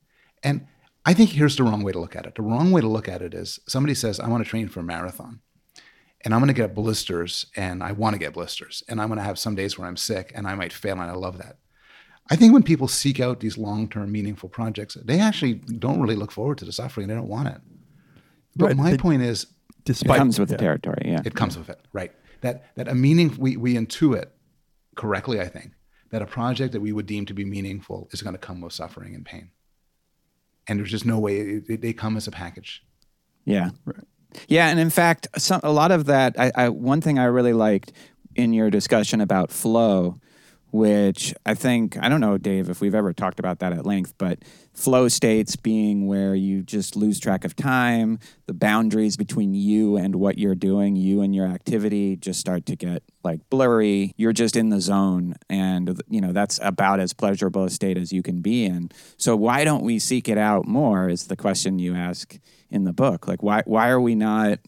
And 0.43 0.67
I 1.05 1.13
think 1.13 1.31
here's 1.31 1.55
the 1.55 1.63
wrong 1.63 1.83
way 1.83 1.93
to 1.93 1.99
look 1.99 2.15
at 2.15 2.25
it. 2.25 2.35
The 2.35 2.43
wrong 2.43 2.71
way 2.71 2.81
to 2.81 2.87
look 2.87 3.07
at 3.07 3.21
it 3.21 3.33
is 3.33 3.59
somebody 3.67 3.95
says, 3.95 4.19
I 4.19 4.27
want 4.27 4.43
to 4.43 4.49
train 4.49 4.69
for 4.69 4.81
a 4.81 4.83
marathon 4.83 5.39
and 6.23 6.33
I'm 6.33 6.39
going 6.39 6.53
to 6.53 6.53
get 6.53 6.75
blisters 6.75 7.47
and 7.55 7.81
I 7.81 7.91
want 7.91 8.13
to 8.13 8.19
get 8.19 8.33
blisters 8.33 8.83
and 8.87 9.01
I'm 9.01 9.07
going 9.07 9.17
to 9.17 9.23
have 9.23 9.39
some 9.39 9.55
days 9.55 9.77
where 9.77 9.87
I'm 9.87 9.97
sick 9.97 10.31
and 10.35 10.47
I 10.47 10.55
might 10.55 10.73
fail 10.73 10.99
and 10.99 11.09
I 11.09 11.13
love 11.13 11.37
that. 11.39 11.57
I 12.29 12.35
think 12.35 12.53
when 12.53 12.63
people 12.63 12.87
seek 12.87 13.19
out 13.19 13.39
these 13.41 13.57
long-term 13.57 14.11
meaningful 14.11 14.47
projects, 14.49 14.95
they 15.03 15.19
actually 15.19 15.55
don't 15.55 15.99
really 16.01 16.15
look 16.15 16.31
forward 16.31 16.57
to 16.59 16.65
the 16.65 16.71
suffering. 16.71 17.07
They 17.07 17.13
don't 17.15 17.27
want 17.27 17.49
it. 17.49 17.59
But 18.55 18.65
Right, 18.67 18.77
my 18.77 18.91
they- 18.91 18.97
point 18.97 19.21
is, 19.21 19.47
It 19.87 19.99
comes 20.05 20.39
with 20.39 20.49
yeah. 20.49 20.57
the 20.57 20.61
territory. 20.61 21.01
Yeah. 21.05 21.21
it 21.25 21.33
comes 21.35 21.57
with 21.57 21.69
it, 21.69 21.79
right? 21.91 22.11
That 22.41 22.75
that 22.75 22.87
a 22.87 22.95
meaning 22.95 23.35
we 23.37 23.57
we 23.57 23.73
intuit 23.75 24.27
correctly, 24.95 25.39
I 25.41 25.47
think, 25.47 25.71
that 26.11 26.21
a 26.21 26.25
project 26.25 26.71
that 26.73 26.81
we 26.81 26.91
would 26.91 27.05
deem 27.07 27.25
to 27.25 27.33
be 27.33 27.45
meaningful 27.45 28.07
is 28.11 28.21
going 28.21 28.33
to 28.35 28.39
come 28.39 28.61
with 28.61 28.73
suffering 28.73 29.15
and 29.15 29.25
pain, 29.25 29.49
and 30.67 30.79
there's 30.79 30.91
just 30.91 31.05
no 31.05 31.19
way 31.19 31.39
it, 31.39 31.63
it- 31.69 31.81
they 31.81 31.93
come 31.93 32.15
as 32.17 32.27
a 32.27 32.31
package. 32.31 32.83
Yeah. 33.45 33.71
Yeah, 34.47 34.69
and 34.69 34.79
in 34.79 34.89
fact, 34.91 35.27
some, 35.37 35.59
a 35.63 35.71
lot 35.73 35.91
of 35.91 36.05
that. 36.05 36.39
I, 36.39 36.51
I 36.55 36.69
one 36.69 37.01
thing 37.01 37.19
I 37.19 37.25
really 37.25 37.53
liked 37.53 37.91
in 38.35 38.53
your 38.53 38.69
discussion 38.69 39.19
about 39.21 39.51
flow, 39.51 40.19
which 40.71 41.33
I 41.45 41.53
think 41.53 41.97
I 42.01 42.09
don't 42.09 42.21
know, 42.21 42.37
Dave, 42.37 42.69
if 42.69 42.81
we've 42.81 42.95
ever 42.95 43.13
talked 43.13 43.39
about 43.39 43.59
that 43.59 43.73
at 43.73 43.85
length, 43.85 44.13
but 44.17 44.39
flow 44.73 45.09
states 45.09 45.55
being 45.55 46.07
where 46.07 46.33
you 46.33 46.63
just 46.63 46.95
lose 46.95 47.19
track 47.19 47.43
of 47.43 47.55
time, 47.55 48.19
the 48.47 48.53
boundaries 48.53 49.17
between 49.17 49.53
you 49.53 49.97
and 49.97 50.15
what 50.15 50.37
you're 50.37 50.55
doing, 50.55 50.95
you 50.95 51.21
and 51.21 51.35
your 51.35 51.45
activity, 51.45 52.15
just 52.15 52.39
start 52.39 52.65
to 52.67 52.75
get 52.75 53.03
like 53.23 53.41
blurry. 53.49 54.13
You're 54.17 54.33
just 54.33 54.55
in 54.55 54.69
the 54.69 54.81
zone, 54.81 55.35
and 55.49 56.01
you 56.09 56.21
know 56.21 56.31
that's 56.31 56.59
about 56.63 56.99
as 56.99 57.13
pleasurable 57.13 57.65
a 57.65 57.69
state 57.69 57.97
as 57.97 58.13
you 58.13 58.23
can 58.23 58.41
be 58.41 58.65
in. 58.65 58.91
So 59.17 59.35
why 59.35 59.63
don't 59.63 59.83
we 59.83 59.99
seek 59.99 60.29
it 60.29 60.37
out 60.37 60.67
more? 60.67 61.09
Is 61.09 61.27
the 61.27 61.37
question 61.37 61.79
you 61.79 61.95
ask 61.95 62.39
in 62.71 62.85
the 62.85 62.93
book. 62.93 63.27
Like 63.27 63.43
why 63.43 63.61
why 63.65 63.89
are 63.89 64.01
we 64.01 64.15
not 64.15 64.59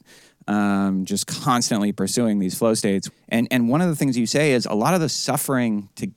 um, 0.47 1.05
just 1.05 1.27
constantly 1.27 1.91
pursuing 1.91 2.39
these 2.39 2.57
flow 2.57 2.73
states? 2.73 3.09
And 3.29 3.47
and 3.51 3.69
one 3.69 3.81
of 3.81 3.89
the 3.89 3.95
things 3.95 4.17
you 4.17 4.25
say 4.25 4.53
is 4.53 4.65
a 4.65 4.73
lot 4.73 4.93
of 4.93 5.01
the 5.01 5.09
suffering 5.09 5.89
to 5.95 6.11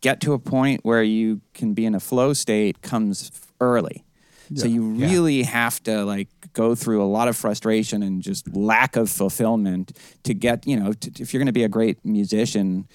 get 0.00 0.20
to 0.20 0.32
a 0.32 0.38
point 0.38 0.80
where 0.84 1.02
you 1.02 1.40
can 1.54 1.74
be 1.74 1.84
in 1.84 1.94
a 1.94 2.00
flow 2.00 2.32
state 2.32 2.82
comes 2.82 3.30
early. 3.60 4.04
So 4.54 4.66
you 4.68 4.82
really 4.82 5.42
have 5.42 5.82
to 5.84 6.04
like 6.04 6.28
go 6.52 6.76
through 6.76 7.02
a 7.02 7.08
lot 7.08 7.26
of 7.26 7.36
frustration 7.36 8.02
and 8.02 8.22
just 8.22 8.54
lack 8.54 8.94
of 8.94 9.10
fulfillment 9.10 9.92
to 10.22 10.34
get, 10.34 10.66
you 10.66 10.78
know, 10.78 10.92
to, 10.92 11.10
if 11.20 11.34
you're 11.34 11.40
going 11.40 11.46
to 11.46 11.52
be 11.52 11.64
a 11.64 11.68
great 11.68 12.04
musician, 12.04 12.86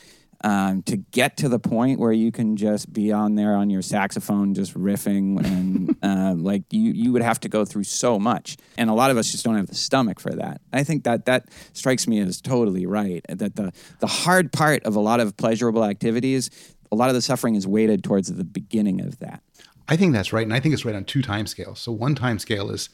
um, 0.44 0.82
to 0.84 0.98
get 0.98 1.38
to 1.38 1.50
the 1.50 1.60
point 1.60 2.00
where 2.00 2.12
you 2.12 2.32
can 2.32 2.58
just 2.58 2.92
be 2.92 3.12
on 3.12 3.36
there 3.36 3.56
on 3.56 3.70
your 3.70 3.82
saxophone, 3.82 4.54
just 4.54 4.74
riffing, 4.74 5.44
and 5.46 5.96
uh, 6.02 6.34
like 6.38 6.64
you, 6.72 6.92
you 6.92 7.12
would 7.12 7.22
have 7.22 7.40
to 7.42 7.50
go 7.50 7.66
through 7.66 7.84
so 7.84 8.20
much, 8.20 8.58
and 8.78 8.90
a 8.90 8.94
lot 8.94 9.12
of 9.12 9.18
us 9.18 9.32
just 9.32 9.44
don't 9.46 9.56
have 9.56 9.68
the 9.68 9.76
stomach 9.76 10.20
for 10.20 10.32
that. 10.32 10.62
I 10.74 10.84
think 10.84 11.04
that 11.04 11.26
that 11.26 11.50
strikes 11.74 12.08
me 12.08 12.20
as 12.20 12.42
totally 12.42 12.86
right. 12.86 13.24
That 13.30 13.56
the 13.56 13.72
the 14.00 14.08
hard 14.08 14.52
part 14.52 14.84
of 14.84 14.96
a 14.96 15.00
lot 15.00 15.20
of 15.20 15.38
pleasurable 15.38 15.86
activities, 15.86 16.50
a 16.92 16.96
lot 16.96 17.10
of 17.10 17.16
the 17.16 17.22
suffering 17.22 17.56
is 17.56 17.68
weighted 17.68 18.04
towards 18.04 18.34
the 18.34 18.44
beginning 18.44 19.02
of 19.02 19.20
that. 19.20 19.44
I 19.88 19.96
think 19.96 20.14
that's 20.14 20.34
right, 20.34 20.44
and 20.46 20.54
I 20.54 20.60
think 20.60 20.74
it's 20.74 20.86
right 20.86 20.96
on 20.96 21.06
two 21.06 21.22
time 21.22 21.46
scales. 21.46 21.80
So 21.80 21.92
one 21.92 22.16
time 22.16 22.40
scale 22.40 22.72
is 22.72 22.90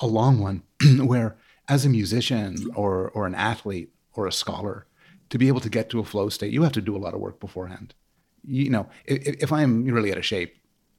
a 0.00 0.06
long 0.06 0.38
one, 0.38 0.62
where 1.06 1.36
as 1.68 1.84
a 1.84 1.88
musician 1.88 2.56
or 2.74 3.10
or 3.10 3.26
an 3.26 3.34
athlete 3.34 3.90
or 4.14 4.26
a 4.26 4.32
scholar, 4.32 4.86
to 5.30 5.38
be 5.38 5.48
able 5.48 5.60
to 5.60 5.70
get 5.70 5.88
to 5.90 6.00
a 6.00 6.04
flow 6.04 6.28
state, 6.28 6.52
you 6.52 6.62
have 6.62 6.72
to 6.72 6.80
do 6.80 6.96
a 6.96 6.98
lot 6.98 7.14
of 7.14 7.20
work 7.20 7.40
beforehand. 7.40 7.94
You 8.44 8.70
know, 8.70 8.88
if, 9.04 9.42
if 9.42 9.52
I'm 9.52 9.84
really 9.84 10.10
out 10.10 10.18
of 10.18 10.24
shape 10.24 10.56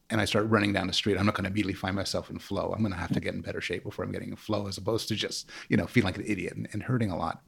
and 0.10 0.20
I 0.20 0.26
start 0.26 0.50
running 0.50 0.74
down 0.74 0.88
the 0.88 0.94
street, 0.94 1.18
I'm 1.18 1.26
not 1.26 1.36
going 1.36 1.44
to 1.44 1.50
immediately 1.50 1.74
find 1.74 1.96
myself 1.96 2.30
in 2.30 2.40
flow. 2.40 2.74
I'm 2.74 2.82
going 2.82 2.94
to 2.94 3.00
have 3.00 3.14
to 3.14 3.20
get 3.20 3.34
in 3.34 3.42
better 3.42 3.62
shape 3.62 3.84
before 3.84 4.06
I'm 4.06 4.12
getting 4.12 4.30
in 4.30 4.36
flow, 4.36 4.68
as 4.68 4.78
opposed 4.78 5.08
to 5.10 5.16
just 5.16 5.50
you 5.70 5.78
know 5.78 5.86
feeling 5.86 6.08
like 6.08 6.18
an 6.18 6.26
idiot 6.26 6.54
and, 6.54 6.68
and 6.72 6.84
hurting 6.84 7.12
a 7.12 7.18
lot. 7.18 7.42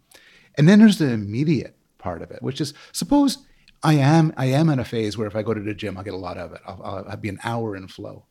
And 0.58 0.68
then 0.68 0.80
there's 0.80 0.98
the 0.98 1.10
immediate 1.10 1.76
part 1.98 2.22
of 2.22 2.32
it, 2.32 2.42
which 2.42 2.60
is 2.62 2.74
suppose 2.92 3.46
I 3.82 3.94
am 3.96 4.34
I 4.38 4.46
am 4.48 4.70
in 4.70 4.80
a 4.80 4.86
phase 4.86 5.18
where 5.18 5.28
if 5.28 5.36
I 5.36 5.44
go 5.44 5.54
to 5.54 5.62
the 5.62 5.74
gym, 5.74 5.98
I'll 5.98 6.04
get 6.04 6.14
a 6.14 6.18
lot 6.18 6.38
of 6.38 6.54
it. 6.54 6.62
I'll, 6.66 6.82
I'll, 6.84 7.06
I'll 7.10 7.18
be 7.18 7.30
an 7.30 7.40
hour 7.44 7.76
in 7.76 7.88
flow. 7.88 8.26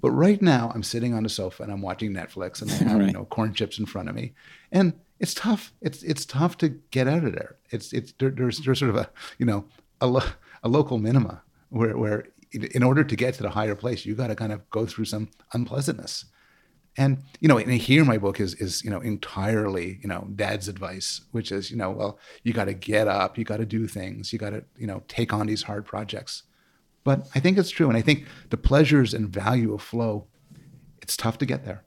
But 0.00 0.10
right 0.10 0.42
now, 0.42 0.72
I'm 0.74 0.82
sitting 0.82 1.14
on 1.14 1.22
the 1.22 1.28
sofa 1.28 1.62
and 1.62 1.70
I'm 1.70 1.80
watching 1.80 2.12
Netflix 2.12 2.60
and 2.62 2.70
I 2.70 2.74
have 2.74 3.02
you 3.06 3.12
know 3.12 3.24
corn 3.26 3.54
chips 3.54 3.78
in 3.78 3.86
front 3.86 4.08
of 4.08 4.14
me, 4.14 4.32
and 4.72 4.92
it's 5.22 5.34
tough. 5.34 5.72
It's 5.80 6.02
it's 6.02 6.26
tough 6.26 6.58
to 6.58 6.68
get 6.90 7.06
out 7.06 7.24
of 7.24 7.32
there. 7.32 7.56
It's 7.70 7.92
it's 7.92 8.12
there, 8.18 8.30
there's 8.30 8.58
there's 8.58 8.80
sort 8.80 8.90
of 8.90 8.96
a 8.96 9.08
you 9.38 9.46
know 9.46 9.64
a, 10.00 10.08
lo- 10.08 10.32
a 10.64 10.68
local 10.68 10.98
minima 10.98 11.42
where 11.70 11.96
where 11.96 12.24
in 12.52 12.82
order 12.82 13.04
to 13.04 13.16
get 13.16 13.34
to 13.34 13.42
the 13.42 13.50
higher 13.50 13.76
place, 13.76 14.04
you 14.04 14.14
got 14.14 14.26
to 14.26 14.34
kind 14.34 14.52
of 14.52 14.68
go 14.68 14.84
through 14.84 15.06
some 15.06 15.30
unpleasantness. 15.54 16.26
And 16.98 17.22
you 17.40 17.48
know, 17.48 17.56
and 17.56 17.70
here 17.70 18.04
my 18.04 18.18
book 18.18 18.40
is 18.40 18.54
is 18.54 18.84
you 18.84 18.90
know 18.90 19.00
entirely 19.00 20.00
you 20.02 20.08
know 20.08 20.26
dad's 20.34 20.66
advice, 20.66 21.20
which 21.30 21.52
is 21.52 21.70
you 21.70 21.76
know 21.76 21.92
well 21.92 22.18
you 22.42 22.52
got 22.52 22.64
to 22.64 22.74
get 22.74 23.06
up, 23.06 23.38
you 23.38 23.44
got 23.44 23.58
to 23.58 23.64
do 23.64 23.86
things, 23.86 24.32
you 24.32 24.40
got 24.40 24.50
to 24.50 24.64
you 24.76 24.88
know 24.88 25.04
take 25.06 25.32
on 25.32 25.46
these 25.46 25.62
hard 25.62 25.86
projects. 25.86 26.42
But 27.04 27.28
I 27.34 27.40
think 27.40 27.58
it's 27.58 27.70
true, 27.70 27.88
and 27.88 27.96
I 27.96 28.02
think 28.02 28.26
the 28.50 28.56
pleasures 28.56 29.14
and 29.14 29.28
value 29.28 29.72
of 29.72 29.82
flow, 29.82 30.26
it's 31.00 31.16
tough 31.16 31.38
to 31.38 31.46
get 31.46 31.64
there. 31.64 31.84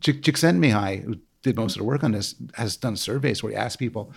Csikszentmihalyi, 0.00 1.20
did 1.46 1.56
most 1.56 1.76
of 1.76 1.80
the 1.80 1.84
work 1.84 2.04
on 2.04 2.12
this, 2.12 2.34
has 2.54 2.76
done 2.76 2.96
surveys 2.96 3.42
where 3.42 3.52
he 3.52 3.56
asked 3.56 3.78
people 3.78 4.12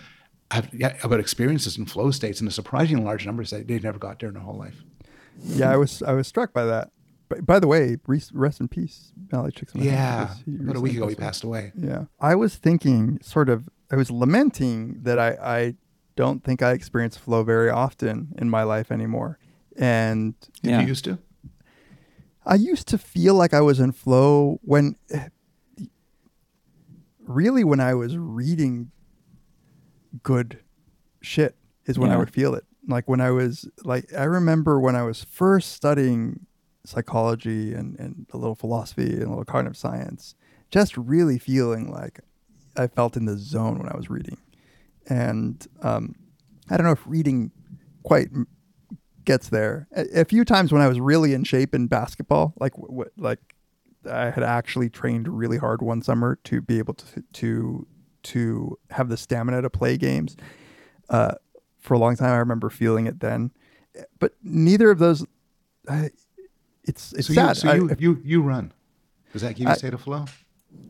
about 0.51 1.19
experiences 1.19 1.77
in 1.77 1.85
flow 1.85 2.11
states, 2.11 2.39
and 2.39 2.49
a 2.49 2.51
surprisingly 2.51 3.03
large 3.03 3.25
number 3.25 3.43
say 3.45 3.63
they've 3.63 3.83
never 3.83 3.99
got 3.99 4.19
there 4.19 4.29
in 4.29 4.33
their 4.35 4.43
whole 4.43 4.57
life. 4.57 4.83
Yeah, 5.43 5.71
I 5.71 5.77
was 5.77 6.01
I 6.03 6.13
was 6.13 6.27
struck 6.27 6.51
by 6.53 6.65
that. 6.65 6.91
By, 7.29 7.39
by 7.41 7.59
the 7.59 7.67
way, 7.67 7.97
rest, 8.07 8.31
rest 8.33 8.59
in 8.59 8.67
peace, 8.67 9.11
Valley 9.29 9.51
Chicks. 9.51 9.73
Yeah, 9.75 10.33
about 10.63 10.75
a 10.75 10.81
week 10.81 10.95
ago 10.97 11.07
he 11.07 11.15
passed 11.15 11.43
away. 11.43 11.71
Yeah, 11.75 12.05
I 12.19 12.33
was 12.35 12.55
thinking, 12.55 13.19
sort 13.21 13.47
of, 13.49 13.69
I 13.91 13.95
was 13.95 14.09
lamenting 14.09 15.01
that 15.03 15.19
I 15.19 15.37
I 15.59 15.75
don't 16.15 16.43
think 16.43 16.61
I 16.61 16.71
experience 16.71 17.15
flow 17.15 17.43
very 17.43 17.69
often 17.69 18.33
in 18.37 18.49
my 18.49 18.63
life 18.63 18.91
anymore, 18.91 19.37
and 19.77 20.33
Did 20.63 20.71
Yeah. 20.71 20.81
you 20.81 20.87
used 20.87 21.05
to? 21.05 21.19
I 22.45 22.55
used 22.55 22.87
to 22.87 22.97
feel 22.97 23.35
like 23.35 23.53
I 23.53 23.61
was 23.61 23.79
in 23.79 23.91
flow 23.91 24.59
when 24.63 24.95
really 27.29 27.63
when 27.63 27.79
I 27.79 27.93
was 27.93 28.17
reading 28.17 28.91
good 30.23 30.59
shit 31.21 31.55
is 31.85 31.99
when 31.99 32.11
I 32.11 32.17
would 32.17 32.31
feel 32.31 32.55
it. 32.55 32.65
Like 32.87 33.07
when 33.07 33.21
I 33.21 33.31
was 33.31 33.69
like 33.83 34.11
I 34.17 34.23
remember 34.23 34.79
when 34.79 34.95
I 34.95 35.03
was 35.03 35.23
first 35.23 35.73
studying 35.73 36.47
psychology 36.85 37.73
and, 37.73 37.97
and 37.99 38.25
a 38.33 38.37
little 38.37 38.55
philosophy 38.55 39.13
and 39.13 39.23
a 39.23 39.29
little 39.29 39.45
cognitive 39.45 39.77
science, 39.77 40.33
just 40.71 40.97
really 40.97 41.37
feeling 41.37 41.91
like 41.91 42.19
I 42.75 42.87
felt 42.87 43.15
in 43.15 43.25
the 43.25 43.37
zone 43.37 43.77
when 43.77 43.89
I 43.89 43.95
was 43.95 44.09
reading. 44.09 44.37
And 45.07 45.65
um, 45.81 46.15
I 46.69 46.77
don't 46.77 46.85
know 46.85 46.93
if 46.93 47.05
reading 47.05 47.51
quite 48.03 48.29
gets 49.25 49.49
there. 49.49 49.87
A, 49.95 50.21
a 50.21 50.25
few 50.25 50.43
times 50.45 50.71
when 50.71 50.81
I 50.81 50.87
was 50.87 50.99
really 50.99 51.33
in 51.33 51.43
shape 51.43 51.75
in 51.75 51.87
basketball, 51.87 52.53
like 52.59 52.73
w- 52.73 53.09
like 53.17 53.55
I 54.09 54.29
had 54.31 54.43
actually 54.43 54.89
trained 54.89 55.27
really 55.27 55.57
hard 55.57 55.81
one 55.81 56.01
summer 56.01 56.37
to 56.45 56.61
be 56.61 56.77
able 56.77 56.93
to 56.95 57.23
to 57.33 57.87
to 58.23 58.77
have 58.91 59.09
the 59.09 59.17
stamina 59.17 59.61
to 59.61 59.69
play 59.69 59.97
games. 59.97 60.35
Uh, 61.09 61.33
for 61.79 61.93
a 61.93 61.97
long 61.97 62.15
time, 62.15 62.31
I 62.33 62.37
remember 62.37 62.69
feeling 62.69 63.07
it 63.07 63.19
then, 63.21 63.51
but 64.19 64.33
neither 64.43 64.91
of 64.91 64.99
those. 64.99 65.25
I, 65.87 66.11
it's 66.83 67.13
it's 67.13 67.27
So 67.27 67.33
sad. 67.33 67.49
you 67.49 67.55
so 67.55 67.69
I- 67.69 67.75
you, 67.75 67.89
if, 67.89 68.01
you 68.01 68.21
you 68.23 68.41
run. 68.41 68.71
Does 69.33 69.41
that 69.43 69.55
give 69.55 69.65
you 69.65 69.69
I- 69.69 69.73
a 69.73 69.77
state 69.77 69.93
of 69.93 70.01
flow? 70.01 70.25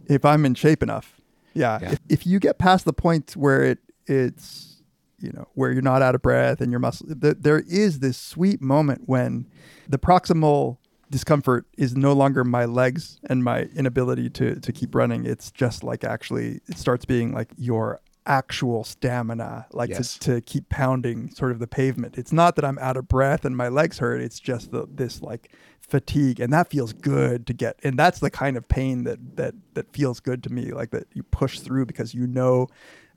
if 0.07 0.26
I'm 0.26 0.45
in 0.45 0.55
shape 0.55 0.84
enough, 0.84 1.22
yeah. 1.53 1.80
Yeah. 1.82 1.91
If, 1.93 1.99
if 2.10 2.28
you 2.28 2.39
get 2.39 2.57
past 2.57 2.84
the 2.86 2.93
point 2.93 3.32
where 3.38 3.64
it 3.64 3.80
it's 4.07 4.82
you 5.20 5.32
know 5.32 5.47
where 5.53 5.72
you're 5.72 5.82
not 5.82 6.01
out 6.01 6.16
of 6.16 6.22
breath 6.22 6.60
and 6.62 6.72
your 6.72 6.80
muscle, 6.80 7.07
th- 7.16 7.38
there 7.39 7.60
is 7.68 7.99
this 7.99 8.18
sweet 8.18 8.62
moment 8.62 9.03
when 9.05 9.45
the 9.88 9.97
proximal 9.99 10.78
discomfort 11.10 11.66
is 11.78 11.95
no 11.95 12.14
longer 12.14 12.43
my 12.43 12.66
legs 12.66 13.20
and 13.30 13.43
my 13.43 13.64
inability 13.76 14.30
to 14.32 14.60
to 14.60 14.72
keep 14.72 14.93
running. 14.95 15.26
It's 15.26 15.51
just 15.51 15.84
like 15.84 16.03
actually 16.03 16.62
it 16.68 16.78
starts 16.78 17.05
being 17.05 17.34
like 17.34 17.51
your 17.57 17.99
actual 18.26 18.84
stamina, 18.84 19.66
like 19.72 19.89
Yes. 19.89 20.18
to, 20.20 20.36
to 20.36 20.41
keep 20.41 20.70
pounding 20.70 21.32
sort 21.32 21.51
of 21.51 21.57
the 21.60 21.66
pavement. 21.68 22.18
It's 22.18 22.32
not 22.32 22.55
that 22.57 22.64
I'm 22.66 22.78
out 22.78 22.95
of 22.95 23.07
breath 23.07 23.43
and 23.43 23.57
my 23.57 23.70
legs 23.70 23.97
hurt. 23.97 24.22
It's 24.22 24.39
just 24.39 24.72
the, 24.72 24.86
this 24.88 25.22
like 25.22 25.51
fatigue, 25.80 26.39
and 26.39 26.53
that 26.53 26.70
feels 26.70 26.93
good 26.93 27.47
to 27.47 27.53
get. 27.53 27.80
And 27.84 27.97
that's 27.97 28.20
the 28.20 28.30
kind 28.30 28.55
of 28.55 28.68
pain 28.68 29.03
that 29.05 29.36
that 29.38 29.55
that 29.74 29.91
feels 29.93 30.20
good 30.20 30.43
to 30.43 30.51
me, 30.51 30.72
like 30.72 30.91
that 30.91 31.07
you 31.14 31.24
push 31.24 31.60
through 31.60 31.88
because 31.88 32.14
you 32.14 32.28
know 32.28 32.68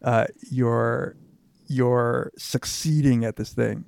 uh, 0.03 0.27
you're 0.51 1.17
you're 1.67 2.33
succeeding 2.39 3.25
at 3.25 3.37
this 3.37 3.53
thing. 3.53 3.85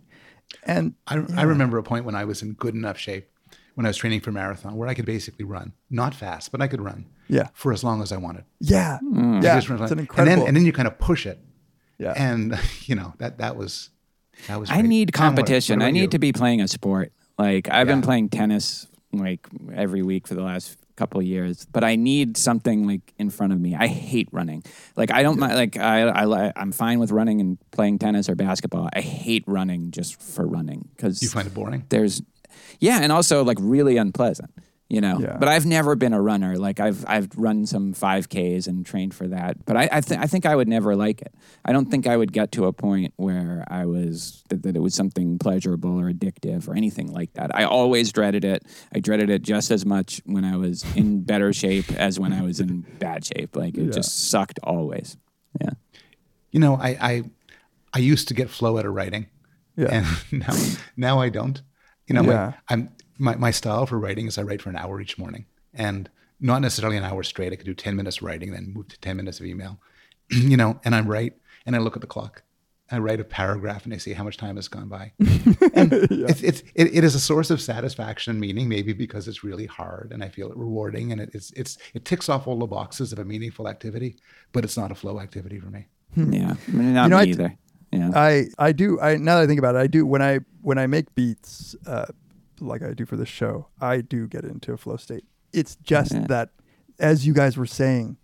And 0.65 0.95
I, 1.07 1.25
I 1.37 1.43
remember 1.43 1.79
a 1.79 1.83
point 1.83 2.05
when 2.05 2.15
I 2.15 2.25
was 2.25 2.43
in 2.43 2.53
good 2.53 2.75
enough 2.75 2.99
shape 2.99 3.29
when 3.75 3.87
I 3.87 3.89
was 3.89 3.97
training 3.97 4.21
for 4.21 4.33
marathon 4.33 4.77
where 4.77 4.89
I 4.89 4.95
could 4.95 5.05
basically 5.07 5.45
run, 5.45 5.73
not 5.91 6.15
fast, 6.15 6.53
but 6.53 6.61
I 6.61 6.69
could 6.69 6.81
run. 6.81 7.07
Yeah. 7.29 7.49
For 7.55 7.73
as 7.73 7.83
long 7.83 8.03
as 8.03 8.13
I 8.13 8.17
wanted. 8.17 8.45
yeah, 8.61 8.99
Mm. 9.03 9.43
yeah, 9.43 9.57
Just 9.61 9.71
it's 9.71 9.81
an 9.81 9.99
And 9.99 10.01
incredible. 10.01 10.37
then 10.37 10.47
and 10.49 10.57
then 10.57 10.65
you 10.67 10.73
kind 10.73 10.87
of 10.89 10.99
push 10.99 11.27
it. 11.27 11.39
yeah. 11.99 12.13
And 12.17 12.59
you 12.87 12.95
know, 12.95 13.15
that 13.19 13.39
that 13.39 13.57
was 13.57 13.91
that 14.49 14.59
was 14.61 14.71
I 14.71 14.75
great. 14.81 14.89
need 14.89 15.15
John, 15.15 15.27
what- 15.27 15.37
competition. 15.37 15.79
what 15.81 15.87
I 15.87 15.91
need 15.91 16.01
you? 16.03 16.09
to 16.09 16.19
be 16.19 16.33
playing 16.33 16.61
a 16.61 16.69
sport. 16.69 17.13
Like 17.39 17.69
I've 17.71 17.87
been 17.87 18.03
playing 18.03 18.29
tennis 18.29 18.87
like 19.13 19.47
every 19.75 20.03
week 20.03 20.27
for 20.29 20.35
the 20.35 20.43
last 20.43 20.77
couple 20.97 21.19
of 21.21 21.27
years, 21.27 21.67
but 21.73 21.83
I 21.83 21.97
need 21.97 22.37
something 22.37 22.87
like 22.87 23.15
in 23.19 23.29
front 23.31 23.53
of 23.53 23.61
me. 23.61 23.75
I 23.75 23.87
hate 23.89 24.29
running. 24.31 24.63
Like 24.97 25.11
I 25.11 25.23
don't 25.25 25.39
mind. 25.41 25.55
Like 25.55 25.77
I, 25.77 26.09
I 26.09 26.53
I'm 26.55 26.71
fine 26.73 26.99
with 27.01 27.11
running 27.11 27.41
and 27.41 27.59
playing 27.73 27.99
tennis 27.99 28.29
or 28.29 28.35
basketball. 28.37 28.89
I 28.95 29.01
hate 29.01 29.43
running 29.49 29.91
just 29.91 30.21
for 30.23 30.47
running 30.47 30.89
because 30.95 31.23
you 31.23 31.29
find 31.29 31.47
it 31.49 31.55
boring. 31.55 31.85
there's 31.89 32.23
Yeah, 32.81 33.01
and 33.03 33.11
also 33.13 33.45
like 33.45 33.59
really 33.61 33.97
unpleasant, 33.97 34.51
you 34.89 35.01
know. 35.01 35.19
Yeah. 35.21 35.37
But 35.39 35.49
I've 35.49 35.65
never 35.67 35.95
been 35.97 36.13
a 36.13 36.21
runner. 36.21 36.57
Like 36.57 36.81
I've 36.81 37.05
I've 37.09 37.29
run 37.37 37.67
some 37.67 37.95
5Ks 37.95 38.67
and 38.67 38.85
trained 38.85 39.15
for 39.15 39.29
that. 39.29 39.65
But 39.65 39.77
I 39.77 39.89
I, 39.93 40.01
th- 40.01 40.21
I 40.21 40.27
think 40.27 40.45
I 40.47 40.55
would 40.57 40.69
never 40.69 40.95
like 40.97 41.23
it. 41.23 41.33
I 41.65 41.73
don't 41.73 41.91
think 41.91 42.07
I 42.07 42.17
would 42.17 42.33
get 42.33 42.53
to 42.53 42.67
a 42.67 42.73
point 42.73 43.15
where 43.17 43.65
I 43.69 43.87
was 43.87 44.43
that, 44.51 44.63
that 44.65 44.77
it 44.77 44.81
was 44.81 44.95
something 44.95 45.39
pleasurable 45.39 45.99
or 45.99 46.13
addictive 46.13 46.69
or 46.69 46.75
anything 46.77 47.13
like 47.13 47.33
that. 47.35 47.55
I 47.55 47.65
always 47.65 48.13
dreaded 48.13 48.45
it. 48.45 48.65
I 48.95 49.01
dreaded 49.01 49.31
it 49.31 49.43
just 49.43 49.71
as 49.71 49.87
much 49.87 50.21
when 50.27 50.45
I 50.45 50.57
was 50.57 50.85
in 50.97 51.23
better 51.23 51.53
shape 51.53 51.91
as 51.93 52.21
when 52.21 52.33
I 52.33 52.43
was 52.43 52.61
in 52.61 52.81
bad 52.99 53.25
shape. 53.25 53.57
Like 53.57 53.79
it 53.79 53.93
just 53.93 54.31
sucked 54.31 54.59
always. 54.63 55.17
Yeah. 55.61 55.71
You 56.51 56.61
know, 56.61 56.75
I 56.77 56.89
I, 57.01 57.23
I 57.95 57.99
used 58.01 58.29
to 58.29 58.35
get 58.35 58.51
flow 58.51 58.77
out 58.79 58.85
of 58.87 58.93
writing, 58.93 59.27
Yeah. 59.77 59.89
and 59.91 60.07
now 60.47 60.55
now 60.97 61.21
I 61.21 61.29
don't. 61.31 61.63
You 62.07 62.15
know, 62.15 62.23
my- 62.23 62.55
I'm 62.69 62.91
my 63.19 63.37
my 63.37 63.51
style 63.51 63.87
for 63.87 63.99
writing 63.99 64.27
is 64.27 64.39
I 64.39 64.43
write 64.43 64.63
for 64.63 64.71
an 64.71 64.77
hour 64.77 65.01
each 65.01 65.19
morning, 65.19 65.47
and 65.73 66.09
not 66.41 66.61
necessarily 66.63 66.97
an 66.97 67.05
hour 67.05 67.23
straight. 67.23 67.53
I 67.53 67.57
could 67.57 67.67
do 67.67 67.75
ten 67.75 67.97
minutes 67.97 68.19
of 68.19 68.25
writing, 68.25 68.53
then 68.53 68.73
move 68.75 68.89
to 68.89 69.01
ten 69.01 69.17
minutes 69.17 69.41
of 69.41 69.47
email. 69.47 69.79
you 70.31 70.57
know, 70.57 70.81
and 70.85 70.95
I 70.95 71.01
write 71.01 71.35
and 71.67 71.75
I 71.77 71.79
look 71.79 71.97
at 71.97 72.01
the 72.01 72.07
clock. 72.09 72.43
I 72.91 72.99
write 72.99 73.19
a 73.19 73.25
paragraph 73.25 73.87
and 73.87 73.95
I 73.95 73.97
see 73.97 74.13
how 74.13 74.25
much 74.25 74.37
time 74.37 74.57
has 74.57 74.69
gone 74.69 74.89
by. 74.89 75.13
and 75.75 75.91
it's, 75.93 76.43
it's, 76.43 76.61
it, 76.75 76.95
it 76.95 77.03
is 77.03 77.15
a 77.15 77.19
source 77.21 77.49
of 77.51 77.59
satisfaction 77.63 78.33
and 78.33 78.39
meaning, 78.41 78.69
maybe 78.69 78.93
because 78.93 79.27
it's 79.27 79.43
really 79.43 79.65
hard 79.65 80.13
and 80.13 80.23
I 80.23 80.29
feel 80.29 80.51
it 80.51 80.57
rewarding 80.57 81.11
and 81.11 81.19
it, 81.19 81.31
it's, 81.33 81.51
it's, 81.53 81.79
it 81.95 82.05
ticks 82.05 82.29
off 82.29 82.47
all 82.47 82.59
the 82.59 82.67
boxes 82.67 83.11
of 83.11 83.19
a 83.19 83.25
meaningful 83.25 83.69
activity, 83.69 84.17
but 84.53 84.65
it's 84.65 84.77
not 84.77 84.93
a 84.93 84.95
flow 84.95 85.19
activity 85.19 85.59
for 85.59 85.69
me. 85.71 85.87
Hmm. 86.15 86.33
Yeah. 86.35 86.55
I 86.69 86.71
mean, 86.73 86.93
not 86.93 87.05
You 87.05 87.09
know, 87.11 87.17
me 87.17 87.23
I- 87.23 87.27
either. 87.27 87.57
Yeah. 87.95 88.11
I 88.15 88.47
I 88.59 88.73
do 88.73 89.01
I 89.01 89.17
now 89.17 89.37
that 89.37 89.45
I 89.45 89.47
think 89.47 89.59
about 89.59 89.75
it, 89.75 89.79
I 89.79 89.87
do 89.87 90.05
when 90.07 90.23
I 90.23 90.41
when 90.63 90.79
I 90.79 90.87
make 90.87 91.15
beats 91.15 91.75
uh, 91.87 92.07
like 92.61 92.83
I 92.83 92.93
do 92.95 93.05
for 93.07 93.17
this 93.17 93.29
show, 93.29 93.69
I 93.81 94.01
do 94.01 94.27
get 94.27 94.45
into 94.45 94.73
a 94.73 94.77
flow 94.77 94.97
state. 94.97 95.25
It's 95.53 95.77
just 95.77 96.13
Yeah. 96.13 96.27
that 96.29 96.51
as 96.99 97.27
you 97.27 97.33
guys 97.35 97.57
were 97.57 97.67
saying, 97.67 98.17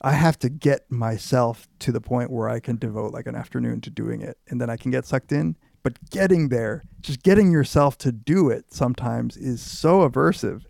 I 0.00 0.12
have 0.12 0.38
to 0.40 0.48
get 0.48 0.90
myself 0.90 1.68
to 1.80 1.92
the 1.92 2.00
point 2.00 2.30
where 2.30 2.48
I 2.48 2.60
can 2.60 2.76
devote 2.76 3.12
like 3.12 3.26
an 3.26 3.34
afternoon 3.34 3.80
to 3.82 3.90
doing 3.90 4.20
it 4.20 4.38
and 4.48 4.60
then 4.60 4.68
I 4.70 4.76
can 4.76 4.90
get 4.90 5.06
sucked 5.06 5.32
in. 5.32 5.56
But 5.82 6.10
getting 6.10 6.48
there, 6.48 6.82
just 7.00 7.22
getting 7.22 7.52
yourself 7.52 7.98
to 7.98 8.12
do 8.12 8.48
it 8.48 8.72
sometimes 8.72 9.36
is 9.36 9.60
so 9.60 10.08
aversive. 10.08 10.62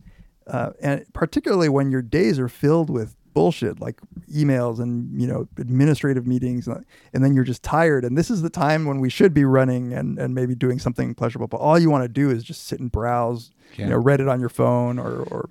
Uh, 0.46 0.70
and 0.82 1.04
particularly 1.12 1.68
when 1.68 1.90
your 1.90 2.02
days 2.02 2.38
are 2.38 2.48
filled 2.48 2.90
with 2.90 3.16
bullshit 3.34 3.80
like 3.80 4.00
emails 4.32 4.78
and 4.80 5.20
you 5.20 5.26
know 5.26 5.46
administrative 5.58 6.26
meetings 6.26 6.66
uh, 6.68 6.80
and 7.12 7.22
then 7.24 7.34
you're 7.34 7.44
just 7.44 7.62
tired 7.62 8.04
and 8.04 8.16
this 8.16 8.30
is 8.30 8.40
the 8.42 8.50
time 8.50 8.84
when 8.86 9.00
we 9.00 9.10
should 9.10 9.34
be 9.34 9.44
running 9.44 9.92
and, 9.92 10.18
and 10.18 10.34
maybe 10.34 10.54
doing 10.54 10.78
something 10.78 11.14
pleasurable 11.14 11.48
but 11.48 11.58
all 11.58 11.78
you 11.78 11.90
want 11.90 12.02
to 12.04 12.08
do 12.08 12.30
is 12.30 12.42
just 12.44 12.66
sit 12.66 12.80
and 12.80 12.90
browse 12.92 13.50
Yeah. 13.76 13.86
you 13.86 13.90
know 13.90 14.00
reddit 14.00 14.30
on 14.30 14.40
your 14.40 14.48
phone 14.48 14.98
or, 14.98 15.22
or 15.24 15.48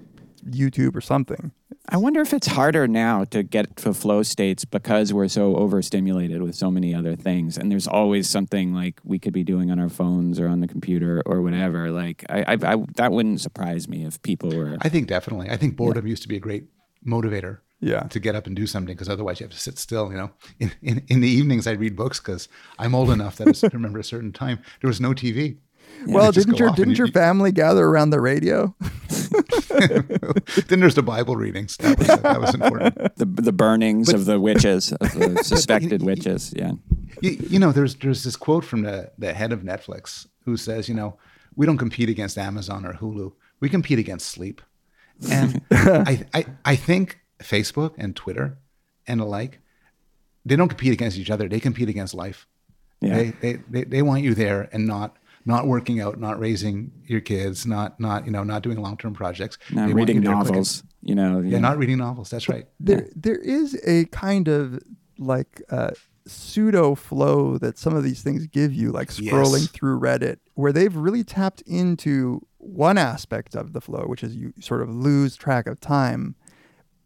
youtube 0.49 0.95
or 0.95 1.01
something 1.01 1.51
I 1.89 1.97
wonder 1.97 2.21
if 2.21 2.33
it's 2.33 2.47
harder 2.47 2.87
now 2.87 3.25
to 3.25 3.43
get 3.43 3.75
to 3.77 3.93
flow 3.93 4.23
states 4.23 4.63
because 4.63 5.11
we're 5.11 5.27
so 5.27 5.57
overstimulated 5.57 6.41
with 6.41 6.55
so 6.55 6.71
many 6.71 6.95
other 6.95 7.17
things, 7.17 7.57
and 7.57 7.69
there's 7.69 7.87
always 7.87 8.29
something 8.29 8.73
like 8.73 9.01
we 9.03 9.19
could 9.19 9.33
be 9.33 9.43
doing 9.43 9.69
on 9.69 9.79
our 9.79 9.89
phones 9.89 10.39
or 10.39 10.47
on 10.47 10.61
the 10.61 10.67
computer 10.67 11.21
or 11.25 11.41
whatever. 11.41 11.91
Like 11.91 12.23
I, 12.29 12.43
I, 12.53 12.57
I 12.73 12.75
that 12.95 13.11
wouldn't 13.11 13.41
surprise 13.41 13.89
me 13.89 14.05
if 14.05 14.21
people 14.21 14.55
were. 14.55 14.77
I 14.81 14.87
think 14.87 15.07
definitely. 15.09 15.49
I 15.49 15.57
think 15.57 15.75
boredom 15.75 16.07
used 16.07 16.21
to 16.21 16.29
be 16.29 16.37
a 16.37 16.39
great 16.39 16.63
motivator. 17.05 17.59
Yeah. 17.83 18.03
To 18.03 18.19
get 18.19 18.35
up 18.35 18.47
and 18.47 18.55
do 18.55 18.65
something 18.67 18.95
because 18.95 19.09
otherwise 19.09 19.39
you 19.39 19.45
have 19.45 19.51
to 19.51 19.59
sit 19.59 19.77
still. 19.77 20.11
You 20.11 20.17
know, 20.17 20.31
in 20.59 20.71
in, 20.81 21.03
in 21.07 21.21
the 21.21 21.27
evenings 21.29 21.67
I 21.67 21.71
read 21.71 21.95
books 21.95 22.19
because 22.19 22.47
I'm 22.79 22.95
old 22.95 23.09
enough 23.09 23.35
that 23.37 23.63
I 23.63 23.67
remember 23.73 23.99
a 23.99 24.03
certain 24.03 24.31
time 24.31 24.59
there 24.81 24.87
was 24.87 25.01
no 25.01 25.11
TV. 25.13 25.57
well 26.07 26.31
didn't 26.31 26.57
your 26.59 26.71
didn't 26.71 26.97
your 26.97 27.07
you- 27.07 27.13
family 27.13 27.51
gather 27.51 27.85
around 27.85 28.09
the 28.11 28.21
radio 28.21 28.73
then 30.67 30.79
there's 30.79 30.95
the 30.95 31.03
Bible 31.03 31.35
readings. 31.35 31.77
That 31.77 31.97
was 31.97 32.07
that 32.07 32.41
was 32.41 32.53
important. 32.53 32.95
the 33.17 33.25
the 33.25 33.51
burnings 33.51 34.13
of 34.13 34.25
the 34.25 34.39
witches, 34.39 34.91
of 34.93 35.13
the 35.13 35.43
suspected 35.43 36.03
witches. 36.03 36.53
Yeah. 36.55 36.73
You, 37.21 37.31
you 37.49 37.59
know, 37.59 37.71
there's 37.71 37.95
there's 37.95 38.23
this 38.23 38.35
quote 38.35 38.65
from 38.65 38.83
the 38.83 39.11
the 39.17 39.33
head 39.33 39.51
of 39.51 39.61
Netflix 39.61 40.27
who 40.45 40.57
says, 40.57 40.87
you 40.89 40.95
know, 40.95 41.17
we 41.55 41.65
don't 41.65 41.77
compete 41.77 42.09
against 42.09 42.37
Amazon 42.37 42.85
or 42.85 42.93
Hulu. 42.93 43.33
We 43.59 43.69
compete 43.69 43.99
against 43.99 44.27
sleep. 44.27 44.61
And 45.31 45.61
I, 45.71 46.25
I 46.33 46.45
I 46.65 46.75
think 46.75 47.19
Facebook 47.43 47.93
and 47.97 48.15
Twitter 48.15 48.57
and 49.07 49.19
the 49.19 49.25
like, 49.25 49.59
they 50.45 50.55
don't 50.55 50.69
compete 50.69 50.93
against 50.93 51.17
each 51.17 51.29
other. 51.29 51.47
They 51.47 51.59
compete 51.59 51.89
against 51.89 52.13
life. 52.13 52.47
Yeah. 53.01 53.17
They, 53.17 53.29
they, 53.41 53.53
they, 53.69 53.83
they 53.83 54.01
want 54.01 54.23
you 54.23 54.33
there 54.33 54.69
and 54.71 54.87
not 54.87 55.17
not 55.45 55.67
working 55.67 55.99
out, 55.99 56.19
not 56.19 56.39
raising 56.39 56.91
your 57.05 57.19
kids, 57.19 57.65
not 57.65 57.99
not 57.99 58.25
you 58.25 58.31
know 58.31 58.43
not 58.43 58.63
doing 58.63 58.81
long 58.81 58.97
term 58.97 59.13
projects. 59.13 59.57
Not 59.71 59.87
They 59.87 59.93
reading 59.93 60.17
you 60.17 60.21
novels. 60.29 60.83
You 61.01 61.15
know. 61.15 61.39
Yeah, 61.41 61.59
not 61.59 61.77
reading 61.77 61.97
novels. 61.97 62.29
That's 62.29 62.47
right. 62.47 62.65
there 62.79 63.09
there 63.15 63.37
is 63.37 63.79
a 63.85 64.05
kind 64.05 64.47
of 64.47 64.79
like 65.17 65.61
uh, 65.69 65.91
pseudo 66.25 66.95
flow 66.95 67.57
that 67.57 67.77
some 67.77 67.95
of 67.95 68.03
these 68.03 68.21
things 68.21 68.47
give 68.47 68.73
you, 68.73 68.91
like 68.91 69.09
scrolling 69.09 69.61
Yes. 69.61 69.67
through 69.67 69.99
Reddit, 69.99 70.37
where 70.55 70.71
they've 70.71 70.95
really 70.95 71.23
tapped 71.23 71.61
into 71.61 72.45
one 72.57 72.97
aspect 72.97 73.55
of 73.55 73.73
the 73.73 73.81
flow, 73.81 74.05
which 74.05 74.23
is 74.23 74.35
you 74.35 74.53
sort 74.61 74.81
of 74.81 74.89
lose 74.89 75.35
track 75.35 75.67
of 75.67 75.81
time, 75.81 76.35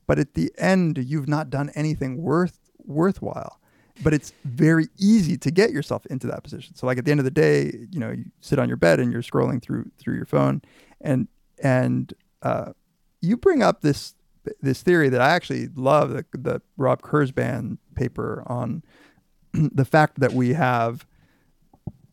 but 0.08 0.18
at 0.18 0.34
the 0.34 0.52
end 0.58 0.98
you've 0.98 1.28
not 1.28 1.50
done 1.50 1.70
anything 1.76 2.22
worth 2.22 2.60
worthwhile. 2.86 3.60
But 4.04 4.14
it's 4.14 4.32
very 4.46 4.88
easy 5.00 5.38
to 5.38 5.50
get 5.50 5.72
yourself 5.72 6.06
into 6.06 6.28
that 6.28 6.44
position. 6.44 6.76
So, 6.76 6.86
like 6.86 7.00
at 7.00 7.06
the 7.06 7.10
end 7.10 7.20
of 7.20 7.24
the 7.24 7.32
day, 7.32 7.88
you 7.92 8.00
know, 8.00 8.12
you 8.12 8.26
sit 8.42 8.60
on 8.60 8.68
your 8.68 8.78
bed 8.78 9.00
and 9.00 9.12
you're 9.12 9.24
scrolling 9.24 9.62
through 9.62 9.90
through 9.98 10.16
your 10.16 10.26
phone, 10.26 10.62
and 11.02 11.28
and 11.64 12.14
uh, 12.44 12.74
you 13.22 13.38
bring 13.38 13.64
up 13.64 13.82
this 13.82 14.14
this 14.62 14.82
theory 14.82 15.10
that 15.10 15.20
I 15.20 15.32
actually 15.32 15.68
love 15.76 16.12
the, 16.12 16.26
the 16.34 16.62
Rob 16.78 17.02
Kurzban 17.02 17.78
paper 17.96 18.44
on 18.46 18.84
the 19.54 19.86
fact 19.86 20.20
that 20.20 20.34
we 20.34 20.54
have 20.54 21.06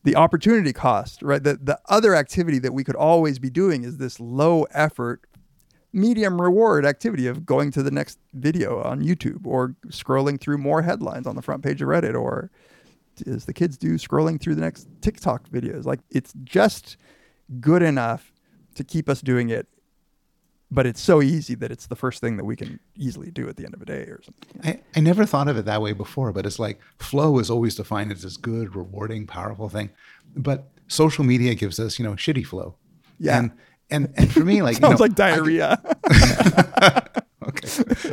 the 0.03 0.15
opportunity 0.15 0.71
cost, 0.71 1.21
right? 1.21 1.43
The 1.43 1.59
the 1.61 1.79
other 1.87 2.15
activity 2.15 2.59
that 2.59 2.73
we 2.73 2.83
could 2.83 2.95
always 2.95 3.39
be 3.39 3.49
doing 3.49 3.83
is 3.83 3.97
this 3.97 4.19
low 4.19 4.63
effort, 4.71 5.24
medium 5.95 6.41
reward 6.41 6.85
activity 6.85 7.25
of 7.27 7.45
going 7.45 7.71
to 7.71 7.81
the 7.81 7.91
next 7.91 8.19
video 8.33 8.81
on 8.81 9.01
YouTube 9.01 9.45
or 9.45 9.75
scrolling 9.87 10.39
through 10.39 10.57
more 10.57 10.81
headlines 10.81 11.25
on 11.25 11.35
the 11.35 11.41
front 11.41 11.63
page 11.63 11.81
of 11.81 11.87
Reddit 11.87 12.19
or 12.19 12.51
as 13.25 13.45
the 13.45 13.53
kids 13.53 13.77
do, 13.77 13.95
scrolling 13.95 14.39
through 14.39 14.55
the 14.55 14.61
next 14.61 14.87
TikTok 15.01 15.49
videos. 15.49 15.85
Like 15.85 16.01
it's 16.09 16.33
just 16.43 16.97
good 17.61 17.81
enough 17.81 18.33
to 18.75 18.83
keep 18.83 19.07
us 19.07 19.21
doing 19.21 19.49
it 19.49 19.67
but 20.71 20.85
it's 20.85 20.99
so 20.99 21.21
easy 21.21 21.55
that 21.55 21.71
it's 21.71 21.87
the 21.87 21.95
first 21.95 22.21
thing 22.21 22.37
that 22.37 22.43
we 22.43 22.55
can 22.55 22.79
easily 22.95 23.31
do 23.31 23.47
at 23.47 23.55
the 23.55 23.65
end 23.65 23.73
of 23.73 23.81
a 23.81 23.85
day 23.85 24.01
or 24.03 24.19
something. 24.23 24.61
I, 24.63 24.81
I 24.97 24.99
never 24.99 25.25
thought 25.25 25.47
of 25.47 25.57
it 25.57 25.65
that 25.65 25.81
way 25.81 25.93
before, 25.93 26.33
but 26.33 26.45
it's 26.45 26.59
like 26.59 26.81
flow 26.99 27.39
is 27.39 27.49
always 27.49 27.75
defined 27.75 28.11
as 28.11 28.23
this 28.23 28.35
good, 28.35 28.75
rewarding, 28.75 29.27
powerful 29.27 29.69
thing. 29.69 29.91
But 30.35 30.67
social 30.87 31.23
media 31.23 31.55
gives 31.55 31.79
us, 31.79 31.99
you 31.99 32.05
know, 32.05 32.13
shitty 32.13 32.45
flow. 32.45 32.75
Yeah. 33.19 33.37
And 33.37 33.51
and 33.89 34.13
and 34.17 34.31
for 34.31 34.41
me, 34.41 34.61
like 34.67 34.77
you 34.77 34.81
Sounds 34.81 34.99
know, 34.99 35.03
like 35.03 35.15
diarrhea. 35.15 35.79
okay, 37.47 37.67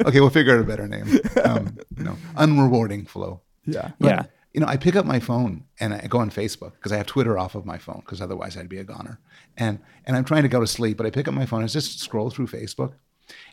okay, 0.06 0.20
we'll 0.20 0.30
figure 0.30 0.54
out 0.54 0.60
a 0.60 0.64
better 0.64 0.86
name. 0.88 1.18
Um, 1.44 1.78
you 1.96 2.04
know, 2.04 2.16
unrewarding 2.36 3.08
flow. 3.08 3.40
yeah. 3.64 3.92
Yeah. 3.98 4.24
You 4.54 4.60
know, 4.60 4.66
I 4.66 4.76
pick 4.76 4.96
up 4.96 5.06
my 5.06 5.18
phone 5.18 5.64
and 5.80 5.94
I 5.94 6.06
go 6.08 6.18
on 6.18 6.28
Facebook 6.30 6.72
because 6.72 6.92
I 6.92 6.98
have 6.98 7.06
Twitter 7.06 7.38
off 7.38 7.54
of 7.54 7.64
my 7.64 7.78
phone 7.78 8.00
because 8.04 8.20
otherwise 8.20 8.54
I'd 8.54 8.68
be 8.68 8.76
a 8.76 8.84
goner. 8.84 9.18
And 9.56 9.78
and 10.04 10.14
I'm 10.14 10.24
trying 10.24 10.42
to 10.42 10.48
go 10.50 10.60
to 10.60 10.66
sleep, 10.66 10.98
but 10.98 11.06
I 11.06 11.10
pick 11.10 11.26
up 11.26 11.32
my 11.32 11.46
phone 11.46 11.62
and 11.62 11.70
just 11.70 12.00
scroll 12.00 12.28
through 12.28 12.48
Facebook. 12.48 12.92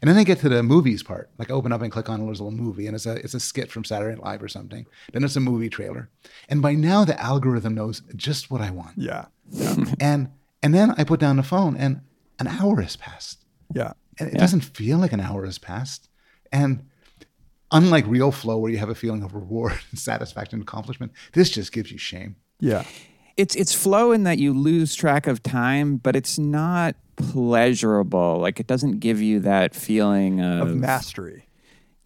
And 0.01 0.09
then 0.09 0.17
I 0.17 0.26
get 0.26 0.39
to 0.39 0.49
the 0.49 0.61
movies 0.61 1.01
part. 1.01 1.30
Like 1.38 1.49
I 1.49 1.53
open 1.53 1.72
up 1.72 1.82
and 1.82 1.89
click 1.89 2.09
on 2.09 2.20
a 2.20 2.26
little 2.26 2.51
movie 2.51 2.86
and 2.86 2.95
it's 2.97 3.05
a 3.05 3.13
it's 3.15 3.34
a 3.34 3.39
skit 3.39 3.72
from 3.72 3.86
Saturday 3.86 4.15
Night 4.15 4.26
Live 4.26 4.43
or 4.43 4.49
something. 4.49 4.86
Then 5.13 5.24
it's 5.24 5.38
a 5.38 5.39
movie 5.39 5.70
trailer. 5.70 6.09
And 6.49 6.61
by 6.61 6.74
now 6.74 7.05
the 7.05 7.17
algorithm 7.17 7.76
knows 7.76 8.01
just 8.17 8.51
what 8.51 8.59
I 8.59 8.70
want. 8.72 8.97
Yeah. 8.97 9.28
And 10.01 10.32
and 10.61 10.74
then 10.74 10.93
I 10.97 11.05
put 11.05 11.22
down 11.22 11.38
the 11.38 11.43
phone 11.43 11.78
and 11.78 12.01
an 12.39 12.47
hour 12.47 12.81
has 12.81 12.95
passed. 12.95 13.45
Yeah. 13.73 13.93
And 14.19 14.29
it 14.29 14.37
doesn't 14.37 14.61
feel 14.61 14.97
like 14.97 15.13
an 15.13 15.19
hour 15.19 15.45
has 15.45 15.57
passed. 15.57 16.09
And 16.51 16.85
unlike 17.71 18.05
real 18.07 18.31
flow 18.31 18.57
where 18.57 18.71
you 18.71 18.77
have 18.77 18.89
a 18.89 18.95
feeling 18.95 19.23
of 19.23 19.33
reward 19.35 19.73
and 19.91 19.99
satisfaction 19.99 20.55
and 20.55 20.63
accomplishment, 20.63 21.11
this 21.33 21.49
just 21.49 21.71
gives 21.71 21.91
you 21.91 21.97
shame. 21.97 22.35
Yeah. 22.59 22.83
it's 23.37 23.55
it's 23.55 23.73
flow 23.73 24.11
in 24.11 24.23
that 24.23 24.37
you 24.37 24.53
lose 24.53 24.95
track 24.95 25.27
of 25.27 25.41
time, 25.41 25.97
but 25.97 26.15
it's 26.15 26.37
not 26.37 26.95
pleasurable. 27.15 28.39
Like 28.39 28.59
it 28.59 28.67
doesn't 28.67 28.99
give 28.99 29.21
you 29.21 29.39
that 29.41 29.73
feeling 29.75 30.41
of, 30.41 30.69
Of 30.69 30.75
mastery. 30.75 31.47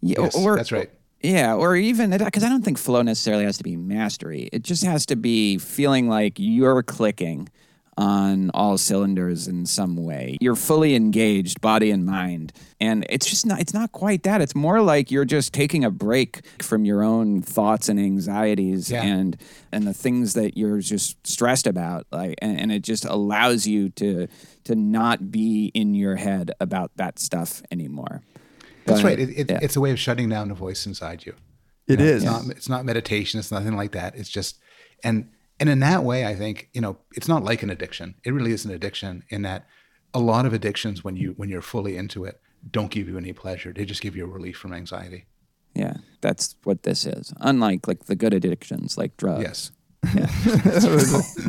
Yeah, 0.00 0.20
Yes, 0.20 0.36
or, 0.36 0.56
that's 0.56 0.70
right. 0.70 0.90
Yeah, 1.22 1.54
or 1.54 1.74
even 1.74 2.10
because 2.10 2.44
I 2.44 2.50
don't 2.50 2.62
think 2.62 2.76
flow 2.76 3.00
necessarily 3.00 3.44
has 3.44 3.56
to 3.56 3.64
be 3.64 3.76
mastery. 3.76 4.50
It 4.52 4.62
just 4.62 4.84
has 4.84 5.06
to 5.06 5.16
be 5.16 5.56
feeling 5.56 6.08
like 6.08 6.34
you're 6.36 6.82
clicking 6.82 7.48
on 7.96 8.50
all 8.54 8.76
cylinders 8.76 9.46
in 9.46 9.66
some 9.66 9.96
way. 9.96 10.36
You're 10.40 10.56
fully 10.56 10.94
engaged, 10.94 11.60
body 11.60 11.90
and 11.90 12.04
mind. 12.04 12.52
And 12.80 13.06
it's 13.08 13.26
just 13.26 13.46
not 13.46 13.60
it's 13.60 13.72
not 13.74 13.92
quite 13.92 14.24
that. 14.24 14.40
It's 14.40 14.54
more 14.54 14.80
like 14.82 15.10
you're 15.10 15.24
just 15.24 15.52
taking 15.52 15.84
a 15.84 15.90
break 15.90 16.44
from 16.60 16.84
your 16.84 17.02
own 17.02 17.40
thoughts 17.42 17.88
and 17.88 17.98
anxieties 18.00 18.90
Yeah. 18.90 19.02
and 19.04 19.36
and 19.72 19.86
the 19.86 19.94
things 19.94 20.34
that 20.34 20.56
you're 20.56 20.80
just 20.80 21.24
stressed 21.26 21.66
about. 21.66 22.06
Like 22.10 22.34
and, 22.42 22.58
and 22.60 22.72
it 22.72 22.82
just 22.82 23.04
allows 23.04 23.66
you 23.66 23.90
to 23.90 24.26
to 24.64 24.74
not 24.74 25.30
be 25.30 25.70
in 25.74 25.94
your 25.94 26.16
head 26.16 26.50
about 26.60 26.90
that 26.96 27.18
stuff 27.18 27.62
anymore. 27.70 28.22
That's 28.86 29.00
But, 29.02 29.08
right. 29.08 29.18
It, 29.20 29.30
it, 29.38 29.50
yeah. 29.50 29.58
It's 29.62 29.76
a 29.76 29.80
way 29.80 29.92
of 29.92 29.98
shutting 29.98 30.28
down 30.28 30.48
the 30.48 30.54
voice 30.54 30.84
inside 30.84 31.24
you. 31.24 31.34
It 31.86 31.92
You 32.00 32.06
know, 32.06 32.12
is. 32.12 32.22
It's 32.24 32.32
not, 32.32 32.56
it's 32.56 32.68
not 32.68 32.84
meditation. 32.84 33.40
It's 33.40 33.50
nothing 33.52 33.76
like 33.76 33.92
that. 33.92 34.14
It's 34.14 34.28
just, 34.28 34.58
and 35.02 35.28
and 35.60 35.68
in 35.68 35.80
that 35.80 36.04
way, 36.04 36.26
I 36.26 36.34
think 36.34 36.68
you 36.72 36.80
know, 36.80 36.98
it's 37.14 37.28
not 37.28 37.44
like 37.44 37.62
an 37.62 37.70
addiction. 37.70 38.14
It 38.24 38.32
really 38.32 38.52
is 38.52 38.64
an 38.64 38.72
addiction 38.72 39.24
in 39.28 39.42
that 39.42 39.66
a 40.12 40.20
lot 40.20 40.46
of 40.46 40.52
addictions, 40.52 41.02
when 41.02 41.16
you 41.16 41.34
when 41.36 41.48
you're 41.48 41.62
fully 41.62 41.96
into 41.96 42.24
it, 42.24 42.40
don't 42.70 42.90
give 42.90 43.08
you 43.08 43.18
any 43.18 43.32
pleasure. 43.32 43.72
They 43.72 43.84
just 43.84 44.00
give 44.00 44.16
you 44.16 44.24
a 44.24 44.28
relief 44.28 44.56
from 44.56 44.72
anxiety. 44.72 45.26
Yeah, 45.74 45.96
that's 46.20 46.54
what 46.64 46.84
this 46.84 47.04
is. 47.04 47.32
Unlike 47.40 47.88
like 47.88 48.04
the 48.04 48.16
good 48.16 48.32
addictions 48.32 48.96
like 48.96 49.16
drugs. 49.16 49.42
Yes. 49.42 49.70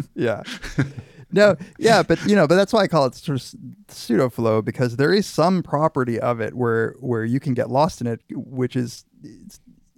yeah. 0.16 0.42
No, 1.32 1.58
yeah, 1.78 2.02
but 2.02 2.24
you 2.26 2.36
know, 2.36 2.48
but 2.48 2.56
that's 2.56 2.72
why 2.72 2.82
I 2.82 2.88
call 2.88 3.06
it 3.06 3.16
sort 3.16 3.42
of 3.42 3.56
pseudo 3.90 4.30
flow 4.30 4.62
because 4.62 4.96
there 4.96 5.14
is 5.14 5.28
some 5.28 5.64
property 5.64 6.20
of 6.20 6.40
it 6.40 6.56
where 6.56 6.96
where 7.00 7.26
you 7.26 7.40
can 7.40 7.54
get 7.54 7.70
lost 7.70 8.02
in 8.02 8.08
it, 8.08 8.22
which 8.32 8.76
is 8.76 9.04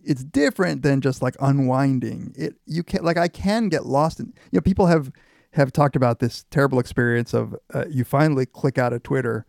it's, 0.07 0.21
it's 0.21 0.23
different 0.23 0.81
than 0.81 1.01
just 1.01 1.21
like 1.21 1.35
unwinding. 1.39 2.33
It 2.37 2.55
you 2.65 2.83
can 2.83 3.03
like 3.03 3.17
I 3.17 3.27
can 3.27 3.69
get 3.69 3.85
lost 3.85 4.19
in. 4.19 4.27
You 4.51 4.57
know, 4.57 4.61
people 4.61 4.87
have 4.87 5.11
have 5.53 5.71
talked 5.71 5.95
about 5.95 6.19
this 6.19 6.45
terrible 6.51 6.79
experience 6.79 7.33
of 7.33 7.55
uh, 7.73 7.85
you 7.89 8.03
finally 8.03 8.45
click 8.45 8.77
out 8.77 8.93
of 8.93 9.03
Twitter 9.03 9.45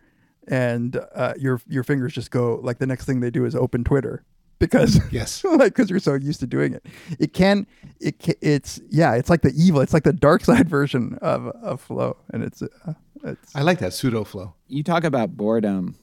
and 0.47 0.99
uh, 1.15 1.35
your 1.39 1.61
your 1.69 1.85
fingers 1.85 2.13
just 2.13 2.31
go 2.31 2.61
like 2.63 2.79
the 2.79 2.87
next 2.87 3.05
thing 3.05 3.21
they 3.21 3.31
do 3.31 3.45
is 3.45 3.55
open 3.55 3.85
Twitter 3.85 4.25
because 4.59 5.01
Yes. 5.13 5.45
like 5.45 5.75
because 5.75 5.91
you're 5.91 5.99
so 6.01 6.15
used 6.15 6.41
to 6.41 6.47
doing 6.47 6.73
it. 6.75 6.87
It 7.19 7.33
can 7.35 7.67
it 8.01 8.19
ca 8.21 8.35
it's 8.41 8.81
yeah 8.91 9.15
it's 9.15 9.29
like 9.31 9.43
the 9.43 9.53
evil 9.57 9.81
it's 9.81 9.93
like 9.93 10.05
the 10.05 10.13
dark 10.13 10.45
side 10.51 10.69
version 10.69 11.19
of 11.21 11.47
of 11.49 11.81
flow 11.81 12.17
and 12.33 12.43
it's 12.43 12.63
uh, 12.63 12.95
it's 13.25 13.55
I 13.55 13.63
like 13.63 13.79
that 13.81 13.93
pseudo 13.93 14.25
flow. 14.25 14.55
you 14.69 14.83
talk 14.83 15.05
about 15.05 15.37
boredom 15.37 15.97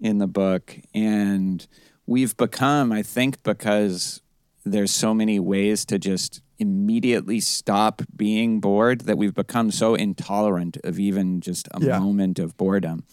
in 0.00 0.18
the 0.18 0.26
book 0.26 0.76
and 0.94 1.64
we've 2.06 2.36
become 2.36 2.92
i 2.92 3.02
think 3.02 3.42
because 3.42 4.20
there's 4.64 4.90
so 4.90 5.12
many 5.14 5.38
ways 5.38 5.84
to 5.84 5.98
just 5.98 6.40
immediately 6.58 7.40
stop 7.40 8.00
being 8.16 8.60
bored 8.60 9.02
that 9.02 9.18
we've 9.18 9.34
become 9.34 9.70
so 9.70 9.94
intolerant 9.94 10.76
of 10.84 10.98
even 10.98 11.40
just 11.40 11.68
a 11.72 11.80
Yeah. 11.84 11.98
moment 11.98 12.38
of 12.38 12.56
boredom 12.56 13.04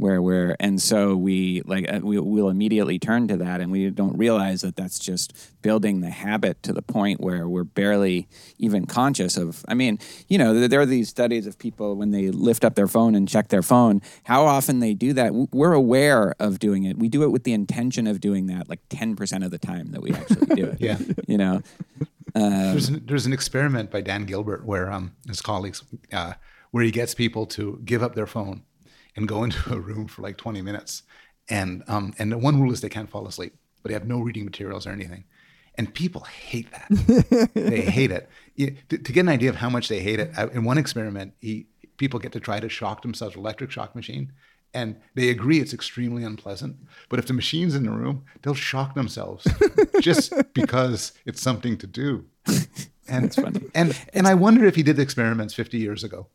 where 0.00 0.22
we're 0.22 0.56
and 0.60 0.80
so 0.80 1.16
we 1.16 1.62
like 1.66 1.90
uh, 1.92 2.00
we, 2.02 2.18
we'll 2.18 2.48
immediately 2.48 2.98
turn 2.98 3.28
to 3.28 3.36
that 3.36 3.60
and 3.60 3.70
we 3.70 3.90
don't 3.90 4.16
realize 4.16 4.62
that 4.62 4.76
that's 4.76 4.98
just 4.98 5.34
building 5.62 6.00
the 6.00 6.10
habit 6.10 6.62
to 6.62 6.72
the 6.72 6.82
point 6.82 7.20
where 7.20 7.48
we're 7.48 7.64
barely 7.64 8.28
even 8.58 8.86
conscious 8.86 9.36
of 9.36 9.64
i 9.68 9.74
mean 9.74 9.98
you 10.28 10.38
know 10.38 10.54
there, 10.54 10.68
there 10.68 10.80
are 10.80 10.86
these 10.86 11.08
studies 11.08 11.46
of 11.46 11.58
people 11.58 11.96
when 11.96 12.10
they 12.10 12.30
lift 12.30 12.64
up 12.64 12.74
their 12.74 12.88
phone 12.88 13.14
and 13.14 13.28
check 13.28 13.48
their 13.48 13.62
phone 13.62 14.00
how 14.24 14.44
often 14.46 14.80
they 14.80 14.94
do 14.94 15.12
that. 15.14 15.32
We're 15.52 15.72
aware 15.72 16.34
of 16.38 16.58
doing 16.58 16.84
it. 16.84 16.98
We 16.98 17.08
do 17.08 17.22
it 17.22 17.28
with 17.28 17.44
the 17.44 17.52
intention 17.52 18.06
of 18.06 18.20
doing 18.20 18.46
that 18.46 18.68
like 18.68 18.80
10% 18.88 19.44
of 19.44 19.50
the 19.50 19.58
time 19.58 19.92
that 19.92 20.02
we 20.02 20.12
actually 20.12 20.54
do 20.54 20.66
it 20.66 20.76
Yeah. 20.80 20.98
you 21.26 21.38
know? 21.38 21.62
There's 22.34 22.88
an, 22.88 23.02
there's 23.06 23.26
an 23.26 23.32
experiment 23.32 23.90
by 23.90 24.00
Dan 24.02 24.24
Gilbert 24.24 24.64
where 24.64 24.90
um, 24.90 25.12
his 25.26 25.40
colleagues, 25.40 25.82
uh, 26.12 26.34
where 26.70 26.84
he 26.84 26.90
gets 26.90 27.14
people 27.14 27.46
to 27.46 27.80
give 27.84 28.02
up 28.02 28.14
their 28.14 28.26
phone 28.26 28.62
and 29.16 29.28
go 29.28 29.44
into 29.44 29.72
a 29.72 29.78
room 29.78 30.06
for 30.08 30.22
like 30.22 30.36
20 30.36 30.62
minutes, 30.62 31.02
and 31.48 31.82
um, 31.88 32.12
and 32.18 32.30
the 32.32 32.38
one 32.38 32.60
rule 32.60 32.72
is 32.72 32.80
they 32.80 32.88
can't 32.88 33.10
fall 33.10 33.26
asleep, 33.26 33.54
but 33.82 33.88
they 33.88 33.94
have 33.94 34.06
no 34.06 34.20
reading 34.20 34.44
materials 34.44 34.86
or 34.86 34.90
anything, 34.90 35.24
and 35.76 35.92
people 35.94 36.22
hate 36.22 36.68
that. 36.72 37.50
they 37.54 37.80
hate 37.82 38.10
it. 38.10 38.28
You- 38.54 38.76
to, 38.88 38.98
to 38.98 39.12
get 39.12 39.20
an 39.20 39.28
idea 39.28 39.50
of 39.50 39.56
how 39.56 39.70
much 39.70 39.88
they 39.88 40.00
hate 40.00 40.20
it, 40.20 40.30
uh, 40.38 40.48
in 40.48 40.64
one 40.64 40.78
experiment, 40.78 41.34
he 41.40 41.66
people 41.96 42.18
get 42.18 42.32
to 42.32 42.40
try 42.40 42.58
to 42.60 42.68
shock 42.68 43.02
themselves 43.02 43.36
with 43.36 43.42
electric 43.44 43.70
shock 43.70 43.94
machine. 43.94 44.32
And 44.72 44.96
they 45.16 45.30
agree 45.30 45.58
it's 45.58 45.74
extremely 45.74 46.22
unpleasant. 46.22 46.76
But 47.08 47.18
if 47.18 47.26
the 47.26 47.32
machine's 47.32 47.74
in 47.74 47.82
the 47.82 47.90
room, 47.90 48.24
they'll 48.40 48.54
shock 48.54 48.94
themselves 48.94 49.44
just 50.00 50.32
because 50.54 51.12
it's 51.26 51.42
something 51.42 51.76
to 51.78 51.88
do. 51.88 52.24
And 53.08 53.36
and 53.74 53.98
and 54.14 54.28
I 54.28 54.34
wonder 54.34 54.64
if 54.66 54.76
he 54.76 54.84
did 54.84 55.00
experiments 55.00 55.54
50 55.54 55.76
years 55.78 56.04
ago, 56.04 56.28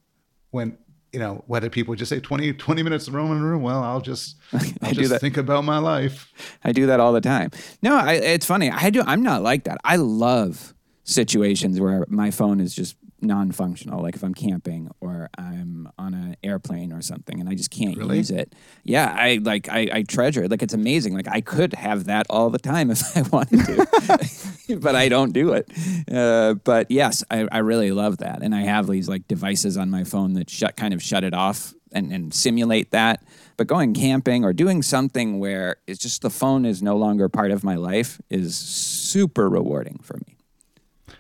when 0.51 0.77
you 1.13 1.19
know 1.19 1.43
whether 1.47 1.69
people 1.69 1.95
just 1.95 2.09
say 2.09 2.19
20, 2.19 2.53
20 2.53 2.83
minutes 2.83 3.07
in 3.07 3.15
a 3.15 3.17
room. 3.17 3.61
Well, 3.61 3.83
I'll 3.83 4.01
just 4.01 4.35
I'll 4.53 4.91
just 4.93 5.19
think 5.21 5.37
about 5.37 5.63
my 5.63 5.77
life. 5.77 6.31
I 6.63 6.71
do 6.71 6.85
that 6.87 6.99
all 6.99 7.13
the 7.13 7.21
time. 7.21 7.51
No, 7.81 7.95
I, 7.95 8.13
it's 8.13 8.45
funny. 8.45 8.69
I 8.69 8.89
do. 8.89 9.01
I'm 9.05 9.23
not 9.23 9.41
like 9.41 9.63
that. 9.65 9.77
I 9.83 9.95
love 9.95 10.73
situations 11.03 11.79
where 11.79 12.05
my 12.09 12.31
phone 12.31 12.59
is 12.59 12.75
just 12.75 12.95
non-functional, 13.21 14.01
like 14.01 14.15
if 14.15 14.23
I'm 14.23 14.33
camping 14.33 14.89
or 15.01 15.29
I'm 15.37 15.89
on 15.97 16.13
an 16.13 16.37
airplane 16.43 16.91
or 16.91 17.01
something, 17.01 17.39
and 17.39 17.49
I 17.49 17.55
just 17.55 17.71
can't 17.71 17.97
Really? 17.97 18.17
use 18.17 18.31
it. 18.31 18.53
Yeah, 18.83 19.13
I 19.17 19.39
like. 19.43 19.69
I, 19.69 19.89
I 19.91 20.03
treasure 20.03 20.43
it. 20.43 20.51
Like 20.51 20.61
it's 20.63 20.73
amazing. 20.73 21.13
Like 21.13 21.27
I 21.27 21.41
could 21.41 21.73
have 21.73 22.05
that 22.05 22.25
all 22.29 22.49
the 22.49 22.59
time 22.59 22.91
if 22.91 23.15
I 23.17 23.21
wanted 23.23 23.59
to, 23.65 24.77
but 24.81 24.95
I 24.95 25.09
don't 25.09 25.33
do 25.33 25.53
it. 25.53 25.71
Uh, 26.11 26.55
but 26.55 26.91
yes, 26.91 27.23
I, 27.31 27.47
I 27.51 27.59
really 27.59 27.91
love 27.91 28.17
that, 28.17 28.41
and 28.41 28.53
I 28.53 28.61
have 28.61 28.87
these 28.87 29.07
like 29.09 29.27
devices 29.27 29.77
on 29.77 29.89
my 29.89 30.03
phone 30.03 30.33
that 30.33 30.49
shut 30.49 30.75
kind 30.75 30.93
of 30.93 31.01
shut 31.01 31.23
it 31.23 31.33
off 31.33 31.73
and, 31.91 32.11
and 32.11 32.33
simulate 32.33 32.91
that. 32.91 33.23
But 33.57 33.67
going 33.67 33.93
camping 33.93 34.43
or 34.43 34.51
doing 34.51 34.81
something 34.83 35.39
where 35.39 35.77
it's 35.87 35.99
just 35.99 36.21
the 36.21 36.29
phone 36.29 36.65
is 36.65 36.83
no 36.83 36.97
longer 36.97 37.29
part 37.29 37.51
of 37.51 37.63
my 37.63 37.75
life 37.75 38.19
is 38.29 38.55
super 38.57 39.49
rewarding 39.49 39.99
for 40.03 40.17
me. 40.27 40.34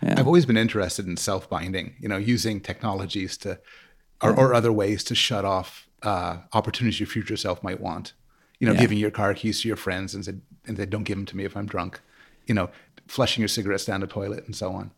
I've 0.01 0.27
always 0.27 0.45
been 0.45 0.57
interested 0.57 1.07
in 1.07 1.17
self 1.17 1.49
binding. 1.49 1.95
You 1.99 2.07
know, 2.09 2.17
using 2.17 2.59
technologies 2.61 3.37
to 3.39 3.59
or, 4.21 4.31
or 4.37 4.53
other 4.53 4.71
ways 4.71 5.03
to 5.05 5.15
shut 5.15 5.45
off 5.45 5.87
uh, 6.03 6.37
opportunities 6.53 6.99
your 6.99 7.07
future 7.07 7.37
self 7.37 7.63
might 7.63 7.79
want. 7.79 8.13
You 8.59 8.67
know, 8.67 8.73
Yeah. 8.73 8.81
giving 8.81 8.97
your 8.97 9.11
car 9.11 9.33
keys 9.33 9.61
to 9.61 9.67
your 9.67 9.77
friends 9.77 10.15
and 10.15 10.23
said 10.25 10.41
and 10.67 10.77
they 10.77 10.85
don't 10.85 11.03
give 11.03 11.17
them 11.17 11.25
to 11.27 11.37
me 11.37 11.43
if 11.45 11.55
I'm 11.55 11.65
drunk. 11.67 11.99
You 12.47 12.55
know, 12.55 12.69
flushing 13.07 13.41
your 13.41 13.47
cigarettes 13.49 13.85
down 13.85 14.01
the 14.01 14.07
toilet 14.07 14.45
and 14.45 14.55
so 14.55 14.71
on. 14.71 14.91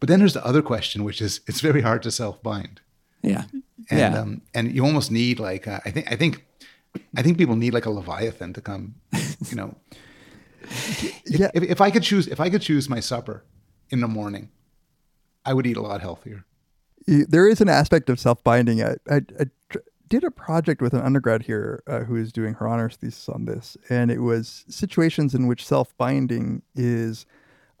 But 0.00 0.08
then 0.08 0.18
there's 0.20 0.34
the 0.34 0.44
other 0.46 0.62
question, 0.62 1.04
which 1.04 1.20
is 1.20 1.40
it's 1.46 1.60
very 1.60 1.82
hard 1.82 2.02
to 2.04 2.10
self 2.10 2.42
bind. 2.42 2.80
Yeah. 3.22 3.44
and 3.90 3.98
yeah. 4.00 4.18
um, 4.20 4.42
and 4.54 4.72
you 4.74 4.84
almost 4.84 5.10
need 5.10 5.38
like 5.40 5.66
uh, 5.68 5.80
I 5.84 5.90
think 5.90 6.10
I 6.12 6.16
think 6.16 6.44
I 7.16 7.22
think 7.22 7.38
people 7.38 7.56
need 7.56 7.72
like 7.74 7.86
a 7.86 7.90
leviathan 7.90 8.52
to 8.54 8.60
come, 8.60 8.94
you 9.48 9.56
know. 9.56 9.74
yeah 11.26 11.50
If, 11.54 11.62
if 11.64 11.80
I 11.80 11.90
could 11.90 12.02
choose, 12.02 12.28
if 12.28 12.40
I 12.40 12.50
could 12.50 12.62
choose 12.62 12.88
my 12.88 13.00
supper 13.00 13.44
in 13.92 14.00
the 14.00 14.08
morning, 14.08 14.50
I 15.44 15.54
would 15.54 15.66
eat 15.66 15.76
a 15.76 15.82
lot 15.82 16.00
healthier. 16.00 16.44
there 17.06 17.46
is 17.46 17.60
an 17.60 17.68
aspect 17.68 18.08
of 18.10 18.18
self 18.18 18.42
binding. 18.42 18.82
I, 18.82 18.92
I, 19.08 19.16
I 19.38 19.44
tr- 19.68 19.78
did 20.08 20.24
a 20.24 20.30
project 20.30 20.80
with 20.80 20.94
an 20.94 21.00
undergrad 21.02 21.42
here 21.42 21.82
uh, 21.86 22.00
who 22.00 22.16
is 22.16 22.32
doing 22.32 22.54
her 22.54 22.66
honors 22.66 22.96
thesis 22.96 23.28
on 23.28 23.44
this, 23.44 23.76
and 23.90 24.10
it 24.10 24.20
was 24.20 24.64
situations 24.68 25.34
in 25.34 25.46
which 25.46 25.64
self 25.66 25.96
binding 25.98 26.62
is 26.74 27.26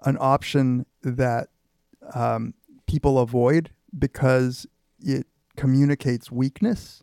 an 0.04 0.16
option 0.20 0.84
that 1.02 1.48
um, 2.14 2.54
people 2.86 3.18
avoid 3.18 3.70
because 3.98 4.66
it 5.00 5.26
communicates 5.56 6.30
weakness. 6.30 7.02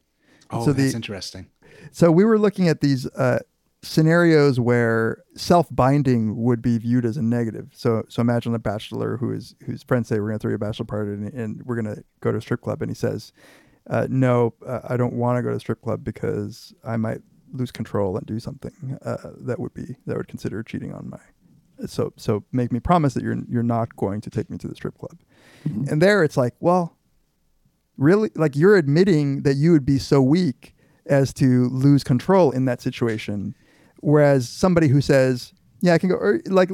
Oh, 0.51 0.65
So 0.65 0.73
that's 0.73 0.91
the- 0.91 0.95
interesting. 0.95 1.47
So 1.91 2.11
we 2.11 2.25
were 2.25 2.37
looking 2.37 2.67
at 2.67 2.81
these 2.81 3.07
uh, 3.11 3.39
scenarios 3.81 4.59
where 4.59 5.23
self-binding 5.35 6.35
would 6.35 6.61
be 6.61 6.77
viewed 6.77 7.05
as 7.05 7.17
a 7.17 7.21
negative. 7.21 7.69
So 7.73 8.03
so 8.09 8.21
imagine 8.21 8.53
a 8.53 8.59
bachelor 8.59 9.17
who 9.17 9.31
is 9.31 9.55
whose 9.65 9.83
friends 9.83 10.07
say 10.07 10.19
we're 10.19 10.27
going 10.27 10.39
to 10.39 10.39
throw 10.39 10.49
you 10.49 10.55
a 10.55 10.59
bachelor 10.59 10.85
party 10.85 11.11
and, 11.11 11.33
and 11.33 11.61
we're 11.65 11.81
going 11.81 11.95
to 11.95 12.03
go 12.19 12.31
to 12.31 12.37
a 12.37 12.41
strip 12.41 12.61
club, 12.61 12.81
and 12.81 12.91
he 12.91 12.95
says, 12.95 13.31
uh, 13.89 14.07
"No, 14.09 14.53
uh, 14.65 14.81
I 14.87 14.97
don't 14.97 15.13
want 15.13 15.37
to 15.37 15.43
go 15.43 15.49
to 15.49 15.55
a 15.55 15.59
strip 15.59 15.81
club 15.81 16.03
because 16.03 16.73
I 16.83 16.97
might 16.97 17.21
lose 17.51 17.71
control 17.71 18.17
and 18.17 18.25
do 18.25 18.39
something 18.39 18.97
uh, 19.03 19.31
that 19.41 19.59
would 19.59 19.73
be 19.73 19.95
that 20.05 20.17
would 20.17 20.27
consider 20.27 20.61
cheating 20.63 20.93
on 20.93 21.09
my." 21.09 21.19
So 21.87 22.11
so 22.17 22.43
make 22.51 22.73
me 22.73 22.81
promise 22.81 23.13
that 23.13 23.23
you're 23.23 23.37
you're 23.47 23.63
not 23.63 23.95
going 23.95 24.19
to 24.21 24.29
take 24.29 24.49
me 24.49 24.57
to 24.57 24.67
the 24.67 24.75
strip 24.75 24.97
club. 24.97 25.17
And 25.63 26.01
there 26.01 26.23
it's 26.23 26.37
like, 26.37 26.53
well, 26.59 26.97
really 27.97 28.31
like 28.35 28.55
you're 28.55 28.75
admitting 28.75 29.43
that 29.43 29.55
you 29.55 29.71
would 29.71 29.85
be 29.85 29.99
so 29.99 30.21
weak 30.21 30.75
as 31.05 31.33
to 31.33 31.69
lose 31.69 32.03
control 32.03 32.51
in 32.51 32.65
that 32.65 32.81
situation 32.81 33.55
whereas 34.01 34.47
somebody 34.47 34.87
who 34.87 35.01
says 35.01 35.53
yeah 35.81 35.93
i 35.93 35.97
can 35.97 36.09
go 36.09 36.15
or 36.15 36.41
like 36.47 36.69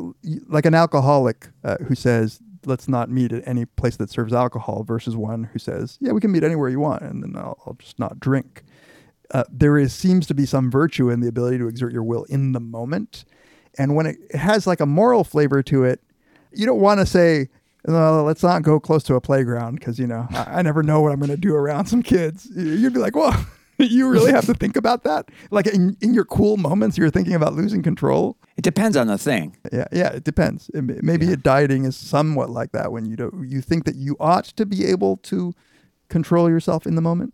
like 0.48 0.66
an 0.66 0.74
alcoholic 0.74 1.50
uh, 1.64 1.78
who 1.88 1.96
says 1.96 2.40
let's 2.66 2.88
not 2.88 3.10
meet 3.10 3.32
at 3.32 3.48
any 3.48 3.66
place 3.66 3.98
that 3.98 4.10
serves 4.10 4.34
alcohol 4.34 4.84
versus 4.84 5.16
one 5.16 5.44
who 5.46 5.60
says 5.60 5.98
yeah 6.02 6.12
we 6.12 6.22
can 6.22 6.32
meet 6.32 6.44
anywhere 6.44 6.70
you 6.70 6.80
want 6.80 7.02
and 7.04 7.24
then 7.24 7.36
i'll, 7.36 7.60
I'll 7.66 7.74
just 7.74 8.00
not 8.00 8.20
drink. 8.20 8.64
Uh, 9.32 9.44
there 9.52 9.76
is 9.76 9.92
seems 9.92 10.28
to 10.28 10.36
be 10.36 10.46
some 10.46 10.70
virtue 10.70 11.10
in 11.10 11.20
the 11.20 11.28
ability 11.28 11.58
to 11.58 11.68
exert 11.68 11.92
your 11.92 12.04
will 12.04 12.26
in 12.26 12.52
the 12.52 12.60
moment. 12.60 13.26
And 13.76 13.96
when 13.96 14.06
it 14.06 14.36
has 14.36 14.68
like 14.68 14.80
a 14.80 14.86
moral 14.86 15.24
flavor 15.24 15.64
to 15.64 15.84
it 15.84 16.00
you 16.56 16.66
don't 16.66 16.80
want 16.80 17.00
to 17.00 17.06
say 17.06 17.50
let's 17.86 18.42
not 18.42 18.64
go 18.64 18.80
close 18.80 19.04
to 19.04 19.16
a 19.16 19.22
playground 19.22 19.76
because 19.76 20.00
you 20.00 20.08
know 20.08 20.28
I, 20.32 20.60
I 20.60 20.62
never 20.62 20.82
know 20.82 21.02
what 21.02 21.12
I'm 21.12 21.20
going 21.20 21.30
to 21.30 21.38
do 21.38 21.54
around 21.54 21.86
some 21.86 22.02
kids. 22.02 22.50
You'd 22.56 22.94
be 22.94 23.00
like, 23.00 23.16
well, 23.16 23.46
you 23.78 24.10
really 24.10 24.32
have 24.32 24.46
to 24.46 24.54
think 24.54 24.76
about 24.76 25.04
that. 25.04 25.30
Like 25.52 25.68
in, 25.68 25.98
in 26.02 26.14
your 26.14 26.26
cool 26.26 26.58
moments, 26.58 26.98
you're 26.98 27.10
thinking 27.10 27.34
about 27.34 27.54
losing 27.54 27.84
control. 27.84 28.38
It 28.58 28.64
depends 28.64 28.96
on 28.96 29.08
the 29.08 29.18
thing. 29.18 29.58
Yeah, 29.72 29.88
yeah, 29.92 30.10
it 30.10 30.24
depends. 30.24 30.70
It 30.74 30.82
may- 30.84 31.00
maybe 31.02 31.36
dieting 31.36 31.86
is 31.86 31.96
somewhat 31.96 32.50
like 32.50 32.72
that 32.72 32.92
when 32.92 33.06
you 33.06 33.16
don't 33.16 33.50
you 33.50 33.62
think 33.62 33.86
that 33.86 33.96
you 33.96 34.16
ought 34.20 34.46
to 34.46 34.66
be 34.66 34.86
able 34.86 35.18
to 35.18 35.54
control 36.10 36.50
yourself 36.50 36.86
in 36.86 36.96
the 36.96 37.02
moment. 37.02 37.34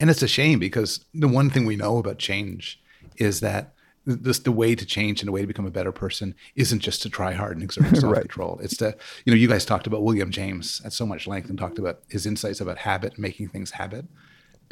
And 0.00 0.10
it's 0.10 0.22
a 0.22 0.28
shame 0.28 0.58
because 0.58 1.04
the 1.14 1.28
one 1.28 1.48
thing 1.48 1.64
we 1.64 1.76
know 1.76 1.98
about 1.98 2.18
change 2.18 2.80
is 3.18 3.40
that 3.40 3.74
this 4.04 4.40
the 4.40 4.50
way 4.50 4.74
to 4.74 4.84
change 4.84 5.20
and 5.20 5.28
the 5.28 5.32
way 5.32 5.42
to 5.42 5.46
become 5.46 5.66
a 5.66 5.70
better 5.70 5.92
person 5.92 6.34
isn't 6.56 6.80
just 6.80 7.02
to 7.02 7.10
try 7.10 7.32
hard 7.32 7.56
and 7.56 7.62
exert 7.62 7.96
self 7.96 8.14
control. 8.14 8.58
It's 8.62 8.76
to 8.78 8.96
you 9.24 9.32
know 9.32 9.36
you 9.36 9.48
guys 9.48 9.64
talked 9.64 9.86
about 9.86 10.02
William 10.02 10.30
James 10.30 10.82
at 10.84 10.92
so 10.92 11.06
much 11.06 11.26
length 11.26 11.48
and 11.48 11.58
talked 11.58 11.78
about 11.78 12.00
his 12.08 12.26
insights 12.26 12.60
about 12.60 12.78
habit, 12.78 13.18
making 13.18 13.48
things 13.48 13.72
habit, 13.72 14.06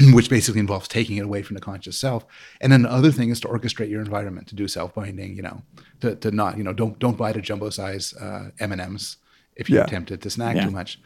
which 0.12 0.30
basically 0.30 0.60
involves 0.60 0.88
taking 0.88 1.16
it 1.16 1.24
away 1.24 1.42
from 1.42 1.54
the 1.54 1.60
conscious 1.60 1.98
self. 1.98 2.24
And 2.60 2.72
then 2.72 2.82
the 2.82 2.90
other 2.92 3.12
thing 3.12 3.30
is 3.30 3.40
to 3.40 3.48
orchestrate 3.48 3.90
your 3.90 4.00
environment 4.00 4.48
to 4.48 4.54
do 4.54 4.66
self 4.68 4.94
binding. 4.94 5.36
You 5.36 5.42
know, 5.42 5.62
to, 6.00 6.16
to 6.16 6.30
not 6.30 6.56
you 6.58 6.64
know 6.64 6.72
don't 6.72 6.98
don't 6.98 7.16
buy 7.16 7.32
the 7.32 7.40
jumbo 7.40 7.70
size 7.70 8.14
uh, 8.14 8.50
M 8.60 8.72
and 8.72 8.80
M's 8.80 9.16
if 9.56 9.68
you're 9.68 9.80
Yeah. 9.80 9.86
tempted 9.86 10.22
to 10.22 10.30
snack 10.30 10.56
Yeah. 10.56 10.64
too 10.64 10.70
much. 10.70 10.98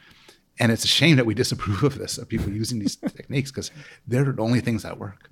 And 0.60 0.70
it's 0.70 0.84
a 0.84 0.88
shame 0.88 1.16
that 1.16 1.26
we 1.26 1.34
disapprove 1.34 1.82
of 1.82 1.98
this, 1.98 2.16
of 2.16 2.28
people 2.28 2.52
using 2.52 2.78
these 2.78 2.96
techniques, 3.16 3.50
because 3.50 3.70
they're 4.06 4.24
the 4.24 4.40
only 4.40 4.60
things 4.60 4.84
that 4.84 4.98
work. 4.98 5.30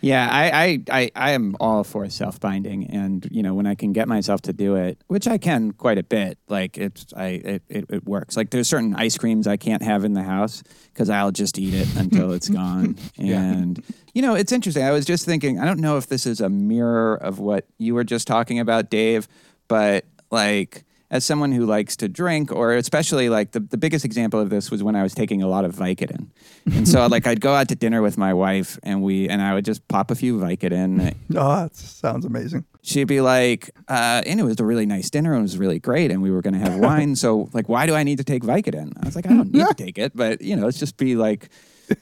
Yeah, 0.00 0.28
I, 0.30 0.64
I, 0.64 1.00
I, 1.00 1.10
I 1.14 1.30
am 1.32 1.56
all 1.60 1.84
for 1.84 2.08
self 2.10 2.40
binding, 2.40 2.90
and 2.90 3.26
you 3.30 3.42
know 3.42 3.54
when 3.54 3.66
I 3.66 3.74
can 3.74 3.92
get 3.92 4.08
myself 4.08 4.42
to 4.42 4.52
do 4.52 4.74
it, 4.76 5.02
which 5.06 5.26
I 5.28 5.38
can 5.38 5.72
quite 5.72 5.98
a 5.98 6.02
bit. 6.02 6.38
Like 6.48 6.78
it's, 6.78 7.06
I, 7.16 7.26
it, 7.26 7.62
it, 7.68 7.84
it 7.88 8.04
works. 8.04 8.36
Like 8.36 8.50
there's 8.50 8.68
certain 8.68 8.94
ice 8.96 9.16
creams 9.16 9.46
I 9.46 9.56
can't 9.56 9.82
have 9.82 10.04
in 10.04 10.14
the 10.14 10.22
house 10.22 10.62
because 10.92 11.10
I'll 11.10 11.32
just 11.32 11.58
eat 11.58 11.74
it 11.74 11.94
until 11.96 12.32
it's 12.32 12.48
gone. 12.60 12.96
And 13.18 13.82
you 14.14 14.22
know, 14.22 14.34
it's 14.34 14.52
interesting. 14.52 14.82
I 14.82 14.90
was 14.90 15.04
just 15.04 15.24
thinking. 15.24 15.60
I 15.60 15.64
don't 15.64 15.80
know 15.80 15.96
if 15.96 16.08
this 16.08 16.26
is 16.26 16.40
a 16.40 16.48
mirror 16.48 17.14
of 17.16 17.38
what 17.38 17.66
you 17.78 17.94
were 17.94 18.04
just 18.04 18.26
talking 18.26 18.58
about, 18.58 18.90
Dave, 18.90 19.28
but 19.68 20.04
like 20.30 20.84
as 21.10 21.24
someone 21.24 21.52
who 21.52 21.64
likes 21.64 21.96
to 21.96 22.08
drink, 22.08 22.50
or 22.50 22.74
especially 22.74 23.28
like 23.28 23.52
the, 23.52 23.60
the 23.60 23.76
biggest 23.76 24.04
example 24.04 24.40
of 24.40 24.50
this 24.50 24.70
was 24.70 24.82
when 24.82 24.96
I 24.96 25.02
was 25.02 25.14
taking 25.14 25.42
a 25.42 25.48
lot 25.48 25.64
of 25.64 25.74
Vicodin. 25.74 26.28
And 26.66 26.88
so 26.88 27.06
like 27.10 27.26
I'd 27.26 27.40
go 27.40 27.54
out 27.54 27.68
to 27.68 27.76
dinner 27.76 28.02
with 28.02 28.18
my 28.18 28.34
wife 28.34 28.78
and 28.82 29.02
we 29.02 29.28
and 29.28 29.40
I 29.40 29.54
would 29.54 29.64
just 29.64 29.86
pop 29.88 30.10
a 30.10 30.14
few 30.14 30.38
Vicodin. 30.38 31.14
Oh, 31.38 31.62
that 31.62 31.76
sounds 31.76 32.24
amazing. 32.24 32.64
She'd 32.82 33.08
be 33.08 33.20
like, 33.20 33.70
uh, 33.88 34.22
and 34.24 34.40
it 34.40 34.44
was 34.44 34.58
a 34.58 34.64
really 34.64 34.86
nice 34.86 35.10
dinner 35.10 35.32
and 35.32 35.40
it 35.40 35.42
was 35.42 35.58
really 35.58 35.78
great 35.78 36.10
and 36.10 36.22
we 36.22 36.30
were 36.30 36.40
gonna 36.40 36.58
have 36.58 36.76
wine. 36.76 37.14
So 37.16 37.50
like 37.52 37.68
why 37.68 37.86
do 37.86 37.94
I 37.94 38.02
need 38.02 38.18
to 38.18 38.24
take 38.24 38.42
Vicodin? 38.42 38.92
I 39.02 39.06
was 39.06 39.16
like, 39.16 39.26
I 39.26 39.30
don't 39.30 39.52
need 39.52 39.66
to 39.66 39.74
take 39.74 39.98
it, 39.98 40.12
but 40.14 40.40
you 40.40 40.56
know, 40.56 40.66
it's 40.66 40.78
just 40.78 40.96
be 40.96 41.14
like 41.14 41.50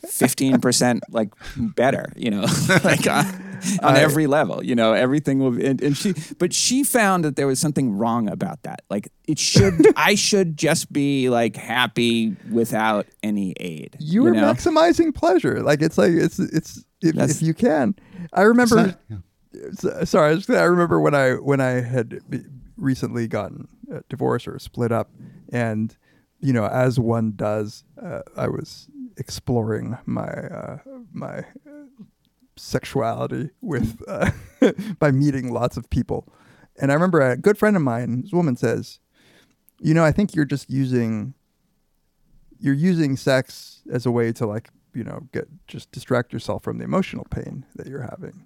fifteen 0.09 0.61
percent 0.61 1.03
like 1.11 1.31
better, 1.57 2.13
you 2.17 2.31
know, 2.31 2.47
like 2.85 3.07
on, 3.09 3.25
on 3.82 3.97
every 3.97 4.27
level, 4.27 4.65
you 4.65 4.74
know, 4.74 4.93
everything 4.93 5.39
will. 5.39 5.61
And, 5.65 5.81
and 5.82 5.97
she, 5.97 6.15
but 6.39 6.53
she 6.53 6.85
found 6.85 7.24
that 7.24 7.36
there 7.36 7.47
was 7.47 7.59
something 7.59 7.97
wrong 7.97 8.28
about 8.28 8.62
that. 8.62 8.82
Like 8.91 9.09
it 9.27 9.39
should, 9.39 9.74
I 9.97 10.15
should 10.15 10.57
just 10.57 10.93
be 10.93 11.28
like 11.31 11.57
happy 11.57 12.36
without 12.51 13.07
any 13.23 13.55
aid. 13.61 13.97
You 13.99 14.24
were 14.24 14.32
know? 14.32 14.43
maximizing 14.43 15.15
pleasure. 15.15 15.62
Like 15.62 15.82
it's 15.82 15.99
like 15.99 16.12
it's 16.12 16.39
it's 16.39 16.85
if, 17.03 17.16
if 17.16 17.43
you 17.43 17.55
can. 17.55 17.95
I 18.32 18.43
remember. 18.43 18.97
not-. 19.09 20.09
Sorry, 20.09 20.32
I, 20.32 20.35
was, 20.35 20.51
I 20.51 20.65
remember 20.65 21.01
when 21.01 21.15
I 21.15 21.35
when 21.35 21.61
I 21.61 21.81
had 21.81 22.20
recently 22.77 23.28
gotten 23.28 23.69
uh, 23.93 24.01
divorced 24.09 24.49
or 24.49 24.59
split 24.59 24.93
up, 24.93 25.11
and 25.53 25.97
you 26.41 26.53
know, 26.53 26.66
as 26.66 26.99
one 26.99 27.32
does, 27.36 27.85
uh, 28.03 28.23
I 28.36 28.49
was 28.49 28.89
exploring 29.16 29.97
my 30.07 30.28
uh, 30.28 30.78
my 31.12 31.39
uh, 31.39 31.86
sexuality 32.57 33.51
with 33.61 34.03
uh, 34.09 34.31
by 34.99 35.11
meeting 35.11 35.53
lots 35.53 35.77
of 35.77 35.89
people, 35.91 36.33
and 36.81 36.91
I 36.91 36.95
remember 36.95 37.21
a 37.21 37.37
good 37.37 37.59
friend 37.59 37.77
of 37.77 37.83
mine, 37.83 38.23
this 38.23 38.33
woman 38.33 38.57
says, 38.57 39.01
"You 39.81 39.95
know, 39.95 40.05
I 40.05 40.13
think 40.13 40.35
you're 40.35 40.45
just 40.45 40.71
using 40.71 41.35
you're 42.59 42.75
using 42.75 43.17
sex 43.17 43.83
as 43.93 44.07
a 44.07 44.11
way 44.11 44.33
to 44.33 44.47
like 44.47 44.71
you 44.95 45.05
know 45.05 45.29
get 45.33 45.49
just 45.67 45.91
distract 45.93 46.33
yourself 46.33 46.63
from 46.63 46.79
the 46.79 46.85
emotional 46.85 47.27
pain 47.31 47.67
that 47.77 47.87
you're 47.87 48.03
having." 48.03 48.45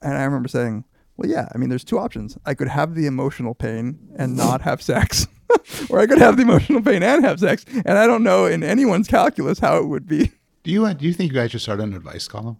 And 0.00 0.14
I 0.14 0.22
remember 0.22 0.48
saying, 0.48 0.84
well, 1.18 1.28
yeah, 1.28 1.48
I 1.52 1.58
mean, 1.58 1.68
there's 1.68 1.84
two 1.84 1.98
options. 1.98 2.38
I 2.46 2.54
could 2.54 2.68
have 2.68 2.94
the 2.94 3.06
emotional 3.06 3.52
pain 3.52 3.98
and 4.16 4.36
not 4.36 4.62
have 4.62 4.80
sex, 4.80 5.26
or 5.90 5.98
I 5.98 6.06
could 6.06 6.18
have 6.18 6.36
the 6.36 6.42
emotional 6.42 6.80
pain 6.80 7.02
and 7.02 7.24
have 7.24 7.40
sex. 7.40 7.64
And 7.84 7.98
I 7.98 8.06
don't 8.06 8.22
know 8.22 8.46
in 8.46 8.62
anyone's 8.62 9.08
calculus 9.08 9.58
how 9.58 9.78
it 9.78 9.88
would 9.88 10.06
be. 10.06 10.30
Do 10.62 10.70
you 10.70 10.86
uh, 10.86 10.92
do 10.92 11.06
you 11.06 11.12
think 11.12 11.32
you 11.32 11.38
guys 11.38 11.50
should 11.50 11.60
start 11.60 11.80
an 11.80 11.92
advice 11.92 12.28
column? 12.28 12.58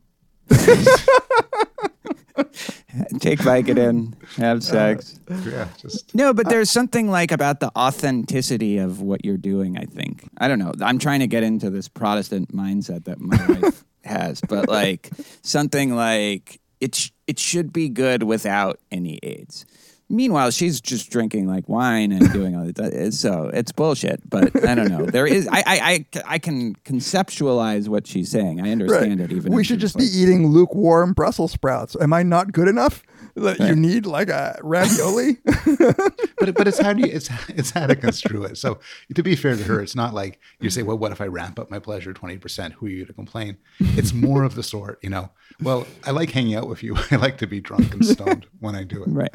Take 3.20 3.40
Vicodin, 3.40 4.14
have 4.36 4.58
uh, 4.58 4.60
sex. 4.60 5.18
Yeah, 5.44 5.68
just 5.76 6.14
No, 6.14 6.32
but 6.32 6.48
there's 6.48 6.70
something 6.70 7.10
like 7.10 7.32
about 7.32 7.60
the 7.60 7.70
authenticity 7.76 8.78
of 8.78 9.00
what 9.00 9.24
you're 9.24 9.36
doing, 9.36 9.76
I 9.76 9.84
think. 9.84 10.28
I 10.38 10.48
don't 10.48 10.58
know. 10.58 10.72
I'm 10.80 10.98
trying 10.98 11.20
to 11.20 11.26
get 11.26 11.42
into 11.42 11.70
this 11.70 11.88
Protestant 11.88 12.54
mindset 12.54 13.04
that 13.04 13.20
my 13.20 13.44
wife 13.46 13.84
has, 14.04 14.40
but 14.40 14.68
like 14.68 15.10
something 15.42 15.94
like 15.94 16.60
it 16.80 16.94
sh- 16.94 17.10
it 17.26 17.38
should 17.38 17.72
be 17.72 17.88
good 17.88 18.22
without 18.22 18.80
any 18.90 19.18
aids. 19.22 19.66
Meanwhile, 20.10 20.52
she's 20.52 20.80
just 20.80 21.10
drinking 21.10 21.47
like 21.47 21.68
wine 21.68 22.12
and 22.12 22.32
doing 22.32 22.56
all 22.56 22.64
that. 22.64 22.78
Uh, 22.78 23.10
so 23.10 23.51
it's 23.52 23.72
bullshit. 23.72 24.28
But 24.28 24.64
I 24.66 24.74
don't 24.74 24.90
know. 24.90 25.05
There 25.05 25.26
is 25.26 25.47
I 25.48 25.59
I 25.66 25.80
I, 26.16 26.22
I 26.26 26.39
can 26.39 26.74
conceptualize 26.76 27.89
what 27.89 28.06
she's 28.06 28.30
saying. 28.30 28.60
I 28.60 28.70
understand 28.72 29.20
it. 29.20 29.32
Even 29.32 29.52
we 29.52 29.64
should 29.64 29.80
just 29.80 29.97
be 29.97 30.05
eating 30.05 30.47
lukewarm 30.47 31.12
Brussels 31.12 31.52
sprouts. 31.52 31.97
Am 32.01 32.12
I 32.12 32.22
not 32.22 32.52
good 32.52 32.68
enough? 32.68 33.02
That 33.39 33.60
you 33.60 33.74
need 33.74 34.06
like 34.06 34.28
a 34.28 34.59
ravioli? 34.62 35.39
but 35.44 36.55
but 36.55 36.69
it's 36.69 36.78
how 36.78 36.93
do 36.93 37.06
you 37.06 37.12
it's 37.12 37.31
it's 37.48 37.70
how 37.70 37.86
to 37.86 37.97
construe 37.97 38.44
it. 38.44 38.59
So 38.59 38.78
to 39.15 39.23
be 39.23 39.36
fair 39.36 39.56
to 39.56 39.65
her, 39.65 39.81
it's 39.81 39.94
not 39.94 40.15
like 40.15 40.40
you 40.60 40.70
say, 40.70 40.82
well, 40.82 40.98
what 40.98 41.12
if 41.12 41.20
I 41.20 41.27
ramp 41.27 41.59
up 41.59 41.70
my 41.70 41.78
pleasure 41.78 42.12
twenty 42.12 42.39
percent? 42.39 42.74
Who 42.74 42.86
are 42.86 42.90
you 42.90 43.05
to 43.05 43.12
complain? 43.12 43.59
It's 43.81 44.12
more 44.12 44.43
of 44.43 44.55
the 44.55 44.62
sort, 44.62 44.98
you 45.02 45.10
know. 45.10 45.31
Well, 45.60 45.86
I 46.05 46.10
like 46.12 46.31
hanging 46.31 46.55
out 46.55 46.69
with 46.69 46.82
you. 46.82 46.97
I 47.10 47.16
like 47.16 47.39
to 47.39 47.47
be 47.47 47.60
drunk 47.60 47.93
and 47.93 48.05
stoned 48.05 48.47
when 48.60 48.74
I 48.74 48.85
do 48.85 49.02
it. 49.02 49.09
right. 49.09 49.35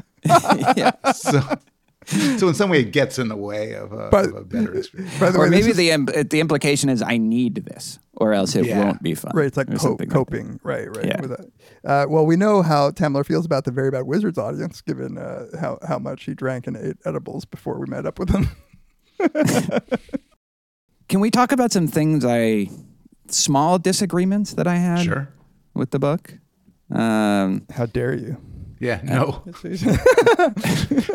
yeah. 0.78 0.92
So 1.12 1.42
so 2.38 2.48
in 2.48 2.54
some 2.54 2.70
way, 2.70 2.82
it 2.82 2.92
gets 2.92 3.18
in 3.20 3.28
the 3.28 3.36
way 3.36 3.74
of 3.74 3.92
a, 3.94 4.10
But- 4.10 4.26
of 4.30 4.36
a 4.36 4.44
better 4.44 4.76
experience. 4.76 5.20
By 5.20 5.32
the 5.32 5.38
Or 5.40 5.42
way, 5.44 5.50
maybe 5.50 5.70
is- 5.72 5.78
the 5.78 5.92
im- 5.92 6.06
the 6.06 6.40
implication 6.40 6.90
is 6.90 7.02
I 7.02 7.18
need 7.18 7.56
this, 7.66 8.00
or 8.16 8.34
else 8.34 8.56
it 8.56 8.66
Yeah. 8.66 8.84
won't 8.84 9.02
be 9.04 9.16
fun. 9.16 9.32
Right, 9.36 9.46
it's 9.48 9.58
like 9.58 9.68
co- 9.70 9.78
something 9.78 10.10
like 10.10 10.14
coping. 10.16 10.60
right, 10.64 10.88
right. 10.96 11.06
Yeah. 11.06 11.22
With 11.22 11.30
that. 11.32 11.46
Uh, 11.86 12.06
well, 12.10 12.26
we 12.26 12.36
know 12.36 12.62
how 12.62 12.92
Tamler 12.92 13.26
feels 13.26 13.46
about 13.46 13.66
the 13.66 13.72
Very 13.72 13.92
Bad 13.92 14.04
Wizards 14.08 14.38
audience, 14.38 14.82
given 14.82 15.18
uh, 15.18 15.46
how 15.60 15.80
how 15.88 16.00
much 16.00 16.24
he 16.26 16.34
drank 16.34 16.68
and 16.68 16.76
ate 16.78 16.98
edibles 17.06 17.46
before 17.46 17.78
we 17.80 17.86
met 17.88 18.06
up 18.06 18.20
with 18.20 18.30
him. 18.30 18.50
Can 21.10 21.20
we 21.20 21.30
talk 21.30 21.52
about 21.52 21.72
some 21.72 21.88
things 21.88 22.26
I 22.26 22.70
small 23.28 23.78
disagreements 23.80 24.54
that 24.54 24.68
I 24.68 24.76
had 24.76 25.04
Sure. 25.04 25.30
with 25.74 25.92
the 25.92 26.00
book? 26.00 26.40
Um, 26.92 27.66
How 27.72 27.86
dare 27.86 28.14
you? 28.16 28.38
Yeah. 28.84 29.00
No. 29.04 29.44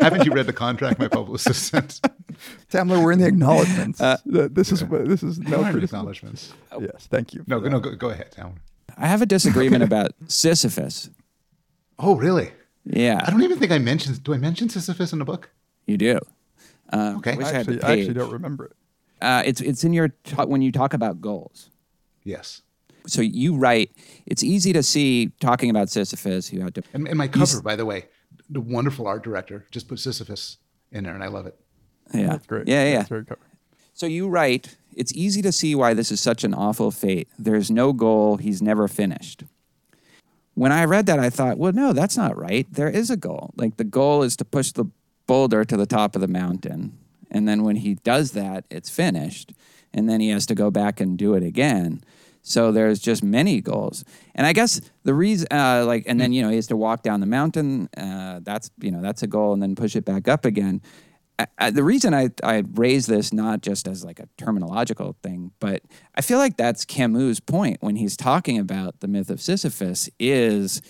Haven't 0.01 0.25
you 0.25 0.31
read 0.31 0.47
the 0.47 0.53
contract 0.55 0.99
my 0.99 1.07
publicist 1.07 1.67
sent? 1.67 2.01
Tamler, 2.71 3.03
we're 3.03 3.11
in 3.11 3.19
the 3.19 3.27
acknowledgments. 3.27 4.01
Uh, 4.01 4.17
this 4.25 4.71
is 4.71 4.83
what 4.83 5.07
this 5.07 5.21
is 5.23 5.39
no 5.39 5.61
No 5.61 5.71
criticism. 5.71 5.83
acknowledgments. 5.99 6.53
Yes, 6.79 7.07
thank 7.09 7.33
you. 7.33 7.43
No, 7.47 7.59
no, 7.59 7.79
go, 7.79 7.93
go 7.95 8.09
ahead, 8.09 8.31
Tom. 8.31 8.55
I 8.97 9.07
have 9.07 9.21
a 9.21 9.25
disagreement 9.25 9.83
about 9.89 10.11
Sisyphus. 10.27 11.09
Oh, 11.99 12.15
really? 12.15 12.51
Yeah, 12.85 13.21
I 13.25 13.29
don't 13.29 13.43
even 13.43 13.59
think 13.59 13.71
I 13.71 13.77
mentioned. 13.77 14.23
Do 14.23 14.33
I 14.33 14.37
mention 14.37 14.69
Sisyphus 14.69 15.13
in 15.13 15.19
the 15.19 15.25
book? 15.25 15.49
you 15.85 15.97
do. 15.97 16.19
Uh, 16.91 17.15
Okay. 17.17 17.35
wish 17.35 17.47
I 17.47 17.51
Actually, 17.53 17.83
I 17.83 17.91
actually 17.93 18.13
don't 18.15 18.31
remember 18.31 18.65
it. 18.65 18.73
Uh, 19.21 19.43
it's 19.45 19.59
it's 19.61 19.83
in 19.83 19.93
your 19.93 20.09
ta- 20.23 20.45
when 20.45 20.61
you 20.61 20.71
talk 20.71 20.93
about 20.93 21.19
goals. 21.21 21.69
Yes. 22.23 22.61
So 23.07 23.21
you 23.21 23.55
write. 23.55 23.91
It's 24.25 24.43
easy 24.43 24.73
to 24.73 24.83
see 24.83 25.31
talking 25.39 25.69
about 25.69 25.89
Sisyphus. 25.89 26.51
You 26.53 26.61
had 26.61 26.75
to. 26.75 26.83
And, 26.93 27.07
and 27.07 27.17
my 27.17 27.27
cover, 27.27 27.61
by 27.61 27.75
the 27.75 27.85
way, 27.85 28.05
the 28.49 28.61
wonderful 28.61 29.07
art 29.07 29.23
director 29.23 29.65
just 29.71 29.87
put 29.87 29.99
Sisyphus 29.99 30.57
in 30.91 31.03
there, 31.03 31.13
and 31.13 31.23
I 31.23 31.27
love 31.27 31.45
it. 31.45 31.57
Yeah, 32.13 32.29
That's 32.29 32.47
great. 32.47 32.67
Yeah, 32.67 32.89
yeah. 32.89 32.97
That's 32.97 33.09
very 33.09 33.25
cool. 33.25 33.37
So 33.93 34.05
you 34.05 34.27
write, 34.29 34.77
it's 34.95 35.13
easy 35.13 35.41
to 35.41 35.51
see 35.51 35.75
why 35.75 35.93
this 35.93 36.11
is 36.11 36.21
such 36.21 36.43
an 36.43 36.53
awful 36.53 36.89
fate. 36.89 37.27
There's 37.37 37.69
no 37.69 37.93
goal, 37.93 38.37
he's 38.37 38.61
never 38.61 38.87
finished. 38.87 39.43
When 40.55 40.71
I 40.71 40.85
read 40.85 41.05
that, 41.05 41.19
I 41.19 41.29
thought, 41.29 41.57
well, 41.57 41.73
no, 41.73 41.93
that's 41.93 42.17
not 42.17 42.37
right. 42.37 42.65
There 42.71 42.89
is 42.89 43.09
a 43.09 43.17
goal. 43.17 43.53
Like 43.55 43.77
the 43.77 43.83
goal 43.83 44.23
is 44.23 44.35
to 44.37 44.45
push 44.45 44.71
the 44.71 44.85
boulder 45.27 45.63
to 45.63 45.77
the 45.77 45.85
top 45.85 46.15
of 46.15 46.21
the 46.21 46.27
mountain. 46.27 46.97
And 47.29 47.47
then 47.47 47.63
when 47.63 47.77
he 47.77 47.95
does 47.95 48.31
that, 48.31 48.65
it's 48.69 48.89
finished. 48.89 49.53
And 49.93 50.09
then 50.09 50.19
he 50.21 50.29
has 50.29 50.45
to 50.47 50.55
go 50.55 50.71
back 50.71 50.99
and 50.99 51.17
do 51.17 51.33
it 51.33 51.43
again. 51.43 52.03
So 52.41 52.71
there's 52.71 52.99
just 52.99 53.23
many 53.23 53.61
goals. 53.61 54.03
And 54.35 54.47
I 54.47 54.53
guess 54.53 54.81
the 55.03 55.13
reason, 55.13 55.47
uh, 55.51 55.83
like, 55.85 56.03
and 56.07 56.19
then, 56.19 56.31
you 56.33 56.41
know, 56.41 56.49
he 56.49 56.55
has 56.55 56.67
to 56.67 56.77
walk 56.77 57.03
down 57.03 57.19
the 57.19 57.25
mountain. 57.27 57.89
Uh, 57.95 58.39
that's, 58.41 58.71
you 58.81 58.91
know, 58.91 59.01
that's 59.01 59.21
a 59.23 59.27
goal 59.27 59.53
and 59.53 59.61
then 59.61 59.75
push 59.75 59.95
it 59.95 60.05
back 60.05 60.27
up 60.27 60.45
again. 60.45 60.81
I, 61.37 61.47
I, 61.57 61.69
the 61.71 61.83
reason 61.83 62.13
I, 62.13 62.29
I 62.43 62.63
raise 62.73 63.05
this 63.05 63.31
not 63.31 63.61
just 63.61 63.87
as 63.87 64.03
like 64.03 64.19
a 64.19 64.27
terminological 64.37 65.15
thing, 65.23 65.51
but 65.59 65.83
I 66.15 66.21
feel 66.21 66.37
like 66.37 66.57
that's 66.57 66.85
Camus' 66.85 67.39
point 67.39 67.77
when 67.81 67.95
he's 67.97 68.17
talking 68.17 68.57
about 68.57 68.99
the 68.99 69.07
myth 69.07 69.29
of 69.29 69.39
Sisyphus 69.41 70.09
is 70.19 70.81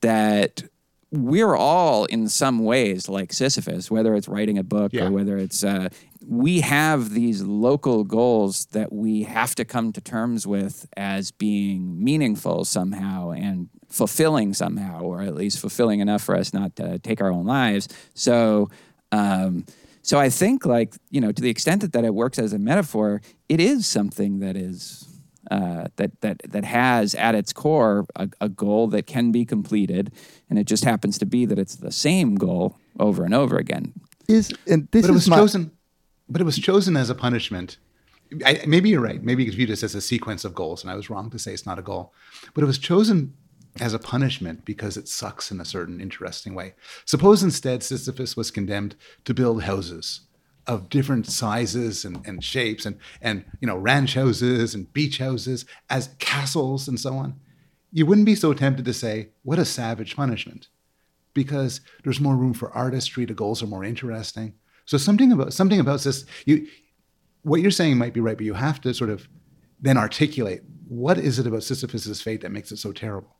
that 0.00 0.62
we're 1.10 1.56
all 1.56 2.04
in 2.04 2.28
some 2.28 2.64
ways 2.64 3.08
like 3.08 3.32
Sisyphus, 3.32 3.90
whether 3.90 4.14
it's 4.14 4.28
writing 4.28 4.58
a 4.58 4.62
book 4.62 4.92
Yeah. 4.92 5.06
or 5.06 5.10
whether 5.10 5.38
it's 5.38 5.64
uh, 5.64 5.88
we 6.28 6.60
have 6.60 7.14
these 7.14 7.42
local 7.42 8.04
goals 8.04 8.66
that 8.66 8.92
we 8.92 9.22
have 9.22 9.54
to 9.54 9.64
come 9.64 9.92
to 9.94 10.00
terms 10.00 10.46
with 10.46 10.86
as 10.94 11.30
being 11.30 12.04
meaningful 12.04 12.66
somehow 12.66 13.30
and 13.30 13.70
fulfilling 13.88 14.52
somehow, 14.52 15.00
or 15.00 15.22
at 15.22 15.34
least 15.34 15.58
fulfilling 15.58 16.00
enough 16.00 16.22
for 16.22 16.36
us 16.36 16.52
not 16.52 16.76
to 16.76 16.98
take 16.98 17.22
our 17.22 17.32
own 17.32 17.46
lives. 17.46 17.88
So, 18.12 18.68
um, 19.10 19.64
so 20.02 20.18
I 20.18 20.28
think 20.28 20.66
like 20.66 20.94
you 21.10 21.22
know 21.22 21.32
to 21.32 21.40
the 21.40 21.48
extent 21.48 21.80
that, 21.80 21.94
that 21.94 22.04
it 22.04 22.14
works 22.14 22.38
as 22.38 22.52
a 22.52 22.58
metaphor, 22.58 23.22
it 23.48 23.58
is 23.58 23.86
something 23.86 24.40
that 24.40 24.54
is 24.54 25.08
uh, 25.50 25.86
that 25.96 26.20
that 26.20 26.42
that 26.46 26.64
has 26.64 27.14
at 27.14 27.34
its 27.34 27.54
core 27.54 28.04
a, 28.16 28.28
a 28.42 28.50
goal 28.50 28.88
that 28.88 29.06
can 29.06 29.32
be 29.32 29.46
completed, 29.46 30.12
and 30.50 30.58
it 30.58 30.64
just 30.64 30.84
happens 30.84 31.16
to 31.18 31.26
be 31.26 31.46
that 31.46 31.58
it's 31.58 31.76
the 31.76 31.92
same 31.92 32.34
goal 32.34 32.76
over 33.00 33.24
and 33.24 33.34
over 33.34 33.56
again. 33.56 33.94
Is 34.28 34.52
and 34.66 34.88
this 34.92 35.06
but 35.06 35.10
it 35.10 35.14
is 35.14 35.14
was 35.14 35.28
my, 35.30 35.36
chosen 35.36 35.72
but 36.28 36.40
it 36.40 36.44
was 36.44 36.58
chosen 36.58 36.96
as 36.96 37.10
a 37.10 37.14
punishment 37.14 37.78
I, 38.44 38.62
maybe 38.66 38.90
you're 38.90 39.00
right 39.00 39.22
maybe 39.22 39.44
you 39.44 39.50
could 39.50 39.56
view 39.56 39.66
this 39.66 39.82
as 39.82 39.94
a 39.94 40.00
sequence 40.00 40.44
of 40.44 40.54
goals 40.54 40.82
and 40.82 40.90
i 40.90 40.94
was 40.94 41.10
wrong 41.10 41.30
to 41.30 41.38
say 41.38 41.52
it's 41.52 41.66
not 41.66 41.78
a 41.78 41.82
goal 41.82 42.12
but 42.54 42.62
it 42.62 42.66
was 42.66 42.78
chosen 42.78 43.34
as 43.80 43.94
a 43.94 43.98
punishment 43.98 44.64
because 44.64 44.96
it 44.96 45.08
sucks 45.08 45.50
in 45.50 45.60
a 45.60 45.64
certain 45.64 46.00
interesting 46.00 46.54
way 46.54 46.74
suppose 47.04 47.42
instead 47.42 47.82
sisyphus 47.82 48.36
was 48.36 48.50
condemned 48.50 48.96
to 49.24 49.34
build 49.34 49.62
houses 49.62 50.22
of 50.66 50.90
different 50.90 51.26
sizes 51.26 52.04
and, 52.04 52.26
and 52.26 52.44
shapes 52.44 52.84
and, 52.84 52.98
and 53.22 53.44
you 53.60 53.66
know 53.66 53.76
ranch 53.76 54.14
houses 54.14 54.74
and 54.74 54.92
beach 54.92 55.18
houses 55.18 55.64
as 55.88 56.10
castles 56.18 56.88
and 56.88 57.00
so 57.00 57.14
on 57.14 57.38
you 57.90 58.04
wouldn't 58.04 58.26
be 58.26 58.34
so 58.34 58.52
tempted 58.52 58.84
to 58.84 58.92
say 58.92 59.30
what 59.42 59.58
a 59.58 59.64
savage 59.64 60.14
punishment 60.14 60.68
because 61.38 61.80
there's 62.02 62.20
more 62.20 62.36
room 62.36 62.52
for 62.52 62.72
artistry. 62.72 63.24
The 63.24 63.34
goals 63.34 63.62
are 63.62 63.66
more 63.66 63.84
interesting. 63.84 64.54
So 64.88 64.96
something 64.96 65.32
about 65.32 65.52
something 65.52 65.80
about 65.80 66.00
this, 66.00 66.24
you, 66.46 66.66
what 67.42 67.60
you're 67.60 67.70
saying 67.70 67.98
might 67.98 68.14
be 68.14 68.20
right, 68.20 68.38
but 68.38 68.46
you 68.46 68.54
have 68.54 68.80
to 68.80 68.94
sort 68.94 69.10
of 69.10 69.28
then 69.78 69.98
articulate 69.98 70.62
what 70.88 71.18
is 71.18 71.38
it 71.38 71.46
about 71.46 71.62
Sisyphus's 71.62 72.22
fate 72.22 72.40
that 72.40 72.52
makes 72.52 72.72
it 72.72 72.78
so 72.78 72.90
terrible. 72.92 73.36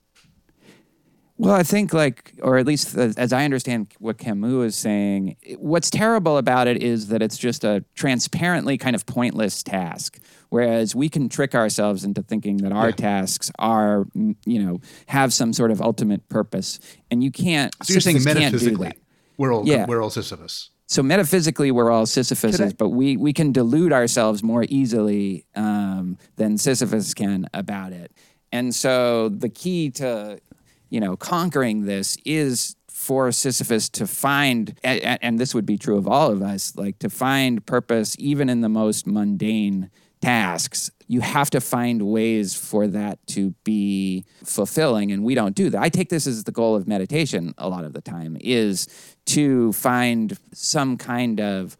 Well, 1.38 1.54
I 1.54 1.62
think 1.62 1.94
like, 1.94 2.34
or 2.42 2.58
at 2.58 2.66
least 2.66 2.94
as, 2.98 3.32
I 3.32 3.46
understand 3.46 3.94
what 3.98 4.18
Camus 4.18 4.74
is 4.74 4.76
saying, 4.76 5.36
what's 5.56 5.88
terrible 5.88 6.36
about 6.36 6.66
it 6.66 6.82
is 6.82 7.08
that 7.08 7.22
it's 7.22 7.38
just 7.38 7.64
a 7.64 7.82
transparently 7.94 8.76
kind 8.76 8.94
of 8.94 9.06
pointless 9.06 9.62
task. 9.62 10.18
Whereas 10.50 10.94
we 10.94 11.08
can 11.08 11.30
trick 11.30 11.54
ourselves 11.54 12.04
into 12.04 12.22
thinking 12.22 12.58
that 12.58 12.72
our 12.72 12.88
Yeah. 12.90 12.96
tasks 12.96 13.50
are, 13.58 14.04
mm, 14.14 14.36
you 14.44 14.62
know, 14.62 14.80
have 15.06 15.32
some 15.32 15.54
sort 15.54 15.70
of 15.70 15.80
ultimate 15.80 16.28
purpose, 16.28 16.78
and 17.10 17.24
you 17.24 17.30
can't. 17.30 17.74
So 17.84 17.94
you're 17.94 18.02
saying 18.02 18.18
Sisyphus 18.18 18.38
can't 18.38 18.52
do 18.52 18.58
metaphysically, 18.58 18.92
we're 19.38 19.54
all 19.54 19.66
Yeah. 19.66 19.86
we're 19.86 20.02
all 20.02 20.10
Sisyphus. 20.10 20.70
So 20.89 21.02
metaphysically, 21.02 21.70
we're 21.70 21.90
all 21.90 22.06
Sisyphuses, 22.06 22.60
I- 22.73 22.73
but 22.77 22.89
we 22.89 23.16
we 23.16 23.32
can 23.32 23.52
delude 23.52 23.93
ourselves 23.93 24.43
more 24.43 24.65
easily 24.69 25.44
um, 25.55 26.16
than 26.36 26.56
Sisyphus 26.59 27.12
can 27.15 27.47
about 27.55 27.93
it. 27.93 28.10
And 28.51 28.74
so 28.74 29.28
the 29.28 29.51
key 29.51 29.90
to 29.93 30.40
you 30.89 30.98
know 31.01 31.15
conquering 31.16 31.85
this 31.85 32.16
is 32.24 32.74
for 32.89 33.31
Sisyphus 33.31 33.89
to 33.90 34.06
find, 34.09 34.74
a- 34.82 34.98
a- 35.01 35.24
and 35.24 35.39
this 35.39 35.55
would 35.55 35.65
be 35.66 35.77
true 35.78 35.97
of 35.98 36.09
all 36.09 36.32
of 36.32 36.43
us, 36.43 36.74
like 36.74 36.98
to 36.98 37.09
find 37.09 37.65
purpose 37.65 38.16
even 38.19 38.48
in 38.48 38.60
the 38.62 38.69
most 38.69 39.06
mundane 39.06 39.89
tasks. 40.20 40.90
You 41.09 41.20
have 41.22 41.51
to 41.51 41.60
find 41.60 42.02
ways 42.02 42.55
for 42.55 42.86
that 42.86 43.18
to 43.28 43.51
be 43.64 44.24
fulfilling, 44.44 45.10
and 45.10 45.24
we 45.24 45.35
don't 45.35 45.55
do 45.55 45.70
that. 45.70 45.82
I 45.82 45.89
take 45.89 46.10
this 46.10 46.26
as 46.26 46.44
the 46.44 46.52
goal 46.52 46.76
of 46.76 46.86
meditation 46.86 47.55
a 47.59 47.68
lot 47.68 47.85
of 47.85 47.94
the 47.94 48.02
time 48.02 48.36
is 48.40 48.86
to 49.26 49.72
find 49.72 50.39
some 50.52 50.97
kind 50.97 51.40
of 51.40 51.76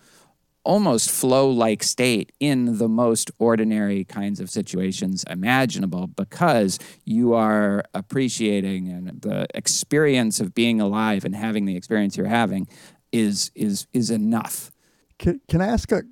almost 0.64 1.10
flow 1.10 1.50
like 1.50 1.82
state 1.82 2.32
in 2.40 2.78
the 2.78 2.88
most 2.88 3.30
ordinary 3.38 4.05
kinds 4.05 4.40
of 4.40 4.50
situations 4.50 5.24
imaginable 5.30 6.06
because 6.09 6.78
you 7.05 7.32
are 7.32 7.82
appreciating 7.94 8.88
and 8.88 9.22
the 9.22 9.46
experience 9.55 10.40
of 10.40 10.55
being 10.55 10.78
alive 10.80 11.24
and 11.24 11.34
having 11.34 11.64
the 11.64 11.74
experience 11.76 12.16
you're 12.18 12.26
having 12.26 12.68
is 13.12 13.50
is 13.55 13.86
is 13.94 14.10
enough 14.10 14.70
Can, 15.18 15.40
can 15.48 15.60
I 15.60 15.68
ask 15.68 15.90
a 15.90 16.02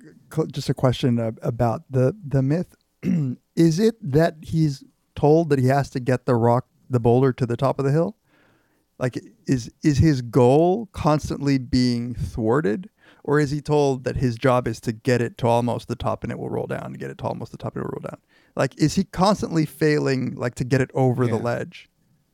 just 0.51 0.69
a 0.69 0.73
question 0.73 1.19
uh, 1.19 1.31
about 1.41 1.83
the 1.89 2.15
the 2.27 2.41
myth? 2.41 2.75
is 3.55 3.79
it 3.79 3.95
that 4.01 4.35
he's 4.41 4.83
told 5.15 5.49
that 5.49 5.59
he 5.59 5.67
has 5.67 5.89
to 5.91 5.99
get 5.99 6.25
the 6.25 6.35
rock, 6.35 6.67
the 6.89 6.99
boulder, 6.99 7.33
to 7.33 7.45
the 7.45 7.57
top 7.57 7.79
of 7.79 7.85
the 7.85 7.91
hill? 7.91 8.15
Like, 8.99 9.19
is 9.45 9.69
is 9.83 9.99
his 9.99 10.21
goal 10.21 10.87
constantly 10.91 11.57
being 11.59 12.15
thwarted, 12.15 12.89
or 13.23 13.39
is 13.39 13.51
he 13.51 13.61
told 13.61 14.03
that 14.05 14.15
his 14.17 14.35
job 14.37 14.67
is 14.67 14.79
to 14.81 14.91
get 14.91 15.21
it 15.21 15.37
to 15.39 15.47
almost 15.47 15.87
the 15.87 15.95
top 15.95 16.23
and 16.23 16.31
it 16.31 16.39
will 16.39 16.49
roll 16.49 16.65
down, 16.67 16.93
to 16.93 16.97
get 16.97 17.11
it 17.11 17.19
to 17.19 17.25
almost 17.25 17.51
the 17.51 17.57
top 17.57 17.75
and 17.75 17.83
it 17.83 17.87
will 17.87 17.99
roll 18.01 18.09
down? 18.09 18.19
Like, 18.55 18.75
is 18.81 18.95
he 18.95 19.03
constantly 19.03 19.65
failing, 19.67 20.33
like, 20.35 20.55
to 20.55 20.63
get 20.63 20.81
it 20.81 20.89
over 20.95 21.27
the 21.27 21.37
ledge? 21.37 21.89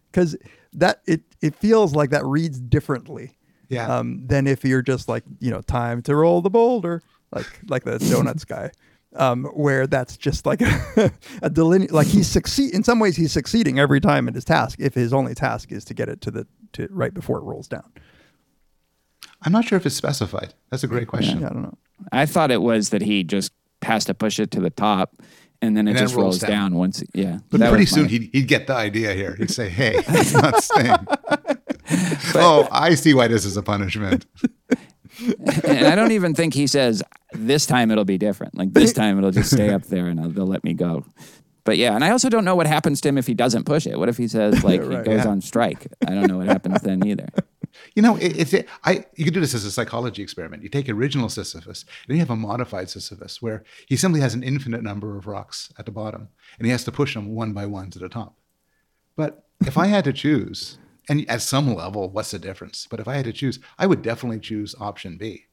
Because 0.09 0.37
that 0.71 1.01
it 1.05 1.21
it 1.41 1.53
feels 1.55 1.93
like 1.93 2.11
that 2.11 2.23
reads 2.25 2.59
differently 2.61 3.37
Yeah. 3.67 3.87
um, 3.97 4.25
than 4.27 4.47
if 4.47 4.63
you're 4.63 4.81
just 4.81 5.09
like 5.09 5.23
you 5.39 5.51
know 5.51 5.61
time 5.61 6.01
to 6.03 6.15
roll 6.15 6.41
the 6.41 6.49
boulder 6.49 7.01
like 7.31 7.59
like 7.67 7.83
the 7.83 7.99
donuts 8.11 8.45
guy 8.45 8.71
um, 9.15 9.45
where 9.53 9.85
that's 9.87 10.17
just 10.17 10.45
like 10.45 10.61
a, 10.61 11.11
a 11.41 11.49
deline- 11.49 11.87
like 11.91 12.07
he's 12.07 12.27
succeed 12.27 12.73
in 12.73 12.83
some 12.83 12.99
ways 12.99 13.15
he's 13.15 13.31
succeeding 13.31 13.79
every 13.79 13.99
time 14.01 14.27
in 14.27 14.33
his 14.33 14.45
task 14.45 14.79
if 14.79 14.93
his 14.93 15.13
only 15.13 15.33
task 15.35 15.71
is 15.71 15.83
to 15.85 15.93
get 15.93 16.09
it 16.09 16.21
to 16.21 16.31
the 16.31 16.47
to 16.73 16.87
right 16.91 17.13
before 17.13 17.37
it 17.37 17.43
rolls 17.43 17.67
down 17.67 17.91
I'm 19.45 19.51
not 19.51 19.65
sure 19.65 19.77
if 19.77 19.85
it's 19.85 19.95
specified. 19.95 20.53
That's 20.69 20.83
a 20.83 20.87
great 20.87 21.07
question. 21.07 21.41
yeah, 21.41 21.47
I 21.47 21.53
don't 21.53 21.63
know 21.63 21.77
i 22.11 22.25
thought 22.25 22.51
it 22.51 22.61
was 22.61 22.89
that 22.89 23.01
he 23.01 23.23
just 23.23 23.51
has 23.83 24.03
to 24.05 24.13
push 24.13 24.39
it 24.39 24.51
to 24.51 24.59
the 24.59 24.69
top 24.69 25.15
and 25.61 25.77
then 25.77 25.87
it 25.87 25.91
And 25.91 25.99
just 25.99 26.13
it 26.13 26.17
rolls 26.17 26.35
rolls 26.35 26.39
down. 26.41 26.71
down. 26.71 26.75
once 26.75 27.01
yeah 27.13 27.39
But 27.49 27.59
That 27.61 27.69
pretty 27.69 27.85
soon 27.85 28.03
my- 28.03 28.09
he'd, 28.09 28.29
he'd 28.33 28.47
get 28.47 28.67
the 28.67 28.73
idea 28.73 29.13
here. 29.13 29.35
He'd 29.37 29.49
say, 29.51 29.69
"Hey, 29.69 29.93
it's 29.97 30.33
not 30.33 30.61
staying." 30.61 30.97
oh, 32.35 32.67
I 32.71 32.95
see 32.95 33.13
why 33.13 33.27
this 33.29 33.45
is 33.45 33.55
a 33.55 33.63
punishment. 33.63 34.25
and 35.63 35.87
I 35.87 35.95
don't 35.95 36.11
even 36.11 36.33
think 36.33 36.53
he 36.53 36.67
says 36.67 37.03
this 37.33 37.65
time 37.65 37.91
it'll 37.91 38.05
be 38.05 38.17
different. 38.17 38.57
Like 38.57 38.73
this 38.73 38.93
time 38.93 39.17
it'll 39.17 39.31
just 39.31 39.51
stay 39.51 39.69
up 39.69 39.83
there 39.83 40.07
and 40.07 40.33
they'll 40.35 40.45
let 40.47 40.63
me 40.63 40.73
go. 40.73 41.05
But 41.65 41.77
yeah, 41.77 41.95
and 41.95 42.03
I 42.03 42.09
also 42.11 42.29
don't 42.29 42.43
know 42.43 42.55
what 42.55 42.67
happens 42.67 42.99
to 43.01 43.09
him 43.09 43.17
if 43.17 43.25
he 43.27 43.33
doesn't 43.33 43.63
push 43.65 43.87
it. 43.87 43.97
What 43.97 44.09
if 44.09 44.17
he 44.17 44.27
says 44.27 44.63
like 44.63 44.81
Right. 44.81 44.97
he 44.99 45.03
goes 45.03 45.23
Yeah. 45.25 45.31
on 45.31 45.41
strike? 45.41 45.87
I 46.05 46.13
don't 46.13 46.27
know 46.27 46.37
what 46.37 46.47
happens 46.47 46.81
then 46.81 47.05
either. 47.07 47.27
You 47.95 48.01
know, 48.03 48.17
it, 48.17 48.37
it's 48.37 48.53
it, 48.53 48.67
I. 48.83 49.05
You 49.15 49.23
could 49.25 49.33
do 49.33 49.39
this 49.39 49.53
as 49.55 49.65
a 49.65 49.71
psychology 49.71 50.21
experiment. 50.21 50.61
You 50.61 50.69
take 50.69 50.87
original 50.89 51.27
Sisyphus, 51.29 51.85
and 52.07 52.15
you 52.15 52.19
have 52.19 52.29
a 52.29 52.35
modified 52.35 52.89
Sisyphus 52.89 53.41
where 53.41 53.63
he 53.87 53.95
simply 53.95 54.19
has 54.21 54.35
an 54.35 54.43
infinite 54.43 54.83
number 54.83 55.17
of 55.17 55.25
rocks 55.25 55.71
at 55.79 55.85
the 55.85 55.91
bottom, 55.91 56.27
and 56.59 56.65
he 56.67 56.71
has 56.71 56.83
to 56.83 56.91
push 56.91 57.13
them 57.15 57.33
one 57.33 57.51
by 57.53 57.65
one 57.65 57.89
to 57.91 57.97
the 57.99 58.09
top. 58.09 58.35
But 59.15 59.45
if 59.65 59.75
I 59.77 59.87
had 59.87 60.03
to 60.03 60.13
choose, 60.13 60.77
and 61.09 61.29
at 61.29 61.41
some 61.41 61.73
level, 61.75 62.09
what's 62.09 62.31
the 62.31 62.39
difference? 62.39 62.87
But 62.89 62.99
if 62.99 63.07
I 63.07 63.15
had 63.15 63.25
to 63.25 63.33
choose, 63.33 63.59
I 63.77 63.87
would 63.87 64.01
definitely 64.01 64.39
choose 64.39 64.75
option 64.79 65.17
B, 65.17 65.45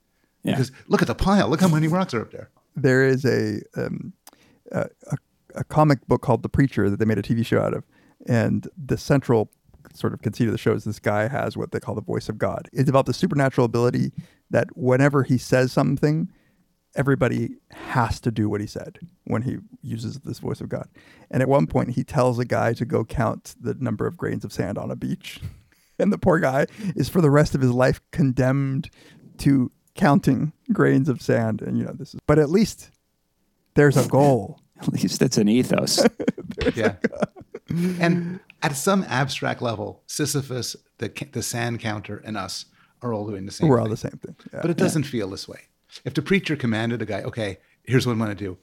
Yeah. 0.43 0.53
because 0.53 0.71
look 0.89 1.03
at 1.03 1.09
the 1.09 1.15
pile. 1.15 1.49
Look 1.49 1.61
how 1.61 1.69
many 1.69 1.89
rocks 1.89 2.15
are 2.15 2.23
up 2.23 2.31
there. 2.33 2.51
there 2.77 3.05
is 3.05 3.25
a, 3.25 3.61
um, 3.77 4.13
a, 4.73 4.89
a 5.11 5.17
a 5.57 5.65
comic 5.65 6.07
book 6.07 6.23
called 6.23 6.45
The 6.45 6.49
Preacher 6.49 6.89
that 6.89 7.01
they 7.01 7.05
made 7.05 7.19
a 7.19 7.23
TV 7.23 7.45
show 7.45 7.61
out 7.61 7.75
of, 7.75 7.83
and 8.29 8.69
the 8.87 8.97
central 8.97 9.51
sort 9.93 10.13
of 10.15 10.23
conceit 10.23 10.47
of 10.47 10.53
the 10.53 10.59
show 10.59 10.73
is 10.75 10.85
this 10.85 11.01
guy 11.01 11.27
has 11.27 11.57
what 11.57 11.73
they 11.73 11.81
call 11.81 11.97
the 11.97 12.01
voice 12.01 12.29
of 12.29 12.39
God. 12.39 12.69
It's 12.73 12.89
about 12.89 13.07
the 13.07 13.13
supernatural 13.13 13.65
ability 13.65 14.13
that 14.51 14.69
whenever 14.77 15.25
he 15.25 15.39
says 15.39 15.73
something, 15.73 16.31
everybody 16.95 17.57
has 17.71 18.21
to 18.21 18.31
do 18.31 18.49
what 18.49 18.61
he 18.61 18.67
said 18.67 18.99
when 19.25 19.43
he 19.43 19.59
uses 19.83 20.21
this 20.21 20.39
voice 20.39 20.61
of 20.61 20.69
God. 20.69 20.89
And 21.31 21.43
at 21.43 21.49
one 21.49 21.67
point, 21.67 21.91
he 21.91 22.05
tells 22.05 22.39
a 22.39 22.45
guy 22.45 22.73
to 22.75 22.85
go 22.85 23.05
count 23.05 23.55
the 23.61 23.75
number 23.75 24.07
of 24.07 24.17
grains 24.17 24.45
of 24.45 24.53
sand 24.53 24.79
on 24.79 24.91
a 24.91 24.97
beach. 24.97 25.41
And 25.99 26.11
the 26.11 26.17
poor 26.17 26.39
guy 26.39 26.65
is 26.97 27.11
for 27.11 27.21
the 27.21 27.29
rest 27.29 27.55
of 27.55 27.61
his 27.61 27.73
life 27.73 28.01
condemned 28.11 28.89
to 29.37 29.71
counting 29.95 30.55
grains 30.73 31.11
of 31.11 31.21
sand. 31.21 31.61
And, 31.61 31.77
you 31.77 31.85
know, 31.85 31.93
this 31.93 32.15
is, 32.15 32.21
but 32.27 32.39
at 32.39 32.49
least 32.49 32.91
there's 33.75 33.99
a 33.99 34.09
goal. 34.09 34.63
At 34.81 34.89
least 34.95 35.21
it's 35.21 35.37
an 35.37 35.47
ethos. 35.47 36.03
Yeah. 36.75 36.97
and 37.69 38.41
at 38.63 38.77
some 38.77 39.05
abstract 39.09 39.61
level, 39.61 40.03
Sisyphus, 40.07 40.75
the 40.99 41.11
the 41.33 41.43
sand 41.43 41.81
counter, 41.81 42.21
and 42.25 42.37
us 42.37 42.65
are 43.03 43.13
all 43.13 43.27
doing 43.27 43.47
the 43.47 43.53
same. 43.53 43.65
Thing. 43.65 43.69
We're 43.69 43.81
all 43.81 43.89
the 43.89 43.97
same 43.97 44.19
thing. 44.25 44.37
Yeah. 44.53 44.61
But 44.63 44.71
it 44.71 44.77
doesn't 44.77 45.05
feel 45.05 45.29
this 45.29 45.47
way. 45.47 45.61
If 46.05 46.15
the 46.15 46.23
preacher 46.23 46.57
commanded 46.57 47.03
a 47.03 47.07
guy, 47.07 47.23
okay, 47.23 47.59
here's 47.85 48.07
what 48.07 48.13
I'm 48.13 48.19
going 48.19 48.31
to 48.31 48.35
do 48.35 48.59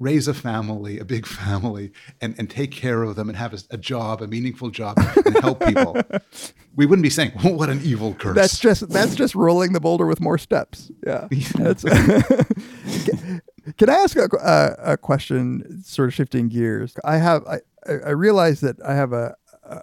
raise 0.00 0.26
a 0.26 0.32
family, 0.32 0.98
a 0.98 1.04
big 1.04 1.26
family, 1.40 1.92
and, 2.20 2.34
and 2.38 2.48
take 2.50 2.72
care 2.72 3.02
of 3.02 3.16
them 3.16 3.28
and 3.28 3.36
have 3.36 3.52
a, 3.52 3.58
a 3.70 3.76
job, 3.76 4.22
a 4.22 4.26
meaningful 4.26 4.70
job, 4.70 4.96
and 5.24 5.38
help 5.38 5.60
people, 5.64 5.94
we 6.74 6.86
wouldn't 6.86 7.02
be 7.02 7.10
saying, 7.10 7.32
"Oh, 7.44 7.50
what 7.50 7.68
an 7.68 7.80
evil 7.84 8.14
curse." 8.14 8.34
That's 8.34 8.58
just 8.58 8.88
that's 8.88 9.14
just 9.14 9.34
rolling 9.34 9.72
the 9.72 9.80
boulder 9.80 10.06
with 10.06 10.20
more 10.20 10.38
steps. 10.38 10.90
Yeah. 11.06 11.28
That's, 11.54 11.84
can, 11.84 13.42
can 13.76 13.90
I 13.90 13.94
ask 13.94 14.16
a, 14.16 14.28
a, 14.42 14.92
a 14.92 14.96
question, 14.96 15.82
sort 15.84 16.08
of 16.08 16.14
shifting 16.14 16.48
gears? 16.48 16.94
I 17.04 17.18
have 17.18 17.46
I, 17.46 17.60
I 17.86 17.92
I 18.06 18.10
realize 18.10 18.60
that 18.60 18.76
I 18.84 18.94
have 18.94 19.12
a 19.12 19.36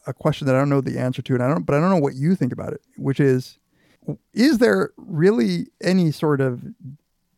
a 0.05 0.13
question 0.13 0.47
that 0.47 0.55
I 0.55 0.59
don't 0.59 0.69
know 0.69 0.81
the 0.81 0.99
answer 0.99 1.21
to, 1.21 1.33
and 1.33 1.43
I 1.43 1.47
don't, 1.47 1.63
but 1.63 1.75
I 1.75 1.79
don't 1.79 1.89
know 1.89 1.97
what 1.97 2.15
you 2.15 2.35
think 2.35 2.51
about 2.51 2.73
it. 2.73 2.81
Which 2.97 3.19
is, 3.19 3.59
is 4.33 4.59
there 4.59 4.91
really 4.97 5.67
any 5.81 6.11
sort 6.11 6.41
of 6.41 6.63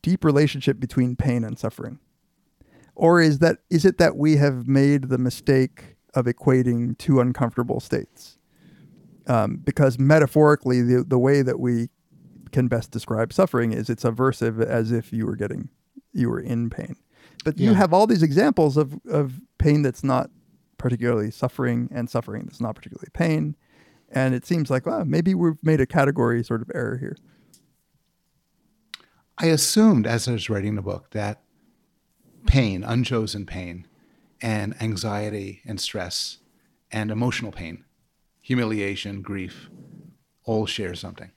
deep 0.02 0.24
relationship 0.24 0.80
between 0.80 1.16
pain 1.16 1.44
and 1.44 1.58
suffering? 1.58 2.00
Or 2.96 3.22
is 3.22 3.40
that 3.40 3.60
is 3.70 3.86
it 3.86 3.98
that 3.98 4.18
we 4.18 4.36
have 4.38 4.68
made 4.68 5.10
the 5.10 5.18
mistake 5.18 5.96
of 6.14 6.26
equating 6.26 6.98
two 6.98 7.20
uncomfortable 7.20 7.80
states? 7.80 8.38
Um, 9.28 9.58
because 9.64 9.98
metaphorically, 9.98 10.82
the 10.82 11.04
the 11.04 11.20
way 11.20 11.42
that 11.42 11.60
we 11.60 11.90
can 12.52 12.68
best 12.68 12.92
describe 12.92 13.32
suffering 13.32 13.72
is 13.72 13.90
it's 13.90 14.04
aversive, 14.04 14.62
as 14.62 14.92
if 14.92 15.14
you 15.14 15.26
were 15.26 15.36
getting 15.36 15.70
you 16.14 16.30
were 16.30 16.40
in 16.40 16.70
pain. 16.70 16.96
But 17.46 17.58
you 17.58 17.74
have 17.74 17.94
all 17.94 18.06
these 18.06 18.24
examples 18.24 18.76
of 18.76 19.00
of 19.10 19.40
pain 19.60 19.82
that's 19.82 20.04
not 20.04 20.30
particularly 20.78 21.32
suffering 21.32 21.90
and 21.94 22.10
suffering 22.10 22.44
that's 22.46 22.60
not 22.60 22.76
particularly 22.76 23.10
pain, 23.14 23.56
and 24.12 24.34
it 24.34 24.46
seems 24.46 24.70
like 24.70 24.86
well 24.86 25.06
maybe 25.06 25.34
we've 25.36 25.64
made 25.64 25.80
a 25.82 25.86
category 25.86 26.44
sort 26.44 26.62
of 26.62 26.72
error 26.74 26.98
here. 26.98 27.16
I 29.38 29.46
assumed 29.48 30.06
as 30.06 30.28
I 30.28 30.34
was 30.34 30.50
writing 30.50 30.76
the 30.76 30.82
book 30.82 31.12
that 31.12 31.42
pain, 32.46 32.84
unchosen 32.84 33.46
pain, 33.46 33.88
and 34.42 34.80
anxiety 34.82 35.62
and 35.66 35.80
stress 35.80 36.40
and 36.92 37.10
emotional 37.12 37.52
pain, 37.52 37.86
humiliation, 38.42 39.22
grief, 39.22 39.70
all 40.44 40.66
share 40.66 40.96
something. 40.96 41.32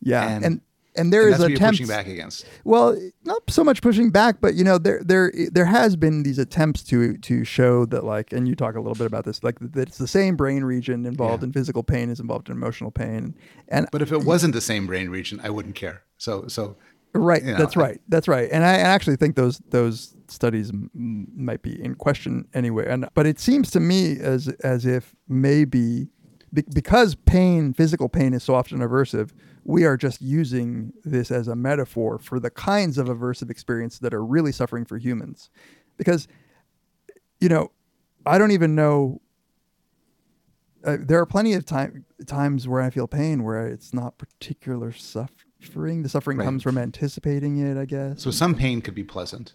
Yeah, 0.00 0.28
And- 0.28 0.44
and 0.44 0.60
and, 0.96 1.12
there 1.12 1.26
and 1.26 1.34
is 1.34 1.40
attempts. 1.40 1.78
pushing 1.78 1.86
back 1.86 2.06
against. 2.06 2.46
Well, 2.64 2.96
not 3.24 3.42
so 3.48 3.64
much 3.64 3.82
pushing 3.82 4.10
back, 4.10 4.40
but 4.40 4.54
you 4.54 4.64
know, 4.64 4.78
there 4.78 5.00
there 5.04 5.32
there 5.52 5.64
has 5.66 5.96
been 5.96 6.22
these 6.22 6.38
attempts 6.38 6.82
to 6.84 7.16
to 7.18 7.44
show 7.44 7.84
that 7.86 8.04
like, 8.04 8.32
and 8.32 8.46
you 8.48 8.54
talk 8.54 8.74
a 8.76 8.80
little 8.80 8.94
bit 8.94 9.06
about 9.06 9.24
this, 9.24 9.42
like 9.42 9.58
that 9.60 9.88
it's 9.88 9.98
the 9.98 10.08
same 10.08 10.36
brain 10.36 10.64
region 10.64 11.06
involved 11.06 11.42
Yeah. 11.42 11.46
in 11.48 11.52
physical 11.52 11.82
pain 11.82 12.10
is 12.10 12.20
involved 12.20 12.48
in 12.48 12.56
emotional 12.56 12.90
pain, 12.90 13.34
and 13.68 13.88
But 13.92 14.02
if 14.02 14.12
it 14.12 14.24
wasn't 14.24 14.54
the 14.54 14.60
same 14.60 14.86
brain 14.86 15.08
region, 15.10 15.40
I 15.42 15.50
wouldn't 15.50 15.74
care. 15.74 16.02
So, 16.16 16.46
so 16.48 16.76
right, 17.12 17.42
you 17.44 17.52
know, 17.52 17.58
that's 17.58 17.76
I- 17.76 17.80
right, 17.80 18.00
that's 18.08 18.28
right, 18.28 18.48
and 18.52 18.64
I 18.64 18.74
actually 18.74 19.16
think 19.16 19.36
those 19.36 19.60
those 19.70 20.14
studies 20.28 20.70
m- 20.70 20.90
might 21.36 21.62
be 21.62 21.82
in 21.84 21.94
question 21.96 22.46
anyway, 22.54 22.86
and 22.88 23.08
but 23.14 23.26
it 23.26 23.38
seems 23.40 23.70
to 23.72 23.80
me 23.80 24.18
as 24.20 24.48
as 24.62 24.86
if 24.86 25.14
maybe 25.28 26.08
be- 26.52 26.64
because 26.72 27.14
pain, 27.14 27.72
physical 27.72 28.08
pain, 28.08 28.32
is 28.32 28.42
so 28.44 28.54
often 28.54 28.78
aversive, 28.78 29.30
we 29.64 29.84
are 29.84 29.96
just 29.96 30.20
using 30.20 30.92
this 31.04 31.30
as 31.30 31.48
a 31.48 31.56
metaphor 31.56 32.18
for 32.18 32.38
the 32.38 32.50
kinds 32.50 32.98
of 32.98 33.06
aversive 33.08 33.50
experience 33.50 33.98
that 34.00 34.12
are 34.12 34.24
really 34.24 34.52
suffering 34.52 34.84
for 34.84 34.98
humans. 34.98 35.48
Because, 35.96 36.28
you 37.40 37.48
know, 37.48 37.70
I 38.26 38.36
don't 38.38 38.50
even 38.50 38.74
know. 38.74 39.20
Uh, 40.84 40.98
there 41.00 41.18
are 41.18 41.24
plenty 41.26 41.54
of 41.54 41.64
time 41.64 42.04
times 42.26 42.68
where 42.68 42.82
I 42.82 42.90
feel 42.90 43.06
pain 43.08 43.42
where 43.42 43.66
it's 43.66 43.94
not 43.94 44.18
particular 44.18 44.92
suffering. 44.92 46.02
The 46.02 46.08
suffering 46.10 46.36
Right. 46.38 46.44
comes 46.44 46.62
from 46.62 46.76
anticipating 46.76 47.56
it, 47.58 47.78
I 47.78 47.86
guess. 47.86 48.22
so 48.22 48.30
some 48.30 48.54
pain 48.54 48.82
could 48.82 48.94
be 48.94 49.04
pleasant 49.04 49.54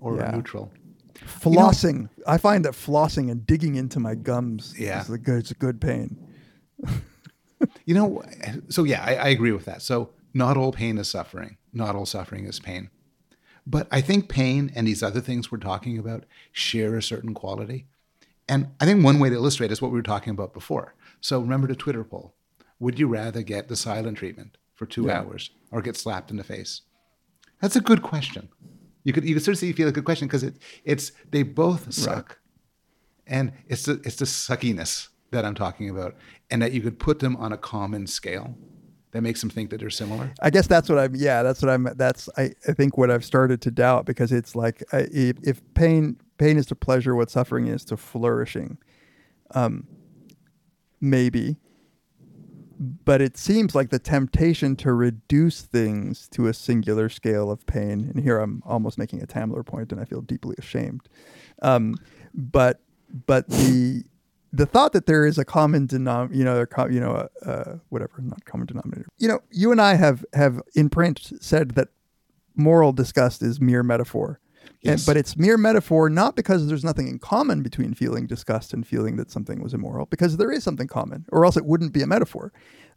or 0.00 0.16
Yeah. 0.16 0.30
neutral. 0.30 0.72
flossing. 1.14 2.08
I 2.28 2.38
find 2.38 2.64
that 2.64 2.72
flossing 2.74 3.28
and 3.30 3.44
digging 3.44 3.74
into 3.74 3.98
my 4.00 4.14
gums 4.14 4.74
Yeah. 4.78 5.02
is 5.02 5.10
a 5.10 5.18
good. 5.18 5.40
It's 5.40 5.50
a 5.50 5.54
good 5.54 5.80
pain. 5.80 6.16
You 7.86 7.94
know, 7.94 8.22
so 8.68 8.84
yeah, 8.84 9.02
I, 9.04 9.14
I 9.16 9.28
agree 9.28 9.52
with 9.52 9.64
that. 9.64 9.82
So 9.82 10.10
not 10.34 10.56
all 10.56 10.72
pain 10.72 10.98
is 10.98 11.08
suffering. 11.08 11.56
Not 11.72 11.96
all 11.96 12.06
suffering 12.06 12.44
is 12.44 12.60
pain. 12.60 12.90
But 13.66 13.88
I 13.90 14.00
think 14.00 14.28
pain 14.28 14.70
and 14.74 14.86
these 14.86 15.02
other 15.02 15.20
things 15.20 15.50
we're 15.50 15.58
talking 15.58 15.98
about 15.98 16.24
share 16.52 16.96
a 16.96 17.02
certain 17.02 17.34
quality. 17.34 17.86
And 18.48 18.68
I 18.80 18.84
think 18.86 19.04
one 19.04 19.18
way 19.18 19.28
to 19.28 19.34
illustrate 19.34 19.72
is 19.72 19.82
what 19.82 19.90
we 19.90 19.98
were 19.98 20.02
talking 20.02 20.30
about 20.30 20.54
before. 20.54 20.94
So 21.20 21.40
remember 21.40 21.66
the 21.66 21.74
Twitter 21.76 22.04
poll. 22.04 22.34
Would 22.80 22.98
you 22.98 23.08
rather 23.08 23.42
get 23.42 23.68
the 23.68 23.76
silent 23.76 24.18
treatment 24.18 24.56
for 24.74 24.86
two 24.86 25.06
Yeah. 25.06 25.20
hours 25.20 25.50
or 25.70 25.82
get 25.82 25.96
slapped 25.96 26.30
in 26.30 26.36
the 26.36 26.44
face? 26.44 26.82
That's 27.60 27.76
a 27.76 27.80
good 27.80 28.02
question. 28.02 28.48
You 29.04 29.12
could 29.12 29.24
you 29.24 29.34
could 29.34 29.42
sort 29.44 29.60
of 29.60 29.74
feel 29.76 29.88
a 29.88 29.92
good 29.92 30.04
question 30.04 30.28
because 30.28 30.44
it 30.44 30.54
it's 30.84 31.12
they 31.30 31.42
both 31.42 31.92
suck. 31.92 32.38
And 33.26 33.52
it's 33.66 33.84
the 33.84 34.00
it's 34.04 34.16
the 34.16 34.24
suckiness 34.26 35.08
that 35.30 35.44
I'm 35.44 35.54
talking 35.54 35.90
about, 35.90 36.14
and 36.50 36.62
that 36.62 36.72
you 36.72 36.80
could 36.80 36.98
put 36.98 37.18
them 37.18 37.36
on 37.36 37.52
a 37.52 37.58
common 37.58 38.06
scale 38.06 38.56
that 39.12 39.22
makes 39.22 39.40
them 39.40 39.50
think 39.50 39.70
that 39.70 39.80
they're 39.80 39.90
similar. 39.90 40.32
I 40.42 40.50
guess 40.50 40.66
that's 40.66 40.88
what 40.88 40.98
I'm. 40.98 41.14
Yeah, 41.14 41.42
that's 41.42 41.62
what 41.62 41.70
I'm. 41.70 41.88
That's 41.96 42.28
I, 42.36 42.52
I 42.66 42.72
think 42.72 42.98
what 42.98 43.10
I've 43.10 43.24
started 43.24 43.60
to 43.62 43.70
doubt 43.70 44.04
because 44.06 44.32
it's 44.32 44.54
like 44.54 44.82
I, 44.92 45.06
if, 45.10 45.62
pain 45.74 46.20
pain 46.36 46.58
is 46.58 46.66
to 46.66 46.74
pleasure, 46.74 47.14
what 47.14 47.30
suffering 47.30 47.66
is 47.66 47.84
to 47.86 47.96
flourishing. 47.96 48.78
Um, 49.54 49.86
maybe, 51.00 51.56
but 52.78 53.22
it 53.22 53.38
seems 53.38 53.74
like 53.74 53.88
the 53.88 53.98
temptation 53.98 54.76
to 54.76 54.92
reduce 54.92 55.62
things 55.62 56.28
to 56.32 56.46
a 56.46 56.54
singular 56.54 57.08
scale 57.08 57.50
of 57.50 57.66
pain. 57.66 58.10
And 58.12 58.20
here 58.22 58.38
I'm 58.38 58.62
almost 58.66 58.98
making 58.98 59.22
a 59.22 59.26
Tamler 59.26 59.64
point, 59.64 59.90
and 59.90 60.00
I 60.00 60.04
feel 60.04 60.20
deeply 60.20 60.54
ashamed. 60.58 61.08
Um, 61.62 61.94
but 62.34 62.80
but 63.26 63.48
the 63.48 64.04
the 64.52 64.66
thought 64.66 64.92
that 64.92 65.06
there 65.06 65.26
is 65.26 65.38
a 65.38 65.44
common 65.44 65.86
denom, 65.86 66.34
you 66.34 66.44
know, 66.44 66.60
a 66.60 66.66
co- 66.66 66.88
you 66.88 67.00
know, 67.00 67.12
uh, 67.12 67.48
uh, 67.48 67.78
whatever, 67.90 68.14
not 68.20 68.44
common 68.44 68.66
denominator. 68.66 69.06
You 69.18 69.28
know, 69.28 69.40
you 69.50 69.72
and 69.72 69.80
I 69.80 69.94
have 69.94 70.24
have 70.32 70.60
in 70.74 70.88
print 70.88 71.32
said 71.40 71.72
that 71.72 71.88
moral 72.54 72.92
disgust 72.92 73.42
is 73.42 73.60
mere 73.60 73.82
metaphor. 73.82 74.40
And, 74.84 75.02
but 75.06 75.16
it's 75.16 75.36
mere 75.36 75.58
metaphor 75.58 76.08
not 76.08 76.36
because 76.36 76.68
there's 76.68 76.84
nothing 76.84 77.08
in 77.08 77.18
common 77.18 77.62
between 77.62 77.94
feeling 77.94 78.26
disgust 78.26 78.72
and 78.72 78.86
feeling 78.86 79.16
that 79.16 79.30
something 79.30 79.60
was 79.60 79.74
immoral, 79.74 80.06
because 80.06 80.36
there 80.36 80.52
is 80.52 80.62
something 80.62 80.86
common, 80.86 81.24
or 81.32 81.44
else 81.44 81.56
it 81.56 81.64
wouldn't 81.64 81.92
be 81.92 82.02
a 82.02 82.06
metaphor. 82.06 82.52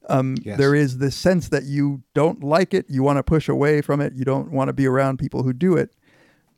Um, 0.07 0.35
Yes. 0.43 0.57
There 0.57 0.75
is 0.75 0.99
this 0.99 1.15
sense 1.15 1.49
that 1.49 1.63
you 1.63 2.03
don't 2.13 2.43
like 2.43 2.73
it, 2.73 2.85
you 2.89 3.03
want 3.03 3.17
to 3.17 3.23
push 3.23 3.49
away 3.49 3.81
from 3.81 3.99
it, 3.99 4.13
you 4.13 4.25
don't 4.25 4.51
want 4.51 4.67
to 4.69 4.73
be 4.73 4.85
around 4.87 5.17
people 5.17 5.43
who 5.43 5.53
do 5.53 5.75
it 5.75 5.95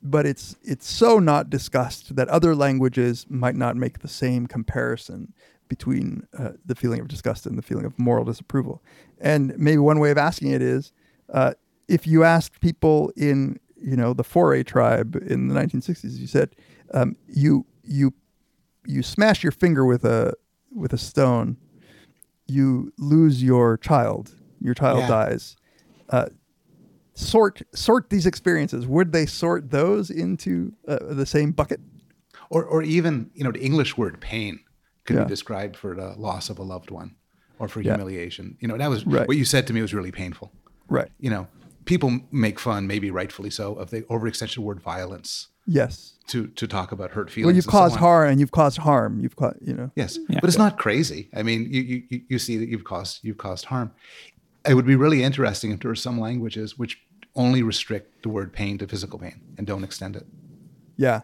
but 0.04 0.26
it's 0.26 0.54
it's 0.62 0.86
so 0.86 1.18
not 1.18 1.48
discussed 1.48 2.14
that 2.14 2.28
other 2.28 2.54
languages 2.54 3.26
might 3.30 3.56
not 3.56 3.74
make 3.74 4.00
the 4.00 4.08
same 4.08 4.46
comparison 4.46 5.32
between 5.68 6.26
uh, 6.38 6.50
the 6.66 6.74
feeling 6.74 7.00
of 7.00 7.08
disgust 7.08 7.46
and 7.46 7.56
the 7.56 7.62
feeling 7.62 7.86
of 7.86 7.98
moral 7.98 8.24
disapproval. 8.24 8.82
And 9.18 9.58
maybe 9.58 9.78
one 9.78 9.98
way 9.98 10.10
of 10.10 10.18
asking 10.18 10.50
it 10.50 10.60
is, 10.60 10.92
uh, 11.32 11.54
if 11.88 12.06
you 12.06 12.22
asked 12.22 12.60
people 12.60 13.10
in 13.16 13.58
you 13.76 13.96
know 13.96 14.12
the 14.12 14.24
Fore 14.24 14.62
tribe 14.62 15.16
in 15.26 15.48
the 15.48 15.54
1960s, 15.54 16.18
you 16.18 16.26
said 16.26 16.54
um, 16.92 17.16
you 17.26 17.64
you 17.82 18.12
you 18.86 19.02
smash 19.02 19.42
your 19.42 19.52
finger 19.52 19.86
with 19.86 20.04
a 20.04 20.34
with 20.70 20.92
a 20.92 20.98
stone, 20.98 21.56
you 22.46 22.92
lose 22.98 23.42
your 23.42 23.78
child, 23.78 24.32
your 24.60 24.74
child 24.74 25.00
Yeah. 25.00 25.08
dies. 25.08 25.56
Uh, 26.10 26.26
sort 27.14 27.62
sort 27.74 28.10
these 28.10 28.26
experiences 28.26 28.86
would 28.86 29.12
they 29.12 29.26
sort 29.26 29.70
those 29.70 30.10
into 30.10 30.72
uh, 30.88 30.98
the 31.14 31.26
same 31.26 31.52
bucket 31.52 31.80
Or, 32.50 32.64
or 32.64 32.82
even, 32.82 33.30
you 33.34 33.42
know, 33.44 33.52
the 33.52 33.60
English 33.62 33.96
word 33.96 34.20
pain 34.20 34.60
could 35.04 35.16
Yeah. 35.16 35.24
be 35.24 35.28
described 35.28 35.76
for 35.76 35.94
the 35.94 36.14
loss 36.18 36.50
of 36.50 36.58
a 36.58 36.62
loved 36.62 36.90
one 36.90 37.14
or 37.58 37.68
for 37.68 37.80
Yeah. 37.80 37.92
humiliation. 37.94 38.56
You 38.60 38.68
know, 38.68 38.76
that 38.78 38.90
was 38.90 39.06
Right. 39.06 39.26
what 39.28 39.36
you 39.36 39.44
said 39.44 39.66
to 39.68 39.72
me 39.72 39.80
was 39.82 39.92
really 39.94 40.12
painful. 40.12 40.52
right 40.88 41.10
You 41.18 41.30
know, 41.30 41.46
people 41.86 42.10
make 42.30 42.58
fun, 42.60 42.86
maybe 42.86 43.10
rightfully 43.10 43.50
so, 43.50 43.74
of 43.74 43.90
the 43.90 44.02
overextension 44.02 44.58
of 44.58 44.64
word 44.64 44.80
violence 44.82 45.48
yes 45.66 46.12
to 46.26 46.46
to 46.48 46.66
talk 46.66 46.92
about 46.92 47.10
hurt 47.12 47.30
feelings. 47.30 47.46
well 47.46 47.56
you've 47.56 47.64
and 47.64 47.72
so 47.72 47.78
caused 47.78 47.96
harm 47.96 48.28
and 48.30 48.38
you've 48.40 48.50
caused 48.50 48.76
harm 48.78 49.18
you've 49.22 49.34
caused 49.36 49.56
you 49.68 49.72
know 49.78 49.90
Yes, 49.96 50.18
Yeah. 50.28 50.40
but 50.40 50.48
it's 50.50 50.58
not 50.58 50.76
crazy. 50.76 51.30
I 51.34 51.42
mean, 51.42 51.60
you, 51.74 51.80
you 51.90 52.02
you- 52.10 52.24
you 52.32 52.38
see 52.38 52.56
that 52.58 52.68
you've 52.68 52.84
caused 52.84 53.14
you've 53.24 53.38
caused 53.46 53.64
harm. 53.72 53.88
It 54.66 54.74
would 54.74 54.86
be 54.86 54.96
really 54.96 55.22
interesting 55.22 55.72
if 55.72 55.80
there 55.80 55.90
were 55.90 55.94
some 55.94 56.18
languages 56.18 56.78
which 56.78 57.00
only 57.36 57.62
restrict 57.62 58.22
the 58.22 58.28
word 58.28 58.52
pain 58.52 58.78
to 58.78 58.86
physical 58.86 59.18
pain 59.18 59.40
and 59.58 59.66
don't 59.66 59.84
extend 59.84 60.16
it. 60.16 60.26
yeah 60.96 61.22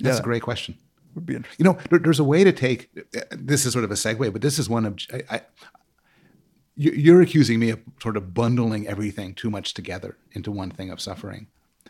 That's 0.00 0.16
Yeah. 0.18 0.20
a 0.20 0.24
great 0.24 0.42
question. 0.42 0.76
would 1.14 1.24
be 1.26 1.34
interesting 1.34 1.64
You 1.64 1.72
know, 1.72 1.78
there, 1.88 1.98
there's 1.98 2.20
a 2.20 2.24
way 2.24 2.44
to 2.44 2.52
take. 2.52 2.90
This 3.30 3.64
is 3.64 3.72
sort 3.72 3.84
of 3.84 3.90
a 3.90 3.94
segue, 3.94 4.32
but 4.32 4.42
this 4.42 4.58
is 4.58 4.68
one 4.68 4.84
of. 4.84 4.98
I, 5.12 5.22
I, 5.36 5.40
you- 6.76 6.92
you're 6.92 7.22
accusing 7.22 7.58
me 7.58 7.70
of 7.70 7.80
sort 8.02 8.16
of 8.18 8.34
bundling 8.34 8.86
everything 8.86 9.34
too 9.34 9.50
much 9.50 9.72
together 9.74 10.18
into 10.32 10.50
one 10.52 10.70
thing 10.70 10.90
of 10.90 11.00
suffering. 11.00 11.46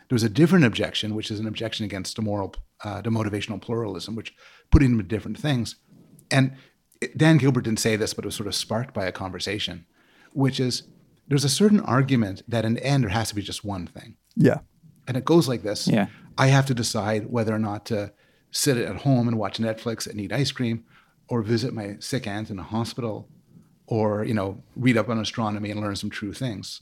There's 0.09 0.23
a 0.23 0.29
different 0.29 0.63
objection, 0.63 1.13
which 1.13 1.29
is 1.29 1.39
an 1.41 1.47
objection 1.47 1.83
against 1.85 2.15
the 2.15 2.21
moral, 2.21 2.55
uh, 2.85 3.01
the 3.01 3.09
motivational 3.09 3.61
pluralism, 3.61 4.15
which 4.15 4.33
putting 4.71 4.91
into 4.91 5.03
different 5.03 5.37
things. 5.37 5.75
And 6.31 6.53
Dan 7.17 7.37
Gilbert 7.37 7.65
didn't 7.65 7.79
say 7.81 7.97
this, 7.97 8.13
but 8.13 8.23
it 8.23 8.27
was 8.27 8.35
sort 8.35 8.47
of 8.47 8.55
sparked 8.55 8.93
by 8.93 9.05
a 9.05 9.11
conversation, 9.11 9.85
which 10.37 10.59
is 10.59 10.83
there's 11.27 11.43
a 11.43 11.49
certain 11.61 11.81
argument 11.81 12.41
that 12.47 12.63
in 12.65 12.73
the 12.75 12.85
end 12.85 13.03
there 13.03 13.09
has 13.19 13.29
to 13.29 13.35
be 13.35 13.41
just 13.41 13.65
one 13.65 13.85
thing 13.87 14.15
yeah 14.35 14.59
And 15.07 15.15
it 15.17 15.25
goes 15.25 15.47
like 15.47 15.63
this. 15.63 15.87
Yeah. 15.87 16.07
I 16.37 16.47
have 16.47 16.65
to 16.65 16.73
decide 16.73 17.31
whether 17.31 17.53
or 17.55 17.59
not 17.59 17.85
to 17.85 18.11
sit 18.51 18.77
at 18.77 19.01
home 19.03 19.27
and 19.27 19.37
watch 19.37 19.57
Netflix 19.57 20.07
and 20.07 20.19
eat 20.19 20.33
ice 20.33 20.51
cream 20.51 20.83
or 21.29 21.41
visit 21.41 21.73
my 21.73 21.95
sick 21.99 22.27
aunt 22.27 22.49
in 22.49 22.59
a 22.59 22.63
hospital 22.63 23.29
or, 23.87 24.25
you 24.25 24.33
know, 24.33 24.61
read 24.75 24.97
up 24.97 25.09
on 25.09 25.17
astronomy 25.17 25.71
and 25.71 25.79
learn 25.79 25.95
some 25.95 26.09
true 26.09 26.33
things. 26.33 26.81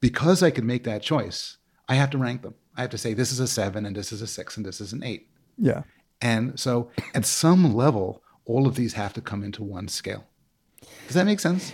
Because 0.00 0.42
I 0.42 0.50
can 0.50 0.66
make 0.66 0.84
that 0.84 1.02
choice, 1.02 1.58
I 1.88 1.94
have 1.94 2.10
to 2.10 2.18
rank 2.18 2.42
them. 2.42 2.54
I 2.76 2.82
have 2.82 2.90
to 2.90 2.98
say 2.98 3.14
this 3.14 3.32
is 3.32 3.40
a 3.40 3.46
seven 3.46 3.86
and 3.86 3.96
this 3.96 4.12
is 4.12 4.22
a 4.22 4.26
six 4.26 4.56
and 4.56 4.66
this 4.66 4.80
is 4.80 4.92
an 4.92 5.02
eight. 5.02 5.28
Yeah. 5.56 5.82
And 6.20 6.60
so 6.60 6.90
at 7.14 7.24
some 7.24 7.74
level, 7.74 8.22
all 8.44 8.66
of 8.66 8.74
these 8.74 8.94
have 8.94 9.12
to 9.14 9.20
come 9.20 9.42
into 9.42 9.62
one 9.62 9.88
scale. 9.88 10.24
Does 11.06 11.14
that 11.14 11.26
make 11.26 11.40
sense? 11.40 11.72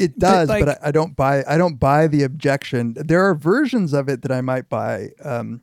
It 0.00 0.18
does, 0.18 0.48
but, 0.48 0.66
like- 0.66 0.78
I, 0.82 0.88
I 0.88 0.90
don't 0.90 1.14
buy. 1.14 1.44
I 1.46 1.56
don't 1.58 1.78
buy 1.78 2.06
the 2.06 2.22
objection. 2.22 2.94
There 2.96 3.22
are 3.22 3.34
versions 3.34 3.92
of 3.92 4.08
it 4.08 4.22
that 4.22 4.32
I 4.32 4.40
might 4.40 4.68
buy. 4.68 5.10
Um, 5.24 5.62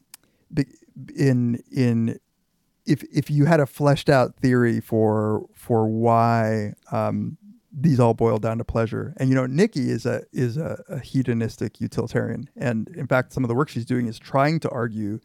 in 1.16 1.62
in 1.72 2.20
if 2.86 3.04
if 3.14 3.30
you 3.30 3.46
had 3.46 3.60
a 3.60 3.66
fleshed 3.66 4.10
out 4.10 4.36
theory 4.38 4.80
for 4.80 5.46
for 5.54 5.88
why 5.88 6.74
um, 6.92 7.38
these 7.72 8.00
all 8.00 8.14
boil 8.14 8.38
down 8.38 8.58
to 8.58 8.64
pleasure, 8.64 9.14
and 9.18 9.30
you 9.30 9.36
know, 9.36 9.46
Nikki 9.46 9.90
is 9.90 10.06
a 10.06 10.24
is 10.32 10.58
a, 10.58 10.82
a 10.90 11.00
hedonistic 11.00 11.80
utilitarian, 11.82 12.50
and 12.56 12.88
in 12.90 13.08
fact, 13.08 13.34
some 13.34 13.44
of 13.44 13.48
the 13.48 13.56
work 13.56 13.70
she's 13.70 13.86
doing 13.86 14.08
is 14.08 14.18
trying 14.18 14.60
to 14.62 14.70
argue 14.70 15.20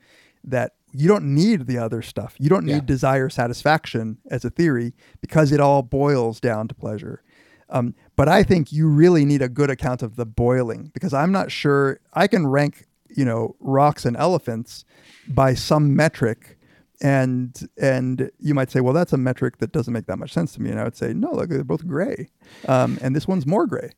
that 0.44 0.72
you 0.92 1.08
don't 1.08 1.24
need 1.34 1.66
the 1.66 1.78
other 1.78 2.02
stuff. 2.02 2.34
You 2.38 2.48
don't 2.50 2.66
need 2.66 2.72
Yeah. 2.74 2.80
desire 2.80 3.28
satisfaction 3.30 4.18
as 4.30 4.44
a 4.44 4.50
theory 4.50 4.92
because 5.20 5.52
it 5.52 5.60
all 5.60 5.82
boils 5.82 6.40
down 6.40 6.68
to 6.68 6.74
pleasure. 6.74 7.22
Um, 7.70 7.94
but 8.16 8.28
I 8.28 8.42
think 8.42 8.72
you 8.72 8.88
really 8.88 9.24
need 9.24 9.42
a 9.42 9.48
good 9.48 9.70
account 9.70 10.02
of 10.02 10.16
the 10.16 10.26
boiling 10.26 10.90
because 10.94 11.12
I'm 11.14 11.32
not 11.32 11.50
sure 11.50 12.00
I 12.14 12.26
can 12.26 12.46
rank, 12.46 12.86
you 13.08 13.24
know, 13.24 13.56
rocks 13.60 14.04
and 14.04 14.16
elephants 14.16 14.84
by 15.28 15.54
some 15.54 15.94
metric. 15.96 16.58
And 17.00 17.68
and 17.80 18.30
you 18.38 18.54
might 18.54 18.70
say, 18.70 18.80
well, 18.80 18.94
that's 18.94 19.12
a 19.12 19.16
metric 19.16 19.58
that 19.58 19.72
doesn't 19.72 19.92
make 19.92 20.06
that 20.06 20.18
much 20.18 20.32
sense 20.32 20.52
to 20.54 20.62
me. 20.62 20.70
And 20.70 20.78
I 20.78 20.84
would 20.84 20.96
say, 20.96 21.12
no, 21.12 21.32
look, 21.32 21.50
they're 21.50 21.64
both 21.64 21.84
gray, 21.86 22.28
um, 22.68 22.96
and 23.02 23.16
this 23.16 23.26
one's 23.26 23.44
more 23.46 23.66
gray. 23.66 23.90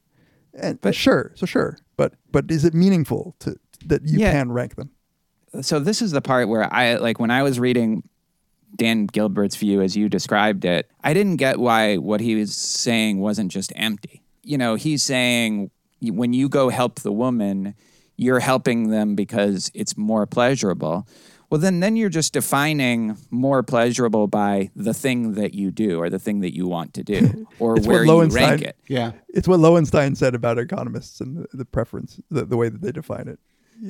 And 0.55 0.81
but 0.81 0.95
sure, 0.95 1.33
so 1.35 1.45
sure, 1.45 1.77
but 1.99 2.15
but 2.33 2.51
is 2.51 2.65
it 2.65 2.73
meaningful 2.73 3.37
to 3.41 3.57
that 3.87 4.07
you 4.07 4.21
Yeah. 4.21 4.33
can 4.33 4.53
rank 4.53 4.77
them? 4.77 4.91
so 5.61 5.79
this 5.79 6.01
is 6.03 6.11
the 6.13 6.21
part 6.23 6.49
where 6.49 6.73
I 6.73 6.95
like 6.97 7.21
when 7.21 7.31
I 7.31 7.43
was 7.43 7.61
reading 7.61 8.03
Dan 8.75 9.07
Gilbert's 9.07 9.57
view 9.57 9.81
as 9.81 9.97
you 9.97 10.09
described 10.09 10.65
it, 10.65 10.91
I 11.03 11.15
didn't 11.15 11.37
get 11.37 11.59
why 11.59 11.97
what 11.97 12.21
he 12.21 12.35
was 12.35 12.55
saying 12.55 13.21
wasn't 13.21 13.53
just 13.53 13.73
empty. 13.77 14.23
You 14.43 14.59
know, 14.59 14.75
he's 14.75 15.03
saying 15.03 15.71
when 16.03 16.33
you 16.33 16.49
go 16.49 16.69
help 16.69 17.01
the 17.01 17.13
woman, 17.13 17.75
you're 18.17 18.41
helping 18.41 18.91
them 18.91 19.15
because 19.15 19.71
it's 19.75 19.97
more 19.97 20.27
pleasurable. 20.27 21.07
Well, 21.51 21.61
then, 21.61 21.81
then 21.81 21.95
you're 21.95 22.09
just 22.09 22.33
defining 22.33 23.17
more 23.31 23.63
pleasurable 23.63 24.27
by 24.27 24.71
the 24.75 24.95
thing 24.95 25.35
that 25.35 25.55
you 25.55 25.71
do 25.71 26.01
or 26.01 26.11
the 26.11 26.19
thing 26.19 26.41
that 26.41 26.55
you 26.55 26.67
want 26.67 26.95
to 26.95 27.05
do 27.05 27.47
or 27.59 27.77
where 27.77 28.05
you 28.05 28.27
rank 28.27 28.63
it. 28.63 28.77
Yeah. 28.89 29.13
It's 29.29 29.47
what 29.47 29.61
Loewenstein 29.61 30.17
said 30.17 30.35
about 30.35 30.59
economists 30.59 31.21
and 31.21 31.37
the, 31.37 31.47
the 31.53 31.65
preference, 31.65 32.21
the, 32.31 32.45
the 32.45 32.57
way 32.57 32.69
that 32.69 32.81
they 32.81 32.93
define 32.93 33.29
it. 33.29 33.39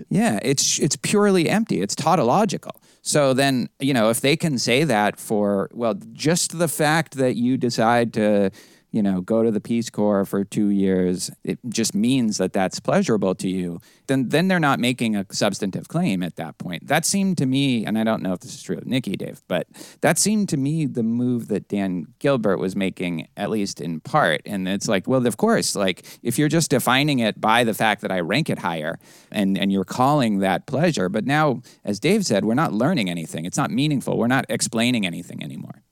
Yeah, 0.08 0.38
it's 0.42 0.78
it's 0.78 0.96
purely 0.96 1.48
empty. 1.48 1.80
It's 1.80 1.94
tautological. 1.94 2.80
So 3.02 3.34
then, 3.34 3.68
you 3.80 3.92
know, 3.92 4.10
if 4.10 4.20
they 4.20 4.36
can 4.36 4.58
say 4.58 4.84
that 4.84 5.20
for 5.20 5.70
well, 5.72 5.94
just 6.12 6.58
the 6.58 6.68
fact 6.68 7.14
that 7.16 7.36
you 7.36 7.56
decide 7.56 8.14
to, 8.14 8.50
you 8.94 9.02
know, 9.02 9.20
go 9.20 9.42
to 9.42 9.50
the 9.50 9.60
Peace 9.60 9.90
Corps 9.90 10.24
for 10.24 10.44
2 10.44 10.68
years, 10.68 11.28
it 11.42 11.58
just 11.68 11.96
means 11.96 12.38
that 12.38 12.52
that's 12.52 12.78
pleasurable 12.78 13.34
to 13.34 13.48
you. 13.48 13.80
Then 14.06 14.28
then 14.28 14.46
they're 14.46 14.60
not 14.60 14.78
making 14.78 15.16
a 15.16 15.26
substantive 15.32 15.88
claim 15.88 16.22
at 16.22 16.36
that 16.36 16.58
point. 16.58 16.86
That 16.86 17.04
seemed 17.04 17.36
to 17.38 17.46
me, 17.46 17.84
and 17.84 17.98
I 17.98 18.04
don't 18.04 18.22
know 18.22 18.34
if 18.34 18.38
this 18.38 18.54
is 18.54 18.62
true 18.62 18.76
of 18.76 18.86
Nikki 18.86 19.16
Dave, 19.16 19.42
but 19.48 19.66
that 20.00 20.16
seemed 20.16 20.48
to 20.50 20.56
me 20.56 20.86
the 20.86 21.02
move 21.02 21.48
that 21.48 21.66
Dan 21.66 22.06
Gilbert 22.20 22.58
was 22.58 22.76
making 22.76 23.26
at 23.36 23.50
least 23.50 23.80
in 23.80 23.98
part. 23.98 24.42
And 24.46 24.68
it's 24.68 24.86
like, 24.86 25.08
well, 25.08 25.26
of 25.26 25.38
course, 25.38 25.74
like 25.74 26.06
if 26.22 26.38
you're 26.38 26.48
just 26.48 26.70
defining 26.70 27.18
it 27.18 27.40
by 27.40 27.64
the 27.64 27.74
fact 27.74 28.00
that 28.02 28.12
I 28.12 28.20
rank 28.20 28.48
it 28.48 28.60
higher 28.60 29.00
and, 29.32 29.58
and 29.58 29.72
you're 29.72 29.84
calling 29.84 30.38
that 30.38 30.66
pleasure, 30.66 31.08
but 31.08 31.26
now, 31.26 31.62
as 31.84 31.98
Dave 31.98 32.24
said, 32.24 32.44
we're 32.44 32.54
not 32.54 32.72
learning 32.72 33.10
anything. 33.10 33.44
It's 33.44 33.58
not 33.58 33.72
meaningful. 33.72 34.16
We're 34.16 34.28
not 34.28 34.46
explaining 34.48 35.04
anything 35.04 35.42
anymore. 35.42 35.82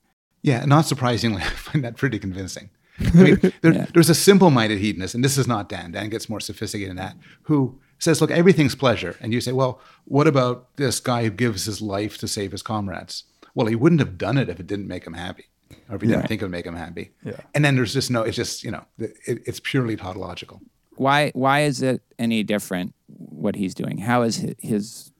Yeah, 0.42 0.64
not 0.66 0.86
surprisingly, 0.86 1.42
I 1.42 1.46
find 1.46 1.82
that 1.82 1.96
pretty 1.96 2.20
convincing. 2.20 2.70
I 3.14 3.22
mean, 3.22 3.52
there, 3.60 3.86
there's 3.92 4.10
a 4.10 4.14
simple-minded 4.14 4.78
hedonist, 4.78 5.14
and 5.14 5.24
this 5.24 5.38
is 5.38 5.46
not 5.46 5.68
Dan. 5.68 5.92
Dan 5.92 6.08
gets 6.08 6.28
more 6.28 6.40
sophisticated 6.40 6.90
than 6.90 6.96
that. 6.96 7.16
Who 7.42 7.80
says, 7.98 8.20
"Look, 8.20 8.30
everything's 8.30 8.74
pleasure," 8.74 9.16
and 9.20 9.32
you 9.32 9.40
say, 9.40 9.52
"Well, 9.52 9.80
what 10.04 10.26
about 10.26 10.76
this 10.76 11.00
guy 11.00 11.24
who 11.24 11.30
gives 11.30 11.64
his 11.64 11.80
life 11.80 12.18
to 12.18 12.28
save 12.28 12.52
his 12.52 12.62
comrades?" 12.62 13.24
Well, 13.54 13.66
he 13.66 13.74
wouldn't 13.74 14.00
have 14.00 14.16
done 14.18 14.38
it 14.38 14.48
if 14.48 14.58
it 14.60 14.66
didn't 14.66 14.88
make 14.88 15.06
him 15.06 15.14
happy, 15.14 15.46
or 15.88 15.96
if 15.96 16.02
he 16.02 16.08
didn't 16.08 16.26
think 16.26 16.40
it 16.40 16.44
would 16.44 16.52
make 16.52 16.66
him 16.66 16.76
happy. 16.76 17.10
Yeah. 17.24 17.40
And 17.54 17.64
then 17.64 17.76
there's 17.76 17.92
just 17.92 18.10
no. 18.10 18.22
It's 18.22 18.36
just 18.36 18.64
you 18.64 18.70
know, 18.70 18.84
it, 18.98 19.12
it's 19.26 19.60
purely 19.60 19.96
tautological. 19.96 20.60
Why 20.96 21.30
why 21.34 21.60
is 21.60 21.82
it 21.82 22.02
any 22.18 22.42
different 22.42 22.94
what 23.06 23.56
he's 23.56 23.74
doing? 23.74 23.98
How 23.98 24.22
is 24.22 24.40
hi- 24.40 24.54
his 24.58 25.12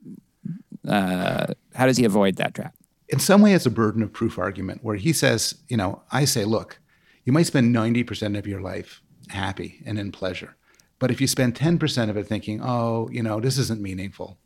uh, 0.87 1.55
how 1.75 1.87
does 1.87 1.97
he 1.97 2.05
avoid 2.05 2.37
that 2.37 2.55
trap? 2.55 2.75
in 3.13 3.19
some 3.19 3.43
way 3.43 3.53
it's 3.53 3.67
a 3.67 3.71
burden 3.71 4.03
of 4.03 4.13
proof 4.13 4.39
argument 4.39 4.83
where 4.83 4.97
he 4.97 5.13
says, 5.13 5.55
you 5.69 5.77
know, 5.77 6.03
I 6.11 6.25
say, 6.25 6.45
look, 6.47 6.79
you 7.25 7.33
might 7.33 7.47
spend 7.47 7.75
90% 7.75 8.39
of 8.39 8.47
your 8.47 8.61
life 8.61 9.01
happy 9.29 9.83
and 9.87 9.99
in 9.99 10.13
pleasure. 10.13 10.57
But 10.99 11.11
if 11.11 11.21
you 11.21 11.27
spend 11.27 11.55
10% 11.55 12.11
of 12.11 12.17
it 12.17 12.27
thinking, 12.27 12.61
oh, 12.63 13.09
you 13.11 13.23
know, 13.23 13.41
this 13.41 13.59
isn't 13.59 13.81
meaningful, 13.81 14.39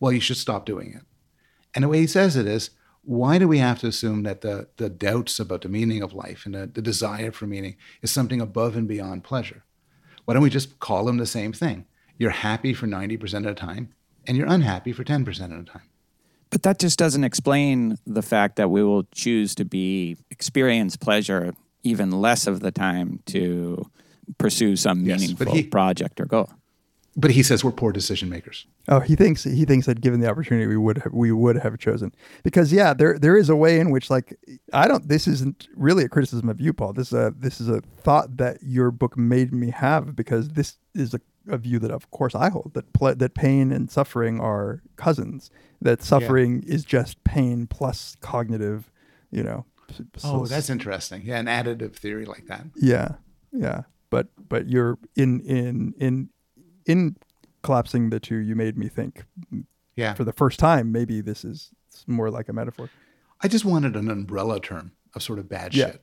well, 0.00 0.12
you 0.12 0.20
should 0.20 0.36
stop 0.36 0.66
doing 0.66 0.92
it. 0.94 1.02
And 1.74 1.84
the 1.84 1.88
way 1.88 2.00
he 2.00 2.06
says 2.06 2.36
it 2.36 2.46
is, 2.46 2.70
why 3.04 3.38
do 3.38 3.48
we 3.48 3.58
have 3.58 3.80
to 3.80 3.88
assume 3.88 4.22
that 4.22 4.42
the, 4.42 4.68
the 4.76 4.88
doubts 4.88 5.40
about 5.40 5.62
the 5.62 5.68
meaning 5.68 6.02
of 6.02 6.12
life 6.12 6.44
and 6.44 6.54
the, 6.54 6.66
the 6.66 6.82
desire 6.82 7.32
for 7.32 7.46
meaning 7.46 7.76
is 8.00 8.10
something 8.10 8.40
above 8.40 8.76
and 8.76 8.86
beyond 8.86 9.24
pleasure? 9.24 9.64
Why 10.24 10.34
don't 10.34 10.42
we 10.42 10.50
just 10.50 10.78
call 10.78 11.04
them 11.04 11.16
the 11.16 11.26
same 11.26 11.52
thing? 11.52 11.86
You're 12.18 12.30
happy 12.30 12.74
for 12.74 12.86
90% 12.86 13.34
of 13.34 13.42
the 13.44 13.54
time, 13.54 13.94
and 14.26 14.36
you're 14.36 14.46
unhappy 14.46 14.92
for 14.92 15.02
10% 15.02 15.26
of 15.28 15.64
the 15.64 15.70
time. 15.70 15.88
But 16.50 16.62
that 16.62 16.78
just 16.78 16.98
doesn't 16.98 17.24
explain 17.24 17.96
the 18.06 18.22
fact 18.22 18.56
that 18.56 18.70
we 18.70 18.84
will 18.84 19.04
choose 19.14 19.54
to 19.56 19.64
be 19.64 20.18
experience 20.30 20.96
pleasure 20.96 21.54
even 21.82 22.10
less 22.10 22.46
of 22.46 22.60
the 22.60 22.70
time 22.70 23.20
to 23.26 23.84
pursue 24.38 24.76
some 24.76 25.04
Yes, 25.04 25.20
meaningful 25.20 25.46
but 25.46 25.54
he- 25.54 25.62
project 25.64 26.20
or 26.20 26.26
goal. 26.26 26.48
But 27.14 27.32
he 27.32 27.42
says 27.42 27.62
we're 27.62 27.72
poor 27.72 27.92
decision 27.92 28.30
makers. 28.30 28.64
Oh, 28.88 29.00
he 29.00 29.16
thinks 29.16 29.44
he 29.44 29.66
thinks 29.66 29.84
that 29.84 30.00
given 30.00 30.20
the 30.20 30.30
opportunity, 30.30 30.66
we 30.66 30.78
would 30.78 30.96
have, 30.96 31.12
we 31.12 31.30
would 31.30 31.56
have 31.56 31.78
chosen 31.78 32.14
because 32.42 32.72
yeah, 32.72 32.94
there 32.94 33.18
there 33.18 33.36
is 33.36 33.50
a 33.50 33.54
way 33.56 33.78
in 33.78 33.90
which 33.90 34.08
like 34.08 34.34
I 34.72 34.88
don't. 34.88 35.06
This 35.06 35.28
isn't 35.28 35.68
really 35.76 36.04
a 36.04 36.08
criticism 36.08 36.48
of 36.48 36.58
you, 36.58 36.72
Paul. 36.72 36.94
This 36.94 37.08
is 37.08 37.12
a 37.12 37.34
this 37.38 37.60
is 37.60 37.68
a 37.68 37.82
thought 37.98 38.38
that 38.38 38.62
your 38.62 38.90
book 38.90 39.18
made 39.18 39.52
me 39.52 39.70
have 39.72 40.16
because 40.16 40.48
this 40.50 40.78
is 40.94 41.12
a, 41.12 41.20
a 41.48 41.58
view 41.58 41.78
that 41.80 41.90
of 41.90 42.10
course 42.12 42.34
I 42.34 42.48
hold 42.48 42.70
that 42.72 42.90
ple- 42.94 43.14
that 43.16 43.34
pain 43.34 43.72
and 43.72 43.90
suffering 43.90 44.40
are 44.40 44.80
cousins. 44.96 45.50
That 45.82 46.02
suffering 46.02 46.62
is 46.66 46.82
just 46.82 47.22
pain 47.24 47.66
plus 47.66 48.16
cognitive, 48.22 48.90
you 49.30 49.42
know. 49.42 49.66
S- 50.00 50.22
Oh, 50.24 50.46
that's 50.46 50.70
interesting. 50.70 51.22
Yeah, 51.24 51.38
an 51.38 51.46
additive 51.46 51.94
theory 51.96 52.24
like 52.24 52.46
that. 52.46 52.64
yeah, 52.76 53.16
yeah. 53.52 53.82
But 54.10 54.28
but 54.48 54.68
you're 54.68 54.98
in 55.16 55.40
in 55.40 55.94
in 55.98 56.28
in 56.86 57.16
collapsing 57.62 58.10
the 58.10 58.20
two. 58.20 58.36
You 58.36 58.54
made 58.54 58.76
me 58.76 58.88
think 58.88 59.24
Yeah. 59.96 60.14
for 60.14 60.24
the 60.24 60.32
first 60.32 60.58
time, 60.58 60.92
maybe 60.92 61.20
this 61.20 61.44
is 61.44 61.70
more 62.06 62.30
like 62.30 62.48
a 62.48 62.52
metaphor. 62.52 62.90
I 63.40 63.48
just 63.48 63.64
wanted 63.64 63.96
an 63.96 64.10
umbrella 64.10 64.60
term 64.60 64.92
of 65.14 65.22
sort 65.22 65.38
of 65.38 65.48
bad 65.48 65.74
Yeah. 65.74 65.92
shit, 65.92 66.02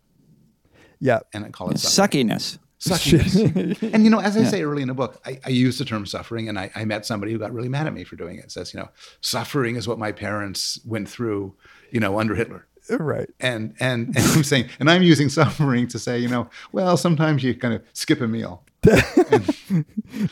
Yeah. 0.99 1.19
and 1.33 1.45
I 1.45 1.49
call 1.49 1.69
it 1.69 1.79
suffering. 1.79 2.29
Suckiness. 2.29 2.59
Suckiness. 2.79 3.81
and 3.93 4.03
you 4.05 4.09
know, 4.09 4.19
as 4.21 4.37
I 4.37 4.43
say 4.45 4.63
early 4.63 4.81
in 4.81 4.87
the 4.87 4.93
book, 4.93 5.21
I, 5.25 5.39
I 5.45 5.49
use 5.49 5.77
the 5.77 5.85
term 5.85 6.05
suffering, 6.05 6.47
and 6.47 6.57
I, 6.57 6.71
I 6.75 6.85
met 6.85 7.05
somebody 7.05 7.31
who 7.33 7.37
got 7.39 7.51
really 7.53 7.67
mad 7.69 7.87
at 7.87 7.93
me 7.93 8.03
for 8.05 8.15
doing 8.15 8.37
it. 8.39 8.51
Says, 8.51 8.73
you 8.73 8.79
know, 8.79 8.89
suffering 9.21 9.75
is 9.75 9.87
what 9.87 9.99
my 9.99 10.11
parents 10.13 10.79
went 10.85 11.09
through, 11.09 11.55
you 11.91 11.99
know, 11.99 12.19
under 12.19 12.35
Hitler. 12.35 12.65
Right. 12.89 13.29
And 13.39 13.75
and 13.79 14.07
and 14.07 14.17
I'm 14.17 14.43
saying, 14.43 14.69
and 14.79 14.89
I'm 14.89 15.03
using 15.03 15.29
suffering 15.39 15.87
to 15.89 15.99
say, 15.99 16.19
you 16.19 16.27
know, 16.27 16.49
well, 16.71 16.97
sometimes 16.97 17.43
you 17.43 17.55
kind 17.55 17.73
of 17.73 17.83
skip 17.93 18.21
a 18.21 18.27
meal. 18.27 18.63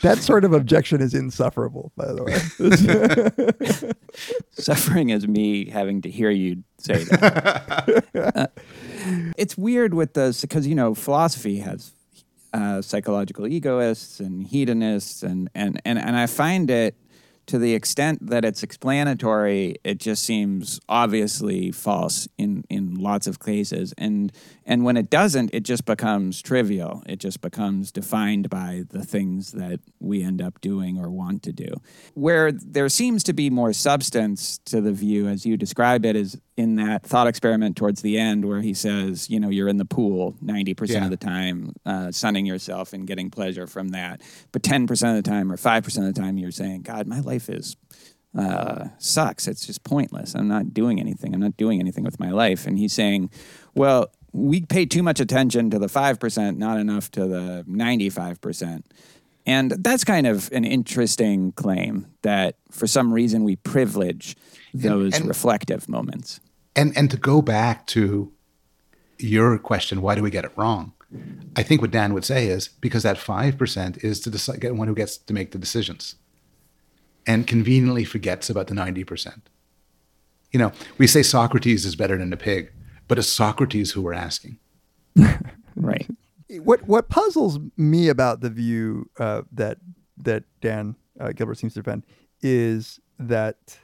That 0.02 0.18
sort 0.18 0.44
of 0.44 0.52
objection 0.52 1.00
is 1.00 1.14
insufferable, 1.14 1.92
by 1.96 2.12
the 2.12 2.24
way. 2.24 3.92
Suffering 4.50 5.10
is 5.10 5.28
me 5.28 5.70
having 5.70 6.02
to 6.02 6.10
hear 6.10 6.30
you 6.30 6.64
say 6.78 7.04
that. 7.04 8.04
Uh, 8.14 8.46
it's 9.36 9.56
weird 9.56 9.94
with 9.94 10.14
the 10.14 10.36
because 10.40 10.66
you 10.66 10.74
know 10.74 10.94
philosophy 10.94 11.58
has 11.58 11.92
uh, 12.52 12.82
psychological 12.82 13.46
egoists 13.46 14.20
and 14.20 14.46
hedonists 14.46 15.22
and 15.22 15.48
and 15.54 15.80
and 15.84 15.98
and 15.98 16.16
I 16.16 16.26
find 16.26 16.70
it 16.70 16.96
to 17.48 17.58
the 17.58 17.74
extent 17.74 18.26
that 18.28 18.44
it's 18.44 18.62
explanatory, 18.62 19.76
it 19.82 19.98
just 19.98 20.22
seems 20.22 20.80
obviously 20.88 21.72
false 21.72 22.28
in 22.36 22.64
in 22.68 22.94
lots 22.94 23.26
of 23.26 23.40
cases. 23.40 23.94
And 23.96 24.30
and 24.70 24.84
when 24.84 24.98
it 24.98 25.08
doesn't, 25.08 25.48
it 25.54 25.62
just 25.64 25.86
becomes 25.86 26.42
trivial. 26.42 27.02
It 27.06 27.20
just 27.20 27.40
becomes 27.40 27.90
defined 27.90 28.50
by 28.50 28.84
the 28.90 29.02
things 29.02 29.52
that 29.52 29.80
we 29.98 30.22
end 30.22 30.42
up 30.42 30.60
doing 30.60 30.98
or 30.98 31.08
want 31.08 31.42
to 31.44 31.52
do. 31.52 31.68
Where 32.12 32.52
there 32.52 32.90
seems 32.90 33.22
to 33.24 33.32
be 33.32 33.48
more 33.48 33.72
substance 33.72 34.58
to 34.66 34.82
the 34.82 34.92
view, 34.92 35.26
as 35.26 35.46
you 35.46 35.56
describe 35.56 36.04
it, 36.04 36.14
is 36.16 36.38
in 36.58 36.74
that 36.76 37.02
thought 37.02 37.26
experiment 37.26 37.76
towards 37.76 38.02
the 38.02 38.18
end 38.18 38.44
where 38.44 38.60
he 38.60 38.74
says, 38.74 39.30
you 39.30 39.40
know, 39.40 39.48
you're 39.48 39.68
in 39.68 39.78
the 39.78 39.86
pool 39.86 40.34
90% 40.44 40.90
Yeah. 40.90 41.04
of 41.04 41.10
the 41.10 41.16
time, 41.16 41.72
uh, 41.86 42.12
sunning 42.12 42.44
yourself 42.44 42.92
and 42.92 43.06
getting 43.06 43.30
pleasure 43.30 43.66
from 43.66 43.88
that. 43.88 44.20
But 44.52 44.62
10% 44.62 45.16
of 45.16 45.24
the 45.24 45.28
time 45.30 45.50
or 45.50 45.56
5% 45.56 46.06
of 46.06 46.14
the 46.14 46.20
time, 46.20 46.36
you're 46.36 46.50
saying, 46.50 46.82
God, 46.82 47.06
my 47.06 47.20
life 47.20 47.48
is 47.48 47.74
uh, 48.36 48.88
sucks. 48.98 49.48
It's 49.48 49.66
just 49.66 49.82
pointless. 49.84 50.34
I'm 50.34 50.48
not 50.48 50.74
doing 50.74 51.00
anything. 51.00 51.34
I'm 51.34 51.40
not 51.40 51.56
doing 51.56 51.80
anything 51.80 52.04
with 52.04 52.20
my 52.20 52.30
life. 52.30 52.66
And 52.66 52.78
he's 52.78 52.92
saying, 52.92 53.30
well, 53.74 54.10
we 54.32 54.60
pay 54.60 54.86
too 54.86 55.02
much 55.02 55.20
attention 55.20 55.70
to 55.70 55.78
the 55.78 55.86
5%, 55.86 56.56
not 56.56 56.78
enough 56.78 57.10
to 57.12 57.26
the 57.26 57.64
95%. 57.68 58.82
And 59.46 59.70
that's 59.70 60.04
kind 60.04 60.26
of 60.26 60.50
an 60.52 60.64
interesting 60.64 61.52
claim 61.52 62.06
that 62.22 62.56
for 62.70 62.86
some 62.86 63.12
reason 63.12 63.44
we 63.44 63.56
privilege 63.56 64.36
those 64.74 65.16
and- 65.16 65.26
reflective 65.26 65.88
moments. 65.88 66.40
And 66.76 66.96
and 66.96 67.10
to 67.10 67.16
go 67.16 67.42
back 67.42 67.86
to 67.88 68.30
your 69.18 69.58
question, 69.58 70.00
why 70.00 70.14
do 70.14 70.22
we 70.22 70.30
get 70.30 70.44
it 70.44 70.52
wrong? 70.56 70.92
I 71.56 71.62
think 71.62 71.80
what 71.80 71.90
Dan 71.90 72.12
would 72.12 72.24
say 72.24 72.48
is 72.48 72.68
because 72.68 73.02
that 73.02 73.16
five 73.18 73.56
percent 73.56 74.04
is 74.04 74.20
to 74.20 74.30
decide 74.30 74.60
get 74.60 74.76
one 74.76 74.86
who 74.86 74.94
gets 74.94 75.16
to 75.16 75.32
make 75.32 75.50
the 75.52 75.58
decisions, 75.58 76.16
and 77.26 77.46
conveniently 77.46 78.04
forgets 78.04 78.50
about 78.50 78.66
the 78.66 78.74
ninety 78.74 79.02
percent. 79.02 79.48
You 80.52 80.58
know, 80.58 80.72
we 80.98 81.06
say 81.06 81.22
Socrates 81.22 81.84
is 81.84 81.96
better 81.96 82.16
than 82.18 82.32
a 82.32 82.36
pig, 82.36 82.70
but 83.08 83.18
it's 83.18 83.28
Socrates 83.28 83.92
who 83.92 84.02
we're 84.02 84.14
asking. 84.14 84.58
Right. 85.80 86.08
what 86.48 86.82
what 86.88 87.08
puzzles 87.08 87.60
me 87.76 88.08
about 88.08 88.40
the 88.40 88.50
view 88.50 89.08
uh, 89.20 89.42
that 89.52 89.78
that 90.16 90.42
Dan 90.60 90.96
uh, 91.20 91.30
Gilbert 91.30 91.56
seems 91.58 91.74
to 91.74 91.80
defend 91.80 92.04
is 92.42 92.98
that 93.18 93.78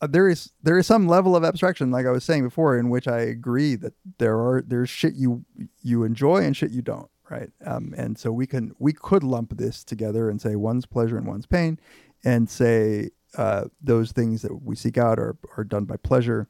uh, 0.00 0.06
there 0.06 0.28
is 0.28 0.52
there 0.62 0.78
is 0.78 0.86
some 0.86 1.08
level 1.08 1.34
of 1.36 1.44
abstraction, 1.44 1.90
like 1.90 2.06
I 2.06 2.10
was 2.10 2.24
saying 2.24 2.42
before, 2.42 2.78
in 2.78 2.90
which 2.90 3.08
I 3.08 3.20
agree 3.20 3.76
that 3.76 3.94
there 4.18 4.36
are 4.36 4.62
there's 4.66 4.90
shit 4.90 5.14
you 5.14 5.44
you 5.82 6.04
enjoy 6.04 6.38
and 6.38 6.56
shit 6.56 6.70
you 6.70 6.82
don't, 6.82 7.10
right? 7.30 7.50
Um, 7.64 7.94
and 7.96 8.18
so 8.18 8.30
we 8.32 8.46
can 8.46 8.74
we 8.78 8.92
could 8.92 9.22
lump 9.22 9.56
this 9.56 9.84
together 9.84 10.28
and 10.28 10.40
say 10.40 10.56
one's 10.56 10.86
pleasure 10.86 11.16
and 11.16 11.26
one's 11.26 11.46
pain, 11.46 11.78
and 12.24 12.48
say 12.48 13.10
uh, 13.36 13.64
those 13.82 14.12
things 14.12 14.42
that 14.42 14.62
we 14.62 14.76
seek 14.76 14.98
out 14.98 15.18
are 15.18 15.36
are 15.56 15.64
done 15.64 15.84
by 15.84 15.96
pleasure, 15.96 16.48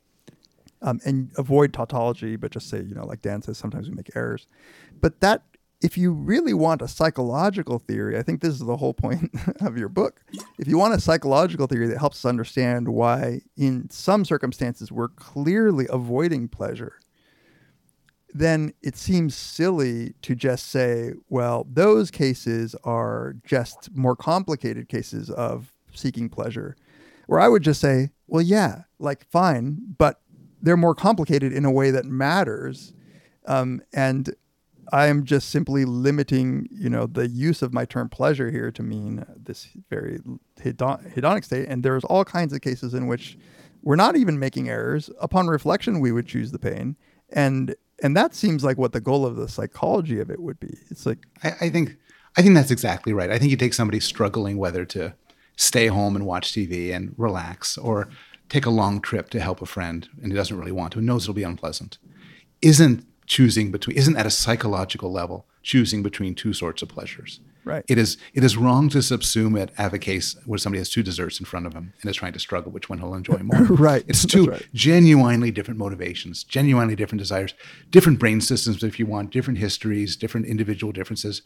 um, 0.87 1.01
and 1.05 1.31
avoid 1.37 1.73
tautology, 1.73 2.37
but 2.37 2.53
just 2.53 2.71
say, 2.71 2.81
you 2.81 2.95
know, 2.95 3.05
like 3.05 3.21
Dan 3.21 3.43
says, 3.43 3.59
sometimes 3.59 3.89
we 3.89 3.95
make 3.95 4.15
errors. 4.15 4.47
But 5.01 5.21
that, 5.21 5.43
if 5.83 5.99
you 5.99 6.13
really 6.13 6.55
want 6.55 6.81
a 6.81 6.89
psychological 6.89 7.81
theory, 7.81 8.17
I 8.17 8.23
think 8.23 8.41
this 8.41 8.55
is 8.55 8.61
the 8.61 8.77
whole 8.77 8.95
point 8.95 9.31
of 9.61 9.77
your 9.77 9.89
book. 9.89 10.23
If 10.59 10.69
you 10.69 10.79
want 10.79 10.95
a 10.95 11.01
psychological 11.01 11.67
theory 11.67 11.89
that 11.89 11.99
helps 11.99 12.25
us 12.25 12.29
understand 12.29 12.89
why, 12.89 13.41
in 13.57 13.91
some 13.91 14.25
circumstances, 14.25 14.93
we're 14.93 15.09
clearly 15.09 15.87
avoiding 15.91 16.47
pleasure, 16.47 17.01
then 18.33 18.73
it 18.81 18.97
seems 18.97 19.35
silly 19.35 20.15
to 20.23 20.37
just 20.37 20.69
say, 20.69 21.15
well, 21.29 21.67
those 21.69 22.13
cases 22.13 22.77
are 22.85 23.35
just 23.45 23.91
more 23.93 24.15
complicated 24.15 24.89
cases 24.89 25.31
of 25.31 25.73
seeking 25.93 26.29
pleasure. 26.29 26.77
Where 27.27 27.41
I 27.41 27.49
would 27.49 27.63
just 27.63 27.81
say, 27.81 28.11
well, 28.29 28.43
yeah, 28.43 28.83
like 29.01 29.25
fine, 29.31 29.79
but 29.99 30.21
they're 30.63 30.77
more 30.77 30.95
complicated 30.95 31.53
in 31.53 31.65
a 31.65 31.71
way 31.71 31.91
that 31.91 32.05
matters. 32.05 32.93
Um, 33.47 33.83
and 33.93 34.35
I'm 34.93 35.25
just 35.25 35.51
simply 35.51 35.85
limiting, 35.85 36.69
you 36.71 36.89
know, 36.89 37.07
the 37.07 37.29
use 37.29 37.63
of 37.63 37.73
my 37.73 37.85
term 37.85 38.09
pleasure 38.09 38.51
here 38.51 38.71
to 38.71 38.83
mean 38.83 39.25
this 39.37 39.69
very 39.91 40.21
hedon- 40.61 41.15
hedonic 41.15 41.45
state. 41.45 41.69
And 41.69 41.83
there's 41.83 42.05
all 42.05 42.25
kinds 42.25 42.53
of 42.53 42.61
cases 42.61 42.95
in 42.95 43.07
which 43.07 43.37
we're 43.83 43.97
not 43.97 44.17
even 44.17 44.39
making 44.39 44.69
errors. 44.69 45.11
Upon 45.21 45.47
reflection, 45.47 46.01
we 46.01 46.13
would 46.13 46.27
choose 46.27 46.51
the 46.51 46.59
pain, 46.59 46.97
and 47.31 47.77
and 48.03 48.17
that 48.17 48.35
seems 48.35 48.65
like 48.65 48.79
what 48.79 48.93
the 48.93 49.01
goal 49.01 49.25
of 49.25 49.37
the 49.37 49.49
psychology 49.49 50.19
of 50.19 50.29
it 50.29 50.41
would 50.41 50.59
be. 50.59 50.77
It's 50.91 51.07
like 51.07 51.19
I, 51.45 51.53
I 51.61 51.71
think 51.71 51.97
I 52.37 52.43
think 52.43 52.55
that's 52.55 52.73
exactly 52.73 53.13
right. 53.13 53.31
I 53.31 53.39
think 53.39 53.53
you 53.53 53.57
take 53.57 53.75
somebody 53.75 54.01
struggling 54.01 54.57
whether 54.57 54.85
to 54.87 55.15
stay 55.57 55.87
home 55.87 56.17
and 56.17 56.27
watch 56.27 56.53
TV 56.53 56.93
and 56.93 57.15
relax 57.17 57.79
or 57.79 58.09
take 58.49 58.67
a 58.67 58.71
long 58.71 59.01
trip 59.01 59.31
to 59.31 59.41
help 59.41 59.61
a 59.61 59.67
friend 59.67 60.09
and 60.23 60.33
he 60.33 60.37
doesn't 60.37 60.57
really 60.57 60.73
want 60.73 60.93
to 60.93 61.01
knows 61.01 61.25
it'll 61.25 61.35
be 61.35 61.43
unpleasant. 61.43 61.99
Isn't 62.63 63.07
choosing 63.27 63.71
between 63.71 63.97
isn't 63.97 64.17
at 64.17 64.27
a 64.27 64.31
psychological 64.31 65.11
level 65.11 65.47
choosing 65.63 66.03
between 66.03 66.35
two 66.35 66.53
sorts 66.53 66.81
of 66.81 66.89
pleasures. 66.89 67.41
Right. 67.65 67.85
It 67.89 67.99
is 67.99 68.17
it 68.35 68.45
is 68.45 68.57
wrong 68.57 68.89
to 68.91 68.99
subsume 68.99 69.61
it 69.61 69.73
have 69.77 69.93
a 69.93 69.99
case 69.99 70.37
where 70.47 70.59
somebody 70.59 70.79
has 70.79 70.89
two 70.89 71.03
desserts 71.03 71.41
in 71.41 71.47
front 71.47 71.67
of 71.67 71.75
him 71.75 71.93
and 72.01 72.09
is 72.09 72.17
trying 72.17 72.33
to 72.35 72.39
struggle 72.39 72.71
which 72.71 72.89
one 72.89 72.99
he'll 72.99 73.15
enjoy 73.15 73.39
more. 73.39 73.65
Right. 73.77 74.05
It's 74.07 74.25
two 74.25 74.47
right. 74.47 74.67
genuinely 74.73 75.51
different 75.51 75.79
motivations, 75.79 76.45
genuinely 76.45 76.95
different 76.95 77.19
desires, 77.19 77.55
different 77.91 78.21
brain 78.21 78.41
systems 78.41 78.85
if 78.85 79.01
you 79.01 79.07
want, 79.07 79.33
different 79.33 79.59
histories, 79.59 80.17
different 80.17 80.47
individual 80.47 80.93
differences. 80.93 81.43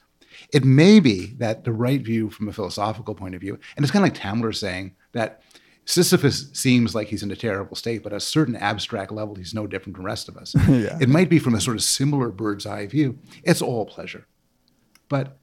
It 0.52 0.64
may 0.64 1.00
be 1.00 1.34
that 1.38 1.64
the 1.64 1.72
right 1.72 2.02
view 2.02 2.28
from 2.28 2.48
a 2.48 2.52
philosophical 2.52 3.14
point 3.14 3.34
of 3.34 3.40
view, 3.40 3.58
and 3.76 3.84
it's 3.84 3.90
kind 3.90 4.04
of 4.04 4.12
like 4.12 4.22
Tamler 4.22 4.54
saying 4.54 4.94
that 5.12 5.42
Sisyphus 5.84 6.50
seems 6.52 6.94
like 6.94 7.08
he's 7.08 7.22
in 7.22 7.30
a 7.30 7.36
terrible 7.36 7.74
state, 7.74 8.02
but 8.02 8.12
at 8.12 8.18
a 8.18 8.20
certain 8.20 8.54
abstract 8.56 9.10
level, 9.10 9.34
he's 9.34 9.54
no 9.54 9.66
different 9.66 9.96
from 9.96 10.04
the 10.04 10.06
rest 10.06 10.28
of 10.28 10.36
us. 10.36 10.54
Yeah. 10.68 10.98
It 11.00 11.08
might 11.08 11.28
be 11.28 11.38
from 11.38 11.54
a 11.54 11.60
sort 11.60 11.76
of 11.76 11.82
similar 11.82 12.30
bird's 12.30 12.64
eye 12.64 12.86
view. 12.86 13.18
It's 13.42 13.60
all 13.60 13.86
pleasure. 13.86 14.26
But 15.08 15.38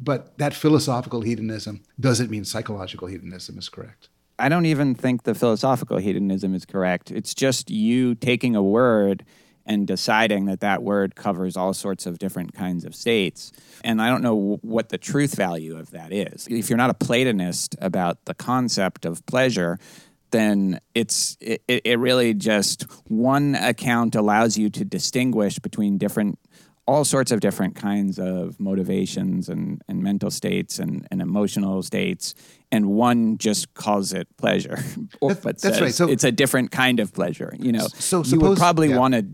but 0.00 0.36
that 0.38 0.52
philosophical 0.52 1.22
hedonism 1.22 1.82
doesn't 1.98 2.30
mean 2.30 2.44
psychological 2.44 3.08
hedonism 3.08 3.58
is 3.58 3.68
correct. 3.68 4.10
I 4.38 4.50
don't 4.50 4.66
even 4.66 4.94
think 4.94 5.22
the 5.22 5.34
philosophical 5.34 5.96
hedonism 5.96 6.54
is 6.54 6.66
correct. 6.66 7.10
It's 7.10 7.34
just 7.34 7.70
you 7.70 8.14
taking 8.14 8.54
a 8.54 8.62
word 8.62 9.24
and 9.66 9.86
deciding 9.86 10.46
that 10.46 10.60
that 10.60 10.82
word 10.82 11.14
covers 11.16 11.56
all 11.56 11.74
sorts 11.74 12.06
of 12.06 12.18
different 12.18 12.54
kinds 12.54 12.84
of 12.84 12.94
states. 12.94 13.52
And 13.84 14.00
I 14.00 14.08
don't 14.08 14.22
know 14.22 14.58
what 14.62 14.88
the 14.88 14.98
truth 14.98 15.34
value 15.34 15.76
of 15.76 15.90
that 15.90 16.12
is. 16.12 16.46
If 16.48 16.70
you're 16.70 16.76
not 16.76 16.90
a 16.90 16.94
Platonist 16.94 17.76
about 17.80 18.24
the 18.24 18.34
concept 18.34 19.04
of 19.04 19.24
pleasure, 19.26 19.78
then 20.30 20.80
it's 20.94 21.36
it, 21.40 21.62
it 21.66 21.98
really 21.98 22.34
just 22.34 22.86
one 23.08 23.54
account 23.56 24.14
allows 24.14 24.56
you 24.56 24.70
to 24.70 24.84
distinguish 24.84 25.58
between 25.58 25.98
different 25.98 26.38
all 26.88 27.04
sorts 27.04 27.32
of 27.32 27.40
different 27.40 27.74
kinds 27.74 28.16
of 28.16 28.60
motivations 28.60 29.48
and, 29.48 29.82
and 29.88 30.04
mental 30.04 30.30
states 30.30 30.78
and, 30.78 31.04
and 31.10 31.20
emotional 31.20 31.82
states 31.82 32.34
and 32.70 32.86
one 32.86 33.38
just 33.38 33.74
calls 33.74 34.12
it 34.12 34.28
pleasure 34.36 34.78
or 35.20 35.30
That's- 35.34 35.44
but 35.44 35.58
that's 35.60 35.80
right. 35.80 35.94
So- 35.94 36.08
it's 36.08 36.22
a 36.24 36.30
different 36.32 36.70
kind 36.70 37.00
of 37.00 37.12
pleasure 37.12 37.54
you 37.58 37.72
know 37.72 37.86
So 37.88 38.22
you 38.22 38.38
would 38.40 38.58
probably 38.58 38.90
yeah. 38.90 38.98
want 38.98 39.14
to 39.14 39.26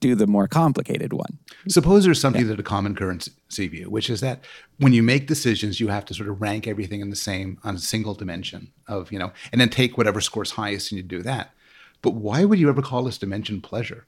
do 0.00 0.14
the 0.14 0.26
more 0.26 0.48
complicated 0.48 1.12
one 1.12 1.38
Suppose 1.68 2.04
there's 2.04 2.20
something 2.20 2.46
that 2.48 2.58
a 2.58 2.62
common 2.62 2.94
currency 2.94 3.32
view, 3.68 3.90
which 3.90 4.08
is 4.08 4.20
that 4.20 4.44
when 4.78 4.92
you 4.94 5.02
make 5.02 5.26
decisions, 5.26 5.80
you 5.80 5.88
have 5.88 6.04
to 6.06 6.14
sort 6.14 6.28
of 6.30 6.40
rank 6.40 6.66
everything 6.66 7.00
in 7.02 7.10
the 7.10 7.16
same 7.16 7.58
on 7.64 7.74
a 7.76 7.78
single 7.78 8.14
dimension 8.14 8.72
of, 8.86 9.12
you 9.12 9.18
know, 9.18 9.32
and 9.52 9.60
then 9.60 9.68
take 9.68 9.98
whatever 9.98 10.20
scores 10.22 10.52
highest 10.52 10.90
and 10.90 10.96
you 10.96 11.02
do 11.02 11.22
that. 11.22 11.52
But 12.00 12.12
why 12.14 12.44
would 12.46 12.58
you 12.58 12.68
ever 12.70 12.80
call 12.80 13.04
this 13.04 13.18
dimension 13.18 13.60
pleasure? 13.60 14.06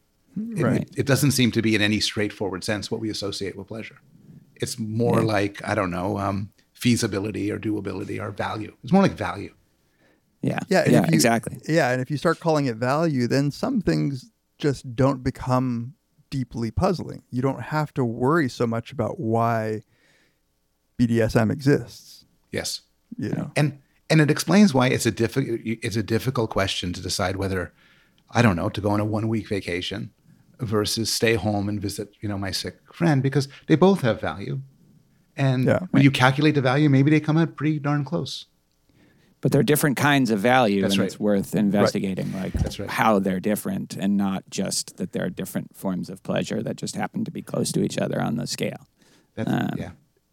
It- 0.57 0.63
Right. 0.63 0.83
It, 0.83 1.01
it 1.01 1.07
doesn't 1.07 1.33
seem 1.33 1.51
to 1.53 1.61
be 1.61 1.75
in 1.75 1.83
any 1.83 2.01
straightforward 2.01 2.65
sense 2.65 2.91
what 2.91 3.01
we 3.01 3.11
associate 3.11 3.57
with 3.57 3.67
pleasure. 3.67 3.99
It's 4.55 4.79
more 4.79 5.21
like, 5.23 5.61
I 5.69 5.75
don't 5.75 5.91
know, 5.91 6.17
um, 6.19 6.51
feasibility 6.73 7.51
or 7.51 7.59
doability 7.59 8.19
or 8.23 8.31
value. 8.31 8.75
It's 8.83 8.93
more 8.93 9.03
like 9.03 9.13
value. 9.13 9.53
yeah 10.41 10.61
Yeah, 10.69 10.85
yeah 10.89 11.01
you- 11.09 11.15
exactly 11.15 11.59
Yeah, 11.69 11.91
and 11.91 12.01
if 12.01 12.11
you 12.11 12.17
start 12.17 12.41
calling 12.41 12.67
it 12.67 12.77
value, 12.77 13.27
then 13.27 13.51
some 13.51 13.83
things 13.83 14.30
just 14.61 14.95
don't 14.95 15.23
become 15.23 15.95
deeply 16.31 16.71
puzzling. 16.71 17.23
You 17.31 17.43
don't 17.43 17.63
have 17.63 17.93
to 17.95 18.05
worry 18.05 18.49
so 18.49 18.67
much 18.67 18.93
about 18.93 19.19
why 19.19 19.83
BDSM 20.99 21.51
exists. 21.51 22.25
Yes. 22.53 22.83
You 23.19 23.31
know, 23.31 23.51
and 23.57 23.79
and 24.09 24.21
it 24.21 24.31
explains 24.31 24.73
why 24.73 24.89
it's 24.89 25.07
a 25.07 25.11
difficult 25.11 25.61
it's 25.65 25.97
a 25.97 26.03
difficult 26.03 26.51
question 26.51 26.93
to 26.93 27.01
decide 27.03 27.37
whether 27.37 27.73
I 28.31 28.43
don't 28.43 28.57
know 28.57 28.69
to 28.69 28.81
go 28.81 28.91
on 28.91 29.01
a 29.01 29.05
one 29.05 29.29
week 29.29 29.49
vacation 29.49 30.11
versus 30.61 31.13
stay 31.13 31.35
home 31.35 31.69
and 31.69 31.81
visit 31.81 32.15
you 32.21 32.29
know 32.29 32.39
my 32.39 32.51
sick 32.53 32.79
friend 32.93 33.23
because 33.23 33.49
they 33.67 33.75
both 33.77 34.03
have 34.03 34.21
value, 34.21 34.61
and 35.37 35.65
Yeah. 35.65 35.81
when 35.91 36.03
you 36.03 36.11
calculate 36.11 36.55
the 36.55 36.61
value, 36.61 36.89
maybe 36.89 37.11
they 37.11 37.21
come 37.21 37.37
out 37.37 37.57
pretty 37.57 37.79
darn 37.81 38.05
close. 38.05 38.47
But 39.43 39.53
they're 39.53 39.63
different 39.63 39.97
kinds 39.97 40.31
of 40.31 40.39
value 40.39 40.83
That's 40.83 40.95
and 40.95 41.01
right. 41.01 41.07
it's 41.07 41.19
worth 41.21 41.55
investigating 41.55 42.33
like 42.33 42.53
That's 42.53 42.79
right. 42.79 42.89
how 42.91 43.19
they're 43.19 43.41
different 43.41 43.97
and 43.97 44.17
not 44.17 44.45
just 44.51 44.97
that 44.99 45.13
there 45.13 45.25
are 45.25 45.31
different 45.31 45.77
forms 45.77 46.11
of 46.11 46.23
pleasure 46.23 46.63
that 46.63 46.77
just 46.77 46.95
happen 46.97 47.25
to 47.25 47.31
be 47.31 47.43
close 47.43 47.73
to 47.73 47.83
each 47.83 47.99
other 47.99 48.21
on 48.21 48.37
the 48.37 48.47
scale 48.47 48.87
That's, 49.35 49.51
Um, 49.51 49.71
yeah, 49.79 49.91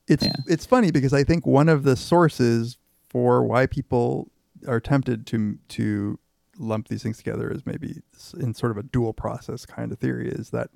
it's 0.07 0.25
Yeah. 0.25 0.33
it's 0.47 0.65
funny 0.65 0.91
because 0.91 1.13
I 1.13 1.23
think 1.23 1.45
one 1.45 1.69
of 1.69 1.83
the 1.83 1.95
sources 1.95 2.77
for 3.09 3.43
why 3.43 3.65
people 3.65 4.29
are 4.67 4.79
tempted 4.79 5.25
to 5.27 5.57
to 5.69 6.19
lump 6.59 6.87
these 6.87 7.03
things 7.03 7.17
together 7.17 7.51
is 7.51 7.65
maybe 7.65 8.01
in 8.39 8.53
sort 8.53 8.71
of 8.71 8.77
a 8.77 8.83
dual 8.83 9.13
process 9.13 9.65
kind 9.65 9.91
of 9.91 9.99
theory 9.99 10.27
is 10.27 10.49
that 10.49 10.69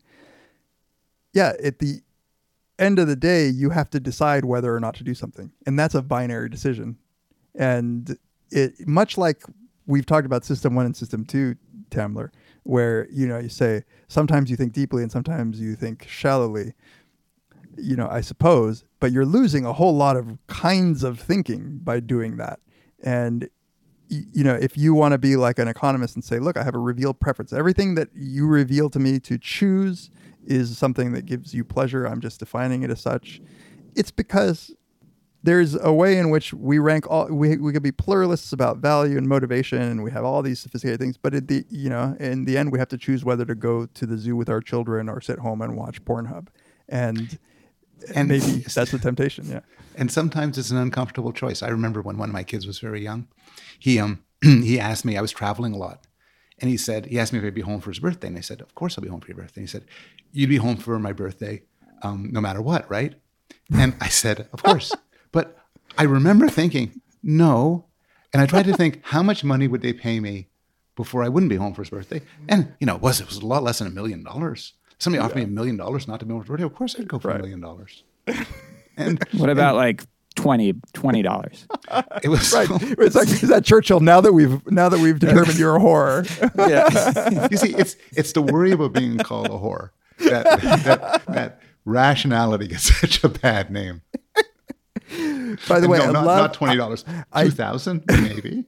yeah, 1.33 1.53
at 1.63 1.79
the 1.79 2.01
end 2.77 2.99
of 2.99 3.07
the 3.07 3.15
day, 3.15 3.47
you 3.47 3.69
have 3.69 3.89
to 3.91 3.99
decide 3.99 4.43
whether 4.45 4.75
or 4.75 4.79
not 4.79 4.95
to 4.95 5.03
do 5.03 5.13
something, 5.13 5.51
and 5.65 5.77
that's 5.79 5.95
a 5.95 6.01
binary 6.01 6.49
decision. 6.49 6.97
And 7.55 8.17
it 8.49 8.87
much 8.87 9.17
like 9.17 9.43
we've 9.85 10.05
talked 10.05 10.25
about 10.25 10.45
system 10.45 10.75
one 10.75 10.85
and 10.85 10.95
system 10.95 11.25
two, 11.25 11.55
Tamler, 11.89 12.29
where 12.63 13.07
you 13.11 13.27
know 13.27 13.39
you 13.39 13.49
say 13.49 13.83
sometimes 14.07 14.49
you 14.49 14.55
think 14.55 14.73
deeply 14.73 15.03
and 15.03 15.11
sometimes 15.11 15.59
you 15.59 15.75
think 15.75 16.07
shallowly. 16.07 16.73
You 17.77 17.95
know, 17.95 18.07
I 18.09 18.21
suppose, 18.21 18.83
but 18.99 19.11
you're 19.13 19.25
losing 19.25 19.65
a 19.65 19.73
whole 19.73 19.95
lot 19.95 20.17
of 20.17 20.37
kinds 20.47 21.03
of 21.03 21.19
thinking 21.19 21.79
by 21.81 22.01
doing 22.01 22.37
that. 22.37 22.59
And 23.01 23.49
you 24.11 24.43
know, 24.43 24.55
if 24.55 24.77
you 24.77 24.93
want 24.93 25.13
to 25.13 25.17
be 25.17 25.37
like 25.37 25.57
an 25.57 25.69
economist 25.69 26.15
and 26.15 26.23
say, 26.23 26.37
look, 26.37 26.57
I 26.57 26.63
have 26.63 26.75
a 26.75 26.79
revealed 26.79 27.21
preference. 27.21 27.53
Everything 27.53 27.95
that 27.95 28.09
you 28.13 28.45
reveal 28.45 28.89
to 28.89 28.99
me 28.99 29.19
to 29.21 29.37
choose 29.37 30.09
is 30.45 30.77
something 30.77 31.13
that 31.13 31.25
gives 31.25 31.53
you 31.53 31.63
pleasure. 31.63 32.05
I'm 32.05 32.19
just 32.19 32.39
defining 32.39 32.83
it 32.83 32.91
as 32.91 32.99
such. 32.99 33.41
It's 33.95 34.11
because 34.11 34.75
there's 35.43 35.75
a 35.81 35.91
way 35.91 36.17
in 36.17 36.29
which 36.29 36.53
we 36.53 36.77
rank 36.79 37.09
all 37.09 37.27
we, 37.27 37.57
we 37.57 37.73
could 37.73 37.83
be 37.83 37.91
pluralists 37.91 38.53
about 38.53 38.77
value 38.77 39.17
and 39.17 39.27
motivation 39.27 39.81
and 39.81 40.03
we 40.03 40.11
have 40.11 40.23
all 40.23 40.41
these 40.41 40.59
sophisticated 40.59 40.99
things 40.99 41.17
but 41.17 41.33
at 41.33 41.47
the 41.47 41.65
you 41.69 41.89
know 41.89 42.15
in 42.19 42.45
the 42.45 42.57
end 42.57 42.71
we 42.71 42.79
have 42.79 42.87
to 42.89 42.97
choose 42.97 43.23
whether 43.25 43.45
to 43.45 43.55
go 43.55 43.85
to 43.87 44.05
the 44.05 44.17
zoo 44.17 44.35
with 44.35 44.49
our 44.49 44.61
children 44.61 45.09
or 45.09 45.19
sit 45.21 45.39
home 45.39 45.61
and 45.61 45.75
watch 45.75 46.03
pornhub 46.05 46.47
and 46.89 47.39
And- 48.15 48.29
maybe 48.29 48.63
that's 48.75 48.91
the 48.91 48.99
temptation 48.99 49.45
yeah 49.47 49.61
and 49.95 50.09
sometimes 50.11 50.57
it's 50.57 50.71
an 50.71 50.77
uncomfortable 50.77 51.33
choice. 51.33 51.61
I 51.61 51.67
remember 51.67 52.01
when 52.01 52.17
one 52.17 52.29
of 52.29 52.33
my 52.33 52.43
kids 52.43 52.65
was 52.65 52.79
very 52.79 53.01
young, 53.03 53.27
he 53.77 53.99
um 53.99 54.23
he 54.41 54.79
asked 54.79 55.03
me. 55.03 55.17
I 55.17 55.21
was 55.21 55.33
traveling 55.33 55.73
a 55.73 55.77
lot, 55.77 56.07
and 56.59 56.69
he 56.69 56.77
said 56.77 57.07
he 57.07 57.19
asked 57.19 57.33
me 57.33 57.39
if 57.39 57.45
I'd 57.45 57.53
be 57.53 57.61
home 57.61 57.81
for 57.81 57.89
his 57.91 57.99
birthday, 57.99 58.27
and 58.27 58.37
I 58.37 58.41
said, 58.41 58.61
"Of 58.61 58.73
course 58.73 58.97
I'll 58.97 59.03
be 59.03 59.09
home 59.09 59.19
for 59.19 59.27
your 59.27 59.35
birthday." 59.35 59.61
He 59.61 59.67
said, 59.67 59.83
"You'd 60.31 60.47
be 60.49 60.55
home 60.57 60.77
for 60.77 60.97
my 60.97 61.11
birthday, 61.11 61.63
um, 62.03 62.29
no 62.31 62.39
matter 62.39 62.61
what, 62.61 62.89
right?" 62.89 63.15
And 63.73 63.93
I 63.99 64.07
said, 64.07 64.47
"Of 64.53 64.63
course," 64.63 64.93
I 65.97 66.03
remember 66.03 66.47
thinking, 66.49 67.01
"No," 67.23 67.85
and 68.33 68.41
I 68.41 68.45
tried 68.45 68.65
to 68.65 68.73
think 68.73 68.99
how 69.03 69.23
much 69.23 69.43
money 69.43 69.67
would 69.67 69.81
they 69.81 69.93
pay 69.93 70.19
me 70.19 70.47
before 70.95 71.23
I 71.23 71.29
wouldn't 71.29 71.49
be 71.49 71.55
home 71.55 71.73
for 71.73 71.81
his 71.81 71.89
birthday, 71.89 72.21
and 72.47 72.73
you 72.79 72.87
know, 72.87 72.95
it 72.95 73.01
was 73.01 73.21
it 73.21 73.27
was 73.27 73.37
a 73.37 73.45
lot 73.45 73.63
less 73.63 73.79
than 73.79 73.87
a 73.87 73.91
million 73.91 74.23
dollars. 74.23 74.73
Somebody 74.99 75.23
offered 75.23 75.37
me 75.37 75.43
a 75.43 75.47
million 75.47 75.77
dollars 75.77 76.07
not 76.07 76.19
to 76.19 76.25
be 76.25 76.31
home 76.33 76.43
for 76.43 76.45
his 76.45 76.49
birthday. 76.49 76.65
Of 76.65 76.75
course, 76.75 76.95
I'd 76.99 77.07
go 77.07 77.17
for 77.17 77.31
a 77.31 77.37
million 77.37 77.59
dollars. 77.59 78.03
And 78.97 79.23
What 79.31 79.49
about 79.49 79.75
like 79.75 80.03
20 80.35 80.73
dollars? 81.21 81.65
it 82.23 82.27
was 82.27 82.53
right 82.53 82.67
so- 82.67 82.77
it's 82.81 83.15
like 83.15 83.29
is 83.29 83.49
that 83.49 83.63
churchill 83.63 83.99
now 83.99 84.21
that 84.21 84.33
we've 84.33 84.61
now 84.69 84.89
that 84.89 84.99
we've 84.99 85.17
determined 85.17 85.57
you're 85.57 85.77
a 85.77 85.79
whore 85.79 86.27
yeah. 86.69 87.47
you 87.49 87.57
see, 87.57 87.73
it's 87.73 87.95
it's 88.11 88.33
the 88.33 88.41
worry 88.41 88.71
about 88.71 88.93
being 88.93 89.17
called 89.17 89.47
a 89.47 89.51
whore 89.51 89.89
that 90.19 90.43
that, 90.83 91.25
that 91.27 91.61
rationality 91.85 92.67
gets 92.67 92.99
such 92.99 93.23
a 93.23 93.29
bad 93.29 93.71
name. 93.71 94.01
By 95.67 95.79
the 95.79 95.87
way 95.87 95.97
no, 95.99 96.11
not, 96.11 96.25
love- 96.25 96.41
not 96.41 96.53
twenty 96.53 96.77
dollars, 96.77 97.03
two 97.37 97.51
thousand 97.51 98.03
maybe. 98.07 98.65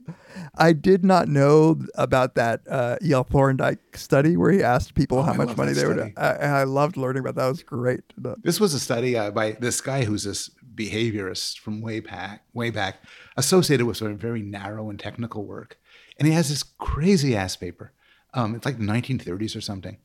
I 0.56 0.72
did 0.72 1.04
not 1.04 1.28
know 1.28 1.80
about 1.96 2.34
that 2.36 2.60
uh, 2.68 2.96
E.L. 3.02 3.24
Thorndike 3.24 3.96
study 3.96 4.36
where 4.36 4.52
he 4.52 4.62
asked 4.62 4.94
people 4.94 5.22
how 5.22 5.30
Oh, 5.32 5.34
I 5.34 5.36
much 5.44 5.56
money 5.56 5.72
they 5.72 5.86
would. 5.86 6.12
I, 6.16 6.30
I 6.60 6.64
loved 6.64 6.96
learning 6.96 7.20
about 7.20 7.34
that. 7.36 7.42
That 7.42 7.48
was 7.48 7.62
great. 7.62 8.00
This 8.42 8.60
was 8.60 8.72
a 8.74 8.80
study 8.80 9.16
uh, 9.16 9.30
by 9.30 9.52
this 9.52 9.80
guy 9.80 10.04
who's 10.04 10.22
this 10.24 10.50
behaviorist 10.74 11.58
from 11.58 11.80
way 11.80 12.00
back, 12.00 12.42
way 12.52 12.70
back, 12.70 12.96
associated 13.36 13.86
with 13.86 13.96
sort 13.96 14.10
of 14.12 14.18
very 14.18 14.42
narrow 14.42 14.90
and 14.90 14.98
technical 14.98 15.44
work, 15.44 15.78
and 16.18 16.26
he 16.28 16.34
has 16.34 16.48
this 16.48 16.62
crazy 16.62 17.36
ass 17.36 17.56
paper. 17.56 17.92
Um, 18.34 18.54
it's 18.54 18.66
like 18.66 18.78
the 18.78 18.84
1930s 18.84 19.56
or 19.56 19.60
something, 19.60 19.96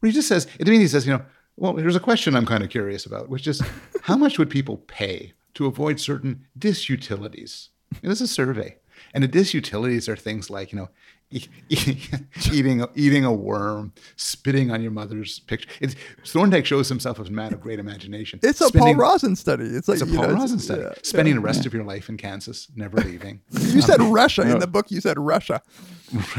where 0.00 0.08
he 0.10 0.14
just 0.14 0.28
says, 0.28 0.46
it 0.58 0.66
means 0.68 0.80
he 0.82 0.88
says, 0.88 1.06
you 1.06 1.12
know, 1.12 1.22
well, 1.56 1.74
here's 1.76 1.96
a 1.96 2.00
question 2.00 2.34
I'm 2.36 2.46
kind 2.46 2.62
of 2.62 2.70
curious 2.70 3.04
about, 3.06 3.28
which 3.28 3.46
is, 3.48 3.60
how 4.02 4.16
much 4.16 4.38
would 4.38 4.50
people 4.50 4.76
pay 4.86 5.32
to 5.54 5.66
avoid 5.66 6.00
certain 6.00 6.46
disutilities? 6.58 7.70
And 8.02 8.10
this 8.10 8.20
is 8.20 8.30
a 8.30 8.34
survey, 8.34 8.76
and 9.14 9.22
the 9.22 9.28
disutilities 9.28 10.08
are 10.08 10.16
things 10.16 10.48
like, 10.50 10.72
you 10.72 10.78
know. 10.78 10.88
e- 11.30 11.46
e- 11.70 11.98
eating 12.52 12.84
eating 12.94 13.24
a 13.24 13.32
worm, 13.32 13.92
spitting 14.16 14.70
on 14.70 14.82
your 14.82 14.90
mother's 14.90 15.38
picture. 15.40 15.68
It's, 15.80 15.94
Thorndike 16.26 16.66
shows 16.66 16.88
himself 16.90 17.18
as 17.20 17.28
a 17.28 17.32
man 17.32 17.52
of 17.54 17.60
great 17.60 17.78
imagination. 17.78 18.38
It's 18.42 18.60
a 18.60 18.66
Spending- 18.68 18.96
Paul 18.96 19.02
Rozin 19.12 19.36
study. 19.36 19.64
It's 19.64 19.88
like 19.88 20.00
It's 20.00 20.10
a 20.10 20.14
Paul 20.14 20.28
know, 20.28 20.34
Rozin 20.34 20.58
study. 20.58 20.82
yeah, 20.82 20.92
Spending 21.02 21.34
yeah. 21.34 21.40
the 21.40 21.44
rest 21.46 21.64
of 21.66 21.72
your 21.74 21.84
life 21.84 22.08
in 22.10 22.16
Kansas, 22.18 22.68
never 22.76 22.98
leaving. 22.98 23.40
You 23.72 23.80
said 23.80 24.00
Russia 24.02 24.42
in 24.42 24.58
the 24.58 24.66
book. 24.66 24.90
You 24.90 25.00
said 25.00 25.18
Russia. 25.18 25.62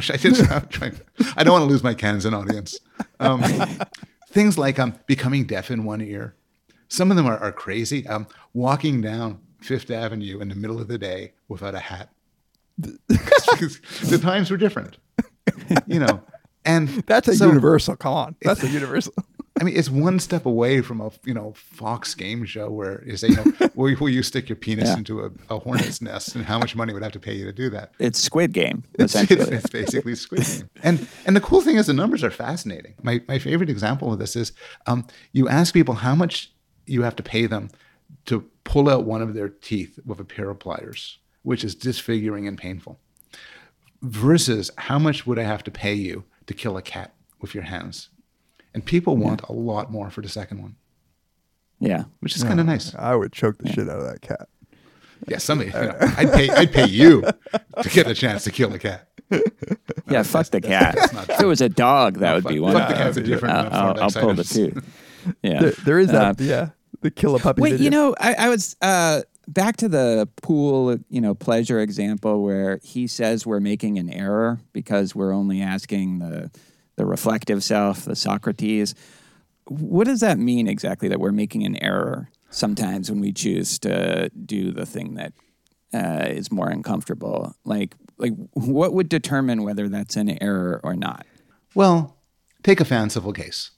I 0.10 0.18
did. 0.18 0.40
I'm 0.52 0.68
trying. 0.68 1.00
I 1.36 1.44
don't 1.44 1.54
want 1.54 1.64
to 1.64 1.70
lose 1.70 1.84
my 1.84 1.96
Kansan 1.96 2.34
audience. 2.36 2.78
Um, 3.20 3.42
things 4.30 4.58
like 4.60 4.78
um, 4.80 4.94
becoming 5.08 5.46
deaf 5.46 5.72
in 5.72 5.84
one 5.86 6.02
ear. 6.02 6.36
Some 6.94 7.10
of 7.10 7.18
them 7.18 7.26
are, 7.26 7.40
are 7.40 7.52
crazy. 7.52 8.06
Um, 8.08 8.28
walking 8.54 9.02
down 9.02 9.40
Fifth 9.62 9.90
Avenue 9.90 10.40
in 10.40 10.50
the 10.50 10.56
middle 10.56 10.80
of 10.80 10.88
the 10.88 11.00
day 11.00 11.34
without 11.48 11.74
a 11.74 11.80
hat. 11.80 12.10
The 12.78 14.20
times 14.22 14.52
were 14.52 14.58
different, 14.58 14.98
you 15.88 16.00
know. 16.00 16.22
And 16.66 16.88
That's 17.08 17.28
a 17.28 17.36
so- 17.36 17.48
universal. 17.48 17.96
Come 17.96 18.14
on, 18.14 18.36
that's 18.44 18.64
a 18.64 18.70
universal. 18.70 19.14
I 19.62 19.64
mean, 19.64 19.76
it's 19.78 19.90
one 19.90 20.20
step 20.20 20.46
away 20.48 20.82
from 20.82 21.00
a 21.02 21.12
you 21.26 21.34
know 21.34 21.54
Fox 21.56 22.16
game 22.16 22.44
show 22.46 22.70
where 22.72 23.04
you 23.06 23.18
say, 23.18 23.28
you 23.30 23.36
know, 23.36 23.44
will, 23.76 23.96
will 24.00 24.10
you 24.10 24.24
stick 24.24 24.50
your 24.50 24.56
penis 24.56 24.90
Yeah. 24.90 24.98
into 24.98 25.22
a, 25.26 25.32
a 25.54 25.60
hornet's 25.60 26.02
nest, 26.02 26.36
and 26.36 26.46
how 26.46 26.58
much 26.60 26.76
money 26.76 26.94
would 26.94 27.04
have 27.04 27.12
to 27.14 27.20
pay 27.20 27.34
you 27.34 27.46
to 27.46 27.52
do 27.54 27.70
that? 27.72 27.92
It's 28.00 28.20
Squid 28.20 28.54
Game, 28.54 28.84
It's, 29.00 29.14
it's 29.16 29.70
basically 29.70 30.16
Squid 30.16 30.44
Game. 30.46 30.70
And 30.84 31.08
and 31.26 31.36
the 31.36 31.42
cool 31.42 31.62
thing 31.62 31.76
is 31.78 31.88
the 31.88 31.94
numbers 31.94 32.24
are 32.24 32.32
fascinating. 32.32 32.94
My 33.04 33.22
my 33.28 33.40
favorite 33.40 33.70
example 33.70 34.14
of 34.14 34.20
this 34.20 34.36
is 34.36 34.54
um, 34.88 35.06
you 35.34 35.50
ask 35.50 35.74
people 35.74 35.96
how 35.96 36.16
much 36.16 36.53
you 36.86 37.04
have 37.04 37.16
to 37.16 37.24
pay 37.24 37.46
them 37.46 37.70
to 38.26 38.50
pull 38.64 38.90
out 38.90 39.06
one 39.06 39.22
of 39.22 39.34
their 39.34 39.50
teeth 39.50 40.00
with 40.06 40.20
a 40.20 40.26
pair 40.26 40.50
of 40.50 40.60
pliers, 40.60 41.20
which 41.44 41.64
is 41.64 41.76
disfiguring 41.76 42.48
and 42.48 42.58
painful, 42.58 43.00
versus 44.02 44.72
how 44.78 45.00
much 45.00 45.26
would 45.26 45.40
I 45.40 45.44
have 45.44 45.64
to 45.64 45.72
pay 45.72 45.94
you 45.94 46.24
to 46.48 46.54
kill 46.54 46.78
a 46.78 46.82
cat 46.82 47.14
with 47.42 47.54
your 47.54 47.64
hands? 47.64 48.10
And 48.74 48.84
people 48.84 49.18
want 49.18 49.42
a 49.44 49.54
lot 49.54 49.92
more 49.92 50.10
for 50.10 50.22
the 50.22 50.30
second 50.30 50.62
one, 50.62 50.76
yeah. 51.80 52.06
which 52.22 52.36
is 52.36 52.44
kind 52.44 52.60
of 52.60 52.66
nice. 52.66 52.96
I 52.96 53.16
would 53.16 53.32
choke 53.32 53.60
the 53.60 53.72
shit 53.72 53.88
out 53.88 54.00
of 54.00 54.06
that 54.06 54.22
cat. 54.22 54.48
Yeah, 55.28 55.38
somebody, 55.38 55.70
you 55.72 55.76
know, 55.76 55.96
I'd 56.18 56.34
pay 56.34 56.50
I'd 56.50 56.74
pay 56.74 56.88
you 56.88 57.22
to 57.22 57.90
get 57.90 58.08
a 58.08 58.14
chance 58.14 58.44
to 58.46 58.52
kill 58.52 58.74
a 58.74 58.80
cat. 58.80 59.08
Yeah, 60.10 60.24
fuck 60.24 60.48
the 60.48 60.60
cat. 60.60 60.96
If 61.30 61.40
it 61.42 61.46
was 61.46 61.62
a 61.62 61.70
dog, 61.70 62.20
that 62.20 62.34
would 62.34 62.44
fuck- 62.44 62.52
be 62.52 62.60
one. 62.60 62.74
fuck 62.74 62.90
the 62.90 62.96
cat's 62.96 63.18
a 63.18 63.22
different 63.22 63.56
I'll, 63.56 63.74
I'll, 63.74 64.04
I'll 64.04 64.12
pull 64.12 64.34
the 64.34 64.44
Thorndike's 64.44 64.54
tooth. 64.54 65.03
Yeah. 65.42 65.60
There, 65.62 65.72
there 65.72 66.00
is 66.00 66.12
that. 66.12 66.40
Uh, 66.40 66.44
yeah, 66.44 66.70
the 67.02 67.12
kill 67.12 67.36
a 67.36 67.40
puppy. 67.40 67.62
Wait, 67.62 67.72
video. 67.72 67.84
you 67.84 67.90
know, 67.90 68.16
I, 68.20 68.34
I 68.34 68.50
was 68.50 68.76
uh, 68.82 69.22
back 69.48 69.78
to 69.78 69.90
the 69.90 70.28
pool, 70.42 70.98
you 71.10 71.22
know, 71.22 71.36
pleasure 71.36 71.80
example 71.80 72.44
where 72.44 72.80
he 72.84 73.08
says 73.08 73.46
we're 73.46 73.60
making 73.60 74.00
an 74.00 74.10
error 74.10 74.60
because 74.72 75.16
we're 75.16 75.34
only 75.34 75.62
asking 75.62 76.20
the 76.20 76.52
the 76.96 77.06
reflective 77.06 77.64
self, 77.64 78.06
the 78.06 78.16
Socrates. 78.16 78.96
What 79.68 80.06
does 80.06 80.20
that 80.20 80.38
mean 80.38 80.68
exactly? 80.68 81.08
That 81.08 81.20
we're 81.20 81.32
making 81.32 81.66
an 81.66 81.82
error 81.82 82.30
sometimes 82.50 83.10
when 83.10 83.20
we 83.20 83.32
choose 83.32 83.80
to 83.80 84.30
do 84.30 84.72
the 84.72 84.86
thing 84.86 85.16
that 85.16 85.34
uh, 85.94 86.28
is 86.28 86.52
more 86.52 86.70
uncomfortable. 86.70 87.56
Like, 87.66 87.96
like 88.18 88.34
what 88.54 88.94
would 88.94 89.10
determine 89.10 89.64
whether 89.64 89.90
that's 89.90 90.16
an 90.16 90.42
error 90.42 90.80
or 90.84 90.96
not? 90.96 91.26
Well, 91.76 92.18
take 92.64 92.80
a 92.80 92.86
fanciful 92.86 93.34
case. 93.34 93.72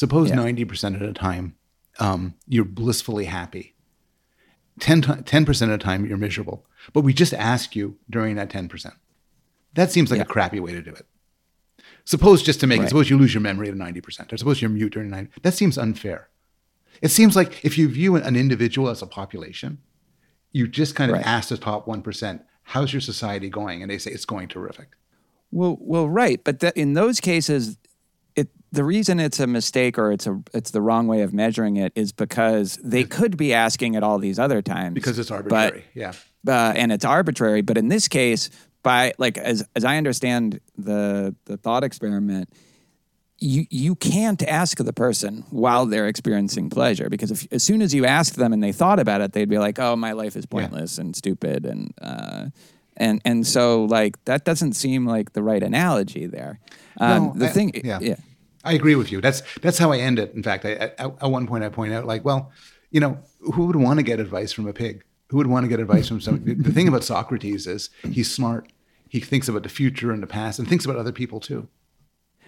Suppose 0.00 0.30
Yeah. 0.30 0.36
ninety 0.36 0.64
percent 0.64 0.94
of 0.96 1.02
the 1.02 1.12
time 1.12 1.56
um, 1.98 2.34
you're 2.48 2.64
blissfully 2.64 3.26
happy. 3.26 3.74
10 4.78 5.02
percent 5.44 5.70
of 5.70 5.78
the 5.78 5.84
time 5.84 6.06
you're 6.06 6.16
miserable. 6.16 6.64
But 6.94 7.02
we 7.02 7.12
just 7.12 7.34
ask 7.34 7.76
you 7.76 7.98
during 8.08 8.36
that 8.36 8.48
ten 8.48 8.66
percent. 8.66 8.94
That 9.74 9.92
seems 9.92 10.10
like 10.10 10.16
Yeah. 10.16 10.22
a 10.22 10.26
crappy 10.26 10.58
way 10.58 10.72
to 10.72 10.80
do 10.80 10.90
it. 10.92 11.06
Suppose 12.06 12.42
just 12.42 12.60
to 12.60 12.66
make 12.66 12.78
Right. 12.78 12.86
it. 12.86 12.88
Suppose 12.88 13.10
you 13.10 13.18
lose 13.18 13.34
your 13.34 13.42
memory 13.42 13.68
at 13.68 13.76
ninety 13.76 14.00
percent, 14.00 14.32
or 14.32 14.38
suppose 14.38 14.62
you're 14.62 14.70
mute 14.70 14.94
during 14.94 15.10
ninety. 15.10 15.30
That 15.42 15.52
seems 15.52 15.76
unfair. 15.76 16.30
It 17.02 17.10
seems 17.10 17.36
like 17.36 17.62
if 17.62 17.76
you 17.76 17.86
view 17.86 18.16
an 18.16 18.36
individual 18.36 18.88
as 18.88 19.02
a 19.02 19.06
population, 19.06 19.78
you 20.50 20.66
just 20.66 20.94
kind 20.94 21.10
of 21.10 21.18
Right. 21.18 21.26
ask 21.26 21.50
the 21.50 21.58
top 21.58 21.86
one 21.86 22.00
percent, 22.00 22.40
"How's 22.62 22.94
your 22.94 23.02
society 23.02 23.50
going?" 23.50 23.82
And 23.82 23.90
they 23.90 23.98
say 23.98 24.12
it's 24.12 24.24
going 24.24 24.48
terrific. 24.48 24.96
Well, 25.52 25.76
well, 25.78 26.08
right, 26.08 26.42
but 26.42 26.60
that 26.60 26.74
in 26.74 26.94
those 26.94 27.20
cases, 27.20 27.76
the 28.72 28.84
reason 28.84 29.18
it's 29.20 29.40
a 29.40 29.46
mistake 29.46 29.98
or 29.98 30.12
it's 30.12 30.26
a 30.26 30.40
it's 30.54 30.70
the 30.70 30.80
wrong 30.80 31.06
way 31.08 31.22
of 31.22 31.32
measuring 31.32 31.76
it 31.76 31.92
is 31.96 32.12
because 32.12 32.78
they 32.84 33.04
could 33.04 33.36
be 33.36 33.52
asking 33.52 33.94
it 33.94 34.02
all 34.02 34.18
these 34.18 34.38
other 34.38 34.62
times 34.62 34.94
Because 34.94 35.18
it's 35.18 35.30
but- 35.30 35.36
arbitrary. 35.52 35.84
yeah. 35.94 36.12
uh, 36.46 36.72
and 36.76 36.92
it's 36.92 37.04
arbitrary. 37.04 37.62
But 37.62 37.76
in 37.78 37.88
this 37.88 38.08
case, 38.08 38.48
by 38.82 39.12
like 39.18 39.36
as 39.38 39.64
as 39.76 39.84
I 39.84 39.96
understand 39.96 40.60
the 40.78 41.34
the 41.46 41.56
thought 41.56 41.84
experiment, 41.84 42.48
you 43.38 43.66
you 43.70 43.94
can't 43.94 44.42
ask 44.44 44.78
the 44.78 44.92
person 44.92 45.44
while 45.50 45.86
they're 45.86 46.06
experiencing 46.08 46.70
pleasure 46.70 47.08
because 47.10 47.30
if 47.30 47.46
as 47.52 47.62
soon 47.62 47.82
as 47.82 47.92
you 47.94 48.04
ask 48.06 48.34
them 48.34 48.52
and 48.52 48.62
they 48.62 48.72
thought 48.72 48.98
about 48.98 49.20
it, 49.20 49.32
they'd 49.32 49.48
be 49.48 49.58
like, 49.58 49.78
"Oh, 49.78 49.96
my 49.96 50.12
life 50.12 50.36
is 50.36 50.46
pointless 50.46 50.98
and 50.98 51.16
stupid," 51.16 51.64
and 51.66 51.92
uh, 52.00 52.46
and 52.96 53.20
and 53.24 53.46
so 53.46 53.84
like 53.84 54.22
that 54.26 54.44
doesn't 54.44 54.74
seem 54.74 55.06
like 55.06 55.32
the 55.32 55.42
right 55.42 55.62
analogy 55.62 56.26
there. 56.26 56.60
Um, 56.98 57.24
No, 57.26 57.32
the 57.36 57.46
I- 57.46 57.52
thing, 57.52 57.72
yeah. 57.84 57.98
yeah. 58.00 58.16
I 58.64 58.74
agree 58.74 58.94
with 58.94 59.10
you. 59.10 59.20
That's 59.20 59.42
that's 59.60 59.78
how 59.78 59.92
I 59.92 59.98
end 59.98 60.18
it. 60.18 60.34
In 60.34 60.42
fact, 60.42 60.64
I, 60.64 60.92
I, 60.98 61.04
at 61.04 61.30
one 61.30 61.46
point 61.46 61.64
I 61.64 61.68
point 61.68 61.92
out, 61.92 62.06
like, 62.06 62.24
well, 62.24 62.52
you 62.90 63.00
know, 63.00 63.18
who 63.40 63.66
would 63.66 63.76
want 63.76 63.98
to 63.98 64.02
get 64.02 64.20
advice 64.20 64.52
from 64.52 64.66
a 64.66 64.72
pig? 64.72 65.04
Who 65.28 65.36
would 65.38 65.46
want 65.46 65.64
to 65.64 65.68
get 65.68 65.80
advice 65.80 66.08
from 66.08 66.20
some? 66.20 66.42
the 66.44 66.72
thing 66.72 66.88
about 66.88 67.04
Socrates 67.04 67.66
is 67.66 67.90
he's 68.10 68.30
smart. 68.30 68.70
He 69.08 69.20
thinks 69.20 69.48
about 69.48 69.62
the 69.62 69.68
future 69.68 70.12
and 70.12 70.22
the 70.22 70.26
past, 70.26 70.58
and 70.58 70.68
thinks 70.68 70.84
about 70.84 70.96
other 70.96 71.12
people 71.12 71.40
too. 71.40 71.68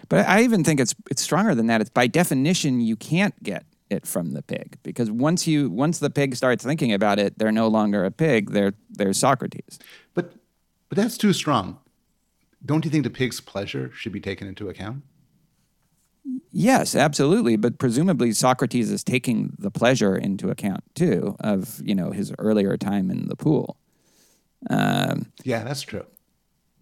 But 0.09 0.27
I 0.27 0.41
even 0.43 0.63
think 0.63 0.79
it's 0.79 0.93
it's 1.09 1.21
stronger 1.21 1.55
than 1.55 1.67
that. 1.67 1.81
It's 1.81 1.89
by 1.89 2.07
definition 2.07 2.81
you 2.81 2.95
can't 2.95 3.41
get 3.41 3.65
it 3.89 4.05
from 4.05 4.31
the 4.31 4.41
pig 4.41 4.77
because 4.83 5.09
once 5.09 5.47
you 5.47 5.69
once 5.69 5.99
the 5.99 6.09
pig 6.09 6.35
starts 6.35 6.63
thinking 6.63 6.91
about 6.93 7.19
it, 7.19 7.37
they're 7.39 7.51
no 7.51 7.67
longer 7.67 8.05
a 8.05 8.11
pig. 8.11 8.51
They're 8.51 8.73
they're 8.89 9.13
Socrates. 9.13 9.79
But 10.13 10.33
but 10.89 10.97
that's 10.97 11.17
too 11.17 11.33
strong. 11.33 11.79
Don't 12.65 12.85
you 12.85 12.91
think 12.91 13.03
the 13.03 13.09
pig's 13.09 13.41
pleasure 13.41 13.91
should 13.93 14.11
be 14.11 14.21
taken 14.21 14.47
into 14.47 14.69
account? 14.69 15.03
Yes, 16.51 16.95
absolutely. 16.95 17.55
But 17.57 17.79
presumably 17.79 18.31
Socrates 18.31 18.91
is 18.91 19.03
taking 19.03 19.53
the 19.57 19.71
pleasure 19.71 20.15
into 20.15 20.49
account 20.49 20.83
too 20.95 21.35
of 21.39 21.81
you 21.83 21.95
know 21.95 22.11
his 22.11 22.33
earlier 22.39 22.77
time 22.77 23.09
in 23.11 23.27
the 23.27 23.35
pool. 23.35 23.77
Um, 24.69 25.31
Yeah, 25.43 25.63
that's 25.63 25.81
true. 25.81 26.05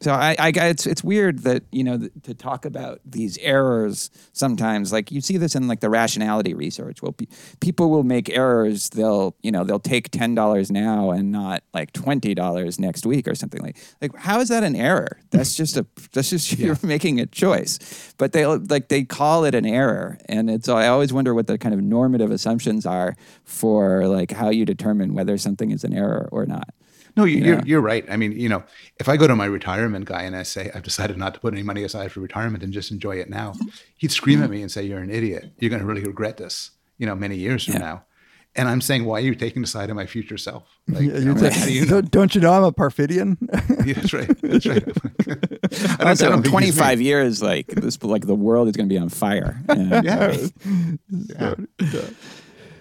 So 0.01 0.11
I, 0.11 0.35
I, 0.39 0.51
it's 0.55 0.87
it's 0.87 1.03
weird 1.03 1.43
that 1.43 1.63
you 1.71 1.83
know 1.83 1.99
th- 1.99 2.11
to 2.23 2.33
talk 2.33 2.65
about 2.65 3.01
these 3.05 3.37
errors 3.37 4.09
sometimes. 4.33 4.91
Like 4.91 5.11
you 5.11 5.21
see 5.21 5.37
this 5.37 5.53
in 5.53 5.67
like 5.67 5.79
the 5.79 5.91
rationality 5.91 6.55
research. 6.55 7.03
Well, 7.03 7.11
pe- 7.11 7.27
people 7.59 7.91
will 7.91 8.03
make 8.03 8.27
errors. 8.29 8.89
They'll 8.89 9.35
you 9.43 9.51
know 9.51 9.63
they'll 9.63 9.79
take 9.79 10.09
ten 10.09 10.33
dollars 10.33 10.71
now 10.71 11.11
and 11.11 11.31
not 11.31 11.63
like 11.71 11.93
twenty 11.93 12.33
dollars 12.33 12.79
next 12.79 13.05
week 13.05 13.27
or 13.27 13.35
something 13.35 13.61
like. 13.61 13.77
Like 14.01 14.15
how 14.15 14.39
is 14.39 14.49
that 14.49 14.63
an 14.63 14.75
error? 14.75 15.19
That's 15.29 15.55
just 15.55 15.77
a 15.77 15.85
that's 16.13 16.31
just 16.31 16.51
you're 16.57 16.77
making 16.81 17.19
a 17.19 17.27
choice. 17.27 18.13
But 18.17 18.31
they 18.33 18.47
like 18.47 18.87
they 18.87 19.03
call 19.03 19.45
it 19.45 19.53
an 19.53 19.67
error, 19.67 20.17
and 20.25 20.49
it's 20.49 20.67
I 20.67 20.87
always 20.87 21.13
wonder 21.13 21.35
what 21.35 21.45
the 21.45 21.59
kind 21.59 21.75
of 21.75 21.81
normative 21.81 22.31
assumptions 22.31 22.87
are 22.87 23.15
for 23.43 24.07
like 24.07 24.31
how 24.31 24.49
you 24.49 24.65
determine 24.65 25.13
whether 25.13 25.37
something 25.37 25.69
is 25.69 25.83
an 25.83 25.93
error 25.93 26.27
or 26.31 26.47
not. 26.47 26.73
No, 27.17 27.23
you, 27.25 27.37
Yeah. 27.39 27.45
you're 27.45 27.61
you're 27.65 27.81
right. 27.81 28.05
I 28.09 28.17
mean, 28.17 28.31
you 28.31 28.47
know, 28.49 28.63
if 28.99 29.09
I 29.09 29.17
go 29.17 29.27
to 29.27 29.35
my 29.35 29.45
retirement 29.45 30.05
guy 30.05 30.23
and 30.23 30.35
I 30.35 30.43
say 30.43 30.71
I've 30.73 30.83
decided 30.83 31.17
not 31.17 31.33
to 31.33 31.39
put 31.39 31.53
any 31.53 31.63
money 31.63 31.83
aside 31.83 32.11
for 32.11 32.19
retirement 32.21 32.63
and 32.63 32.71
just 32.73 32.91
enjoy 32.91 33.17
it 33.17 33.29
now, 33.29 33.53
he'd 33.97 34.11
scream 34.11 34.41
at 34.43 34.49
me 34.49 34.61
and 34.61 34.71
say, 34.71 34.83
"You're 34.83 34.99
an 34.99 35.09
idiot. 35.11 35.51
You're 35.59 35.69
going 35.69 35.81
to 35.81 35.85
really 35.87 36.03
regret 36.03 36.37
this." 36.37 36.71
You 36.97 37.07
know, 37.07 37.15
many 37.15 37.35
years 37.35 37.65
from 37.65 37.73
Yeah. 37.75 37.79
now. 37.79 38.05
And 38.53 38.67
I'm 38.67 38.81
saying, 38.81 39.05
why 39.05 39.19
are 39.19 39.21
you 39.23 39.33
taking 39.33 39.61
the 39.61 39.67
side 39.67 39.89
of 39.89 39.95
my 39.95 40.05
future 40.05 40.37
self? 40.37 40.63
Like, 40.89 41.03
Yeah, 41.03 41.13
you 41.13 41.19
you 41.19 41.33
know, 41.33 41.39
take- 41.39 41.63
do 41.63 41.71
you 41.73 41.85
know? 41.85 42.01
don't, 42.01 42.11
don't 42.11 42.35
you 42.35 42.41
know 42.41 42.51
I'm 42.51 42.63
a 42.65 42.71
Parfitian? 42.73 43.37
Yeah, 43.87 43.93
that's 43.93 44.11
right. 44.13 44.41
That's 44.41 44.65
right. 44.65 44.83
I 45.21 45.33
don't- 45.33 46.01
I 46.01 46.09
Also, 46.09 46.29
don't 46.29 46.45
in 46.45 46.51
25 46.51 46.99
years, 47.01 47.41
like 47.41 47.67
this, 47.67 48.03
like 48.03 48.27
the 48.27 48.35
world 48.35 48.67
is 48.67 48.75
going 48.75 48.89
to 48.89 48.93
be 48.93 48.99
on 48.99 49.07
fire. 49.09 49.61
Yeah. 49.69 50.01
Yeah. 50.03 51.55
yeah. 51.79 52.01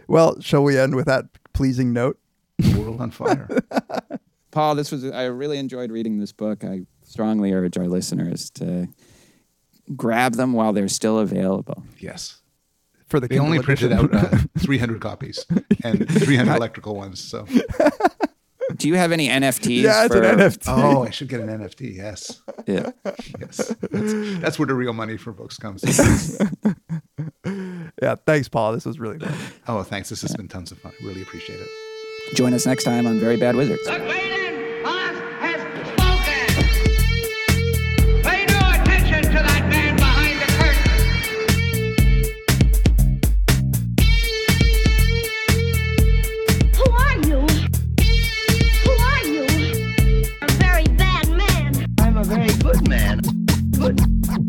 well, 0.09 0.41
shall 0.41 0.65
we 0.65 0.77
end 0.77 0.97
with 0.97 1.07
that 1.07 1.27
pleasing 1.53 1.93
note? 1.93 2.19
The 2.59 2.79
world 2.81 3.01
on 3.01 3.11
fire. 3.13 3.49
Paul, 4.51 4.75
this 4.75 4.91
was 4.91 5.05
I 5.05 5.25
really 5.27 5.59
enjoyed 5.59 5.91
reading 5.91 6.19
this 6.19 6.33
book. 6.33 6.65
I 6.65 6.83
strongly 7.05 7.53
urge 7.53 7.77
our 7.79 7.87
listeners 7.87 8.51
to 8.51 8.89
grab 9.97 10.35
them 10.35 10.53
while 10.53 10.73
they're 10.73 10.89
still 10.89 11.19
available. 11.19 11.85
Yes. 11.99 12.37
For 13.09 13.19
the 13.19 13.27
They 13.29 13.39
only 13.39 13.59
printed 13.61 13.93
out 13.93 14.15
uh, 14.15 14.29
300 14.59 15.01
copies 15.01 15.45
and 15.83 16.09
300 16.21 16.55
electrical 16.55 16.95
ones. 16.95 17.21
So, 17.21 17.45
Do 18.77 18.87
you 18.87 18.95
have 18.95 19.11
any 19.11 19.29
NFTs? 19.29 19.83
yeah, 19.83 20.05
it's 20.05 20.15
for, 20.15 20.23
an 20.23 20.39
NFT. 20.39 20.65
oh, 20.69 21.03
I 21.03 21.11
should 21.11 21.29
get 21.29 21.41
an 21.41 21.49
NFT. 21.49 21.97
Yes. 21.97 22.41
Yeah. 22.69 22.91
Yes. 23.41 23.75
That's, 23.91 24.41
that's 24.41 24.59
where 24.61 24.67
the 24.67 24.75
real 24.75 24.93
money 24.93 25.17
for 25.17 25.33
books 25.33 25.57
comes. 25.59 25.83
Yeah, 28.03 28.15
thanks, 28.27 28.49
Paul. 28.49 28.73
This 28.73 28.87
was 28.87 28.99
really 28.99 29.19
fun. 29.19 29.35
Oh, 29.69 29.83
thanks. 29.83 30.09
This 30.09 30.23
has 30.23 30.35
been 30.35 30.49
tons 30.49 30.73
of 30.73 30.79
fun. 30.79 30.93
Really 31.03 31.21
appreciate 31.21 31.61
it. 31.61 31.69
Join 32.35 32.55
us 32.55 32.65
next 32.65 32.85
time 32.85 33.07
on 33.07 33.19
Very 33.19 33.37
Bad 33.37 33.57
Wizards. 33.57 33.87
Man. 52.91 53.21
Good 53.71 54.01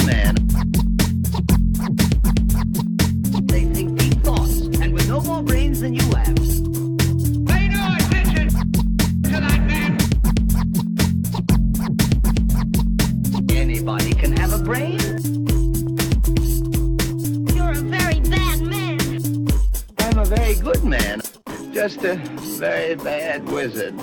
man. 0.07 0.33
They 3.45 3.65
think 3.65 3.99
deep 3.99 4.15
thoughts, 4.23 4.61
and 4.81 4.93
with 4.93 5.07
no 5.07 5.21
more 5.21 5.43
brains 5.43 5.81
than 5.81 5.93
you 5.93 6.03
have. 6.15 6.35
Pay 7.45 7.67
no 7.67 7.95
attention 7.99 8.49
to 9.29 9.35
that 9.45 9.61
man. 9.71 9.91
Anybody 13.51 14.13
can 14.13 14.35
have 14.37 14.53
a 14.53 14.63
brain. 14.63 14.99
You're 17.55 17.73
a 17.73 17.83
very 17.97 18.21
bad 18.21 18.61
man. 18.63 19.47
I'm 19.99 20.17
a 20.17 20.25
very 20.25 20.55
good 20.55 20.83
man. 20.83 21.21
Just 21.71 22.03
a 22.03 22.15
very 22.57 22.95
bad 22.95 23.47
wizard. 23.47 23.93